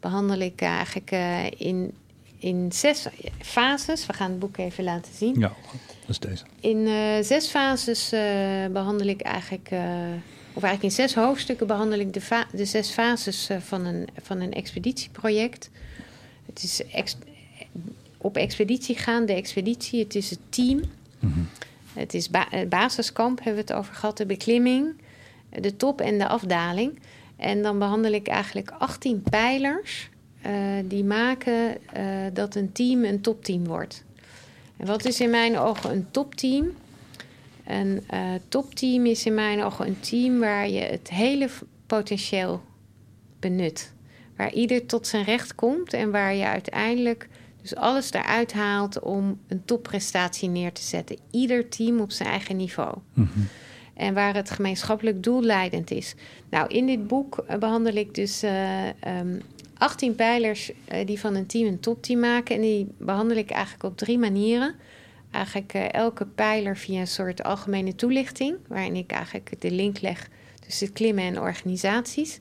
behandel 0.00 0.38
ik 0.38 0.60
eigenlijk 0.60 1.10
uh, 1.10 1.50
in, 1.50 1.92
in 2.38 2.72
zes 2.72 3.06
fases. 3.40 4.06
We 4.06 4.12
gaan 4.12 4.30
het 4.30 4.38
boek 4.38 4.56
even 4.56 4.84
laten 4.84 5.12
zien. 5.14 5.38
Ja, 5.38 5.52
dat 6.00 6.08
is 6.08 6.18
deze. 6.18 6.44
In 6.60 6.76
uh, 6.76 7.22
zes 7.22 7.46
fases 7.46 8.12
uh, 8.12 8.20
behandel 8.66 9.06
ik 9.06 9.20
eigenlijk... 9.20 9.70
of 10.52 10.62
eigenlijk 10.62 10.82
in 10.82 10.90
zes 10.90 11.14
hoofdstukken 11.14 11.66
behandel 11.66 11.98
ik 11.98 12.12
de, 12.12 12.44
de 12.52 12.64
zes 12.64 12.90
fases 12.90 13.48
van, 13.58 13.84
een, 13.84 14.08
van 14.22 14.40
een 14.40 14.52
expeditieproject. 14.52 15.70
Het 16.46 16.62
is 16.62 16.82
op 18.16 18.36
expeditie 18.36 18.96
gaan, 18.96 19.26
de 19.26 19.34
expeditie, 19.34 20.02
het 20.02 20.14
is 20.14 20.30
het 20.30 20.40
team... 20.48 20.80
Mhm. 21.26 21.40
Het 21.92 22.14
is 22.14 22.30
basiskamp, 22.68 23.36
hebben 23.38 23.64
we 23.64 23.72
het 23.72 23.80
over 23.80 23.94
gehad, 23.94 24.16
de 24.16 24.26
beklimming, 24.26 25.00
de 25.50 25.76
top 25.76 26.00
en 26.00 26.18
de 26.18 26.28
afdaling. 26.28 26.98
En 27.36 27.62
dan 27.62 27.78
behandel 27.78 28.12
ik 28.12 28.26
eigenlijk 28.26 28.70
18 28.78 29.22
pijlers 29.22 30.10
uh, 30.46 30.52
die 30.84 31.04
maken 31.04 31.76
uh, 31.96 32.06
dat 32.32 32.54
een 32.54 32.72
team 32.72 33.04
een 33.04 33.20
topteam 33.20 33.66
wordt. 33.66 34.04
En 34.76 34.86
wat 34.86 35.04
is 35.04 35.20
in 35.20 35.30
mijn 35.30 35.58
ogen 35.58 35.90
een 35.90 36.06
topteam? 36.10 36.72
Een 37.66 38.04
uh, 38.14 38.20
topteam 38.48 39.06
is 39.06 39.26
in 39.26 39.34
mijn 39.34 39.62
ogen 39.62 39.86
een 39.86 40.00
team 40.00 40.38
waar 40.38 40.68
je 40.68 40.80
het 40.80 41.10
hele 41.10 41.48
potentieel 41.86 42.62
benut. 43.40 43.92
Waar 44.36 44.52
ieder 44.52 44.86
tot 44.86 45.06
zijn 45.06 45.24
recht 45.24 45.54
komt 45.54 45.92
en 45.92 46.10
waar 46.10 46.34
je 46.34 46.44
uiteindelijk 46.44 47.28
dus 47.68 47.78
alles 47.78 48.12
eruit 48.12 48.52
haalt 48.52 49.00
om 49.00 49.40
een 49.48 49.64
topprestatie 49.64 50.48
neer 50.48 50.72
te 50.72 50.82
zetten. 50.82 51.18
Ieder 51.30 51.68
team 51.68 52.00
op 52.00 52.10
zijn 52.10 52.28
eigen 52.28 52.56
niveau. 52.56 52.94
Mhm. 53.14 53.28
En 53.94 54.14
waar 54.14 54.34
het 54.34 54.50
gemeenschappelijk 54.50 55.22
doel 55.22 55.42
leidend 55.42 55.90
is. 55.90 56.14
Nou, 56.50 56.68
in 56.68 56.86
dit 56.86 57.06
boek 57.06 57.38
eh, 57.38 57.58
behandel 57.58 57.94
ik 57.94 58.14
dus 58.14 58.44
uh, 58.44 58.86
um, 58.86 59.42
18 59.78 60.14
pijlers 60.14 60.70
uh, 60.70 61.06
die 61.06 61.20
van 61.20 61.34
een 61.34 61.46
team 61.46 61.66
een 61.66 61.80
topteam 61.80 62.20
maken. 62.20 62.54
En 62.54 62.60
die 62.60 62.88
behandel 62.98 63.36
ik 63.36 63.50
eigenlijk 63.50 63.84
op 63.84 63.96
drie 63.96 64.18
manieren. 64.18 64.74
Eigenlijk 65.30 65.74
uh, 65.74 65.92
elke 65.92 66.26
pijler 66.26 66.76
via 66.76 67.00
een 67.00 67.06
soort 67.06 67.42
algemene 67.42 67.94
toelichting, 67.94 68.56
waarin 68.68 68.96
ik 68.96 69.10
eigenlijk 69.10 69.60
de 69.60 69.70
link 69.70 70.00
leg 70.00 70.28
tussen 70.66 70.92
klimmen 70.92 71.24
en 71.24 71.40
organisaties. 71.40 72.40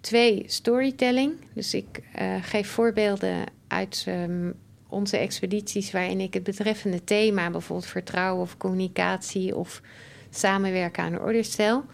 Twee, 0.00 0.42
storytelling. 0.46 1.32
Dus 1.52 1.74
ik 1.74 2.02
geef 2.42 2.68
voorbeelden 2.68 3.44
uit 3.68 4.04
um, 4.08 4.54
onze 4.88 5.16
expedities 5.16 5.90
waarin 5.90 6.20
ik 6.20 6.34
het 6.34 6.42
betreffende 6.42 7.04
thema, 7.04 7.50
bijvoorbeeld 7.50 7.90
vertrouwen 7.90 8.42
of 8.42 8.56
communicatie 8.56 9.56
of 9.56 9.82
samenwerken 10.30 11.02
aan 11.02 11.12
de 11.12 11.20
orde 11.20 11.42
stel. 11.42 11.84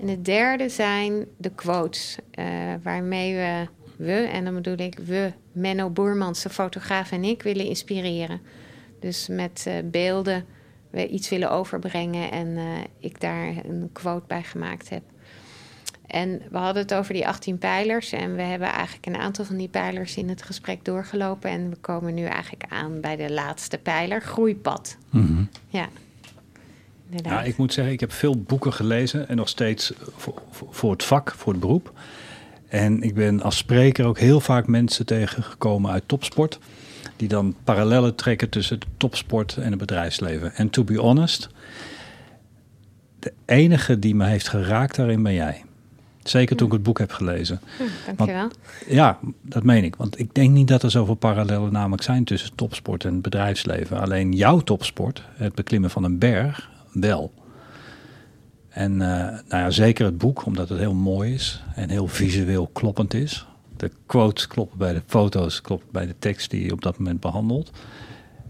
En 0.00 0.08
het 0.08 0.24
derde 0.24 0.68
zijn 0.68 1.26
de 1.36 1.50
quotes, 1.50 2.18
uh, 2.38 2.46
waarmee 2.82 3.34
we, 3.34 3.66
we, 3.96 4.12
en 4.12 4.44
dan 4.44 4.54
bedoel 4.54 4.78
ik 4.78 4.98
we, 4.98 5.32
Menno 5.52 5.90
Boermans, 5.90 6.42
de 6.42 6.50
fotograaf 6.50 7.12
en 7.12 7.24
ik, 7.24 7.42
willen 7.42 7.66
inspireren. 7.66 8.40
Dus 9.00 9.28
met 9.28 9.64
uh, 9.68 9.74
beelden 9.84 10.44
we 10.90 11.08
iets 11.08 11.28
willen 11.28 11.50
overbrengen 11.50 12.30
en 12.30 12.48
uh, 12.48 12.64
ik 12.98 13.20
daar 13.20 13.64
een 13.64 13.90
quote 13.92 14.26
bij 14.26 14.42
gemaakt 14.42 14.88
heb. 14.88 15.02
En 16.08 16.42
we 16.50 16.58
hadden 16.58 16.82
het 16.82 16.94
over 16.94 17.14
die 17.14 17.28
18 17.28 17.58
pijlers. 17.58 18.12
En 18.12 18.34
we 18.34 18.42
hebben 18.42 18.68
eigenlijk 18.68 19.06
een 19.06 19.16
aantal 19.16 19.44
van 19.44 19.56
die 19.56 19.68
pijlers 19.68 20.16
in 20.16 20.28
het 20.28 20.42
gesprek 20.42 20.84
doorgelopen. 20.84 21.50
En 21.50 21.70
we 21.70 21.76
komen 21.76 22.14
nu 22.14 22.24
eigenlijk 22.24 22.64
aan 22.68 23.00
bij 23.00 23.16
de 23.16 23.32
laatste 23.32 23.78
pijler, 23.78 24.20
groeipad. 24.20 24.96
Mhm. 25.10 25.42
Ja. 25.68 25.88
Ja, 27.22 27.42
ik 27.42 27.56
moet 27.56 27.72
zeggen, 27.72 27.92
ik 27.92 28.00
heb 28.00 28.12
veel 28.12 28.42
boeken 28.42 28.72
gelezen 28.72 29.28
en 29.28 29.36
nog 29.36 29.48
steeds 29.48 29.92
voor, 30.16 30.42
voor 30.70 30.90
het 30.90 31.04
vak, 31.04 31.34
voor 31.36 31.52
het 31.52 31.60
beroep. 31.60 31.92
En 32.68 33.02
ik 33.02 33.14
ben 33.14 33.42
als 33.42 33.56
spreker 33.56 34.06
ook 34.06 34.18
heel 34.18 34.40
vaak 34.40 34.66
mensen 34.66 35.06
tegengekomen 35.06 35.90
uit 35.90 36.02
topsport. 36.06 36.58
Die 37.16 37.28
dan 37.28 37.54
parallellen 37.64 38.14
trekken 38.14 38.48
tussen 38.48 38.80
de 38.80 38.86
topsport 38.96 39.56
en 39.56 39.70
het 39.70 39.78
bedrijfsleven. 39.78 40.54
En 40.54 40.70
to 40.70 40.84
be 40.84 40.96
honest, 40.96 41.48
de 43.18 43.32
enige 43.44 43.98
die 43.98 44.14
me 44.14 44.26
heeft 44.26 44.48
geraakt 44.48 44.96
daarin 44.96 45.22
ben 45.22 45.34
jij. 45.34 45.64
Zeker 46.28 46.56
toen 46.56 46.66
ik 46.66 46.72
het 46.72 46.82
boek 46.82 46.98
heb 46.98 47.12
gelezen. 47.12 47.60
Hm, 47.76 47.82
dankjewel. 48.16 48.40
Want, 48.42 48.58
ja, 48.86 49.18
dat 49.42 49.62
meen 49.62 49.84
ik. 49.84 49.96
Want 49.96 50.18
ik 50.18 50.34
denk 50.34 50.50
niet 50.50 50.68
dat 50.68 50.82
er 50.82 50.90
zoveel 50.90 51.14
parallellen 51.14 51.72
namelijk 51.72 52.02
zijn 52.02 52.24
tussen 52.24 52.54
topsport 52.54 53.04
en 53.04 53.20
bedrijfsleven. 53.20 54.00
Alleen 54.00 54.32
jouw 54.32 54.58
topsport, 54.58 55.22
het 55.34 55.54
beklimmen 55.54 55.90
van 55.90 56.04
een 56.04 56.18
berg, 56.18 56.70
wel. 56.92 57.32
En 58.68 58.92
uh, 58.92 58.98
nou 58.98 59.42
ja, 59.48 59.70
zeker 59.70 60.04
het 60.04 60.18
boek, 60.18 60.46
omdat 60.46 60.68
het 60.68 60.78
heel 60.78 60.94
mooi 60.94 61.34
is 61.34 61.62
en 61.74 61.90
heel 61.90 62.06
visueel 62.06 62.66
kloppend 62.72 63.14
is. 63.14 63.46
De 63.76 63.90
quotes 64.06 64.46
kloppen 64.46 64.78
bij 64.78 64.92
de 64.92 65.02
foto's, 65.06 65.60
kloppen 65.60 65.88
bij 65.92 66.06
de 66.06 66.14
tekst 66.18 66.50
die 66.50 66.64
je 66.64 66.72
op 66.72 66.82
dat 66.82 66.98
moment 66.98 67.20
behandelt. 67.20 67.70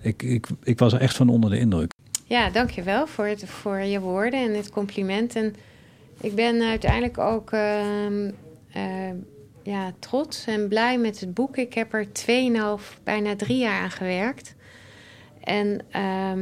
Ik, 0.00 0.22
ik, 0.22 0.46
ik 0.62 0.78
was 0.78 0.92
er 0.92 1.00
echt 1.00 1.16
van 1.16 1.28
onder 1.28 1.50
de 1.50 1.58
indruk. 1.58 1.92
Ja, 2.24 2.50
dankjewel 2.50 3.06
voor, 3.06 3.26
het, 3.26 3.44
voor 3.46 3.78
je 3.78 4.00
woorden 4.00 4.48
en 4.48 4.54
het 4.54 4.70
compliment. 4.70 5.36
En 5.36 5.54
ik 6.20 6.34
ben 6.34 6.62
uiteindelijk 6.62 7.18
ook 7.18 7.52
uh, 7.52 8.24
uh, 8.76 9.10
ja, 9.62 9.92
trots 9.98 10.46
en 10.46 10.68
blij 10.68 10.98
met 10.98 11.20
het 11.20 11.34
boek. 11.34 11.56
Ik 11.56 11.74
heb 11.74 11.92
er 11.92 12.06
2,5, 12.06 12.12
bijna 13.04 13.36
drie 13.36 13.58
jaar 13.58 13.82
aan 13.82 13.90
gewerkt. 13.90 14.54
En 15.40 15.80
uh, 15.96 16.32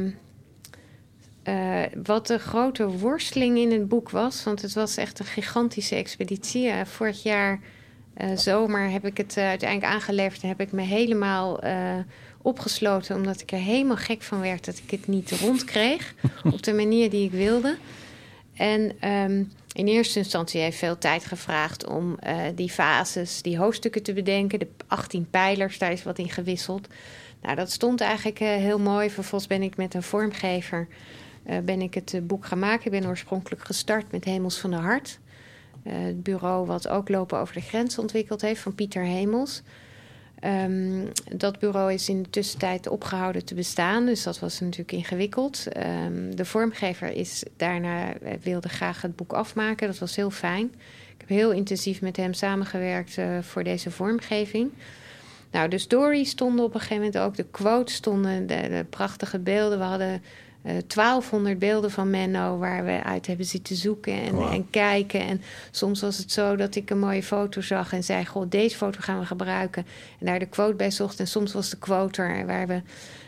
wat 2.03 2.27
de 2.27 2.37
grote 2.37 2.87
worsteling 2.87 3.57
in 3.57 3.71
het 3.71 3.87
boek 3.87 4.09
was, 4.09 4.43
want 4.43 4.61
het 4.61 4.73
was 4.73 4.97
echt 4.97 5.19
een 5.19 5.25
gigantische 5.25 5.95
expeditie. 5.95 6.71
vorig 6.85 7.23
jaar 7.23 7.59
eh, 8.13 8.29
zomer 8.35 8.89
heb 8.89 9.05
ik 9.05 9.17
het 9.17 9.37
uiteindelijk 9.37 9.93
aangeleverd 9.93 10.41
en 10.41 10.47
heb 10.47 10.61
ik 10.61 10.71
me 10.71 10.81
helemaal 10.81 11.59
opgesloten, 12.41 13.15
omdat 13.15 13.41
ik 13.41 13.51
er 13.51 13.57
helemaal 13.57 13.95
gek 13.95 14.21
van 14.21 14.41
werd 14.41 14.65
dat 14.65 14.77
ik 14.77 14.91
het 14.91 15.07
niet 15.07 15.31
rondkreeg 15.31 16.13
op 16.53 16.63
de 16.63 16.73
manier 16.73 17.09
die 17.09 17.25
ik 17.25 17.31
wilde. 17.31 17.77
En 18.57 19.09
um, 19.09 19.51
in 19.77 19.87
eerste 19.87 20.19
instantie 20.19 20.61
heeft 20.61 20.77
veel 20.77 20.97
tijd 20.97 21.25
gevraagd 21.25 21.87
om 21.87 22.17
uh, 22.27 22.41
die 22.55 22.69
fases, 22.69 23.41
die 23.41 23.57
hoofdstukken 23.57 24.03
te 24.03 24.13
bedenken. 24.13 24.59
De 24.59 24.67
18 24.87 25.29
pijlers, 25.29 25.77
daar 25.77 25.91
is 25.91 26.03
wat 26.03 26.17
in 26.17 26.29
gewisseld. 26.29 26.87
Nou, 27.41 27.55
dat 27.55 27.71
stond 27.71 28.01
eigenlijk 28.01 28.39
uh, 28.39 28.47
heel 28.47 28.79
mooi. 28.79 29.09
Vervolgens 29.09 29.49
ben 29.49 29.61
ik 29.61 29.75
met 29.75 29.93
een 29.93 30.03
vormgever 30.03 30.87
eh, 31.43 31.57
ben 31.59 31.81
ik 31.81 31.93
het 31.93 32.19
boek 32.23 32.55
maken. 32.55 32.85
Ik 32.85 32.99
ben 32.99 33.09
oorspronkelijk 33.09 33.65
gestart 33.65 34.11
met 34.11 34.23
Hemels 34.23 34.57
van 34.57 34.69
de 34.69 34.75
Hart. 34.75 35.19
het 35.83 36.23
bureau 36.23 36.65
wat 36.65 36.87
ook 36.87 37.09
Lopen 37.09 37.39
over 37.39 37.53
de 37.53 37.61
Grens 37.61 37.97
ontwikkeld 37.97 38.41
heeft 38.41 38.61
van 38.61 38.75
Pieter 38.75 39.03
Hemels. 39.03 39.61
Ehm, 40.39 41.05
dat 41.35 41.59
bureau 41.59 41.93
is 41.93 42.09
in 42.09 42.23
de 42.23 42.29
tussentijd 42.29 42.87
opgehouden 42.87 43.45
te 43.45 43.53
bestaan, 43.53 44.05
dus 44.05 44.23
dat 44.23 44.39
was 44.39 44.59
natuurlijk 44.59 44.91
ingewikkeld. 44.91 45.67
Ehm, 45.67 46.35
de 46.35 46.45
vormgever 46.45 47.11
is 47.11 47.43
daarna 47.55 48.13
wilde 48.41 48.69
graag 48.69 49.01
het 49.01 49.15
boek 49.15 49.33
afmaken. 49.33 49.87
Dat 49.87 49.97
was 49.97 50.15
heel 50.15 50.29
fijn. 50.29 50.65
Ik 51.13 51.17
heb 51.17 51.29
heel 51.29 51.51
intensief 51.51 52.01
met 52.01 52.17
hem 52.17 52.33
samengewerkt 52.33 53.17
uh, 53.17 53.41
voor 53.41 53.63
deze 53.63 53.91
vormgeving. 53.91 54.71
Nou, 55.51 55.69
de 55.69 55.77
story 55.77 56.23
stonden 56.23 56.65
op 56.65 56.73
een 56.73 56.79
gegeven 56.79 57.03
moment 57.03 57.17
ook, 57.17 57.35
de 57.35 57.45
quotes 57.51 57.95
stonden, 57.95 58.47
de 58.47 58.85
prachtige 58.89 59.39
beelden. 59.39 59.77
We 59.77 59.83
hadden 59.83 60.21
1200 60.67 61.53
eh, 61.53 61.59
beelden 61.59 61.91
van 61.91 62.09
Menno 62.09 62.57
waar 62.57 62.85
we 62.85 63.03
uit 63.03 63.27
hebben 63.27 63.45
zitten 63.45 63.75
zoeken 63.75 64.13
en, 64.13 64.37
en, 64.51 64.69
kijken. 64.69 65.21
En 65.21 65.41
soms 65.71 66.01
was 66.01 66.17
het 66.17 66.31
zo 66.31 66.55
dat 66.55 66.75
ik 66.75 66.89
een 66.89 66.99
mooie 66.99 67.23
foto 67.23 67.61
zag 67.61 67.93
en 67.93 68.03
zei: 68.03 68.25
Goh, 68.25 68.49
deze 68.49 68.75
foto 68.75 68.99
gaan 69.01 69.19
we 69.19 69.25
gebruiken. 69.25 69.85
En 70.19 70.25
daar 70.25 70.39
de 70.39 70.45
quote 70.45 70.75
bij 70.75 70.91
zocht. 70.91 71.19
En 71.19 71.27
soms 71.27 71.53
was 71.53 71.69
de 71.69 71.77
quote 71.77 72.21
er 72.21 72.45
waar 72.45 72.67
we. 72.67 72.81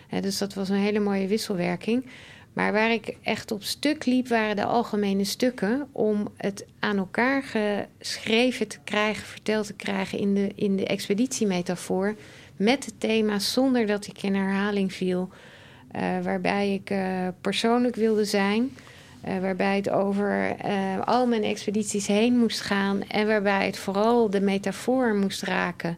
Hè, 0.07 0.21
dus 0.21 0.37
dat 0.37 0.53
was 0.53 0.69
een 0.69 0.75
hele 0.75 0.99
mooie 0.99 1.27
wisselwerking. 1.27 2.05
Maar 2.53 2.71
waar 2.71 2.91
ik 2.91 3.17
echt 3.23 3.51
op 3.51 3.63
stuk 3.63 4.05
liep, 4.05 4.27
waren 4.27 4.55
de 4.55 4.65
algemene 4.65 5.23
stukken 5.23 5.87
om 5.91 6.27
het 6.37 6.65
aan 6.79 6.97
elkaar 6.97 7.43
geschreven 7.43 8.67
te 8.67 8.79
krijgen, 8.83 9.25
verteld 9.25 9.65
te 9.65 9.73
krijgen 9.73 10.19
in 10.19 10.33
de, 10.33 10.51
in 10.55 10.75
de 10.75 10.85
expeditiemetafoor. 10.85 12.15
Met 12.55 12.85
het 12.85 12.99
thema 12.99 13.39
zonder 13.39 13.87
dat 13.87 14.07
ik 14.07 14.23
in 14.23 14.35
herhaling 14.35 14.93
viel. 14.93 15.29
Uh, 15.95 16.23
waarbij 16.23 16.73
ik 16.73 16.89
uh, 16.89 17.27
persoonlijk 17.41 17.95
wilde 17.95 18.25
zijn. 18.25 18.77
Uh, 19.27 19.39
waarbij 19.39 19.75
het 19.75 19.89
over 19.89 20.55
al 21.05 21.27
mijn 21.27 21.43
expedities 21.43 22.07
heen 22.07 22.37
moest 22.37 22.61
gaan. 22.61 23.03
En 23.03 23.27
waarbij 23.27 23.65
het 23.65 23.77
vooral 23.77 24.29
de 24.29 24.41
metafoor 24.41 25.15
moest 25.15 25.41
raken 25.41 25.97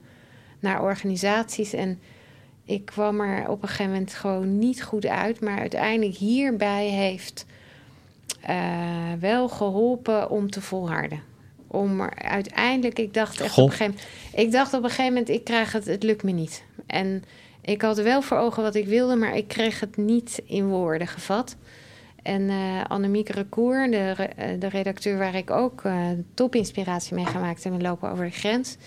naar 0.60 0.82
organisaties. 0.82 1.74
En 1.74 2.00
ik 2.66 2.86
kwam 2.86 3.22
er 3.22 3.50
op 3.50 3.62
een 3.62 3.68
gegeven 3.68 3.92
moment 3.92 4.14
gewoon 4.14 4.60
niet 4.60 4.84
goed 4.84 5.06
uit. 5.06 5.42
Maar 5.42 5.60
uiteindelijk 5.60 6.18
hierbij 6.18 6.88
heeft 6.88 7.46
wel 9.20 9.50
geholpen 9.50 10.30
om 10.30 10.52
te 10.52 10.62
volharden. 10.62 11.22
Om 11.68 12.02
er 12.02 12.16
uiteindelijk, 12.16 13.00
ik 13.00 13.14
dacht 13.14 13.42
echt 13.42 13.58
op 13.58 13.64
een 13.64 13.72
gegeven 13.72 13.94
moment. 13.94 14.08
Ik 14.46 14.52
dacht 14.52 14.74
op 14.74 14.84
een 14.84 14.90
gegeven 14.90 15.14
moment, 15.14 15.30
ik 15.30 15.44
krijg 15.44 15.72
het, 15.72 15.86
het 15.86 16.04
lukt 16.04 16.24
me 16.24 16.32
niet. 16.32 16.64
En 16.86 17.24
ik 17.62 17.82
had 17.82 17.98
wel 17.98 18.22
voor 18.22 18.38
ogen 18.38 18.64
wat 18.64 18.76
ik 18.76 18.88
wilde, 18.88 19.16
maar 19.16 19.38
ik 19.38 19.48
kreeg 19.48 19.80
het 19.80 19.98
niet 19.98 20.42
in 20.46 20.68
woorden 20.68 21.08
gevat. 21.08 21.56
En 22.24 22.42
uh, 22.42 22.84
Annemieke 22.84 23.32
Recour, 23.32 23.92
de, 23.92 24.30
uh, 24.40 24.60
de 24.60 24.68
redacteur 24.68 25.18
waar 25.18 25.36
ik 25.36 25.52
ook 25.52 25.84
uh, 25.84 26.06
topinspiratie 26.34 27.16
mee 27.16 27.26
gemaakt 27.26 27.64
heb 27.64 27.74
in 27.74 27.82
Lopen 27.82 28.12
over 28.12 28.26
de 28.26 28.32
Grens, 28.32 28.78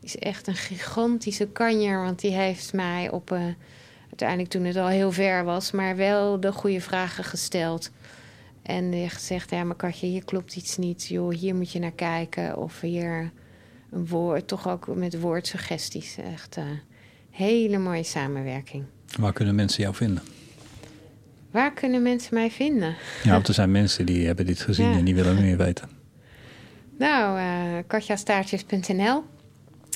is 0.00 0.18
echt 0.18 0.46
een 0.46 0.54
gigantische 0.54 1.48
kanjer. 1.48 2.02
Want 2.02 2.20
die 2.20 2.30
heeft 2.30 2.72
mij 2.72 3.10
op, 3.10 3.38
uiteindelijk 4.08 4.50
toen 4.50 4.64
het 4.64 4.76
al 4.76 4.88
heel 4.88 5.12
ver 5.12 5.44
was, 5.44 5.70
maar 5.70 5.96
wel 5.96 6.40
de 6.40 6.52
goede 6.52 6.80
vragen 6.80 7.24
gesteld. 7.24 7.90
En 8.62 8.92
heeft 8.92 9.14
gezegd, 9.14 9.50
ja 9.50 9.64
maar 9.64 9.76
Katje, 9.76 10.06
hier 10.06 10.24
klopt 10.24 10.56
iets 10.56 10.76
niet. 10.76 11.06
Joh, 11.06 11.34
hier 11.34 11.54
moet 11.54 11.72
je 11.72 11.78
naar 11.78 11.92
kijken. 11.92 12.56
Of 12.56 12.80
hier 12.80 13.30
een 13.90 14.06
woord, 14.06 14.48
toch 14.48 14.68
ook 14.68 14.86
met 14.86 15.20
woordsuggesties. 15.20 16.16
Echt 16.16 16.58
Hele 17.32 17.78
mooie 17.78 18.02
samenwerking. 18.02 18.84
Waar 19.18 19.32
kunnen 19.32 19.54
mensen 19.54 19.82
jou 19.82 19.94
vinden? 19.94 20.22
Waar 21.50 21.72
kunnen 21.72 22.02
mensen 22.02 22.34
mij 22.34 22.50
vinden? 22.50 22.96
Ja, 23.22 23.32
want 23.32 23.48
er 23.48 23.54
zijn 23.54 23.70
mensen 23.70 24.06
die 24.06 24.26
hebben 24.26 24.46
dit 24.46 24.60
gezien 24.60 24.92
en 24.92 25.04
die 25.04 25.14
willen 25.14 25.40
meer 25.40 25.56
weten. 25.56 25.88
Nou, 26.98 27.38
uh, 27.38 27.78
katjastaartjes.nl 27.86 29.24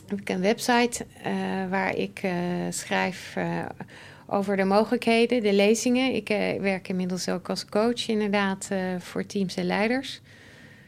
heb 0.07 0.21
ik 0.21 0.29
een 0.29 0.41
website 0.41 1.07
uh, 1.27 1.33
waar 1.71 1.97
ik 1.97 2.21
uh, 2.25 2.33
schrijf 2.71 3.37
over 4.27 4.57
de 4.57 4.65
mogelijkheden, 4.65 5.43
de 5.43 5.53
lezingen. 5.53 6.15
Ik 6.15 6.29
werk 6.61 6.89
inmiddels 6.89 7.29
ook 7.29 7.49
als 7.49 7.65
coach 7.65 8.09
inderdaad 8.09 8.69
voor 8.99 9.27
teams 9.27 9.55
en 9.55 9.65
leiders. 9.65 10.21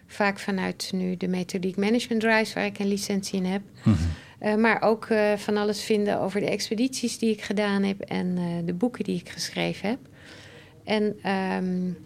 Vaak 0.07 0.39
vanuit 0.39 0.91
nu 0.95 1.17
de 1.17 1.29
methodiek 1.29 1.77
Management 1.77 2.21
Drives, 2.21 2.53
waar 2.53 2.65
ik 2.65 2.79
een 2.79 2.89
licentie 2.89 3.39
in 3.39 3.45
heb. 3.45 3.63
Mm 3.83 3.93
-hmm. 3.93 4.09
Uh, 4.43 4.55
maar 4.55 4.83
ook 4.83 5.09
uh, 5.09 5.33
van 5.37 5.57
alles 5.57 5.83
vinden 5.83 6.21
over 6.21 6.41
de 6.41 6.51
expedities 6.51 7.19
die 7.19 7.31
ik 7.31 7.43
gedaan 7.43 7.83
heb 7.83 8.01
en 8.01 8.37
uh, 8.37 8.45
de 8.65 8.75
boeken 8.75 9.05
die 9.05 9.21
ik 9.21 9.29
geschreven 9.29 9.89
heb. 9.89 9.99
En 10.85 11.31
um, 11.33 11.99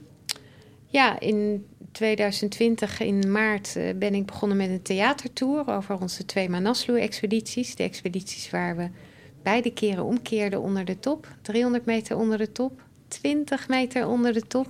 ja, 0.87 1.21
in 1.21 1.67
2020 1.93 3.01
in 3.01 3.33
maart 3.33 3.77
ben 3.97 4.15
ik 4.15 4.27
begonnen 4.27 4.57
met 4.57 4.69
een 4.69 4.83
theatertour 4.83 5.69
over 5.69 6.01
onze 6.01 6.25
twee 6.25 6.49
Manaslu-expedities. 6.49 7.75
De 7.77 7.83
expedities 7.83 8.51
waar 8.51 8.77
we 8.77 8.89
beide 9.43 9.73
keren 9.73 10.05
omkeerden 10.05 10.61
onder 10.61 10.85
de 10.85 10.99
top. 10.99 11.29
300 11.43 11.85
meter 11.85 12.17
onder 12.17 12.39
de 12.39 12.53
top, 12.53 12.83
20 13.09 13.69
meter 13.69 14.07
onder 14.07 14.33
de 14.33 14.47
top. 14.47 14.69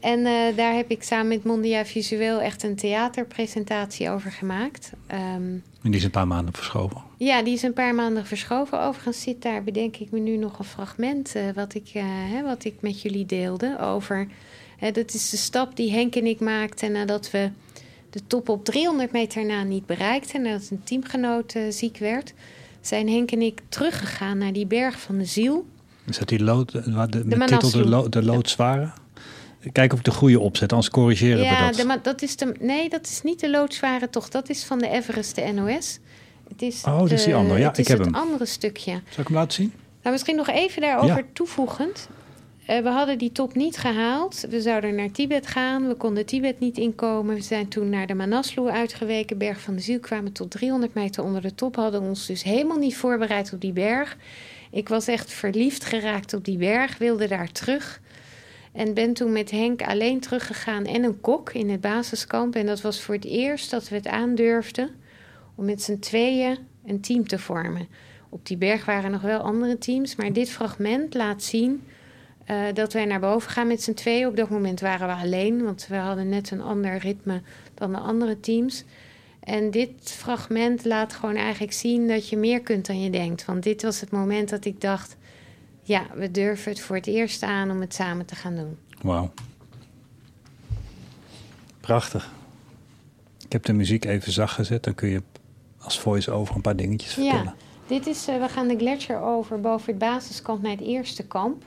En 0.00 0.18
uh, 0.18 0.56
daar 0.56 0.74
heb 0.74 0.90
ik 0.90 1.02
samen 1.02 1.28
met 1.28 1.44
Mondia 1.44 1.84
Visueel 1.84 2.40
echt 2.40 2.62
een 2.62 2.76
theaterpresentatie 2.76 4.10
over 4.10 4.32
gemaakt. 4.32 4.92
Um, 5.36 5.62
en 5.82 5.90
die 5.90 5.98
is 5.98 6.04
een 6.04 6.10
paar 6.10 6.26
maanden 6.26 6.54
verschoven? 6.54 7.02
Ja, 7.16 7.42
die 7.42 7.54
is 7.54 7.62
een 7.62 7.72
paar 7.72 7.94
maanden 7.94 8.26
verschoven. 8.26 8.80
Overigens 8.80 9.22
zit 9.22 9.42
daar, 9.42 9.62
bedenk 9.62 9.96
ik 9.96 10.10
me 10.10 10.18
nu 10.18 10.36
nog 10.36 10.58
een 10.58 10.64
fragment... 10.64 11.36
Uh, 11.36 11.42
wat, 11.54 11.74
ik, 11.74 11.90
uh, 11.94 12.02
hè, 12.06 12.42
wat 12.42 12.64
ik 12.64 12.74
met 12.80 13.02
jullie 13.02 13.26
deelde 13.26 13.78
over... 13.80 14.28
dat 14.92 15.14
is 15.14 15.30
de 15.30 15.36
stap 15.36 15.76
die 15.76 15.92
Henk 15.92 16.14
en 16.14 16.26
ik 16.26 16.40
maakten 16.40 16.92
nadat 16.92 17.30
we 17.30 17.50
de 18.10 18.20
top 18.26 18.48
op 18.48 18.64
300 18.64 19.12
meter 19.12 19.46
na 19.46 19.62
niet 19.62 19.86
bereikten... 19.86 20.42
nadat 20.42 20.70
een 20.70 20.82
teamgenoot 20.84 21.54
ziek 21.68 21.96
werd... 21.96 22.34
zijn 22.80 23.08
Henk 23.08 23.30
en 23.30 23.42
ik 23.42 23.60
teruggegaan 23.68 24.38
naar 24.38 24.52
die 24.52 24.66
berg 24.66 25.00
van 25.00 25.18
de 25.18 25.24
ziel... 25.24 25.66
Is 26.06 26.18
dat 26.18 26.28
die 26.28 26.42
lood, 26.42 26.72
de, 26.72 26.82
de, 27.10 27.28
de 27.28 27.44
titel 27.44 27.70
de, 27.70 27.88
lo, 27.88 28.08
de 28.08 28.22
loodzware? 28.22 28.92
Kijk 29.72 29.92
of 29.92 29.98
ik 29.98 30.04
de 30.04 30.10
goede 30.10 30.40
opzet, 30.40 30.72
anders 30.72 30.90
corrigeren 30.90 31.42
ja, 31.42 31.70
we 31.70 31.76
dat. 31.76 31.86
Ja, 31.86 31.96
dat 31.96 32.22
is 32.22 32.36
de, 32.36 32.54
nee, 32.60 32.88
dat 32.88 33.06
is 33.06 33.22
niet 33.22 33.40
de 33.40 33.50
loodzware 33.50 34.10
tocht. 34.10 34.32
Dat 34.32 34.48
is 34.48 34.64
van 34.64 34.78
de 34.78 34.88
Everest, 34.88 35.34
de 35.34 35.52
NOS. 35.52 35.98
Het 36.48 36.62
is 36.62 36.82
oh, 36.84 36.98
dat 36.98 37.10
is 37.10 37.24
die 37.24 37.34
andere. 37.34 37.60
Ja, 37.60 37.76
ik 37.76 37.88
heb 37.88 37.98
het 37.98 38.12
andere 38.12 38.46
stukje. 38.46 38.90
Zal 38.90 39.20
ik 39.20 39.26
hem 39.26 39.36
laten 39.36 39.52
zien? 39.52 39.72
Nou, 40.02 40.14
misschien 40.14 40.36
nog 40.36 40.48
even 40.48 40.82
daarover 40.82 41.16
ja. 41.16 41.22
toevoegend. 41.32 42.08
Uh, 42.70 42.78
we 42.78 42.88
hadden 42.88 43.18
die 43.18 43.32
top 43.32 43.54
niet 43.54 43.76
gehaald. 43.76 44.46
We 44.48 44.60
zouden 44.60 44.94
naar 44.94 45.10
Tibet 45.10 45.46
gaan. 45.46 45.88
We 45.88 45.94
konden 45.94 46.26
Tibet 46.26 46.60
niet 46.60 46.78
inkomen. 46.78 47.34
We 47.34 47.42
zijn 47.42 47.68
toen 47.68 47.88
naar 47.88 48.06
de 48.06 48.14
Manaslu 48.14 48.68
uitgeweken. 48.68 49.38
Berg 49.38 49.60
van 49.60 49.74
de 49.74 49.80
Ziel 49.80 50.00
kwamen 50.00 50.32
tot 50.32 50.50
300 50.50 50.94
meter 50.94 51.24
onder 51.24 51.42
de 51.42 51.54
top. 51.54 51.76
Hadden 51.76 52.02
ons 52.02 52.26
dus 52.26 52.42
helemaal 52.42 52.78
niet 52.78 52.96
voorbereid 52.96 53.52
op 53.52 53.60
die 53.60 53.72
berg. 53.72 54.16
Ik 54.70 54.88
was 54.88 55.06
echt 55.06 55.32
verliefd 55.32 55.84
geraakt 55.84 56.34
op 56.34 56.44
die 56.44 56.58
berg. 56.58 56.98
Wilde 56.98 57.28
daar 57.28 57.52
terug. 57.52 58.00
En 58.72 58.94
ben 58.94 59.12
toen 59.12 59.32
met 59.32 59.50
Henk 59.50 59.82
alleen 59.82 60.20
teruggegaan 60.20 60.84
en 60.84 61.04
een 61.04 61.20
kok 61.20 61.52
in 61.52 61.70
het 61.70 61.80
basiskamp. 61.80 62.54
En 62.54 62.66
dat 62.66 62.80
was 62.80 63.00
voor 63.00 63.14
het 63.14 63.24
eerst 63.24 63.70
dat 63.70 63.88
we 63.88 63.96
het 63.96 64.06
aandurfden 64.06 64.90
om 65.54 65.64
met 65.64 65.82
z'n 65.82 65.98
tweeën 65.98 66.58
een 66.86 67.00
team 67.00 67.28
te 67.28 67.38
vormen. 67.38 67.88
Op 68.28 68.46
die 68.46 68.56
berg 68.56 68.84
waren 68.84 69.10
nog 69.10 69.22
wel 69.22 69.40
andere 69.40 69.78
teams, 69.78 70.16
maar 70.16 70.32
dit 70.32 70.50
fragment 70.50 71.14
laat 71.14 71.42
zien 71.42 71.82
uh, 72.50 72.62
dat 72.74 72.92
wij 72.92 73.04
naar 73.04 73.20
boven 73.20 73.50
gaan 73.50 73.66
met 73.66 73.82
z'n 73.82 73.94
tweeën. 73.94 74.26
Op 74.26 74.36
dat 74.36 74.50
moment 74.50 74.80
waren 74.80 75.06
we 75.06 75.22
alleen, 75.22 75.64
want 75.64 75.86
we 75.88 75.96
hadden 75.96 76.28
net 76.28 76.50
een 76.50 76.60
ander 76.60 76.96
ritme 76.96 77.42
dan 77.74 77.92
de 77.92 77.98
andere 77.98 78.40
teams. 78.40 78.84
En 79.40 79.70
dit 79.70 79.90
fragment 80.02 80.84
laat 80.84 81.12
gewoon 81.12 81.36
eigenlijk 81.36 81.72
zien 81.72 82.08
dat 82.08 82.28
je 82.28 82.36
meer 82.36 82.60
kunt 82.60 82.86
dan 82.86 83.00
je 83.00 83.10
denkt. 83.10 83.44
Want 83.44 83.62
dit 83.62 83.82
was 83.82 84.00
het 84.00 84.10
moment 84.10 84.48
dat 84.48 84.64
ik 84.64 84.80
dacht: 84.80 85.16
ja, 85.90 86.06
we 86.14 86.30
durven 86.30 86.70
het 86.70 86.80
voor 86.80 86.96
het 86.96 87.06
eerst 87.06 87.42
aan 87.42 87.70
om 87.70 87.80
het 87.80 87.94
samen 87.94 88.26
te 88.26 88.34
gaan 88.34 88.56
doen. 88.56 88.78
Wauw. 89.02 89.30
Prachtig. 91.80 92.30
Ik 93.44 93.52
heb 93.52 93.64
de 93.64 93.72
muziek 93.72 94.04
even 94.04 94.32
zacht 94.32 94.54
gezet. 94.54 94.84
Dan 94.84 94.94
kun 94.94 95.08
je 95.08 95.22
als 95.78 96.00
voice-over 96.00 96.54
een 96.54 96.60
paar 96.60 96.76
dingetjes 96.76 97.12
vertellen. 97.12 97.44
Ja, 97.44 97.54
dit 97.86 98.06
is, 98.06 98.28
uh, 98.28 98.40
we 98.40 98.48
gaan 98.48 98.68
de 98.68 98.76
gletsjer 98.76 99.20
over 99.20 99.60
boven 99.60 99.86
het 99.86 99.98
basiskamp 99.98 100.62
naar 100.62 100.70
het 100.70 100.80
eerste 100.80 101.26
kamp. 101.26 101.64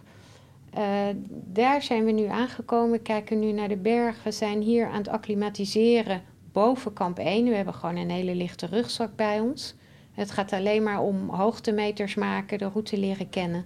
Uh, 0.77 0.81
daar 1.29 1.81
zijn 1.81 2.05
we 2.05 2.11
nu 2.11 2.25
aangekomen. 2.25 2.91
We 2.91 2.99
kijken 2.99 3.39
nu 3.39 3.51
naar 3.51 3.67
de 3.67 3.77
berg. 3.77 4.23
We 4.23 4.31
zijn 4.31 4.61
hier 4.61 4.87
aan 4.87 4.97
het 4.97 5.07
acclimatiseren 5.07 6.21
boven 6.51 6.93
kamp 6.93 7.19
1. 7.19 7.45
We 7.45 7.55
hebben 7.55 7.73
gewoon 7.73 7.95
een 7.95 8.09
hele 8.09 8.35
lichte 8.35 8.65
rugzak 8.65 9.15
bij 9.15 9.39
ons. 9.39 9.75
Het 10.11 10.31
gaat 10.31 10.53
alleen 10.53 10.83
maar 10.83 11.01
om 11.01 11.29
hoogtemeters 11.29 12.15
maken, 12.15 12.57
de 12.57 12.69
route 12.69 12.97
leren 12.97 13.29
kennen. 13.29 13.65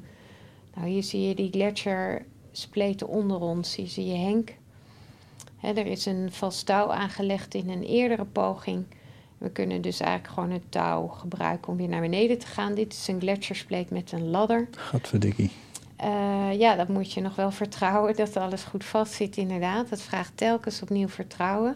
Nou, 0.77 0.89
hier 0.89 1.03
zie 1.03 1.27
je 1.27 1.35
die 1.35 1.51
gletsjerspleten 1.51 3.07
onder 3.07 3.39
ons. 3.39 3.75
Hier 3.75 3.87
zie 3.87 4.05
je 4.05 4.17
Henk. 4.17 4.53
er 5.61 5.85
is 5.85 6.05
een 6.05 6.31
vast 6.31 6.65
touw 6.65 6.91
aangelegd 6.91 7.53
in 7.53 7.69
een 7.69 7.83
eerdere 7.83 8.25
poging. 8.25 8.85
We 9.37 9.49
kunnen 9.49 9.81
dus 9.81 9.99
eigenlijk 9.99 10.33
gewoon 10.33 10.51
het 10.51 10.71
touw 10.71 11.07
gebruiken 11.07 11.71
om 11.71 11.77
weer 11.77 11.87
naar 11.87 12.01
beneden 12.01 12.37
te 12.37 12.47
gaan. 12.47 12.73
Dit 12.73 12.93
is 12.93 13.07
een 13.07 13.19
gletsjerspleet 13.19 13.89
met 13.89 14.11
een 14.11 14.29
ladder. 14.29 14.67
Gadverdikkie. 14.71 15.51
Eh, 15.95 16.59
ja, 16.59 16.75
dat 16.75 16.87
moet 16.87 17.13
je 17.13 17.21
nog 17.21 17.35
wel 17.35 17.51
vertrouwen 17.51 18.15
dat 18.15 18.37
alles 18.37 18.63
goed 18.63 18.85
vastzit, 18.85 19.37
inderdaad. 19.37 19.89
Dat 19.89 20.01
vraagt 20.01 20.31
telkens 20.35 20.81
opnieuw 20.81 21.07
vertrouwen. 21.07 21.75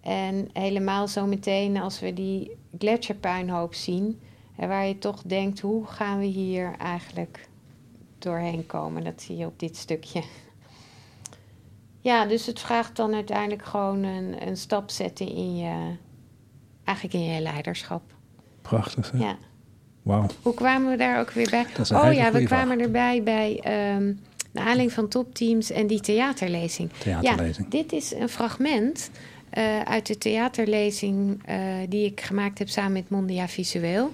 En 0.00 0.48
helemaal 0.52 1.08
zo 1.08 1.26
meteen 1.26 1.76
als 1.76 2.00
we 2.00 2.14
die 2.14 2.56
gletsjerpuinhoop 2.78 3.74
zien, 3.74 4.20
en 4.56 4.68
waar 4.68 4.86
je 4.86 4.98
toch 4.98 5.22
denkt, 5.22 5.60
hoe 5.60 5.86
gaan 5.86 6.18
we 6.18 6.24
hier 6.24 6.74
eigenlijk 6.78 7.48
doorheen 8.22 8.66
komen? 8.66 9.04
Dat 9.04 9.22
zie 9.22 9.36
je 9.36 9.46
op 9.46 9.58
dit 9.58 9.76
stukje. 9.76 10.22
Ja, 12.00 12.26
dus 12.26 12.46
het 12.46 12.60
vraagt 12.60 12.96
dan 12.96 13.14
uiteindelijk 13.14 13.64
gewoon 13.64 14.02
een, 14.02 14.46
een 14.46 14.56
stap 14.56 14.90
zetten 14.90 15.28
in 15.28 15.56
je, 15.56 15.96
eigenlijk 16.84 17.18
in 17.18 17.34
je 17.34 17.40
leiderschap. 17.40 18.02
Prachtig, 18.62 19.10
hè? 19.10 19.18
Ja. 19.18 19.36
Wauw. 20.02 20.26
Hoe 20.42 20.54
kwamen 20.54 20.90
we 20.90 20.96
daar 20.96 21.20
ook 21.20 21.30
weer 21.30 21.50
bij? 21.50 21.66
Oh 21.92 22.12
ja, 22.12 22.32
we 22.32 22.42
kwamen 22.42 22.76
vraag. 22.76 22.86
erbij 22.86 23.22
bij 23.22 23.60
ehm 23.62 24.12
de 24.52 24.58
aanleiding 24.58 24.92
van 24.92 25.08
topteams 25.08 25.70
en 25.70 25.86
die 25.86 26.00
theaterlezing. 26.00 26.90
Theaterlezing. 26.92 27.66
Ja, 27.70 27.78
dit 27.78 27.92
is 27.92 28.14
een 28.14 28.28
fragment 28.28 29.10
eh, 29.50 29.80
uit 29.80 30.06
de 30.06 30.18
theaterlezing 30.18 31.42
eh, 31.44 31.56
die 31.88 32.04
ik 32.04 32.20
gemaakt 32.20 32.58
heb 32.58 32.68
samen 32.68 32.92
met 32.92 33.10
Mondia 33.10 33.48
Visueel. 33.48 34.12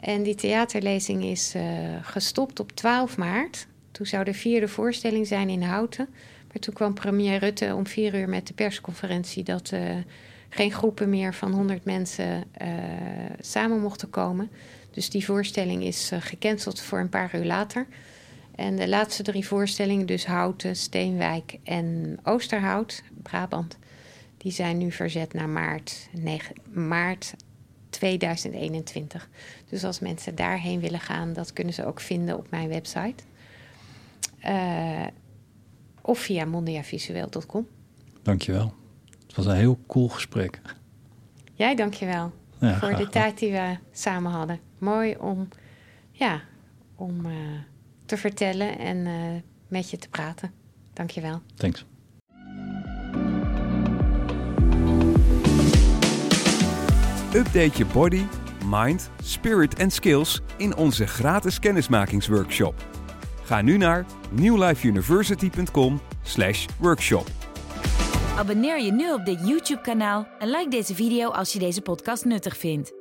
En 0.00 0.22
die 0.22 0.34
theaterlezing 0.34 1.24
is 1.24 1.54
eh, 1.54 1.62
gestopt 2.02 2.60
op 2.60 2.72
12 2.72 3.16
maart. 3.16 3.66
Toen 3.90 4.06
zou 4.06 4.24
de 4.24 4.34
vierde 4.34 4.68
voorstelling 4.68 5.26
zijn 5.26 5.48
in 5.48 5.62
Houten. 5.62 6.08
Maar 6.46 6.58
toen 6.58 6.74
kwam 6.74 6.94
premier 6.94 7.38
Rutte 7.38 7.74
om 7.74 7.86
vier 7.86 8.14
uur 8.14 8.28
met 8.28 8.46
de 8.46 8.54
persconferentie 8.54 9.44
dat 9.44 9.70
eh, 9.72 9.82
geen 10.48 10.72
groepen 10.72 11.10
meer 11.10 11.34
van 11.34 11.52
100 11.52 11.84
mensen 11.84 12.44
eh, 12.52 12.68
samen 13.40 13.80
mochten 13.80 14.10
komen. 14.10 14.50
Dus 14.90 15.10
die 15.10 15.24
voorstelling 15.24 15.82
is 15.84 16.10
gecanceld 16.20 16.80
voor 16.80 16.98
een 16.98 17.08
paar 17.08 17.36
uur 17.36 17.44
later. 17.44 17.86
En 18.54 18.76
de 18.76 18.88
laatste 18.88 19.22
drie 19.22 19.46
voorstellingen, 19.46 20.06
dus 20.06 20.26
Houten, 20.26 20.76
Steenwijk 20.76 21.58
en 21.64 22.18
Oosterhout, 22.22 23.02
Brabant, 23.22 23.78
die 24.36 24.52
zijn 24.52 24.78
nu 24.78 24.92
verzet 24.92 25.32
naar 25.32 25.48
maart, 25.48 26.08
9, 26.12 26.54
maart 26.72 27.34
2021. 27.90 29.28
Dus 29.70 29.84
als 29.84 30.00
mensen 30.00 30.34
daarheen 30.34 30.80
willen 30.80 31.00
gaan, 31.00 31.32
dat 31.32 31.52
kunnen 31.52 31.74
ze 31.74 31.86
ook 31.86 32.00
vinden 32.00 32.36
op 32.36 32.50
mijn 32.50 32.68
website. 32.68 33.22
Eh, 34.40 35.06
of 36.00 36.18
via 36.18 36.44
mondiavisueel.com. 36.44 37.66
Dankjewel. 38.22 38.74
Het 39.26 39.36
was 39.36 39.46
een 39.46 39.56
heel 39.56 39.78
cool 39.86 40.08
gesprek. 40.08 40.60
Jij 41.54 41.74
dankjewel 41.74 42.32
Ja, 42.58 42.78
voor 42.78 42.96
de 42.96 43.08
tijd 43.08 43.38
die 43.38 43.52
we 43.52 43.76
samen 43.92 44.30
hadden. 44.32 44.60
Mooi 44.78 45.16
om, 45.16 45.48
ja, 46.12 46.40
om 46.96 47.26
eh, 47.26 47.32
te 48.06 48.16
vertellen 48.16 48.78
en 48.78 49.06
eh, 49.06 49.14
met 49.68 49.90
je 49.90 49.96
te 49.96 50.08
praten. 50.08 50.52
Dankjewel. 50.92 51.40
Thanks. 51.54 51.84
Update 57.34 57.78
je 57.78 57.86
body, 57.92 58.24
mind, 58.70 59.10
spirit 59.22 59.74
en 59.74 59.90
skills 59.90 60.40
in 60.56 60.76
onze 60.76 61.06
gratis 61.06 61.58
kennismakingsworkshop. 61.58 62.74
Ga 63.44 63.62
nu 63.62 63.76
naar 63.76 64.06
newlifeuniversity.com/workshop. 64.30 67.26
Abonneer 68.36 68.80
je 68.80 68.92
nu 68.92 69.12
op 69.12 69.24
dit 69.24 69.48
YouTube-kanaal 69.48 70.28
en 70.38 70.48
like 70.48 70.70
deze 70.70 70.94
video 70.94 71.30
als 71.30 71.52
je 71.52 71.58
deze 71.58 71.80
podcast 71.80 72.24
nuttig 72.24 72.56
vindt. 72.56 72.99